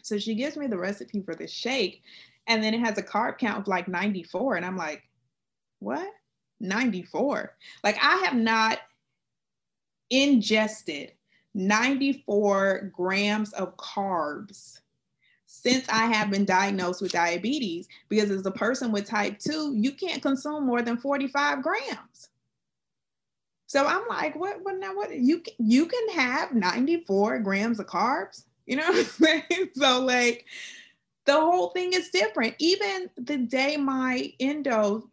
So 0.03 0.17
she 0.17 0.35
gives 0.35 0.57
me 0.57 0.67
the 0.67 0.77
recipe 0.77 1.21
for 1.21 1.35
this 1.35 1.51
shake, 1.51 2.03
and 2.47 2.63
then 2.63 2.73
it 2.73 2.79
has 2.79 2.97
a 2.97 3.03
carb 3.03 3.37
count 3.37 3.59
of 3.59 3.67
like 3.67 3.87
94. 3.87 4.55
And 4.55 4.65
I'm 4.65 4.77
like, 4.77 5.03
what? 5.79 6.07
94. 6.59 7.55
Like 7.83 7.97
I 8.01 8.17
have 8.25 8.35
not 8.35 8.79
ingested 10.09 11.13
94 11.53 12.91
grams 12.93 13.53
of 13.53 13.75
carbs 13.77 14.79
since 15.45 15.87
I 15.89 16.05
have 16.05 16.31
been 16.31 16.45
diagnosed 16.45 17.01
with 17.01 17.11
diabetes, 17.11 17.89
because 18.07 18.31
as 18.31 18.45
a 18.45 18.51
person 18.51 18.91
with 18.91 19.05
type 19.05 19.37
2, 19.39 19.75
you 19.75 19.91
can't 19.91 20.21
consume 20.21 20.65
more 20.65 20.81
than 20.81 20.97
45 20.97 21.61
grams. 21.61 22.29
So 23.67 23.85
I'm 23.85 24.07
like, 24.07 24.35
what, 24.35 24.63
what 24.63 24.77
now? 24.77 24.95
What 24.95 25.13
you 25.13 25.41
you 25.57 25.85
can 25.85 26.09
have 26.09 26.53
94 26.53 27.39
grams 27.39 27.79
of 27.79 27.87
carbs, 27.87 28.43
you 28.65 28.75
know 28.75 28.83
what 28.89 28.97
I'm 28.97 29.05
saying? 29.49 29.69
So 29.75 30.01
like 30.03 30.45
the 31.25 31.33
whole 31.33 31.69
thing 31.69 31.93
is 31.93 32.09
different. 32.09 32.55
Even 32.59 33.09
the 33.17 33.37
day 33.37 33.77
my 33.77 34.31
endo 34.39 35.09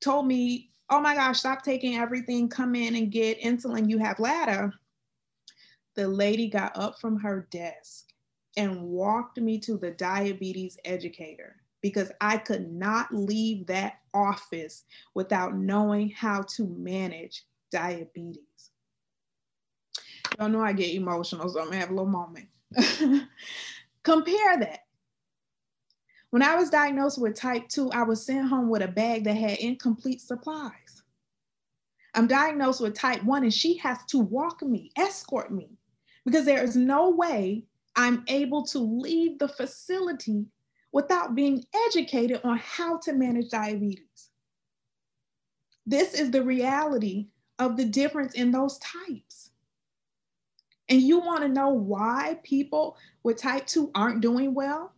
told 0.00 0.26
me, 0.26 0.70
oh 0.90 1.00
my 1.00 1.14
gosh, 1.14 1.40
stop 1.40 1.62
taking 1.62 1.96
everything, 1.96 2.48
come 2.48 2.74
in 2.74 2.96
and 2.96 3.10
get 3.10 3.40
insulin, 3.40 3.88
you 3.88 3.98
have 3.98 4.18
LADA. 4.18 4.72
The 5.94 6.08
lady 6.08 6.48
got 6.48 6.76
up 6.76 7.00
from 7.00 7.18
her 7.20 7.46
desk 7.50 8.06
and 8.56 8.82
walked 8.82 9.38
me 9.40 9.58
to 9.60 9.76
the 9.76 9.92
diabetes 9.92 10.78
educator 10.84 11.56
because 11.80 12.10
I 12.20 12.38
could 12.38 12.70
not 12.72 13.12
leave 13.12 13.66
that 13.66 13.98
office 14.14 14.84
without 15.14 15.56
knowing 15.56 16.10
how 16.10 16.42
to 16.56 16.66
manage 16.66 17.44
diabetes. 17.70 18.70
Y'all 20.38 20.48
know 20.48 20.62
I 20.62 20.72
get 20.72 20.94
emotional, 20.94 21.48
so 21.48 21.60
I'm 21.60 21.66
gonna 21.66 21.78
have 21.78 21.90
a 21.90 21.94
little 21.94 22.10
moment. 22.10 22.48
Compare 24.02 24.58
that. 24.60 24.80
When 26.30 26.42
I 26.42 26.54
was 26.54 26.70
diagnosed 26.70 27.20
with 27.20 27.34
type 27.34 27.68
2, 27.68 27.90
I 27.92 28.02
was 28.04 28.24
sent 28.24 28.48
home 28.48 28.70
with 28.70 28.82
a 28.82 28.88
bag 28.88 29.24
that 29.24 29.34
had 29.34 29.58
incomplete 29.58 30.20
supplies. 30.20 31.02
I'm 32.14 32.26
diagnosed 32.26 32.80
with 32.80 32.94
type 32.94 33.22
1, 33.22 33.42
and 33.42 33.52
she 33.52 33.76
has 33.78 33.98
to 34.08 34.18
walk 34.18 34.62
me, 34.62 34.90
escort 34.96 35.52
me, 35.52 35.70
because 36.24 36.44
there 36.44 36.62
is 36.62 36.76
no 36.76 37.10
way 37.10 37.64
I'm 37.96 38.24
able 38.28 38.64
to 38.66 38.78
leave 38.78 39.38
the 39.38 39.48
facility 39.48 40.46
without 40.92 41.34
being 41.34 41.64
educated 41.88 42.40
on 42.44 42.58
how 42.58 42.98
to 42.98 43.12
manage 43.12 43.50
diabetes. 43.50 44.30
This 45.86 46.14
is 46.14 46.30
the 46.30 46.42
reality 46.42 47.28
of 47.58 47.76
the 47.76 47.84
difference 47.84 48.34
in 48.34 48.50
those 48.50 48.78
types. 48.78 49.50
And 50.92 51.00
you 51.00 51.20
want 51.20 51.40
to 51.40 51.48
know 51.48 51.70
why 51.70 52.38
people 52.42 52.98
with 53.22 53.38
type 53.38 53.66
2 53.66 53.92
aren't 53.94 54.20
doing 54.20 54.52
well? 54.52 54.92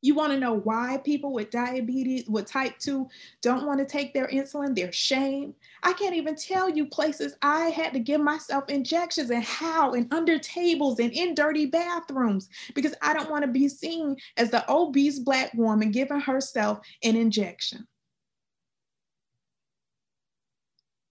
You 0.00 0.14
want 0.14 0.32
to 0.32 0.38
know 0.38 0.60
why 0.60 1.00
people 1.04 1.32
with 1.32 1.50
diabetes, 1.50 2.28
with 2.28 2.46
type 2.46 2.78
2, 2.78 3.08
don't 3.42 3.66
want 3.66 3.80
to 3.80 3.84
take 3.84 4.14
their 4.14 4.28
insulin? 4.28 4.76
They're 4.76 4.92
shame. 4.92 5.54
I 5.82 5.92
can't 5.92 6.14
even 6.14 6.36
tell 6.36 6.68
you 6.68 6.86
places 6.86 7.34
I 7.42 7.70
had 7.70 7.92
to 7.94 7.98
give 7.98 8.20
myself 8.20 8.68
injections 8.68 9.30
and 9.30 9.42
how, 9.42 9.94
and 9.94 10.12
under 10.14 10.38
tables 10.38 11.00
and 11.00 11.10
in 11.10 11.34
dirty 11.34 11.66
bathrooms, 11.66 12.48
because 12.72 12.94
I 13.02 13.12
don't 13.12 13.28
want 13.28 13.44
to 13.44 13.50
be 13.50 13.68
seen 13.68 14.16
as 14.36 14.50
the 14.50 14.64
obese 14.70 15.18
Black 15.18 15.52
woman 15.54 15.90
giving 15.90 16.20
herself 16.20 16.78
an 17.02 17.16
injection. 17.16 17.88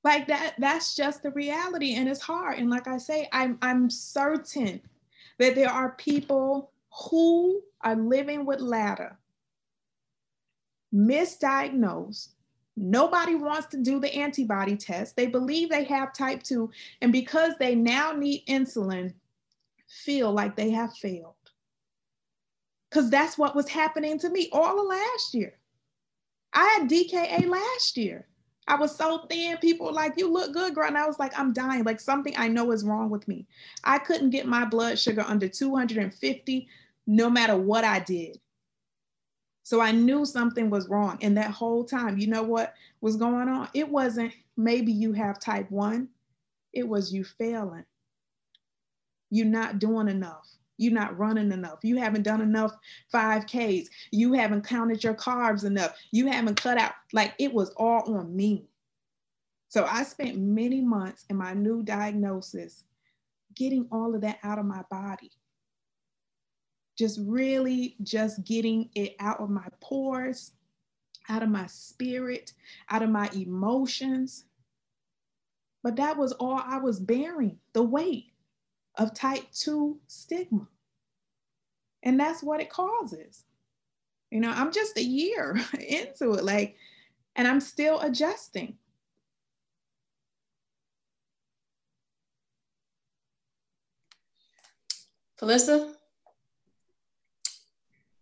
Like 0.03 0.27
that, 0.27 0.55
that's 0.57 0.95
just 0.95 1.21
the 1.21 1.31
reality, 1.31 1.95
and 1.95 2.09
it's 2.09 2.21
hard. 2.21 2.57
And 2.57 2.69
like 2.69 2.87
I 2.87 2.97
say, 2.97 3.29
I'm, 3.31 3.57
I'm 3.61 3.89
certain 3.89 4.81
that 5.37 5.55
there 5.55 5.69
are 5.69 5.91
people 5.91 6.71
who 7.09 7.61
are 7.81 7.95
living 7.95 8.45
with 8.45 8.59
LADA, 8.61 9.17
misdiagnosed. 10.93 12.29
Nobody 12.77 13.35
wants 13.35 13.67
to 13.67 13.77
do 13.77 13.99
the 13.99 14.13
antibody 14.15 14.75
test. 14.75 15.15
They 15.15 15.27
believe 15.27 15.69
they 15.69 15.83
have 15.83 16.13
type 16.13 16.41
2, 16.41 16.69
and 17.01 17.11
because 17.11 17.53
they 17.59 17.75
now 17.75 18.11
need 18.13 18.45
insulin, 18.47 19.13
feel 19.87 20.31
like 20.31 20.55
they 20.55 20.71
have 20.71 20.95
failed. 20.95 21.35
Because 22.89 23.09
that's 23.09 23.37
what 23.37 23.55
was 23.55 23.69
happening 23.69 24.17
to 24.19 24.29
me 24.29 24.49
all 24.51 24.79
of 24.79 24.87
last 24.87 25.33
year. 25.33 25.53
I 26.53 26.65
had 26.79 26.89
DKA 26.89 27.47
last 27.47 27.97
year. 27.97 28.27
I 28.71 28.75
was 28.75 28.95
so 28.95 29.25
thin. 29.29 29.57
People 29.57 29.87
were 29.87 29.91
like, 29.91 30.13
You 30.15 30.31
look 30.31 30.53
good, 30.53 30.73
girl. 30.73 30.87
And 30.87 30.97
I 30.97 31.05
was 31.05 31.19
like, 31.19 31.37
I'm 31.37 31.51
dying. 31.51 31.83
Like 31.83 31.99
something 31.99 32.33
I 32.37 32.47
know 32.47 32.71
is 32.71 32.85
wrong 32.85 33.09
with 33.09 33.27
me. 33.27 33.45
I 33.83 33.99
couldn't 33.99 34.29
get 34.29 34.45
my 34.45 34.63
blood 34.63 34.97
sugar 34.97 35.25
under 35.27 35.49
250 35.49 36.67
no 37.05 37.29
matter 37.29 37.57
what 37.57 37.83
I 37.83 37.99
did. 37.99 38.39
So 39.63 39.81
I 39.81 39.91
knew 39.91 40.25
something 40.25 40.69
was 40.69 40.87
wrong. 40.87 41.17
And 41.21 41.35
that 41.35 41.51
whole 41.51 41.83
time, 41.83 42.17
you 42.17 42.27
know 42.27 42.43
what 42.43 42.73
was 43.01 43.17
going 43.17 43.49
on? 43.49 43.67
It 43.73 43.89
wasn't 43.89 44.33
maybe 44.55 44.93
you 44.93 45.11
have 45.11 45.37
type 45.37 45.69
1, 45.69 46.07
it 46.71 46.87
was 46.87 47.13
you 47.13 47.25
failing. 47.25 47.85
You're 49.29 49.47
not 49.47 49.79
doing 49.79 50.07
enough. 50.07 50.47
You're 50.81 50.93
not 50.93 51.15
running 51.15 51.51
enough. 51.51 51.79
You 51.83 51.97
haven't 51.97 52.23
done 52.23 52.41
enough 52.41 52.75
5Ks. 53.13 53.87
You 54.11 54.33
haven't 54.33 54.65
counted 54.65 55.03
your 55.03 55.13
carbs 55.13 55.63
enough. 55.63 55.95
You 56.11 56.25
haven't 56.25 56.59
cut 56.59 56.79
out. 56.79 56.93
Like 57.13 57.35
it 57.37 57.53
was 57.53 57.69
all 57.77 58.15
on 58.15 58.35
me. 58.35 58.65
So 59.69 59.85
I 59.85 60.01
spent 60.01 60.39
many 60.39 60.81
months 60.81 61.23
in 61.29 61.37
my 61.37 61.53
new 61.53 61.83
diagnosis 61.83 62.83
getting 63.55 63.87
all 63.91 64.15
of 64.15 64.21
that 64.21 64.39
out 64.41 64.57
of 64.57 64.65
my 64.65 64.81
body. 64.89 65.29
Just 66.97 67.19
really 67.27 67.95
just 68.01 68.43
getting 68.43 68.89
it 68.95 69.15
out 69.19 69.39
of 69.39 69.51
my 69.51 69.67
pores, 69.81 70.53
out 71.29 71.43
of 71.43 71.49
my 71.49 71.67
spirit, 71.67 72.53
out 72.89 73.03
of 73.03 73.11
my 73.11 73.29
emotions. 73.35 74.45
But 75.83 75.95
that 75.97 76.17
was 76.17 76.31
all 76.33 76.59
I 76.65 76.79
was 76.79 76.99
bearing 76.99 77.59
the 77.73 77.83
weight 77.83 78.30
of 78.95 79.13
type 79.13 79.43
2 79.53 79.99
stigma. 80.07 80.67
And 82.03 82.19
that's 82.19 82.41
what 82.43 82.61
it 82.61 82.69
causes. 82.69 83.43
You 84.31 84.39
know, 84.39 84.49
I'm 84.49 84.71
just 84.71 84.97
a 84.97 85.03
year 85.03 85.59
into 85.79 86.33
it, 86.33 86.43
like, 86.43 86.75
and 87.35 87.47
I'm 87.47 87.59
still 87.59 87.99
adjusting. 87.99 88.77
Phyllisa? 95.39 95.93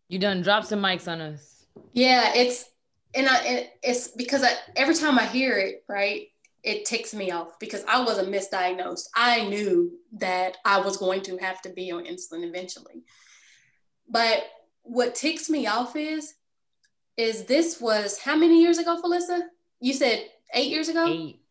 You 0.07 0.19
done 0.19 0.41
dropped 0.41 0.67
some 0.67 0.81
mics 0.81 1.07
on 1.07 1.21
us. 1.21 1.65
Yeah, 1.93 2.33
it's 2.33 2.65
and 3.13 3.27
I 3.29 3.69
it's 3.83 4.07
because 4.09 4.43
I, 4.43 4.51
every 4.75 4.95
time 4.95 5.19
I 5.19 5.25
hear 5.25 5.57
it, 5.57 5.83
right? 5.87 6.27
It 6.63 6.85
ticks 6.85 7.13
me 7.13 7.31
off 7.31 7.57
because 7.59 7.83
I 7.87 8.03
wasn't 8.03 8.29
misdiagnosed. 8.29 9.07
I 9.15 9.47
knew 9.47 9.97
that 10.13 10.57
I 10.65 10.81
was 10.81 10.97
going 10.97 11.21
to 11.23 11.37
have 11.37 11.61
to 11.61 11.69
be 11.69 11.91
on 11.91 12.03
insulin 12.05 12.43
eventually. 12.43 13.03
But 14.09 14.43
what 14.83 15.15
ticks 15.15 15.49
me 15.49 15.67
off 15.67 15.95
is 15.95 16.33
is 17.15 17.45
this 17.45 17.81
was 17.81 18.17
how 18.19 18.35
many 18.35 18.61
years 18.61 18.77
ago, 18.77 19.01
Phyllisa? 19.01 19.41
You 19.81 19.93
said 19.93 20.25
eight 20.53 20.69
years 20.71 20.87
ago? 20.89 21.05
Eight. 21.07 21.41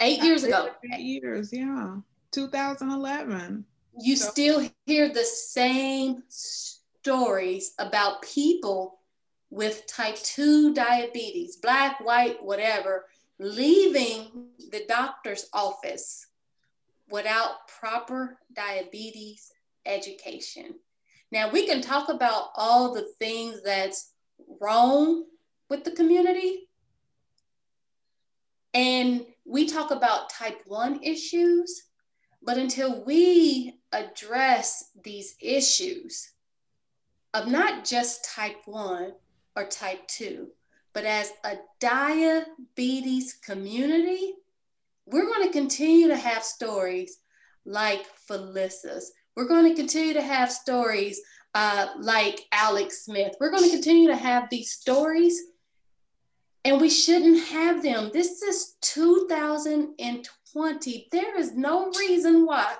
Eight 0.00 0.22
years 0.22 0.44
ago. 0.44 0.70
Eight 0.94 1.00
years, 1.00 1.52
yeah. 1.52 1.96
2011. 2.30 3.64
You 4.00 4.16
So- 4.16 4.30
still 4.30 4.70
hear 4.86 5.08
the 5.08 5.24
same 5.24 6.22
stories 6.28 7.74
about 7.78 8.22
people 8.22 9.00
with 9.50 9.86
type 9.86 10.16
2 10.16 10.72
diabetes, 10.74 11.56
black, 11.56 11.98
white, 12.04 12.42
whatever, 12.42 13.06
leaving 13.38 14.48
the 14.70 14.84
doctor's 14.88 15.48
office 15.52 16.26
without 17.10 17.68
proper 17.80 18.38
diabetes 18.52 19.50
education. 19.86 20.74
Now, 21.30 21.50
we 21.50 21.66
can 21.66 21.80
talk 21.80 22.08
about 22.08 22.50
all 22.54 22.94
the 22.94 23.06
things 23.18 23.62
that's 23.64 24.12
wrong 24.60 25.24
with 25.68 25.84
the 25.84 25.90
community. 25.90 26.68
And 28.74 29.26
we 29.44 29.66
talk 29.66 29.90
about 29.90 30.30
type 30.30 30.62
1 30.66 31.02
issues, 31.02 31.84
but 32.42 32.58
until 32.58 33.04
we 33.04 33.74
address 33.92 34.90
these 35.02 35.36
issues 35.40 36.30
of 37.34 37.48
not 37.48 37.84
just 37.84 38.24
type 38.24 38.62
1 38.66 39.12
or 39.56 39.64
type 39.64 40.06
2, 40.08 40.48
but 40.98 41.06
as 41.06 41.32
a 41.44 41.54
diabetes 41.78 43.34
community, 43.34 44.34
we're 45.06 45.26
going 45.26 45.46
to 45.46 45.52
continue 45.52 46.08
to 46.08 46.16
have 46.16 46.42
stories 46.42 47.18
like 47.64 48.04
Phyllisa's. 48.26 49.12
We're 49.36 49.46
going 49.46 49.68
to 49.68 49.76
continue 49.76 50.14
to 50.14 50.22
have 50.22 50.50
stories 50.50 51.20
uh, 51.54 51.86
like 52.00 52.40
Alec 52.50 52.90
Smith. 52.90 53.36
We're 53.38 53.52
going 53.52 53.62
to 53.62 53.70
continue 53.70 54.08
to 54.08 54.16
have 54.16 54.50
these 54.50 54.72
stories, 54.72 55.40
and 56.64 56.80
we 56.80 56.90
shouldn't 56.90 57.44
have 57.44 57.80
them. 57.80 58.10
This 58.12 58.42
is 58.42 58.74
2020. 58.80 61.08
There 61.12 61.38
is 61.38 61.54
no 61.54 61.92
reason 61.92 62.44
why 62.44 62.74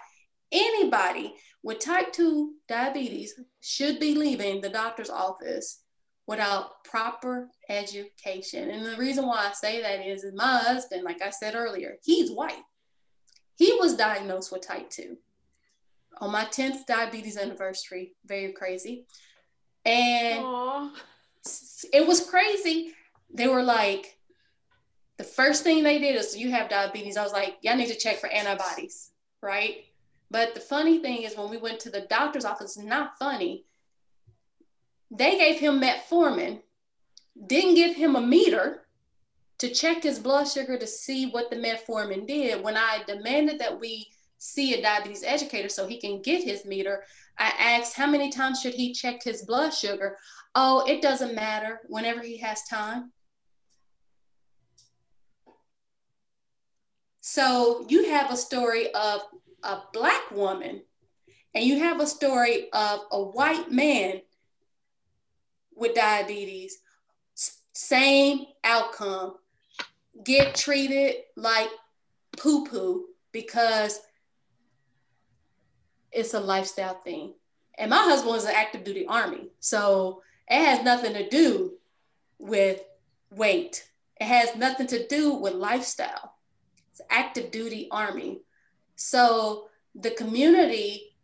anybody 0.50 1.34
with 1.62 1.78
type 1.78 2.12
2 2.12 2.54
diabetes 2.66 3.38
should 3.60 4.00
be 4.00 4.16
leaving 4.16 4.60
the 4.60 4.70
doctor's 4.70 5.08
office 5.08 5.84
without 6.28 6.84
proper 6.84 7.48
education. 7.70 8.70
And 8.70 8.84
the 8.84 8.96
reason 8.96 9.26
why 9.26 9.48
I 9.48 9.52
say 9.52 9.80
that 9.80 10.06
is, 10.06 10.22
is 10.22 10.34
my 10.34 10.58
husband, 10.58 11.02
like 11.02 11.22
I 11.22 11.30
said 11.30 11.54
earlier, 11.56 11.96
he's 12.04 12.30
white. 12.30 12.62
He 13.56 13.76
was 13.80 13.96
diagnosed 13.96 14.52
with 14.52 14.64
type 14.64 14.90
2 14.90 15.16
on 16.20 16.30
my 16.30 16.44
10th 16.44 16.84
diabetes 16.86 17.38
anniversary. 17.38 18.12
Very 18.26 18.52
crazy. 18.52 19.06
And 19.86 20.44
Aw. 20.44 20.92
it 21.94 22.06
was 22.06 22.28
crazy. 22.28 22.92
They 23.32 23.48
were 23.48 23.62
like, 23.62 24.18
the 25.16 25.24
first 25.24 25.64
thing 25.64 25.82
they 25.82 25.98
did 25.98 26.14
is 26.14 26.36
you 26.36 26.50
have 26.50 26.68
diabetes. 26.68 27.16
I 27.16 27.22
was 27.22 27.32
like, 27.32 27.56
y'all 27.62 27.76
need 27.76 27.88
to 27.88 27.96
check 27.96 28.18
for 28.18 28.28
antibodies, 28.28 29.10
right? 29.42 29.78
But 30.30 30.54
the 30.54 30.60
funny 30.60 30.98
thing 30.98 31.22
is 31.22 31.36
when 31.36 31.48
we 31.48 31.56
went 31.56 31.80
to 31.80 31.90
the 31.90 32.02
doctor's 32.02 32.44
office, 32.44 32.76
not 32.76 33.18
funny. 33.18 33.64
They 35.10 35.38
gave 35.38 35.58
him 35.58 35.80
metformin, 35.80 36.60
didn't 37.46 37.74
give 37.74 37.96
him 37.96 38.16
a 38.16 38.20
meter 38.20 38.86
to 39.58 39.68
check 39.68 40.02
his 40.02 40.18
blood 40.18 40.44
sugar 40.44 40.78
to 40.78 40.86
see 40.86 41.26
what 41.26 41.50
the 41.50 41.56
metformin 41.56 42.26
did. 42.26 42.62
When 42.62 42.76
I 42.76 43.02
demanded 43.06 43.58
that 43.58 43.80
we 43.80 44.08
see 44.38 44.74
a 44.74 44.82
diabetes 44.82 45.24
educator 45.24 45.68
so 45.68 45.86
he 45.86 46.00
can 46.00 46.22
get 46.22 46.44
his 46.44 46.64
meter, 46.64 47.04
I 47.38 47.52
asked 47.58 47.94
how 47.94 48.06
many 48.06 48.30
times 48.30 48.60
should 48.60 48.74
he 48.74 48.92
check 48.92 49.22
his 49.22 49.42
blood 49.42 49.70
sugar? 49.70 50.16
Oh, 50.54 50.84
it 50.86 51.02
doesn't 51.02 51.34
matter 51.34 51.80
whenever 51.88 52.22
he 52.22 52.36
has 52.38 52.62
time. 52.64 53.12
So 57.20 57.86
you 57.88 58.10
have 58.10 58.30
a 58.30 58.36
story 58.36 58.92
of 58.94 59.22
a 59.62 59.80
black 59.92 60.30
woman 60.30 60.82
and 61.54 61.64
you 61.64 61.78
have 61.80 62.00
a 62.00 62.06
story 62.06 62.70
of 62.72 63.00
a 63.10 63.22
white 63.22 63.70
man 63.70 64.22
with 65.78 65.94
diabetes, 65.94 66.78
same 67.72 68.46
outcome. 68.64 69.36
Get 70.24 70.56
treated 70.56 71.16
like 71.36 71.68
poo 72.36 72.66
poo 72.66 73.04
because 73.32 74.00
it's 76.10 76.34
a 76.34 76.40
lifestyle 76.40 76.94
thing. 76.94 77.34
And 77.78 77.90
my 77.90 77.98
husband 77.98 78.32
was 78.32 78.44
an 78.44 78.54
active 78.54 78.82
duty 78.82 79.06
army. 79.06 79.50
So 79.60 80.22
it 80.48 80.64
has 80.64 80.84
nothing 80.84 81.12
to 81.14 81.28
do 81.28 81.74
with 82.38 82.82
weight. 83.30 83.88
It 84.20 84.24
has 84.24 84.56
nothing 84.56 84.88
to 84.88 85.06
do 85.06 85.34
with 85.34 85.54
lifestyle. 85.54 86.34
It's 86.90 87.00
active 87.10 87.52
duty 87.52 87.86
army. 87.92 88.40
So 88.96 89.68
the 89.94 90.10
community, 90.10 91.14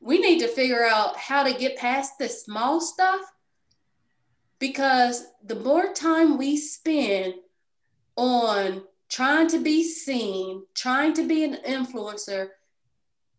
we 0.00 0.18
need 0.18 0.40
to 0.40 0.48
figure 0.48 0.84
out 0.84 1.16
how 1.16 1.44
to 1.44 1.56
get 1.56 1.76
past 1.76 2.18
this 2.18 2.42
small 2.44 2.80
stuff 2.80 3.20
because 4.60 5.24
the 5.44 5.56
more 5.56 5.92
time 5.92 6.38
we 6.38 6.56
spend 6.56 7.34
on 8.14 8.82
trying 9.08 9.48
to 9.48 9.58
be 9.58 9.82
seen, 9.82 10.62
trying 10.74 11.14
to 11.14 11.26
be 11.26 11.42
an 11.42 11.58
influencer, 11.66 12.48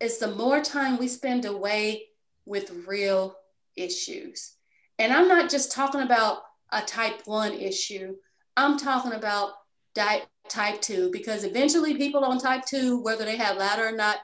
is 0.01 0.17
the 0.17 0.35
more 0.35 0.61
time 0.61 0.97
we 0.97 1.07
spend 1.07 1.45
away 1.45 2.07
with 2.45 2.85
real 2.87 3.35
issues. 3.77 4.55
And 4.99 5.13
I'm 5.13 5.27
not 5.27 5.49
just 5.49 5.71
talking 5.71 6.01
about 6.01 6.39
a 6.71 6.81
type 6.81 7.21
1 7.25 7.53
issue, 7.53 8.15
I'm 8.57 8.77
talking 8.77 9.13
about 9.13 9.51
di- 9.93 10.23
type 10.49 10.81
2 10.81 11.11
because 11.11 11.43
eventually 11.43 11.95
people 11.95 12.25
on 12.25 12.39
type 12.39 12.65
2, 12.65 13.01
whether 13.01 13.25
they 13.25 13.37
have 13.37 13.57
LADA 13.57 13.83
or 13.83 13.91
not, 13.91 14.17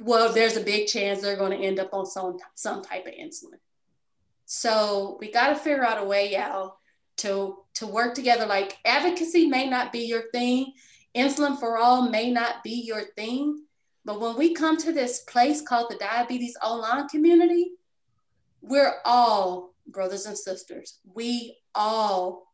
well, 0.00 0.32
there's 0.32 0.56
a 0.56 0.62
big 0.62 0.86
chance 0.86 1.20
they're 1.20 1.36
going 1.36 1.58
to 1.58 1.64
end 1.64 1.80
up 1.80 1.92
on 1.92 2.04
some, 2.04 2.36
some 2.54 2.82
type 2.82 3.06
of 3.06 3.12
insulin. 3.12 3.58
So 4.54 5.16
we 5.18 5.32
got 5.32 5.48
to 5.48 5.56
figure 5.56 5.82
out 5.82 6.02
a 6.02 6.04
way 6.04 6.30
y'all, 6.34 6.76
to, 7.16 7.56
to 7.72 7.86
work 7.86 8.14
together. 8.14 8.44
Like 8.44 8.76
advocacy 8.84 9.46
may 9.46 9.66
not 9.66 9.92
be 9.92 10.00
your 10.00 10.24
thing, 10.30 10.74
insulin 11.16 11.58
for 11.58 11.78
all 11.78 12.10
may 12.10 12.30
not 12.30 12.62
be 12.62 12.82
your 12.86 13.02
thing. 13.16 13.64
But 14.04 14.20
when 14.20 14.36
we 14.36 14.52
come 14.52 14.76
to 14.76 14.92
this 14.92 15.20
place 15.20 15.62
called 15.62 15.90
the 15.90 15.96
Diabetes 15.96 16.54
Online 16.62 17.08
community, 17.08 17.70
we're 18.60 18.96
all 19.06 19.72
brothers 19.86 20.26
and 20.26 20.36
sisters. 20.36 20.98
We 21.14 21.56
all 21.74 22.52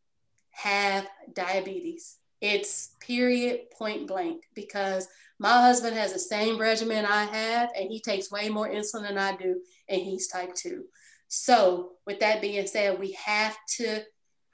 have 0.50 1.08
diabetes. 1.32 2.18
It's 2.40 2.94
period, 3.00 3.72
point 3.76 4.06
blank, 4.06 4.44
because 4.54 5.08
my 5.40 5.62
husband 5.62 5.96
has 5.96 6.12
the 6.12 6.20
same 6.20 6.60
regimen 6.60 7.04
I 7.04 7.24
have, 7.24 7.70
and 7.76 7.90
he 7.90 8.00
takes 8.00 8.30
way 8.30 8.50
more 8.50 8.68
insulin 8.68 9.08
than 9.08 9.18
I 9.18 9.34
do, 9.36 9.60
and 9.88 10.00
he's 10.00 10.28
type 10.28 10.54
2. 10.54 10.84
So, 11.28 11.92
with 12.06 12.20
that 12.20 12.40
being 12.40 12.66
said, 12.66 12.98
we 12.98 13.12
have 13.24 13.56
to 13.76 14.02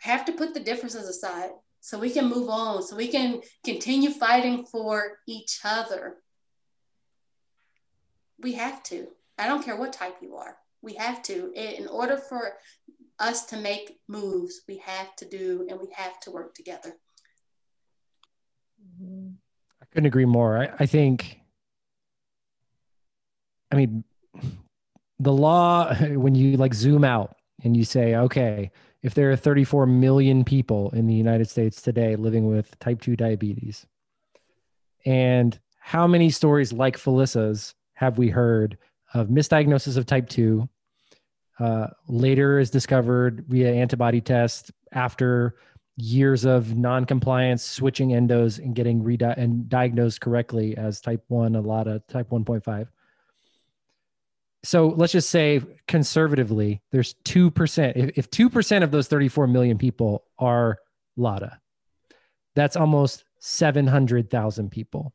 have 0.02 0.24
to 0.26 0.32
put 0.32 0.54
the 0.54 0.60
differences 0.60 1.08
aside 1.08 1.50
so 1.80 1.98
we 1.98 2.10
can 2.10 2.28
move 2.28 2.48
on, 2.48 2.82
so 2.82 2.96
we 2.96 3.08
can 3.08 3.40
continue 3.64 4.10
fighting 4.10 4.66
for 4.66 5.18
each 5.26 5.60
other 5.64 6.16
we 8.44 8.52
have 8.52 8.82
to. 8.84 9.08
I 9.38 9.48
don't 9.48 9.64
care 9.64 9.76
what 9.76 9.92
type 9.92 10.16
you 10.20 10.36
are. 10.36 10.56
We 10.82 10.94
have 10.94 11.22
to. 11.24 11.52
In 11.54 11.88
order 11.88 12.16
for 12.16 12.52
us 13.18 13.46
to 13.46 13.56
make 13.56 13.98
moves, 14.06 14.62
we 14.68 14.78
have 14.78 15.16
to 15.16 15.28
do 15.28 15.66
and 15.68 15.80
we 15.80 15.88
have 15.96 16.20
to 16.20 16.30
work 16.30 16.54
together. 16.54 16.96
Mm-hmm. 19.02 19.30
I 19.82 19.86
couldn't 19.86 20.06
agree 20.06 20.26
more. 20.26 20.58
I, 20.58 20.70
I 20.78 20.86
think, 20.86 21.40
I 23.72 23.76
mean, 23.76 24.04
the 25.24 25.32
law, 25.32 25.94
when 26.00 26.34
you 26.34 26.56
like 26.56 26.74
zoom 26.74 27.04
out 27.04 27.36
and 27.62 27.76
you 27.76 27.84
say, 27.84 28.14
okay, 28.14 28.70
if 29.02 29.14
there 29.14 29.30
are 29.30 29.36
34 29.36 29.86
million 29.86 30.44
people 30.44 30.90
in 30.90 31.06
the 31.06 31.14
United 31.14 31.48
States 31.48 31.82
today 31.82 32.16
living 32.16 32.46
with 32.46 32.78
type 32.78 33.00
2 33.00 33.16
diabetes, 33.16 33.86
and 35.04 35.58
how 35.78 36.06
many 36.06 36.30
stories 36.30 36.72
like 36.72 36.96
Phyllisa's 36.96 37.74
have 37.94 38.16
we 38.16 38.30
heard 38.30 38.78
of 39.12 39.28
misdiagnosis 39.28 39.96
of 39.96 40.06
type 40.06 40.28
2? 40.28 40.68
Uh, 41.60 41.88
LADA 42.08 42.58
is 42.58 42.70
discovered 42.70 43.44
via 43.48 43.70
antibody 43.72 44.20
test 44.20 44.72
after 44.92 45.56
years 45.96 46.44
of 46.44 46.76
non-compliance, 46.76 47.62
switching 47.62 48.08
endos 48.08 48.58
and 48.58 48.74
getting 48.74 49.02
re 49.02 49.16
and 49.36 49.68
diagnosed 49.68 50.20
correctly 50.20 50.76
as 50.76 51.00
type 51.00 51.22
one, 51.28 51.54
a 51.54 51.60
lot 51.60 51.86
of 51.86 52.04
type 52.08 52.30
1.5. 52.30 52.88
so 54.64 54.88
let's 54.88 55.12
just 55.12 55.30
say 55.30 55.60
conservatively, 55.86 56.80
there's 56.90 57.14
2%. 57.26 57.92
If, 57.96 58.18
if 58.18 58.30
2% 58.30 58.82
of 58.82 58.90
those 58.90 59.08
34 59.08 59.46
million 59.46 59.76
people 59.76 60.24
are 60.38 60.78
LADA, 61.16 61.60
that's 62.54 62.76
almost 62.76 63.24
700,000 63.40 64.70
people. 64.70 65.12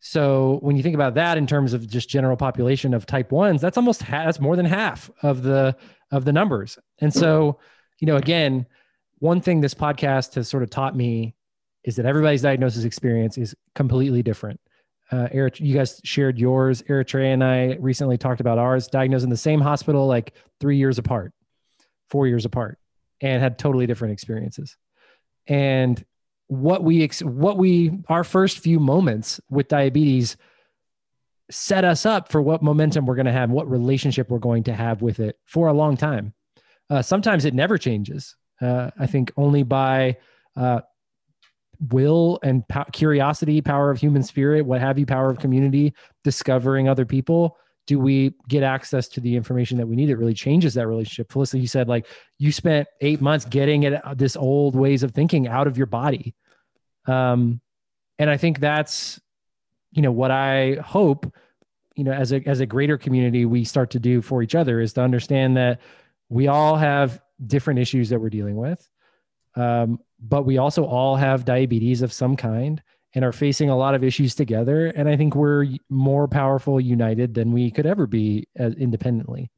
So 0.00 0.58
when 0.62 0.76
you 0.76 0.82
think 0.82 0.96
about 0.96 1.14
that 1.14 1.38
in 1.38 1.46
terms 1.46 1.72
of 1.72 1.86
just 1.86 2.08
general 2.08 2.36
population 2.36 2.92
of 2.92 3.06
type 3.06 3.30
ones, 3.30 3.60
that's 3.60 3.76
almost 3.76 4.02
ha- 4.02 4.24
that's 4.24 4.40
more 4.40 4.56
than 4.56 4.66
half 4.66 5.08
of 5.22 5.44
the 5.44 5.76
of 6.10 6.24
the 6.24 6.32
numbers. 6.32 6.76
And 6.98 7.14
so, 7.14 7.60
you 8.00 8.06
know, 8.08 8.16
again, 8.16 8.66
one 9.20 9.40
thing 9.40 9.60
this 9.60 9.74
podcast 9.74 10.34
has 10.34 10.48
sort 10.48 10.64
of 10.64 10.70
taught 10.70 10.96
me 10.96 11.36
is 11.84 11.94
that 11.96 12.06
everybody's 12.06 12.42
diagnosis 12.42 12.82
experience 12.82 13.38
is 13.38 13.54
completely 13.76 14.24
different. 14.24 14.60
Uh, 15.12 15.28
Eric, 15.30 15.60
you 15.60 15.74
guys 15.74 16.00
shared 16.04 16.38
yours. 16.38 16.80
Eritrea 16.82 17.34
and 17.34 17.44
I 17.44 17.76
recently 17.78 18.16
talked 18.16 18.40
about 18.40 18.58
ours, 18.58 18.88
diagnosed 18.88 19.24
in 19.24 19.30
the 19.30 19.36
same 19.36 19.60
hospital, 19.60 20.06
like 20.06 20.32
three 20.58 20.78
years 20.78 20.98
apart, 20.98 21.32
four 22.08 22.26
years 22.26 22.46
apart, 22.46 22.78
and 23.20 23.42
had 23.42 23.58
totally 23.58 23.86
different 23.86 24.14
experiences. 24.14 24.76
And 25.46 26.02
what 26.46 26.82
we 26.82 27.06
what 27.22 27.58
we 27.58 27.92
our 28.08 28.24
first 28.24 28.58
few 28.58 28.80
moments 28.80 29.38
with 29.50 29.68
diabetes 29.68 30.36
set 31.50 31.84
us 31.84 32.06
up 32.06 32.30
for 32.30 32.40
what 32.40 32.62
momentum 32.62 33.04
we're 33.04 33.14
going 33.14 33.26
to 33.26 33.32
have, 33.32 33.50
what 33.50 33.70
relationship 33.70 34.30
we're 34.30 34.38
going 34.38 34.64
to 34.64 34.74
have 34.74 35.02
with 35.02 35.20
it 35.20 35.38
for 35.44 35.68
a 35.68 35.72
long 35.74 35.96
time. 35.96 36.32
Uh, 36.88 37.02
sometimes 37.02 37.44
it 37.44 37.52
never 37.52 37.76
changes. 37.76 38.34
Uh, 38.60 38.90
I 38.98 39.06
think 39.06 39.32
only 39.36 39.62
by 39.62 40.16
uh, 40.56 40.80
will 41.90 42.38
and 42.42 42.66
po- 42.68 42.84
curiosity, 42.92 43.60
power 43.60 43.90
of 43.90 43.98
human 43.98 44.22
spirit, 44.22 44.64
what 44.64 44.80
have 44.80 44.98
you, 44.98 45.06
power 45.06 45.30
of 45.30 45.38
community, 45.38 45.94
discovering 46.22 46.88
other 46.88 47.04
people, 47.04 47.56
do 47.86 47.98
we 47.98 48.34
get 48.48 48.62
access 48.62 49.08
to 49.08 49.20
the 49.20 49.34
information 49.34 49.76
that 49.78 49.86
we 49.86 49.96
need? 49.96 50.08
It 50.08 50.16
really 50.16 50.34
changes 50.34 50.74
that 50.74 50.86
relationship. 50.86 51.32
Felicity, 51.32 51.60
you 51.60 51.66
said 51.66 51.88
like 51.88 52.06
you 52.38 52.52
spent 52.52 52.86
eight 53.00 53.20
months 53.20 53.44
getting 53.44 53.82
it 53.82 54.00
this 54.16 54.36
old 54.36 54.76
ways 54.76 55.02
of 55.02 55.10
thinking 55.10 55.48
out 55.48 55.66
of 55.66 55.76
your 55.76 55.86
body. 55.86 56.34
Um, 57.06 57.60
and 58.18 58.30
I 58.30 58.36
think 58.36 58.60
that's, 58.60 59.20
you 59.90 60.02
know, 60.02 60.12
what 60.12 60.30
I 60.30 60.74
hope, 60.74 61.34
you 61.96 62.04
know, 62.04 62.12
as 62.12 62.32
a 62.32 62.40
as 62.48 62.60
a 62.60 62.66
greater 62.66 62.96
community, 62.96 63.44
we 63.44 63.64
start 63.64 63.90
to 63.90 63.98
do 63.98 64.22
for 64.22 64.42
each 64.42 64.54
other 64.54 64.80
is 64.80 64.92
to 64.92 65.02
understand 65.02 65.56
that 65.56 65.80
we 66.28 66.46
all 66.46 66.76
have 66.76 67.20
different 67.44 67.80
issues 67.80 68.10
that 68.10 68.20
we're 68.20 68.30
dealing 68.30 68.56
with, 68.56 68.88
um, 69.56 69.98
but 70.22 70.44
we 70.44 70.58
also 70.58 70.84
all 70.84 71.16
have 71.16 71.44
diabetes 71.44 72.02
of 72.02 72.12
some 72.12 72.36
kind 72.36 72.82
and 73.14 73.24
are 73.24 73.32
facing 73.32 73.68
a 73.68 73.76
lot 73.76 73.94
of 73.94 74.02
issues 74.02 74.34
together. 74.34 74.86
And 74.86 75.08
I 75.08 75.16
think 75.16 75.34
we're 75.34 75.66
more 75.90 76.28
powerful 76.28 76.80
united 76.80 77.34
than 77.34 77.52
we 77.52 77.70
could 77.70 77.86
ever 77.86 78.06
be 78.06 78.46
as 78.56 78.74
independently. 78.74 79.50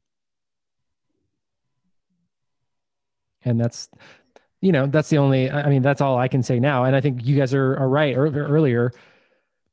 And 3.43 3.59
that's 3.59 3.87
you 4.65 4.71
know, 4.71 4.87
that's 4.87 5.09
the 5.09 5.19
only, 5.19 5.51
I 5.51 5.69
mean, 5.69 5.83
that's 5.83 6.01
all 6.01 6.17
I 6.17 6.27
can 6.27 6.41
say 6.41 6.59
now. 6.59 6.85
And 6.85 6.95
I 6.95 7.01
think 7.01 7.23
you 7.23 7.37
guys 7.37 7.53
are, 7.53 7.77
are 7.77 7.87
right 7.87 8.15
earlier. 8.17 8.91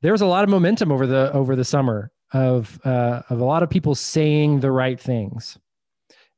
There 0.02 0.12
was 0.12 0.20
a 0.20 0.26
lot 0.26 0.44
of 0.44 0.50
momentum 0.50 0.92
over 0.92 1.06
the, 1.06 1.32
over 1.32 1.56
the 1.56 1.64
summer 1.64 2.10
of, 2.30 2.78
uh, 2.84 3.22
of 3.30 3.40
a 3.40 3.44
lot 3.44 3.62
of 3.62 3.70
people 3.70 3.94
saying 3.94 4.60
the 4.60 4.70
right 4.70 5.00
things. 5.00 5.56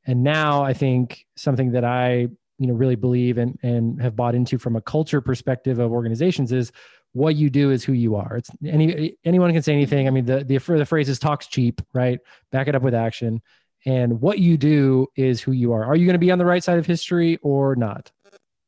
And 0.06 0.22
now 0.22 0.62
I 0.62 0.72
think 0.72 1.26
something 1.36 1.72
that 1.72 1.84
I, 1.84 2.28
you 2.64 2.72
know, 2.72 2.78
really 2.78 2.96
believe 2.96 3.36
and, 3.38 3.58
and 3.62 4.00
have 4.00 4.16
bought 4.16 4.34
into 4.34 4.58
from 4.58 4.74
a 4.74 4.80
culture 4.80 5.20
perspective 5.20 5.78
of 5.78 5.92
organizations 5.92 6.50
is 6.50 6.72
what 7.12 7.36
you 7.36 7.50
do 7.50 7.70
is 7.70 7.84
who 7.84 7.92
you 7.92 8.16
are. 8.16 8.38
It's 8.38 8.50
any, 8.64 9.16
anyone 9.24 9.52
can 9.52 9.62
say 9.62 9.72
anything. 9.72 10.08
I 10.08 10.10
mean, 10.10 10.24
the, 10.24 10.42
the, 10.44 10.58
the 10.58 10.86
phrase 10.86 11.08
is 11.08 11.18
talks 11.18 11.46
cheap, 11.46 11.82
right? 11.92 12.18
Back 12.50 12.68
it 12.68 12.74
up 12.74 12.82
with 12.82 12.94
action. 12.94 13.42
And 13.86 14.20
what 14.20 14.38
you 14.38 14.56
do 14.56 15.08
is 15.14 15.42
who 15.42 15.52
you 15.52 15.74
are. 15.74 15.84
Are 15.84 15.94
you 15.94 16.06
going 16.06 16.14
to 16.14 16.18
be 16.18 16.32
on 16.32 16.38
the 16.38 16.46
right 16.46 16.64
side 16.64 16.78
of 16.78 16.86
history 16.86 17.38
or 17.42 17.76
not? 17.76 18.10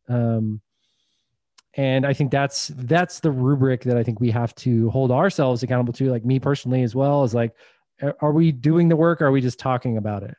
Um, 0.09 0.61
and 1.75 2.07
I 2.07 2.13
think 2.13 2.31
that's 2.31 2.69
that's 2.69 3.21
the 3.21 3.31
rubric 3.31 3.83
that 3.85 3.97
I 3.97 4.03
think 4.03 4.21
we 4.21 4.31
have 4.31 4.55
to 4.57 4.91
hold 4.91 5.11
ourselves 5.11 5.63
accountable 5.63 5.95
to, 5.95 6.11
like 6.11 6.25
me 6.25 6.39
personally 6.39 6.83
as 6.83 6.95
well, 6.95 7.25
is 7.25 7.35
like, 7.35 7.53
are 8.21 8.33
we 8.33 8.53
doing 8.53 8.89
the 8.89 8.97
work? 8.97 9.23
Or 9.23 9.27
are 9.27 9.33
we 9.33 9.41
just 9.41 9.59
talking 9.59 9.97
about 9.97 10.23
it? 10.23 10.35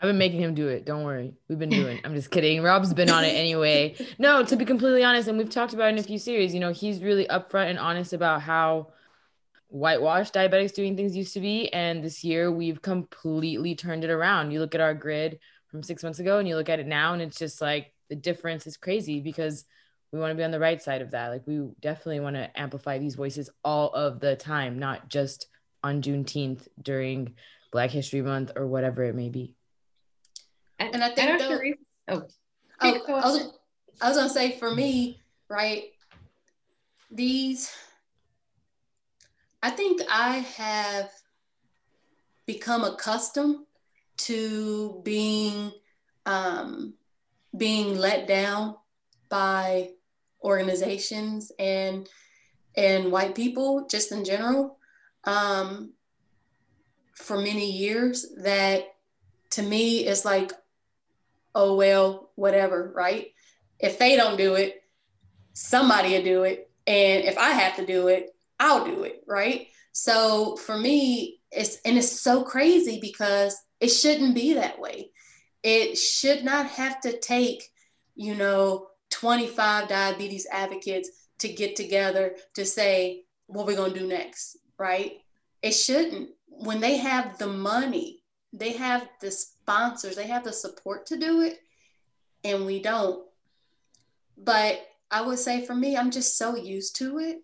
I've 0.00 0.08
been 0.08 0.18
making 0.18 0.40
him 0.40 0.54
do 0.54 0.68
it. 0.68 0.84
Don't 0.84 1.04
worry. 1.04 1.34
We've 1.48 1.58
been 1.58 1.70
doing. 1.70 2.00
I'm 2.04 2.14
just 2.14 2.30
kidding. 2.30 2.62
Rob's 2.62 2.92
been 2.92 3.08
on 3.08 3.24
it 3.24 3.34
anyway. 3.34 3.96
No, 4.18 4.44
to 4.44 4.56
be 4.56 4.64
completely 4.64 5.02
honest, 5.02 5.28
and 5.28 5.38
we've 5.38 5.48
talked 5.48 5.72
about 5.72 5.88
in 5.88 5.98
a 5.98 6.02
few 6.02 6.18
series, 6.18 6.52
you 6.52 6.60
know, 6.60 6.72
he's 6.72 7.02
really 7.02 7.26
upfront 7.28 7.70
and 7.70 7.78
honest 7.78 8.12
about 8.12 8.42
how 8.42 8.88
whitewashed 9.68 10.34
diabetics 10.34 10.74
doing 10.74 10.96
things 10.96 11.16
used 11.16 11.34
to 11.34 11.40
be. 11.40 11.72
And 11.72 12.04
this 12.04 12.22
year 12.22 12.52
we've 12.52 12.82
completely 12.82 13.74
turned 13.74 14.04
it 14.04 14.10
around. 14.10 14.50
You 14.50 14.60
look 14.60 14.74
at 14.74 14.80
our 14.80 14.94
grid 14.94 15.38
from 15.68 15.82
six 15.82 16.02
months 16.02 16.18
ago 16.18 16.38
and 16.38 16.46
you 16.46 16.56
look 16.56 16.68
at 16.68 16.80
it 16.80 16.86
now, 16.86 17.14
and 17.14 17.22
it's 17.22 17.38
just 17.38 17.60
like 17.60 17.92
the 18.08 18.16
difference 18.16 18.66
is 18.66 18.76
crazy 18.76 19.20
because 19.20 19.64
we 20.12 20.20
want 20.20 20.30
to 20.30 20.36
be 20.36 20.44
on 20.44 20.50
the 20.50 20.60
right 20.60 20.82
side 20.82 21.02
of 21.02 21.10
that. 21.12 21.28
Like 21.28 21.46
we 21.46 21.68
definitely 21.80 22.20
want 22.20 22.36
to 22.36 22.50
amplify 22.58 22.98
these 22.98 23.14
voices 23.14 23.50
all 23.64 23.90
of 23.90 24.20
the 24.20 24.36
time, 24.36 24.78
not 24.78 25.08
just 25.08 25.46
on 25.82 26.02
Juneteenth 26.02 26.68
during 26.80 27.34
Black 27.72 27.90
History 27.90 28.22
Month 28.22 28.52
or 28.56 28.66
whatever 28.66 29.04
it 29.04 29.14
may 29.14 29.28
be. 29.28 29.55
And, 30.78 30.94
and 30.94 31.04
I 31.04 31.10
think 31.10 31.40
oh, 31.40 31.60
oh 32.08 32.26
I, 32.80 32.90
was, 32.92 33.50
I 34.00 34.08
was 34.08 34.16
gonna 34.16 34.30
say 34.30 34.58
for 34.58 34.74
me, 34.74 35.20
right? 35.48 35.84
These, 37.10 37.72
I 39.62 39.70
think 39.70 40.02
I 40.10 40.38
have 40.38 41.10
become 42.46 42.84
accustomed 42.84 43.64
to 44.18 45.00
being 45.04 45.72
um, 46.26 46.94
being 47.56 47.96
let 47.96 48.26
down 48.26 48.76
by 49.28 49.90
organizations 50.42 51.52
and 51.58 52.08
and 52.76 53.10
white 53.10 53.34
people 53.34 53.86
just 53.90 54.12
in 54.12 54.24
general 54.24 54.78
um, 55.24 55.92
for 57.14 57.38
many 57.38 57.70
years 57.70 58.26
that 58.38 58.94
to 59.50 59.62
me 59.62 60.06
is 60.06 60.24
like 60.24 60.52
oh 61.56 61.74
well 61.74 62.30
whatever 62.36 62.92
right 62.94 63.28
if 63.80 63.98
they 63.98 64.14
don't 64.14 64.36
do 64.36 64.54
it 64.54 64.80
somebody 65.54 66.12
will 66.12 66.24
do 66.24 66.42
it 66.44 66.70
and 66.86 67.24
if 67.24 67.36
i 67.38 67.50
have 67.50 67.74
to 67.74 67.84
do 67.84 68.06
it 68.06 68.30
i'll 68.60 68.84
do 68.84 69.02
it 69.02 69.22
right 69.26 69.66
so 69.92 70.54
for 70.56 70.78
me 70.78 71.40
it's 71.50 71.78
and 71.84 71.98
it's 71.98 72.20
so 72.20 72.44
crazy 72.44 73.00
because 73.00 73.56
it 73.80 73.88
shouldn't 73.88 74.34
be 74.34 74.54
that 74.54 74.78
way 74.78 75.10
it 75.66 75.98
should 75.98 76.44
not 76.44 76.66
have 76.68 77.00
to 77.00 77.18
take, 77.18 77.64
you 78.14 78.36
know, 78.36 78.86
25 79.10 79.88
diabetes 79.88 80.46
advocates 80.48 81.10
to 81.40 81.48
get 81.48 81.74
together 81.74 82.36
to 82.54 82.64
say 82.64 83.24
what 83.48 83.66
we're 83.66 83.74
going 83.74 83.92
to 83.92 83.98
do 83.98 84.06
next, 84.06 84.58
right? 84.78 85.14
It 85.62 85.72
shouldn't. 85.72 86.30
When 86.46 86.78
they 86.78 86.98
have 86.98 87.38
the 87.38 87.48
money, 87.48 88.15
they 88.56 88.72
have 88.72 89.08
the 89.20 89.30
sponsors, 89.30 90.16
they 90.16 90.26
have 90.26 90.44
the 90.44 90.52
support 90.52 91.06
to 91.06 91.16
do 91.16 91.42
it, 91.42 91.58
and 92.42 92.64
we 92.64 92.80
don't. 92.80 93.24
But 94.38 94.80
I 95.10 95.22
would 95.22 95.38
say 95.38 95.64
for 95.64 95.74
me, 95.74 95.96
I'm 95.96 96.10
just 96.10 96.36
so 96.38 96.56
used 96.56 96.96
to 96.96 97.18
it 97.18 97.42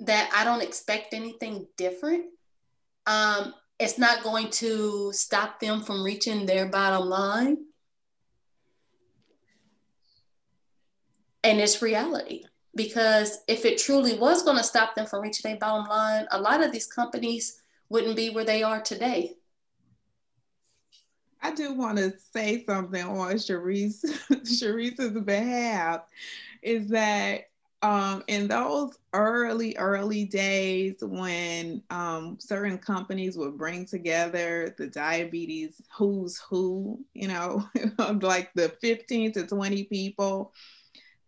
that 0.00 0.30
I 0.34 0.44
don't 0.44 0.62
expect 0.62 1.14
anything 1.14 1.66
different. 1.76 2.26
Um, 3.06 3.54
it's 3.78 3.98
not 3.98 4.22
going 4.22 4.50
to 4.50 5.12
stop 5.12 5.58
them 5.58 5.82
from 5.82 6.04
reaching 6.04 6.46
their 6.46 6.66
bottom 6.66 7.08
line. 7.08 7.58
And 11.42 11.60
it's 11.60 11.82
reality. 11.82 12.44
Because 12.74 13.38
if 13.48 13.64
it 13.64 13.78
truly 13.78 14.18
was 14.18 14.44
going 14.44 14.56
to 14.56 14.64
stop 14.64 14.94
them 14.94 15.06
from 15.06 15.22
reaching 15.22 15.50
their 15.50 15.58
bottom 15.58 15.86
line, 15.88 16.26
a 16.30 16.40
lot 16.40 16.62
of 16.62 16.72
these 16.72 16.86
companies 16.86 17.60
wouldn't 17.88 18.16
be 18.16 18.30
where 18.30 18.44
they 18.44 18.62
are 18.62 18.80
today. 18.80 19.34
I 21.42 21.52
do 21.52 21.74
want 21.74 21.98
to 21.98 22.14
say 22.32 22.64
something 22.64 23.04
on 23.04 23.34
Cherise, 23.34 24.04
Cherise's 24.60 25.20
behalf 25.20 26.02
is 26.62 26.88
that 26.88 27.48
um, 27.82 28.22
in 28.28 28.46
those 28.46 28.96
early, 29.12 29.76
early 29.76 30.24
days 30.24 30.94
when 31.00 31.82
um, 31.90 32.38
certain 32.38 32.78
companies 32.78 33.36
would 33.36 33.58
bring 33.58 33.84
together 33.84 34.72
the 34.78 34.86
diabetes 34.86 35.82
who's 35.92 36.38
who, 36.38 37.04
you 37.12 37.26
know, 37.26 37.68
like 38.20 38.52
the 38.54 38.68
15 38.80 39.32
to 39.32 39.46
20 39.46 39.84
people, 39.84 40.52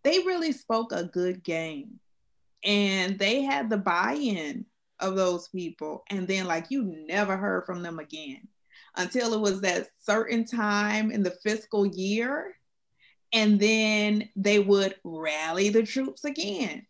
they 0.03 0.19
really 0.19 0.53
spoke 0.53 0.93
a 0.93 1.03
good 1.03 1.43
game. 1.43 1.99
And 2.63 3.19
they 3.19 3.41
had 3.41 3.69
the 3.69 3.77
buy 3.77 4.13
in 4.13 4.65
of 5.01 5.15
those 5.17 5.49
people. 5.49 6.03
And 6.09 6.25
then, 6.25 6.47
like, 6.47 6.71
you 6.71 6.83
never 7.05 7.35
heard 7.35 7.65
from 7.65 7.83
them 7.83 7.99
again 7.99 8.47
until 8.97 9.33
it 9.33 9.39
was 9.39 9.61
that 9.61 9.87
certain 9.97 10.45
time 10.45 11.11
in 11.11 11.23
the 11.23 11.31
fiscal 11.43 11.85
year 11.85 12.55
and 13.33 13.59
then 13.59 14.29
they 14.35 14.59
would 14.59 14.95
rally 15.03 15.69
the 15.69 15.83
troops 15.83 16.23
again. 16.25 16.85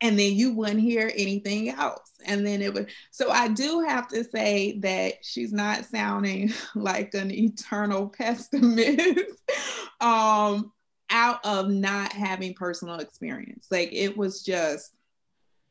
and 0.00 0.18
then 0.18 0.34
you 0.34 0.52
wouldn't 0.54 0.80
hear 0.80 1.12
anything 1.14 1.68
else. 1.68 2.10
And 2.24 2.46
then 2.46 2.62
it 2.62 2.72
would, 2.72 2.88
so 3.10 3.30
I 3.30 3.48
do 3.48 3.80
have 3.80 4.08
to 4.08 4.24
say 4.24 4.78
that 4.80 5.14
she's 5.22 5.52
not 5.52 5.84
sounding 5.84 6.52
like 6.74 7.14
an 7.14 7.30
eternal 7.30 8.08
pessimist 8.18 9.20
um, 10.00 10.72
out 11.10 11.44
of 11.44 11.68
not 11.68 12.12
having 12.12 12.54
personal 12.54 12.96
experience. 13.00 13.66
Like 13.70 13.90
it 13.92 14.16
was 14.16 14.42
just, 14.42 14.94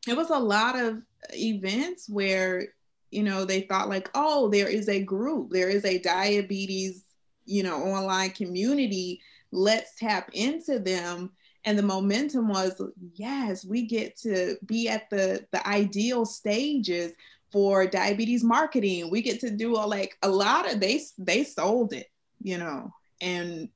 it 0.07 0.15
was 0.15 0.29
a 0.29 0.37
lot 0.37 0.77
of 0.79 1.01
events 1.33 2.07
where, 2.07 2.67
you 3.11 3.23
know, 3.23 3.45
they 3.45 3.61
thought 3.61 3.90
like, 3.90 4.10
oh, 4.14 4.49
there 4.49 4.68
is 4.68 4.90
a 4.90 5.03
group, 5.03 5.49
there 5.52 5.69
is 5.69 5.86
a 5.86 5.99
diabetes, 5.99 7.03
you 7.45 7.64
know, 7.64 7.77
online 7.84 8.31
community. 8.31 9.22
Let's 9.52 9.95
tap 9.95 10.30
into 10.34 10.80
them. 10.80 11.31
And 11.65 11.77
the 11.77 11.84
momentum 11.84 12.48
was 12.48 12.81
yes 13.15 13.65
we 13.65 13.86
get 13.86 14.15
to 14.19 14.56
be 14.65 14.88
at 14.88 15.10
the 15.10 15.45
the 15.52 15.68
ideal 15.68 16.26
stages 16.26 17.11
for 17.52 17.86
diabetes 17.86 18.45
marketing. 18.45 19.11
We 19.11 19.22
get 19.22 19.41
to 19.41 19.49
do 19.49 19.76
a, 19.76 19.84
like 19.84 20.18
a 20.23 20.30
lot 20.30 20.72
of 20.72 20.80
they 20.80 21.02
they 21.18 21.44
sold 21.44 21.91
it 21.91 22.10
you 22.41 22.57
know 22.57 22.94
and 23.22 23.69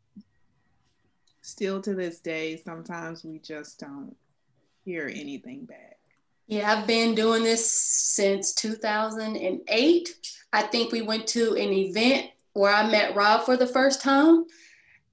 still 1.41 1.81
to 1.81 1.93
this 1.93 2.19
day 2.19 2.57
sometimes 2.57 3.23
we 3.23 3.39
just 3.39 3.79
don't 3.79 4.15
hear 4.85 5.11
anything 5.13 5.65
back 5.65 5.97
yeah 6.47 6.71
i've 6.71 6.87
been 6.87 7.15
doing 7.15 7.43
this 7.43 7.71
since 7.71 8.53
2008 8.53 10.09
i 10.51 10.61
think 10.61 10.91
we 10.91 11.01
went 11.01 11.27
to 11.27 11.53
an 11.55 11.71
event 11.71 12.29
where 12.53 12.73
i 12.73 12.89
met 12.89 13.15
rob 13.15 13.43
for 13.43 13.57
the 13.57 13.67
first 13.67 14.01
time 14.01 14.45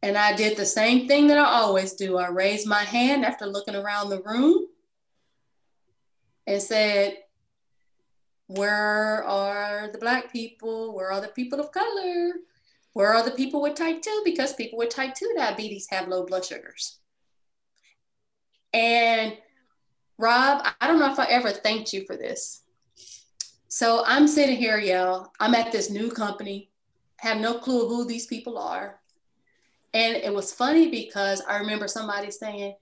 and 0.02 0.16
I 0.16 0.34
did 0.34 0.56
the 0.56 0.66
same 0.66 1.06
thing 1.06 1.26
that 1.26 1.38
I 1.38 1.44
always 1.44 1.92
do. 1.92 2.16
I 2.16 2.28
raised 2.28 2.66
my 2.66 2.82
hand 2.82 3.24
after 3.24 3.46
looking 3.46 3.76
around 3.76 4.08
the 4.08 4.22
room 4.22 4.66
and 6.46 6.62
said, 6.62 7.18
Where 8.46 9.22
are 9.24 9.90
the 9.92 9.98
Black 9.98 10.32
people? 10.32 10.94
Where 10.94 11.12
are 11.12 11.20
the 11.20 11.28
people 11.28 11.60
of 11.60 11.72
color? 11.72 12.32
Where 12.94 13.12
are 13.12 13.22
the 13.22 13.30
people 13.32 13.60
with 13.60 13.74
type 13.74 14.00
2? 14.00 14.22
Because 14.24 14.54
people 14.54 14.78
with 14.78 14.88
type 14.88 15.14
2 15.14 15.34
diabetes 15.36 15.86
have 15.90 16.08
low 16.08 16.24
blood 16.24 16.44
sugars. 16.44 16.98
And 18.72 19.36
Rob, 20.20 20.66
I 20.82 20.86
don't 20.86 20.98
know 20.98 21.10
if 21.10 21.18
I 21.18 21.24
ever 21.26 21.50
thanked 21.50 21.94
you 21.94 22.04
for 22.04 22.14
this. 22.14 22.62
So 23.68 24.04
I'm 24.06 24.28
sitting 24.28 24.56
here, 24.56 24.78
y'all. 24.78 25.32
I'm 25.40 25.54
at 25.54 25.72
this 25.72 25.88
new 25.88 26.10
company, 26.10 26.68
have 27.16 27.38
no 27.38 27.54
clue 27.54 27.88
who 27.88 28.04
these 28.04 28.26
people 28.26 28.58
are. 28.58 29.00
And 29.94 30.16
it 30.16 30.32
was 30.32 30.52
funny 30.52 30.90
because 30.90 31.40
I 31.48 31.56
remember 31.56 31.88
somebody 31.88 32.30
saying, 32.30 32.74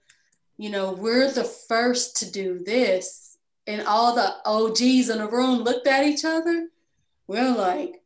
you 0.57 0.71
know, 0.71 0.91
we're 0.91 1.31
the 1.31 1.45
first 1.45 2.17
to 2.17 2.31
do 2.31 2.59
this. 2.59 3.39
And 3.69 3.83
all 3.83 4.17
the 4.17 4.35
OGs 4.45 5.09
in 5.09 5.19
the 5.19 5.29
room 5.31 5.63
looked 5.63 5.87
at 5.87 6.07
each 6.07 6.25
other. 6.25 6.69
We're 7.29 7.55
like, 7.55 8.03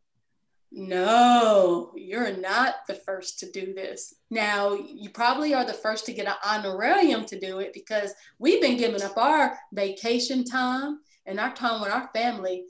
no, 0.74 1.93
you're 1.94 2.35
not 2.36 2.86
the 2.89 2.94
first 2.94 3.39
to 3.40 3.51
do 3.51 3.74
this. 3.74 4.15
Now, 4.31 4.73
you 4.73 5.11
probably 5.11 5.53
are 5.53 5.66
the 5.66 5.74
first 5.74 6.07
to 6.07 6.15
get 6.15 6.27
an 6.27 6.35
honorarium 6.44 7.27
to 7.27 7.39
do 7.39 7.61
it 7.61 7.74
because 7.74 8.15
we've 8.39 8.61
been 8.61 8.78
giving 8.78 9.03
up 9.03 9.19
our 9.19 9.59
vacation 9.73 10.44
time 10.44 11.01
and 11.27 11.39
our 11.39 11.55
time 11.55 11.82
with 11.82 11.93
our 11.93 12.09
family 12.15 12.65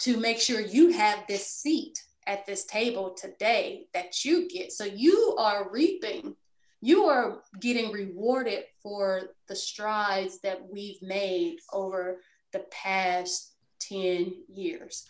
to 0.00 0.18
make 0.18 0.38
sure 0.38 0.60
you 0.60 0.92
have 0.92 1.26
this 1.26 1.48
seat 1.48 2.00
at 2.28 2.46
this 2.46 2.64
table 2.64 3.10
today 3.10 3.86
that 3.92 4.24
you 4.24 4.48
get. 4.48 4.70
So 4.70 4.84
you 4.84 5.34
are 5.38 5.68
reaping, 5.70 6.36
you 6.80 7.06
are 7.06 7.42
getting 7.60 7.90
rewarded 7.90 8.64
for 8.82 9.30
the 9.48 9.56
strides 9.56 10.38
that 10.40 10.60
we've 10.70 11.02
made 11.02 11.58
over 11.72 12.20
the 12.52 12.64
past 12.70 13.54
10 13.80 14.32
years. 14.48 15.06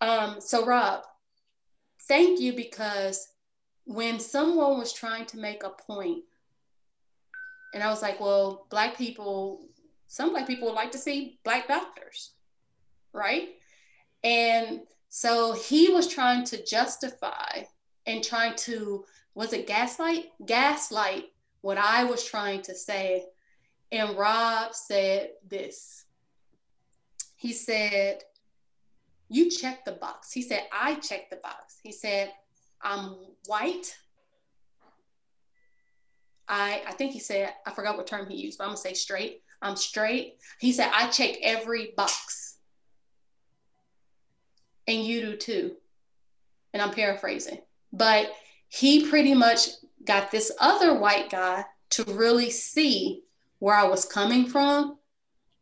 Um, 0.00 0.40
so, 0.40 0.64
Rob, 0.64 1.02
thank 2.10 2.40
you 2.40 2.52
because 2.52 3.28
when 3.84 4.18
someone 4.18 4.76
was 4.76 4.92
trying 4.92 5.26
to 5.26 5.38
make 5.38 5.62
a 5.62 5.70
point, 5.70 6.24
and 7.72 7.84
I 7.84 7.88
was 7.88 8.02
like, 8.02 8.18
well, 8.18 8.66
Black 8.68 8.98
people, 8.98 9.60
some 10.08 10.30
Black 10.30 10.48
people 10.48 10.66
would 10.66 10.74
like 10.74 10.90
to 10.90 10.98
see 10.98 11.38
Black 11.44 11.68
doctors, 11.68 12.32
right? 13.12 13.50
And 14.24 14.80
so 15.08 15.52
he 15.52 15.90
was 15.90 16.08
trying 16.08 16.44
to 16.46 16.64
justify 16.64 17.62
and 18.06 18.24
trying 18.24 18.56
to, 18.56 19.04
was 19.36 19.52
it 19.52 19.68
gaslight? 19.68 20.32
Gaslight 20.44 21.26
what 21.60 21.78
I 21.78 22.02
was 22.02 22.24
trying 22.24 22.62
to 22.62 22.74
say. 22.74 23.26
And 23.92 24.18
Rob 24.18 24.74
said 24.74 25.30
this. 25.48 26.06
He 27.36 27.52
said, 27.52 28.24
You 29.30 29.48
check 29.48 29.84
the 29.84 29.92
box. 29.92 30.32
He 30.32 30.42
said, 30.42 30.64
I 30.72 30.96
check 30.96 31.30
the 31.30 31.36
box. 31.36 31.78
He 31.82 31.92
said, 31.92 32.32
I'm 32.82 33.14
white. 33.46 33.96
I, 36.48 36.82
I 36.86 36.92
think 36.92 37.12
he 37.12 37.20
said, 37.20 37.54
I 37.64 37.70
forgot 37.70 37.96
what 37.96 38.08
term 38.08 38.28
he 38.28 38.36
used, 38.36 38.58
but 38.58 38.64
I'm 38.64 38.70
gonna 38.70 38.78
say 38.78 38.92
straight. 38.92 39.42
I'm 39.62 39.76
straight. 39.76 40.38
He 40.58 40.72
said, 40.72 40.90
I 40.92 41.08
check 41.08 41.36
every 41.42 41.92
box 41.96 42.56
and 44.88 45.04
you 45.04 45.20
do 45.20 45.36
too. 45.36 45.76
And 46.72 46.82
I'm 46.82 46.92
paraphrasing, 46.92 47.58
but 47.92 48.32
he 48.68 49.08
pretty 49.08 49.34
much 49.34 49.68
got 50.04 50.30
this 50.30 50.50
other 50.60 50.98
white 50.98 51.30
guy 51.30 51.64
to 51.90 52.04
really 52.04 52.50
see 52.50 53.22
where 53.58 53.76
I 53.76 53.84
was 53.84 54.04
coming 54.04 54.46
from. 54.46 54.98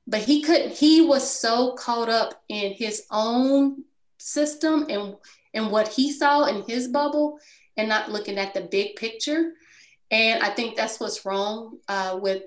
But 0.08 0.22
he 0.22 0.42
couldn't, 0.42 0.72
he 0.72 1.02
was 1.02 1.28
so 1.28 1.74
caught 1.74 2.08
up 2.08 2.42
in 2.48 2.72
his 2.72 3.04
own 3.10 3.84
system 4.18 4.86
and, 4.88 5.14
and 5.52 5.70
what 5.70 5.88
he 5.88 6.10
saw 6.10 6.46
in 6.46 6.62
his 6.62 6.88
bubble 6.88 7.38
and 7.76 7.88
not 7.88 8.10
looking 8.10 8.38
at 8.38 8.54
the 8.54 8.62
big 8.62 8.96
picture. 8.96 9.52
And 10.10 10.42
I 10.42 10.48
think 10.48 10.76
that's 10.76 10.98
what's 10.98 11.26
wrong 11.26 11.78
uh, 11.88 12.18
with 12.20 12.44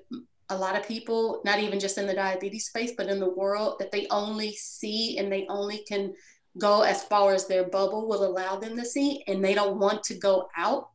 a 0.50 0.58
lot 0.58 0.76
of 0.76 0.88
people, 0.88 1.42
not 1.46 1.60
even 1.60 1.80
just 1.80 1.98
in 1.98 2.08
the 2.08 2.16
diabetes 2.16 2.66
space, 2.66 2.94
but 2.98 3.08
in 3.08 3.20
the 3.20 3.30
world, 3.30 3.76
that 3.80 3.92
they 3.92 4.08
only 4.10 4.54
see 4.54 5.20
and 5.20 5.32
they 5.32 5.46
only 5.48 5.84
can 5.88 6.14
go 6.58 6.82
as 6.82 7.04
far 7.04 7.34
as 7.34 7.48
their 7.48 7.66
bubble 7.66 8.08
will 8.08 8.26
allow 8.26 8.58
them 8.58 8.76
to 8.76 8.86
see 8.86 9.24
and 9.28 9.44
they 9.44 9.54
don't 9.54 9.80
want 9.80 10.04
to 10.04 10.16
go 10.16 10.50
out 10.58 10.90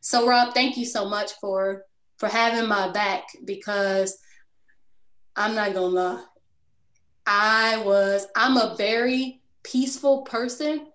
so 0.00 0.26
rob 0.26 0.54
thank 0.54 0.76
you 0.76 0.86
so 0.86 1.08
much 1.08 1.32
for 1.40 1.84
for 2.16 2.28
having 2.28 2.68
my 2.68 2.90
back 2.92 3.24
because 3.44 4.16
i'm 5.36 5.54
not 5.54 5.72
gonna 5.74 5.86
lie 5.86 6.24
i 7.26 7.82
was 7.84 8.26
i'm 8.36 8.56
a 8.56 8.74
very 8.76 9.40
peaceful 9.62 10.22
person 10.22 10.86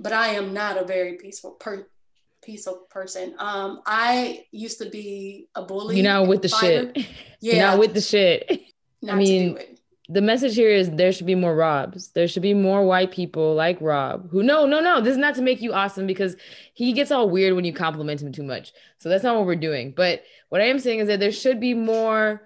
but 0.00 0.12
i 0.12 0.28
am 0.28 0.52
not 0.52 0.76
a 0.76 0.84
very 0.84 1.14
peaceful 1.14 1.52
per 1.52 1.86
peaceful 2.42 2.86
person 2.90 3.34
um 3.38 3.80
i 3.86 4.44
used 4.50 4.78
to 4.78 4.90
be 4.90 5.48
a 5.54 5.62
bully 5.62 5.96
you 5.96 6.02
know 6.02 6.22
with 6.22 6.42
the 6.42 6.48
fighter. 6.48 6.92
shit 6.94 7.06
yeah 7.40 7.70
not 7.70 7.78
with 7.78 7.94
the 7.94 8.00
shit 8.00 8.62
Not 9.02 9.16
i 9.16 9.18
mean 9.18 9.58
the 10.08 10.20
message 10.20 10.54
here 10.54 10.70
is 10.70 10.90
there 10.90 11.12
should 11.12 11.26
be 11.26 11.34
more 11.34 11.56
Robs. 11.56 12.10
There 12.10 12.28
should 12.28 12.42
be 12.42 12.52
more 12.52 12.84
white 12.84 13.10
people 13.10 13.54
like 13.54 13.80
Rob 13.80 14.30
who 14.30 14.42
no, 14.42 14.66
no, 14.66 14.80
no. 14.80 15.00
This 15.00 15.12
is 15.12 15.18
not 15.18 15.34
to 15.36 15.42
make 15.42 15.62
you 15.62 15.72
awesome 15.72 16.06
because 16.06 16.36
he 16.74 16.92
gets 16.92 17.10
all 17.10 17.30
weird 17.30 17.54
when 17.54 17.64
you 17.64 17.72
compliment 17.72 18.20
him 18.20 18.30
too 18.30 18.42
much. 18.42 18.72
So 18.98 19.08
that's 19.08 19.24
not 19.24 19.36
what 19.36 19.46
we're 19.46 19.56
doing. 19.56 19.92
But 19.96 20.24
what 20.50 20.60
I 20.60 20.66
am 20.66 20.78
saying 20.78 20.98
is 21.00 21.08
that 21.08 21.20
there 21.20 21.32
should 21.32 21.58
be 21.58 21.72
more 21.72 22.42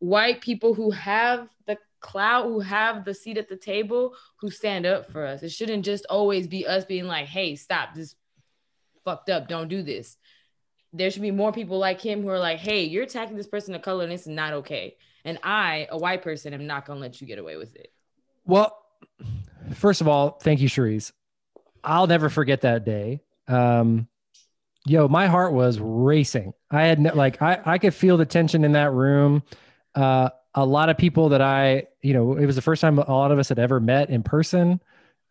white 0.00 0.40
people 0.40 0.74
who 0.74 0.90
have 0.90 1.48
the 1.66 1.78
clout, 2.00 2.46
who 2.46 2.60
have 2.60 3.04
the 3.04 3.14
seat 3.14 3.38
at 3.38 3.48
the 3.48 3.56
table, 3.56 4.14
who 4.40 4.50
stand 4.50 4.86
up 4.86 5.10
for 5.12 5.24
us. 5.24 5.42
It 5.42 5.52
shouldn't 5.52 5.84
just 5.84 6.04
always 6.10 6.48
be 6.48 6.66
us 6.66 6.84
being 6.84 7.06
like, 7.06 7.26
hey, 7.26 7.54
stop, 7.54 7.94
this 7.94 8.16
fucked 9.04 9.30
up, 9.30 9.48
don't 9.48 9.68
do 9.68 9.82
this. 9.82 10.16
There 10.92 11.10
should 11.10 11.22
be 11.22 11.30
more 11.30 11.52
people 11.52 11.78
like 11.78 12.00
him 12.00 12.22
who 12.22 12.28
are 12.28 12.38
like, 12.38 12.58
hey, 12.58 12.84
you're 12.84 13.04
attacking 13.04 13.36
this 13.36 13.46
person 13.46 13.74
of 13.74 13.82
color 13.82 14.02
and 14.02 14.12
it's 14.12 14.26
not 14.26 14.54
okay. 14.54 14.96
And 15.24 15.38
I, 15.42 15.86
a 15.90 15.98
white 15.98 16.22
person, 16.22 16.52
am 16.52 16.66
not 16.66 16.86
to 16.86 16.94
let 16.94 17.20
you 17.20 17.26
get 17.26 17.38
away 17.38 17.56
with 17.56 17.76
it. 17.76 17.92
Well, 18.44 18.76
first 19.74 20.00
of 20.00 20.08
all, 20.08 20.30
thank 20.42 20.60
you, 20.60 20.68
Cherise. 20.68 21.12
I'll 21.84 22.06
never 22.06 22.28
forget 22.28 22.62
that 22.62 22.84
day. 22.84 23.20
Um, 23.46 24.08
yo, 24.86 25.06
my 25.08 25.26
heart 25.26 25.52
was 25.52 25.78
racing. 25.78 26.54
I 26.70 26.82
had 26.82 27.14
like, 27.14 27.40
I, 27.42 27.60
I 27.64 27.78
could 27.78 27.94
feel 27.94 28.16
the 28.16 28.26
tension 28.26 28.64
in 28.64 28.72
that 28.72 28.92
room. 28.92 29.42
Uh, 29.94 30.30
a 30.54 30.64
lot 30.64 30.88
of 30.88 30.98
people 30.98 31.30
that 31.30 31.40
I, 31.40 31.86
you 32.02 32.12
know, 32.12 32.36
it 32.36 32.46
was 32.46 32.56
the 32.56 32.62
first 32.62 32.80
time 32.80 32.98
a 32.98 33.12
lot 33.12 33.30
of 33.30 33.38
us 33.38 33.48
had 33.48 33.58
ever 33.58 33.80
met 33.80 34.10
in 34.10 34.22
person. 34.22 34.80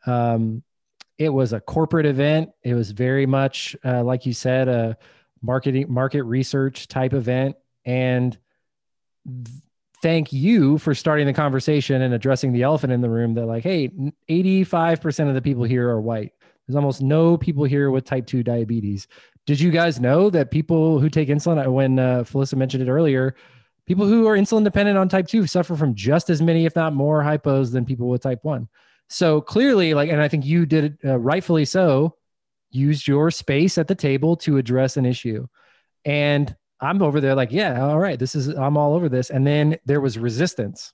Um, 0.05 0.63
it 1.17 1.29
was 1.29 1.51
a 1.51 1.59
corporate 1.59 2.05
event. 2.05 2.51
It 2.63 2.73
was 2.73 2.91
very 2.91 3.25
much, 3.25 3.75
uh, 3.83 4.03
like 4.03 4.25
you 4.25 4.33
said, 4.33 4.69
a 4.69 4.97
marketing, 5.41 5.87
market 5.89 6.23
research 6.23 6.87
type 6.87 7.13
event. 7.13 7.57
And 7.83 8.37
th- 9.25 9.61
thank 10.01 10.31
you 10.31 10.77
for 10.77 10.95
starting 10.95 11.25
the 11.25 11.33
conversation 11.33 12.01
and 12.01 12.13
addressing 12.13 12.53
the 12.53 12.63
elephant 12.63 12.93
in 12.93 13.01
the 13.01 13.09
room 13.09 13.33
that 13.33 13.45
like 13.45 13.63
hey 13.63 13.89
85% 14.29 15.27
of 15.27 15.35
the 15.35 15.41
people 15.41 15.63
here 15.63 15.89
are 15.89 16.01
white 16.01 16.31
there's 16.67 16.75
almost 16.75 17.01
no 17.01 17.37
people 17.37 17.63
here 17.63 17.91
with 17.91 18.05
type 18.05 18.25
2 18.25 18.43
diabetes 18.43 19.07
did 19.45 19.59
you 19.59 19.71
guys 19.71 19.99
know 19.99 20.29
that 20.29 20.51
people 20.51 20.99
who 20.99 21.09
take 21.09 21.29
insulin 21.29 21.65
when 21.67 21.99
uh, 21.99 22.23
Phyllisa 22.23 22.55
mentioned 22.55 22.83
it 22.83 22.89
earlier 22.89 23.35
People 23.89 24.05
who 24.05 24.27
are 24.27 24.37
insulin 24.37 24.63
dependent 24.63 24.99
on 24.99 25.09
type 25.09 25.27
2 25.27 25.47
suffer 25.47 25.75
from 25.75 25.95
just 25.95 26.29
as 26.29 26.43
many 26.43 26.67
if 26.67 26.75
not 26.75 26.93
more 26.93 27.23
hypos 27.23 27.71
than 27.71 27.85
people 27.85 28.07
with 28.07 28.21
type 28.21 28.37
1. 28.43 28.69
So 29.09 29.41
clearly 29.41 29.95
like 29.95 30.11
and 30.11 30.21
I 30.21 30.27
think 30.27 30.45
you 30.45 30.67
did 30.67 30.99
uh, 31.03 31.17
rightfully 31.17 31.65
so 31.65 32.15
used 32.69 33.07
your 33.07 33.31
space 33.31 33.79
at 33.79 33.87
the 33.87 33.95
table 33.95 34.37
to 34.37 34.57
address 34.57 34.95
an 34.95 35.07
issue. 35.07 35.47
And 36.05 36.55
I'm 36.79 37.01
over 37.01 37.19
there 37.19 37.33
like, 37.33 37.51
yeah, 37.51 37.83
all 37.83 37.97
right, 37.97 38.19
this 38.19 38.35
is 38.35 38.49
I'm 38.49 38.77
all 38.77 38.93
over 38.93 39.09
this. 39.09 39.31
And 39.31 39.45
then 39.45 39.77
there 39.85 39.99
was 39.99 40.19
resistance. 40.19 40.93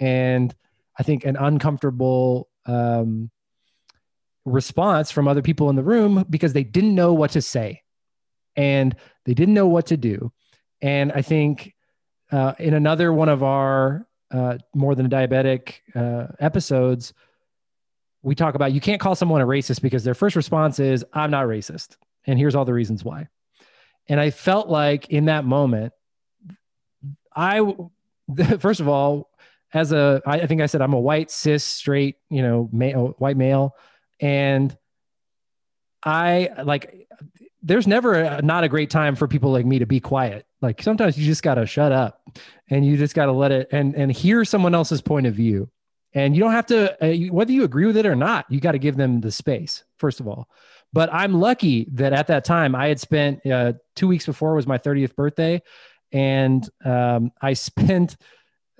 And 0.00 0.52
I 0.98 1.04
think 1.04 1.24
an 1.24 1.36
uncomfortable 1.36 2.48
um, 2.66 3.30
response 4.44 5.12
from 5.12 5.28
other 5.28 5.42
people 5.42 5.70
in 5.70 5.76
the 5.76 5.84
room 5.84 6.24
because 6.28 6.54
they 6.54 6.64
didn't 6.64 6.96
know 6.96 7.14
what 7.14 7.30
to 7.30 7.40
say 7.40 7.82
and 8.56 8.96
they 9.26 9.34
didn't 9.34 9.54
know 9.54 9.68
what 9.68 9.86
to 9.86 9.96
do. 9.96 10.32
And 10.82 11.12
I 11.12 11.22
think 11.22 11.75
uh, 12.32 12.54
in 12.58 12.74
another 12.74 13.12
one 13.12 13.28
of 13.28 13.42
our 13.42 14.06
uh, 14.30 14.58
more 14.74 14.94
than 14.94 15.08
diabetic 15.08 15.74
uh, 15.94 16.26
episodes, 16.40 17.14
we 18.22 18.34
talk 18.34 18.54
about 18.54 18.72
you 18.72 18.80
can't 18.80 19.00
call 19.00 19.14
someone 19.14 19.40
a 19.40 19.46
racist 19.46 19.82
because 19.82 20.02
their 20.04 20.14
first 20.14 20.34
response 20.34 20.80
is, 20.80 21.04
I'm 21.12 21.30
not 21.30 21.46
racist. 21.46 21.96
And 22.26 22.38
here's 22.38 22.54
all 22.54 22.64
the 22.64 22.74
reasons 22.74 23.04
why. 23.04 23.28
And 24.08 24.20
I 24.20 24.30
felt 24.30 24.68
like 24.68 25.08
in 25.10 25.26
that 25.26 25.44
moment, 25.44 25.92
I, 27.34 27.74
first 28.58 28.80
of 28.80 28.88
all, 28.88 29.30
as 29.72 29.92
a, 29.92 30.22
I 30.26 30.46
think 30.46 30.60
I 30.60 30.66
said 30.66 30.80
I'm 30.80 30.94
a 30.94 31.00
white, 31.00 31.30
cis, 31.30 31.62
straight, 31.62 32.16
you 32.30 32.42
know, 32.42 32.68
male, 32.72 33.14
white 33.18 33.36
male. 33.36 33.74
And 34.20 34.76
I 36.02 36.50
like, 36.64 37.08
there's 37.62 37.86
never 37.86 38.14
a, 38.14 38.42
not 38.42 38.64
a 38.64 38.68
great 38.68 38.90
time 38.90 39.16
for 39.16 39.28
people 39.28 39.50
like 39.52 39.66
me 39.66 39.80
to 39.80 39.86
be 39.86 40.00
quiet. 40.00 40.45
Like 40.62 40.82
sometimes 40.82 41.18
you 41.18 41.26
just 41.26 41.42
got 41.42 41.56
to 41.56 41.66
shut 41.66 41.92
up 41.92 42.20
and 42.70 42.84
you 42.84 42.96
just 42.96 43.14
got 43.14 43.26
to 43.26 43.32
let 43.32 43.52
it 43.52 43.68
and, 43.72 43.94
and 43.94 44.10
hear 44.10 44.44
someone 44.44 44.74
else's 44.74 45.02
point 45.02 45.26
of 45.26 45.34
view. 45.34 45.70
And 46.14 46.34
you 46.34 46.40
don't 46.40 46.52
have 46.52 46.66
to, 46.66 47.04
uh, 47.04 47.30
whether 47.30 47.52
you 47.52 47.64
agree 47.64 47.84
with 47.84 47.96
it 47.96 48.06
or 48.06 48.16
not, 48.16 48.46
you 48.48 48.58
got 48.58 48.72
to 48.72 48.78
give 48.78 48.96
them 48.96 49.20
the 49.20 49.30
space, 49.30 49.84
first 49.98 50.18
of 50.18 50.26
all. 50.26 50.48
But 50.92 51.12
I'm 51.12 51.34
lucky 51.34 51.88
that 51.92 52.14
at 52.14 52.28
that 52.28 52.44
time 52.44 52.74
I 52.74 52.88
had 52.88 52.98
spent 52.98 53.44
uh, 53.44 53.74
two 53.96 54.08
weeks 54.08 54.24
before 54.24 54.54
was 54.54 54.66
my 54.66 54.78
30th 54.78 55.14
birthday, 55.14 55.60
and 56.10 56.66
um, 56.84 57.32
I 57.42 57.52
spent 57.52 58.16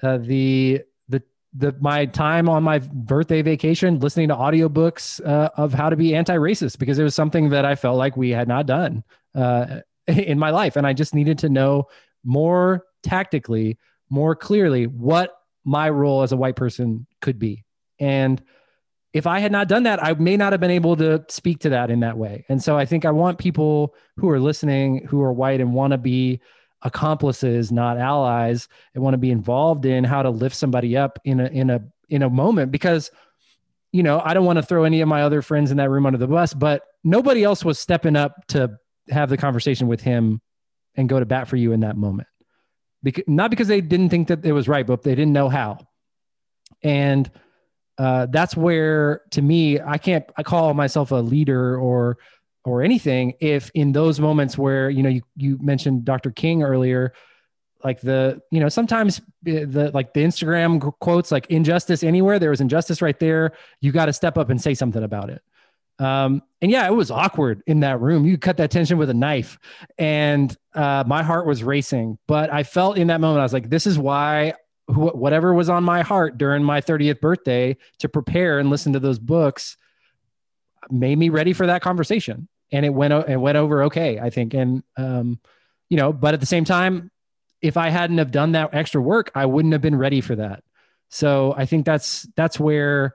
uh, 0.02 0.18
the 0.18 0.82
the 1.08 1.22
the 1.54 1.74
my 1.80 2.06
time 2.06 2.48
on 2.48 2.62
my 2.62 2.78
birthday 2.78 3.42
vacation 3.42 3.98
listening 3.98 4.28
to 4.28 4.34
audiobooks 4.34 5.20
uh, 5.26 5.50
of 5.56 5.74
how 5.74 5.90
to 5.90 5.96
be 5.96 6.14
anti-racist 6.14 6.78
because 6.78 6.98
it 6.98 7.04
was 7.04 7.14
something 7.14 7.50
that 7.50 7.64
I 7.66 7.74
felt 7.74 7.98
like 7.98 8.16
we 8.16 8.30
had 8.30 8.48
not 8.48 8.64
done 8.64 9.04
uh, 9.34 9.80
in 10.08 10.38
my 10.38 10.50
life, 10.50 10.76
and 10.76 10.86
I 10.86 10.92
just 10.92 11.14
needed 11.14 11.38
to 11.38 11.48
know 11.48 11.88
more 12.24 12.84
tactically, 13.02 13.78
more 14.10 14.34
clearly 14.34 14.86
what 14.86 15.32
my 15.64 15.90
role 15.90 16.22
as 16.22 16.32
a 16.32 16.36
white 16.36 16.56
person 16.56 17.06
could 17.20 17.38
be, 17.38 17.64
and 17.98 18.42
if 19.16 19.26
I 19.26 19.38
had 19.38 19.50
not 19.50 19.66
done 19.66 19.84
that, 19.84 20.04
I 20.04 20.12
may 20.12 20.36
not 20.36 20.52
have 20.52 20.60
been 20.60 20.70
able 20.70 20.94
to 20.96 21.24
speak 21.28 21.60
to 21.60 21.70
that 21.70 21.90
in 21.90 22.00
that 22.00 22.18
way. 22.18 22.44
And 22.50 22.62
so 22.62 22.76
I 22.76 22.84
think 22.84 23.06
I 23.06 23.12
want 23.12 23.38
people 23.38 23.94
who 24.18 24.28
are 24.28 24.38
listening, 24.38 25.06
who 25.06 25.22
are 25.22 25.32
white 25.32 25.62
and 25.62 25.72
want 25.72 25.92
to 25.92 25.98
be 25.98 26.38
accomplices, 26.82 27.72
not 27.72 27.96
allies, 27.96 28.68
and 28.94 29.02
want 29.02 29.14
to 29.14 29.18
be 29.18 29.30
involved 29.30 29.86
in 29.86 30.04
how 30.04 30.22
to 30.22 30.28
lift 30.28 30.54
somebody 30.54 30.98
up 30.98 31.18
in 31.24 31.40
a 31.40 31.46
in 31.46 31.70
a 31.70 31.80
in 32.10 32.22
a 32.22 32.28
moment. 32.28 32.70
Because 32.70 33.10
you 33.90 34.02
know, 34.02 34.20
I 34.22 34.34
don't 34.34 34.44
want 34.44 34.58
to 34.58 34.62
throw 34.62 34.84
any 34.84 35.00
of 35.00 35.08
my 35.08 35.22
other 35.22 35.40
friends 35.40 35.70
in 35.70 35.78
that 35.78 35.88
room 35.88 36.04
under 36.04 36.18
the 36.18 36.26
bus, 36.26 36.52
but 36.52 36.82
nobody 37.02 37.42
else 37.42 37.64
was 37.64 37.78
stepping 37.78 38.16
up 38.16 38.46
to 38.48 38.76
have 39.10 39.28
the 39.28 39.36
conversation 39.36 39.88
with 39.88 40.00
him 40.00 40.40
and 40.94 41.08
go 41.08 41.18
to 41.18 41.26
bat 41.26 41.48
for 41.48 41.56
you 41.56 41.72
in 41.72 41.80
that 41.80 41.96
moment. 41.96 42.28
Because 43.02 43.24
not 43.26 43.50
because 43.50 43.68
they 43.68 43.80
didn't 43.80 44.08
think 44.08 44.28
that 44.28 44.44
it 44.44 44.52
was 44.52 44.68
right, 44.68 44.86
but 44.86 45.02
they 45.02 45.14
didn't 45.14 45.32
know 45.32 45.48
how. 45.48 45.78
And 46.82 47.30
uh, 47.98 48.26
that's 48.26 48.56
where 48.56 49.22
to 49.30 49.40
me 49.40 49.80
i 49.80 49.96
can't 49.96 50.24
i 50.36 50.42
call 50.42 50.74
myself 50.74 51.12
a 51.12 51.16
leader 51.16 51.78
or 51.78 52.18
or 52.64 52.82
anything 52.82 53.32
if 53.40 53.70
in 53.74 53.92
those 53.92 54.20
moments 54.20 54.58
where 54.58 54.90
you 54.90 55.02
know 55.02 55.08
you, 55.08 55.22
you 55.34 55.58
mentioned 55.62 56.04
dr 56.04 56.30
king 56.32 56.62
earlier 56.62 57.12
like 57.82 58.00
the 58.00 58.40
you 58.50 58.60
know 58.60 58.68
sometimes 58.68 59.22
the 59.42 59.90
like 59.94 60.12
the 60.12 60.20
instagram 60.20 60.92
quotes 61.00 61.32
like 61.32 61.46
injustice 61.46 62.02
anywhere 62.02 62.38
there 62.38 62.50
was 62.50 62.60
injustice 62.60 63.00
right 63.00 63.18
there 63.18 63.52
you 63.80 63.92
got 63.92 64.06
to 64.06 64.12
step 64.12 64.36
up 64.36 64.50
and 64.50 64.60
say 64.60 64.74
something 64.74 65.02
about 65.02 65.30
it 65.30 65.40
um 65.98 66.42
and 66.60 66.70
yeah 66.70 66.86
it 66.86 66.92
was 66.92 67.10
awkward 67.10 67.62
in 67.66 67.80
that 67.80 68.00
room. 68.00 68.26
You 68.26 68.36
cut 68.38 68.58
that 68.58 68.70
tension 68.70 68.98
with 68.98 69.10
a 69.10 69.14
knife 69.14 69.58
and 69.98 70.54
uh 70.74 71.04
my 71.06 71.22
heart 71.22 71.46
was 71.46 71.62
racing. 71.62 72.18
But 72.26 72.52
i 72.52 72.62
felt 72.62 72.98
in 72.98 73.08
that 73.08 73.20
moment 73.20 73.40
i 73.40 73.42
was 73.42 73.52
like 73.52 73.70
this 73.70 73.86
is 73.86 73.98
why 73.98 74.54
wh- 74.86 75.14
whatever 75.14 75.54
was 75.54 75.68
on 75.68 75.84
my 75.84 76.02
heart 76.02 76.38
during 76.38 76.62
my 76.62 76.80
30th 76.80 77.20
birthday 77.20 77.76
to 77.98 78.08
prepare 78.08 78.58
and 78.58 78.70
listen 78.70 78.92
to 78.92 79.00
those 79.00 79.18
books 79.18 79.76
made 80.90 81.18
me 81.18 81.28
ready 81.28 81.52
for 81.52 81.66
that 81.66 81.82
conversation. 81.82 82.48
And 82.72 82.84
it 82.84 82.90
went 82.90 83.12
it 83.28 83.36
went 83.36 83.56
over 83.56 83.84
okay 83.84 84.18
i 84.18 84.30
think. 84.30 84.54
And 84.54 84.82
um 84.96 85.38
you 85.88 85.96
know 85.96 86.12
but 86.12 86.34
at 86.34 86.40
the 86.40 86.46
same 86.46 86.64
time 86.64 87.10
if 87.62 87.76
i 87.76 87.88
hadn't 87.88 88.18
have 88.18 88.30
done 88.30 88.52
that 88.52 88.74
extra 88.74 89.00
work 89.00 89.30
i 89.34 89.46
wouldn't 89.46 89.72
have 89.72 89.82
been 89.82 89.96
ready 89.96 90.20
for 90.20 90.36
that. 90.36 90.62
So 91.08 91.54
i 91.56 91.64
think 91.64 91.86
that's 91.86 92.26
that's 92.36 92.60
where 92.60 93.14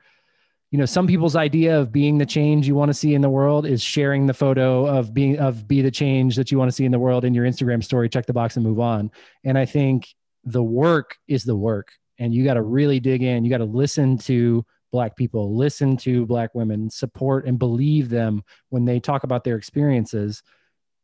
you 0.71 0.77
know 0.77 0.85
some 0.85 1.05
people's 1.05 1.35
idea 1.35 1.79
of 1.79 1.91
being 1.91 2.17
the 2.17 2.25
change 2.25 2.67
you 2.67 2.75
want 2.75 2.89
to 2.89 2.93
see 2.93 3.13
in 3.13 3.21
the 3.21 3.29
world 3.29 3.65
is 3.65 3.81
sharing 3.83 4.25
the 4.25 4.33
photo 4.33 4.87
of 4.87 5.13
being 5.13 5.37
of 5.37 5.67
be 5.67 5.81
the 5.81 5.91
change 5.91 6.35
that 6.37 6.51
you 6.51 6.57
want 6.57 6.69
to 6.69 6.75
see 6.75 6.85
in 6.85 6.91
the 6.91 6.99
world 6.99 7.25
in 7.25 7.33
your 7.33 7.45
instagram 7.45 7.83
story 7.83 8.09
check 8.09 8.25
the 8.25 8.33
box 8.33 8.55
and 8.55 8.65
move 8.65 8.79
on. 8.79 9.11
And 9.43 9.57
i 9.57 9.65
think 9.65 10.07
the 10.43 10.63
work 10.63 11.17
is 11.27 11.43
the 11.43 11.55
work 11.55 11.91
and 12.17 12.33
you 12.33 12.43
got 12.43 12.53
to 12.53 12.61
really 12.61 12.99
dig 12.99 13.23
in. 13.23 13.43
You 13.43 13.49
got 13.49 13.57
to 13.57 13.65
listen 13.65 14.17
to 14.19 14.65
black 14.91 15.15
people 15.15 15.55
listen 15.55 15.95
to 15.95 16.25
black 16.25 16.53
women 16.53 16.89
support 16.89 17.45
and 17.45 17.57
believe 17.57 18.09
them 18.09 18.43
when 18.69 18.83
they 18.83 18.99
talk 18.99 19.23
about 19.23 19.43
their 19.43 19.55
experiences. 19.55 20.43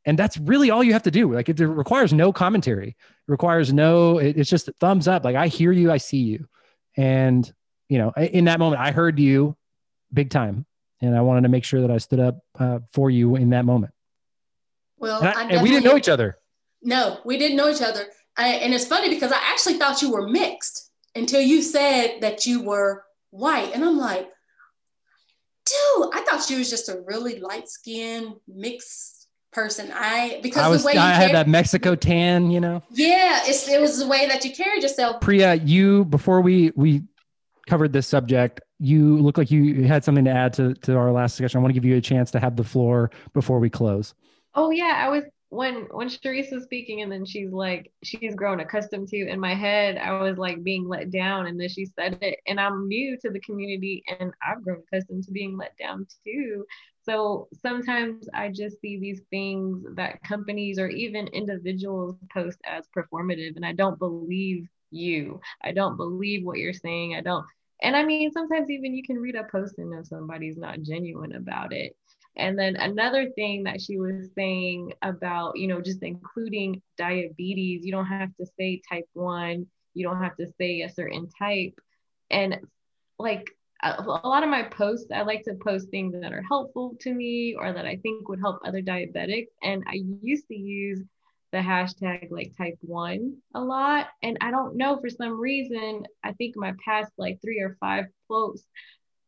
And 0.05 0.19
that's 0.19 0.37
really 0.37 0.69
all 0.69 0.83
you 0.83 0.93
have 0.93 1.03
to 1.03 1.11
do. 1.11 1.33
Like 1.33 1.49
it, 1.49 1.59
requires 1.59 2.11
no 2.11 2.33
commentary. 2.33 2.89
It 2.89 3.31
requires 3.31 3.71
no 3.73 4.19
it, 4.19 4.37
it's 4.37 4.49
just 4.49 4.69
thumbs 4.79 5.07
up. 5.07 5.23
Like 5.23 5.35
i 5.35 5.47
hear 5.47 5.71
you 5.71 5.91
i 5.91 5.97
see 5.97 6.19
you. 6.19 6.47
And 6.95 7.51
you 7.89 7.97
know 7.97 8.11
in 8.17 8.45
that 8.45 8.59
moment 8.59 8.81
i 8.81 8.91
heard 8.91 9.17
you 9.19 9.55
big 10.13 10.29
time 10.29 10.65
and 11.01 11.15
i 11.15 11.21
wanted 11.21 11.41
to 11.41 11.49
make 11.49 11.63
sure 11.63 11.81
that 11.81 11.91
i 11.91 11.97
stood 11.97 12.19
up 12.19 12.39
uh, 12.59 12.79
for 12.93 13.09
you 13.09 13.35
in 13.35 13.49
that 13.51 13.65
moment 13.65 13.93
Well, 14.97 15.19
and, 15.21 15.29
I- 15.29 15.49
and 15.53 15.61
we 15.63 15.69
didn't 15.69 15.83
know 15.85 15.97
each 15.97 16.09
other 16.09 16.37
No, 16.83 17.19
we 17.25 17.37
didn't 17.37 17.57
know 17.57 17.69
each 17.69 17.81
other. 17.81 18.03
I, 18.37 18.49
and 18.63 18.71
it's 18.73 18.85
funny 18.85 19.09
because 19.09 19.31
I 19.31 19.39
actually 19.51 19.77
thought 19.79 20.01
you 20.03 20.11
were 20.11 20.27
mixed 20.29 20.91
until 21.15 21.41
you 21.41 21.61
said 21.63 22.19
that 22.21 22.45
you 22.45 22.61
were 22.61 23.03
white. 23.31 23.71
And 23.73 23.83
I'm 23.83 23.97
like, 23.97 24.29
dude, 25.65 26.09
I 26.13 26.21
thought 26.21 26.47
you 26.49 26.57
was 26.59 26.69
just 26.69 26.87
a 26.87 27.01
really 27.05 27.39
light 27.39 27.67
skinned 27.67 28.35
mixed 28.47 29.27
person. 29.51 29.91
I 29.93 30.39
because 30.43 30.63
i 30.63 30.67
was 30.69 30.83
the 30.83 30.87
way 30.87 30.93
you 30.93 30.99
i 30.99 31.09
had 31.09 31.17
carried- 31.31 31.35
that 31.35 31.47
mexico 31.47 31.95
tan 31.95 32.51
you 32.51 32.59
know 32.59 32.83
yeah, 32.91 33.41
it's, 33.45 33.67
it 33.67 33.81
was 33.81 33.97
the 33.97 34.07
way 34.07 34.27
that 34.27 34.45
you 34.45 34.51
carried 34.53 34.83
yourself. 34.83 35.19
Priya, 35.19 35.55
you 35.55 36.05
before 36.05 36.41
we 36.41 36.71
we 36.75 37.01
covered 37.67 37.93
this 37.93 38.07
subject, 38.07 38.61
you 38.79 39.17
look 39.17 39.37
like 39.37 39.51
you 39.51 39.83
had 39.83 40.03
something 40.03 40.25
to 40.25 40.31
add 40.31 40.53
to 40.53 40.73
to 40.75 40.95
our 40.95 41.11
last 41.11 41.33
discussion. 41.33 41.59
I 41.59 41.61
want 41.61 41.73
to 41.73 41.79
give 41.79 41.85
you 41.85 41.97
a 41.97 42.01
chance 42.01 42.31
to 42.31 42.39
have 42.39 42.55
the 42.55 42.63
floor 42.63 43.11
before 43.33 43.59
we 43.59 43.69
close. 43.69 44.13
Oh 44.55 44.71
yeah, 44.71 45.03
I 45.05 45.09
was 45.09 45.23
when 45.49 45.87
when 45.91 46.09
Cherise 46.09 46.51
was 46.51 46.63
speaking 46.63 47.01
and 47.01 47.11
then 47.11 47.25
she's 47.25 47.51
like 47.51 47.91
she's 48.03 48.35
grown 48.35 48.59
accustomed 48.59 49.07
to 49.07 49.29
in 49.29 49.39
my 49.39 49.53
head 49.53 49.97
I 49.97 50.19
was 50.19 50.37
like 50.37 50.61
being 50.61 50.87
let 50.89 51.09
down 51.09 51.47
and 51.47 51.57
then 51.57 51.69
she 51.69 51.85
said 51.85 52.17
it 52.21 52.39
and 52.47 52.59
I'm 52.59 52.87
new 52.87 53.17
to 53.21 53.29
the 53.29 53.39
community 53.39 54.03
and 54.19 54.33
I've 54.45 54.61
grown 54.61 54.83
accustomed 54.91 55.23
to 55.23 55.31
being 55.31 55.57
let 55.57 55.77
down 55.77 56.05
too. 56.25 56.65
So 57.03 57.47
sometimes 57.61 58.27
I 58.33 58.49
just 58.49 58.81
see 58.81 58.99
these 58.99 59.21
things 59.29 59.85
that 59.95 60.21
companies 60.23 60.79
or 60.79 60.89
even 60.89 61.27
individuals 61.27 62.17
post 62.33 62.59
as 62.65 62.85
performative 62.95 63.55
and 63.55 63.65
I 63.65 63.71
don't 63.71 63.97
believe 63.97 64.67
you. 64.91 65.39
I 65.63 65.71
don't 65.71 65.95
believe 65.95 66.45
what 66.45 66.57
you're 66.57 66.73
saying. 66.73 67.15
I 67.15 67.21
don't 67.21 67.45
and 67.81 67.95
I 67.95 68.03
mean 68.03 68.31
sometimes 68.31 68.69
even 68.69 68.93
you 68.93 69.03
can 69.03 69.17
read 69.17 69.35
a 69.35 69.43
post 69.51 69.77
and 69.77 69.91
know 69.91 70.03
somebody's 70.03 70.57
not 70.57 70.81
genuine 70.81 71.35
about 71.35 71.73
it. 71.73 71.95
And 72.35 72.57
then 72.57 72.75
another 72.75 73.31
thing 73.31 73.63
that 73.63 73.81
she 73.81 73.97
was 73.97 74.29
saying 74.35 74.93
about, 75.01 75.57
you 75.57 75.67
know, 75.67 75.81
just 75.81 76.03
including 76.03 76.81
diabetes, 76.95 77.83
you 77.83 77.91
don't 77.91 78.05
have 78.05 78.35
to 78.37 78.45
say 78.59 78.79
type 78.87 79.07
one, 79.13 79.65
you 79.95 80.07
don't 80.07 80.21
have 80.21 80.37
to 80.37 80.47
say 80.59 80.81
a 80.81 80.89
certain 80.89 81.27
type. 81.29 81.73
And 82.29 82.59
like 83.17 83.49
a, 83.81 83.95
a 83.97 84.03
lot 84.03 84.43
of 84.43 84.49
my 84.49 84.63
posts, 84.63 85.07
I 85.11 85.23
like 85.23 85.43
to 85.45 85.55
post 85.55 85.89
things 85.89 86.13
that 86.21 86.31
are 86.31 86.43
helpful 86.43 86.95
to 87.01 87.11
me 87.11 87.55
or 87.57 87.73
that 87.73 87.85
I 87.85 87.95
think 87.97 88.29
would 88.29 88.39
help 88.39 88.59
other 88.63 88.83
diabetics. 88.83 89.47
And 89.63 89.83
I 89.87 90.03
used 90.21 90.47
to 90.49 90.55
use 90.55 91.01
the 91.57 91.63
hashtag 91.63 92.31
like 92.31 92.53
type 92.57 92.77
one 92.81 93.37
a 93.55 93.61
lot. 93.61 94.07
And 94.23 94.37
I 94.41 94.51
don't 94.51 94.77
know 94.77 94.99
for 95.01 95.09
some 95.09 95.39
reason, 95.39 96.05
I 96.23 96.33
think 96.33 96.55
my 96.57 96.73
past 96.85 97.11
like 97.17 97.39
three 97.41 97.61
or 97.61 97.77
five 97.81 98.05
posts, 98.29 98.67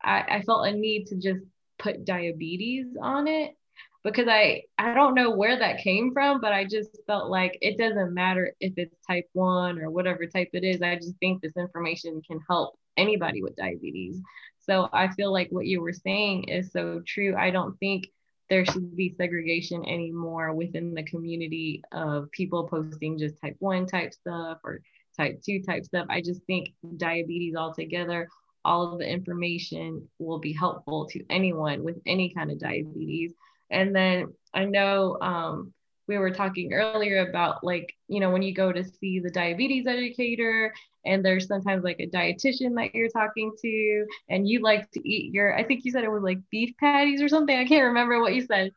I, 0.04 0.24
I 0.30 0.42
felt 0.44 0.68
a 0.68 0.72
need 0.74 1.08
to 1.08 1.18
just 1.18 1.42
put 1.80 2.06
diabetes 2.06 2.88
on 3.02 3.28
it. 3.28 3.56
because 4.04 4.28
I 4.30 4.64
I 4.78 4.94
don't 4.94 5.16
know 5.16 5.32
where 5.32 5.60
that 5.60 5.80
came 5.80 6.14
from, 6.14 6.42
but 6.42 6.54
I 6.54 6.66
just 6.66 6.92
felt 7.08 7.30
like 7.30 7.58
it 7.62 7.78
doesn't 7.78 8.14
matter 8.14 8.54
if 8.62 8.74
it's 8.78 8.96
type 9.08 9.30
1 9.34 9.80
or 9.80 9.92
whatever 9.92 10.26
type 10.28 10.50
it 10.54 10.64
is. 10.64 10.82
I 10.82 10.96
just 10.98 11.18
think 11.20 11.42
this 11.42 11.58
information 11.58 12.22
can 12.28 12.40
help 12.50 12.80
anybody 12.98 13.44
with 13.44 13.56
diabetes. 13.58 14.22
So 14.60 14.90
I 14.94 15.10
feel 15.10 15.34
like 15.34 15.50
what 15.52 15.66
you 15.68 15.82
were 15.82 15.94
saying 15.94 16.46
is 16.46 16.72
so 16.72 17.02
true. 17.08 17.36
I 17.38 17.52
don't 17.52 17.78
think 17.80 18.08
there 18.50 18.66
should 18.66 18.96
be 18.96 19.16
segregation 19.18 19.88
anymore 19.88 20.54
within 20.54 20.94
the 20.94 21.04
community 21.04 21.84
of 21.92 22.32
people 22.32 22.68
posting 22.68 23.18
just 23.18 23.40
type 23.40 23.56
1 23.60 23.86
type 23.86 24.14
stuff 24.14 24.58
or 24.64 24.82
type 25.16 25.42
2 25.46 25.62
type 25.62 25.86
stuff. 25.86 26.08
I 26.10 26.22
just 26.22 26.42
think 26.44 26.74
diabetes 26.98 27.56
altogether 27.56 28.28
all 28.66 28.94
of 28.94 29.00
the 29.00 29.08
information 29.08 30.08
will 30.20 30.40
be 30.40 30.54
helpful 30.54 31.06
to 31.08 31.24
anyone 31.30 31.84
with 31.84 31.98
any 32.06 32.34
kind 32.34 32.52
of 32.52 32.60
diabetes. 32.60 33.34
And 33.70 33.96
then 33.96 34.34
I 34.54 34.66
know 34.66 35.18
um, 35.22 35.74
we 36.08 36.18
were 36.18 36.32
talking 36.32 36.74
earlier 36.74 37.28
about 37.30 37.64
like, 37.64 37.96
you 38.08 38.20
know, 38.20 38.32
when 38.32 38.42
you 38.42 38.54
go 38.54 38.72
to 38.72 38.84
see 38.84 39.20
the 39.20 39.30
diabetes 39.30 39.86
educator 39.88 40.74
and 41.06 41.24
there's 41.24 41.48
sometimes 41.48 41.84
like 41.84 42.00
a 42.00 42.08
dietitian 42.08 42.76
that 42.76 42.94
you're 42.94 43.10
talking 43.10 43.52
to 43.62 44.06
and 44.30 44.48
you 44.48 44.62
like 44.62 44.90
to 44.92 45.10
eat 45.10 45.34
your, 45.34 45.58
I 45.58 45.64
think 45.64 45.86
you 45.86 45.92
said 45.92 46.04
it 46.04 46.12
was 46.12 46.24
like 46.24 46.40
beef 46.52 46.76
patties 46.78 47.22
or 47.22 47.30
something. 47.30 47.58
I 47.58 47.66
can't 47.66 47.86
remember 47.86 48.20
what 48.20 48.34
you 48.36 48.46
said. 48.46 48.72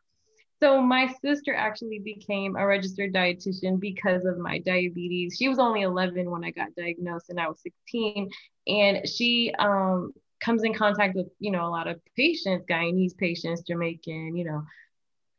So 0.61 0.81
my 0.81 1.13
sister 1.21 1.53
actually 1.53 1.99
became 1.99 2.55
a 2.55 2.65
registered 2.65 3.13
dietitian 3.13 3.79
because 3.79 4.23
of 4.23 4.37
my 4.37 4.59
diabetes. 4.59 5.35
She 5.37 5.49
was 5.49 5.59
only 5.59 5.81
11 5.81 6.29
when 6.29 6.45
I 6.45 6.51
got 6.51 6.73
diagnosed 6.75 7.29
and 7.29 7.39
I 7.39 7.49
was 7.49 7.61
16 7.61 8.29
and 8.67 9.07
she 9.07 9.53
um, 9.59 10.13
comes 10.39 10.63
in 10.63 10.73
contact 10.73 11.15
with, 11.15 11.27
you 11.39 11.51
know, 11.51 11.65
a 11.65 11.67
lot 11.67 11.87
of 11.87 11.99
patients, 12.15 12.65
Guyanese 12.69 13.17
patients, 13.17 13.61
Jamaican, 13.61 14.37
you 14.37 14.45
know, 14.45 14.63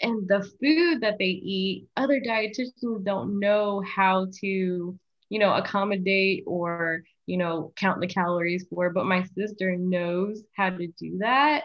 and 0.00 0.28
the 0.28 0.42
food 0.60 1.00
that 1.00 1.18
they 1.18 1.26
eat, 1.26 1.86
other 1.96 2.20
dietitians 2.20 3.04
don't 3.04 3.38
know 3.38 3.80
how 3.80 4.26
to, 4.40 4.98
you 5.34 5.40
know, 5.40 5.52
accommodate 5.54 6.44
or, 6.46 7.02
you 7.26 7.36
know, 7.36 7.72
count 7.76 8.00
the 8.00 8.06
calories 8.06 8.66
for, 8.70 8.90
but 8.90 9.04
my 9.04 9.24
sister 9.36 9.76
knows 9.76 10.42
how 10.56 10.70
to 10.70 10.86
do 10.98 11.18
that 11.18 11.64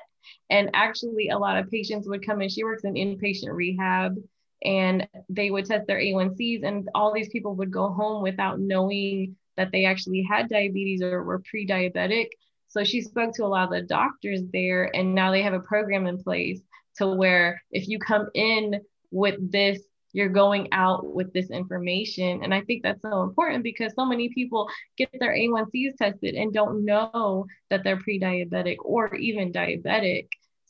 and 0.49 0.69
actually, 0.73 1.29
a 1.29 1.37
lot 1.37 1.57
of 1.57 1.69
patients 1.69 2.07
would 2.07 2.25
come 2.25 2.41
in. 2.41 2.49
She 2.49 2.63
works 2.63 2.83
in 2.83 2.93
inpatient 2.93 3.53
rehab 3.53 4.15
and 4.63 5.07
they 5.29 5.51
would 5.51 5.65
test 5.65 5.87
their 5.87 5.99
A1Cs, 5.99 6.65
and 6.65 6.89
all 6.93 7.13
these 7.13 7.29
people 7.29 7.55
would 7.55 7.71
go 7.71 7.89
home 7.89 8.21
without 8.21 8.59
knowing 8.59 9.37
that 9.55 9.71
they 9.71 9.85
actually 9.85 10.21
had 10.21 10.49
diabetes 10.49 11.01
or 11.01 11.23
were 11.23 11.41
pre 11.49 11.65
diabetic. 11.65 12.27
So 12.67 12.83
she 12.83 13.01
spoke 13.01 13.33
to 13.35 13.45
a 13.45 13.47
lot 13.47 13.65
of 13.65 13.69
the 13.71 13.81
doctors 13.81 14.41
there, 14.51 14.93
and 14.95 15.15
now 15.15 15.31
they 15.31 15.41
have 15.43 15.53
a 15.53 15.61
program 15.61 16.07
in 16.07 16.21
place 16.21 16.61
to 16.97 17.07
where 17.07 17.61
if 17.71 17.87
you 17.87 17.99
come 17.99 18.27
in 18.33 18.81
with 19.11 19.51
this 19.51 19.79
you're 20.13 20.29
going 20.29 20.67
out 20.71 21.13
with 21.13 21.31
this 21.33 21.49
information. 21.49 22.43
And 22.43 22.53
I 22.53 22.61
think 22.61 22.83
that's 22.83 23.01
so 23.01 23.23
important 23.23 23.63
because 23.63 23.93
so 23.95 24.05
many 24.05 24.29
people 24.29 24.69
get 24.97 25.09
their 25.19 25.35
A1Cs 25.35 25.97
tested 25.97 26.35
and 26.35 26.53
don't 26.53 26.85
know 26.85 27.45
that 27.69 27.83
they're 27.83 27.97
pre 27.99 28.19
diabetic 28.19 28.77
or 28.79 29.13
even 29.15 29.51
diabetic. 29.51 30.27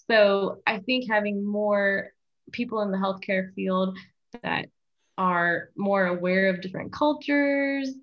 So 0.10 0.62
I 0.66 0.80
think 0.80 1.10
having 1.10 1.46
more 1.46 2.12
people 2.52 2.82
in 2.82 2.92
the 2.92 2.98
healthcare 2.98 3.54
field 3.54 3.98
that 4.44 4.66
are 5.18 5.70
more 5.76 6.06
aware 6.08 6.50
of 6.50 6.62
different 6.62 6.92
cultures, 6.92 7.94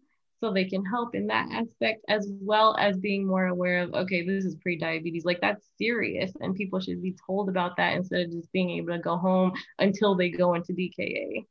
so 0.41 0.53
they 0.53 0.65
can 0.65 0.85
help 0.85 1.15
in 1.15 1.27
that 1.27 1.49
aspect 1.51 2.05
as 2.09 2.29
well 2.41 2.77
as 2.79 2.97
being 2.99 3.27
more 3.27 3.47
aware 3.47 3.83
of 3.83 3.95
okay 3.95 4.25
this 4.25 4.45
is 4.45 4.55
pre-diabetes 4.57 5.25
like 5.25 5.41
that's 5.41 5.67
serious 5.79 6.33
and 6.41 6.55
people 6.55 6.81
should 6.81 7.03
be 7.03 7.15
told 7.27 7.49
about 7.49 7.77
that 7.77 7.95
instead 7.95 8.23
of 8.23 8.33
just 8.33 8.53
being 8.53 8.71
able 8.71 8.93
to 8.93 8.99
go 8.99 9.17
home 9.17 9.53
until 9.79 10.15
they 10.15 10.29
go 10.29 10.55
into 10.55 10.73
dka 10.73 11.45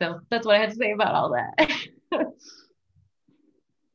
so 0.00 0.20
that's 0.30 0.46
what 0.46 0.56
i 0.56 0.58
had 0.58 0.70
to 0.70 0.76
say 0.76 0.92
about 0.92 1.14
all 1.14 1.30
that. 1.30 1.70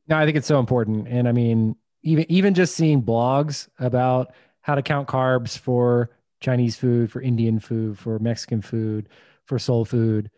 No 0.08 0.18
i 0.18 0.24
think 0.24 0.36
it's 0.36 0.48
so 0.48 0.58
important 0.58 1.06
and 1.08 1.28
i 1.28 1.32
mean 1.32 1.76
even 2.02 2.26
even 2.28 2.54
just 2.54 2.74
seeing 2.74 3.02
blogs 3.02 3.68
about 3.78 4.34
how 4.60 4.74
to 4.74 4.82
count 4.82 5.08
carbs 5.08 5.56
for 5.56 6.10
chinese 6.40 6.76
food 6.76 7.10
for 7.10 7.22
indian 7.22 7.60
food 7.60 7.96
for 7.96 8.18
mexican 8.18 8.60
food 8.60 9.08
for 9.44 9.60
soul 9.60 9.84
food 9.84 10.28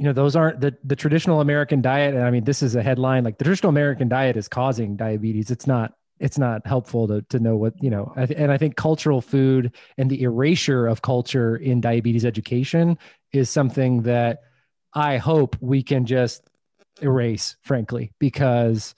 you 0.00 0.06
know 0.06 0.14
those 0.14 0.34
aren't 0.34 0.62
the 0.62 0.74
the 0.82 0.96
traditional 0.96 1.42
american 1.42 1.82
diet 1.82 2.14
and 2.14 2.24
i 2.24 2.30
mean 2.30 2.42
this 2.44 2.62
is 2.62 2.74
a 2.74 2.82
headline 2.82 3.22
like 3.22 3.36
the 3.36 3.44
traditional 3.44 3.68
american 3.68 4.08
diet 4.08 4.34
is 4.34 4.48
causing 4.48 4.96
diabetes. 4.96 5.50
It's 5.50 5.66
not 5.66 5.92
it's 6.18 6.38
not 6.38 6.66
helpful 6.66 7.06
to 7.08 7.20
to 7.28 7.38
know 7.38 7.54
what 7.54 7.74
you 7.82 7.90
know 7.90 8.10
and 8.16 8.50
i 8.50 8.56
think 8.56 8.76
cultural 8.76 9.20
food 9.20 9.74
and 9.98 10.10
the 10.10 10.22
erasure 10.22 10.86
of 10.86 11.02
culture 11.02 11.56
in 11.56 11.82
diabetes 11.82 12.24
education 12.24 12.96
is 13.32 13.50
something 13.50 14.02
that 14.02 14.38
i 14.94 15.18
hope 15.18 15.54
we 15.60 15.82
can 15.82 16.06
just 16.06 16.48
erase 17.02 17.56
frankly 17.60 18.10
because 18.18 18.94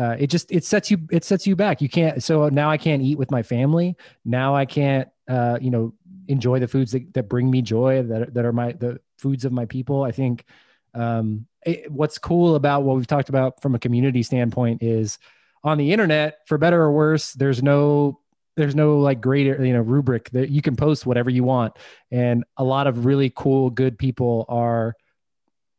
uh, 0.00 0.16
it 0.18 0.28
just 0.28 0.50
it 0.50 0.64
sets 0.64 0.90
you 0.90 0.98
it 1.10 1.24
sets 1.24 1.46
you 1.46 1.54
back. 1.54 1.82
You 1.82 1.88
can't 1.90 2.22
so 2.22 2.48
now 2.48 2.70
i 2.70 2.78
can't 2.78 3.02
eat 3.02 3.18
with 3.18 3.30
my 3.30 3.42
family. 3.42 3.96
Now 4.24 4.56
i 4.56 4.64
can't 4.64 5.08
uh, 5.28 5.58
you 5.60 5.70
know 5.70 5.92
enjoy 6.26 6.58
the 6.58 6.68
foods 6.68 6.92
that, 6.92 7.12
that 7.12 7.28
bring 7.28 7.50
me 7.50 7.60
joy 7.60 8.02
that, 8.04 8.32
that 8.32 8.44
are 8.46 8.52
my 8.52 8.72
the 8.72 8.98
foods 9.20 9.44
of 9.44 9.52
my 9.52 9.66
people. 9.66 10.02
I 10.02 10.12
think 10.12 10.44
um, 10.94 11.46
it, 11.64 11.90
what's 11.90 12.18
cool 12.18 12.54
about 12.54 12.82
what 12.82 12.96
we've 12.96 13.06
talked 13.06 13.28
about 13.28 13.60
from 13.62 13.74
a 13.74 13.78
community 13.78 14.22
standpoint 14.22 14.82
is 14.82 15.18
on 15.62 15.78
the 15.78 15.92
internet, 15.92 16.38
for 16.46 16.58
better 16.58 16.82
or 16.82 16.92
worse, 16.92 17.32
there's 17.32 17.62
no 17.62 18.20
there's 18.56 18.74
no 18.74 18.98
like 18.98 19.20
great 19.20 19.46
you 19.46 19.72
know 19.72 19.80
rubric 19.80 20.30
that 20.30 20.50
you 20.50 20.60
can 20.62 20.76
post 20.76 21.06
whatever 21.06 21.30
you 21.30 21.44
want, 21.44 21.74
and 22.10 22.44
a 22.56 22.64
lot 22.64 22.86
of 22.86 23.04
really 23.04 23.30
cool, 23.34 23.70
good 23.70 23.98
people 23.98 24.46
are 24.48 24.94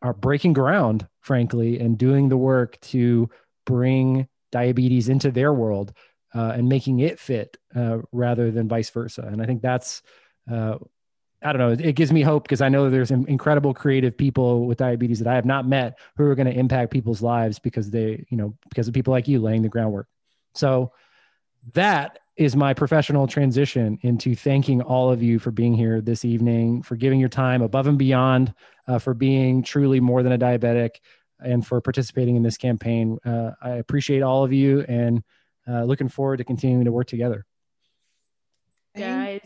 are 0.02 0.14
breaking 0.14 0.54
ground, 0.54 1.08
frankly, 1.20 1.80
and 1.80 1.98
doing 1.98 2.30
the 2.30 2.38
work 2.38 2.80
to 2.82 3.30
bring 3.66 4.28
diabetes 4.52 5.10
into 5.10 5.32
their 5.32 5.54
world 5.54 5.94
uh, 6.34 6.54
and 6.56 6.68
making 6.68 7.00
it 7.00 7.20
fit 7.20 7.58
uh, 7.76 8.00
rather 8.12 8.52
than 8.52 8.68
vice 8.68 8.90
versa. 8.90 9.22
And 9.22 9.42
I 9.42 9.46
think 9.46 9.62
that's 9.62 10.02
uh, 10.52 10.78
I 11.44 11.54
don't 11.54 11.60
know. 11.60 11.88
It 11.88 11.94
gives 11.94 12.12
me 12.12 12.22
hope 12.22 12.44
because 12.44 12.62
I 12.62 12.70
know 12.70 12.90
there's 12.90 13.10
incredible 13.10 13.74
creative 13.74 14.16
people 14.16 14.68
with 14.68 14.78
diabetes 14.78 15.20
that 15.20 15.28
I 15.28 15.36
have 15.36 15.46
not 15.46 15.68
met 15.68 15.98
who 16.16 16.26
are 16.26 16.36
going 16.36 16.48
to 16.48 16.54
impact 16.54 16.92
people's 16.92 17.22
lives 17.22 17.58
because 17.58 17.90
they, 17.90 18.26
you 18.30 18.38
know, 18.38 18.56
because 18.70 18.88
of 18.88 18.94
people 18.94 19.12
like 19.12 19.28
you 19.28 19.40
laying 19.40 19.64
the 19.64 19.70
groundwork. 19.70 20.08
So 20.54 20.92
that 21.74 22.20
is 22.38 22.56
my 22.56 22.74
professional 22.74 23.28
transition 23.28 23.98
into 24.02 24.36
thanking 24.36 24.82
all 24.82 25.12
of 25.12 25.24
you 25.24 25.40
for 25.40 25.52
being 25.52 25.74
here 25.74 26.00
this 26.00 26.24
evening, 26.26 26.84
for 26.84 26.96
giving 26.96 27.20
your 27.20 27.30
time 27.30 27.62
above 27.62 27.88
and 27.88 27.98
beyond, 27.98 28.54
uh, 28.88 29.00
for 29.00 29.14
being 29.14 29.64
truly 29.64 30.00
more 30.00 30.22
than 30.24 30.32
a 30.32 30.38
diabetic, 30.38 30.98
and 31.40 31.66
for 31.66 31.82
participating 31.82 32.36
in 32.36 32.44
this 32.44 32.58
campaign. 32.58 33.18
Uh, 33.26 33.52
I 33.62 33.72
appreciate 33.72 34.22
all 34.22 34.44
of 34.44 34.54
you 34.54 34.82
and 34.88 35.24
uh, 35.68 35.84
looking 35.84 36.08
forward 36.08 36.38
to 36.38 36.44
continuing 36.44 36.86
to 36.86 36.92
work 36.92 37.08
together 37.08 37.46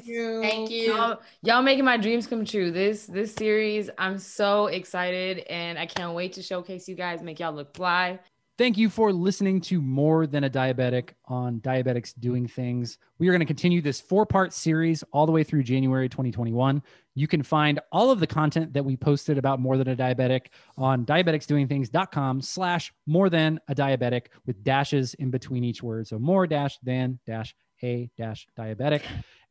you. 0.05 0.41
Thank 0.41 0.69
you. 0.69 0.93
Y'all, 0.93 1.21
y'all, 1.41 1.61
making 1.61 1.85
my 1.85 1.97
dreams 1.97 2.27
come 2.27 2.45
true. 2.45 2.71
This 2.71 3.05
this 3.05 3.33
series, 3.33 3.89
I'm 3.97 4.17
so 4.17 4.67
excited 4.67 5.39
and 5.49 5.77
I 5.77 5.85
can't 5.85 6.13
wait 6.13 6.33
to 6.33 6.41
showcase 6.41 6.87
you 6.87 6.95
guys, 6.95 7.21
make 7.21 7.39
y'all 7.39 7.53
look 7.53 7.75
fly. 7.75 8.19
Thank 8.57 8.77
you 8.77 8.89
for 8.89 9.11
listening 9.11 9.59
to 9.61 9.81
More 9.81 10.25
Than 10.27 10.45
a 10.45 10.49
Diabetic 10.49 11.09
on 11.25 11.59
Diabetics 11.59 12.13
Doing 12.17 12.47
Things. 12.47 12.99
We 13.19 13.27
are 13.27 13.33
going 13.33 13.41
to 13.41 13.45
continue 13.45 13.81
this 13.81 13.99
four 13.99 14.25
part 14.25 14.53
series 14.53 15.03
all 15.11 15.25
the 15.25 15.31
way 15.33 15.43
through 15.43 15.63
January 15.63 16.07
2021. 16.07 16.81
You 17.15 17.27
can 17.27 17.43
find 17.43 17.81
all 17.91 18.11
of 18.11 18.21
the 18.21 18.27
content 18.27 18.71
that 18.71 18.85
we 18.85 18.95
posted 18.95 19.37
about 19.37 19.59
More 19.59 19.75
Than 19.75 19.89
a 19.89 19.95
Diabetic 19.97 20.45
on 20.77 21.05
diabeticsdoingthings.com 21.05 22.41
slash 22.41 22.93
more 23.05 23.29
than 23.29 23.59
a 23.67 23.75
diabetic 23.75 24.27
with 24.45 24.63
dashes 24.63 25.15
in 25.15 25.31
between 25.31 25.65
each 25.65 25.83
word. 25.83 26.07
So 26.07 26.17
more 26.17 26.47
dash 26.47 26.77
than 26.81 27.19
dash 27.25 27.53
a 27.85 28.09
diabetic. 28.57 29.01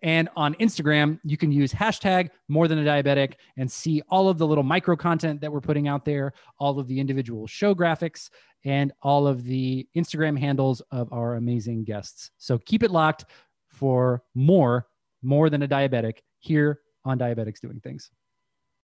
And 0.02 0.28
on 0.36 0.54
Instagram, 0.56 1.18
you 1.24 1.36
can 1.36 1.50
use 1.50 1.72
hashtag 1.72 2.30
more 2.48 2.68
than 2.68 2.78
a 2.78 2.84
diabetic 2.84 3.34
and 3.56 3.70
see 3.70 4.02
all 4.10 4.28
of 4.28 4.36
the 4.36 4.46
little 4.46 4.64
micro 4.64 4.96
content 4.96 5.40
that 5.40 5.50
we're 5.50 5.62
putting 5.62 5.88
out 5.88 6.04
there, 6.04 6.34
all 6.58 6.78
of 6.78 6.86
the 6.88 7.00
individual 7.00 7.46
show 7.46 7.74
graphics, 7.74 8.28
and 8.64 8.92
all 9.02 9.26
of 9.26 9.44
the 9.44 9.86
Instagram 9.96 10.38
handles 10.38 10.82
of 10.90 11.12
our 11.12 11.36
amazing 11.36 11.84
guests. 11.84 12.30
So 12.38 12.58
keep 12.58 12.82
it 12.82 12.90
locked 12.90 13.24
for 13.68 14.22
more, 14.34 14.86
more 15.22 15.48
than 15.48 15.62
a 15.62 15.68
diabetic 15.68 16.18
here 16.38 16.80
on 17.04 17.18
Diabetics 17.18 17.60
Doing 17.60 17.80
Things. 17.80 18.10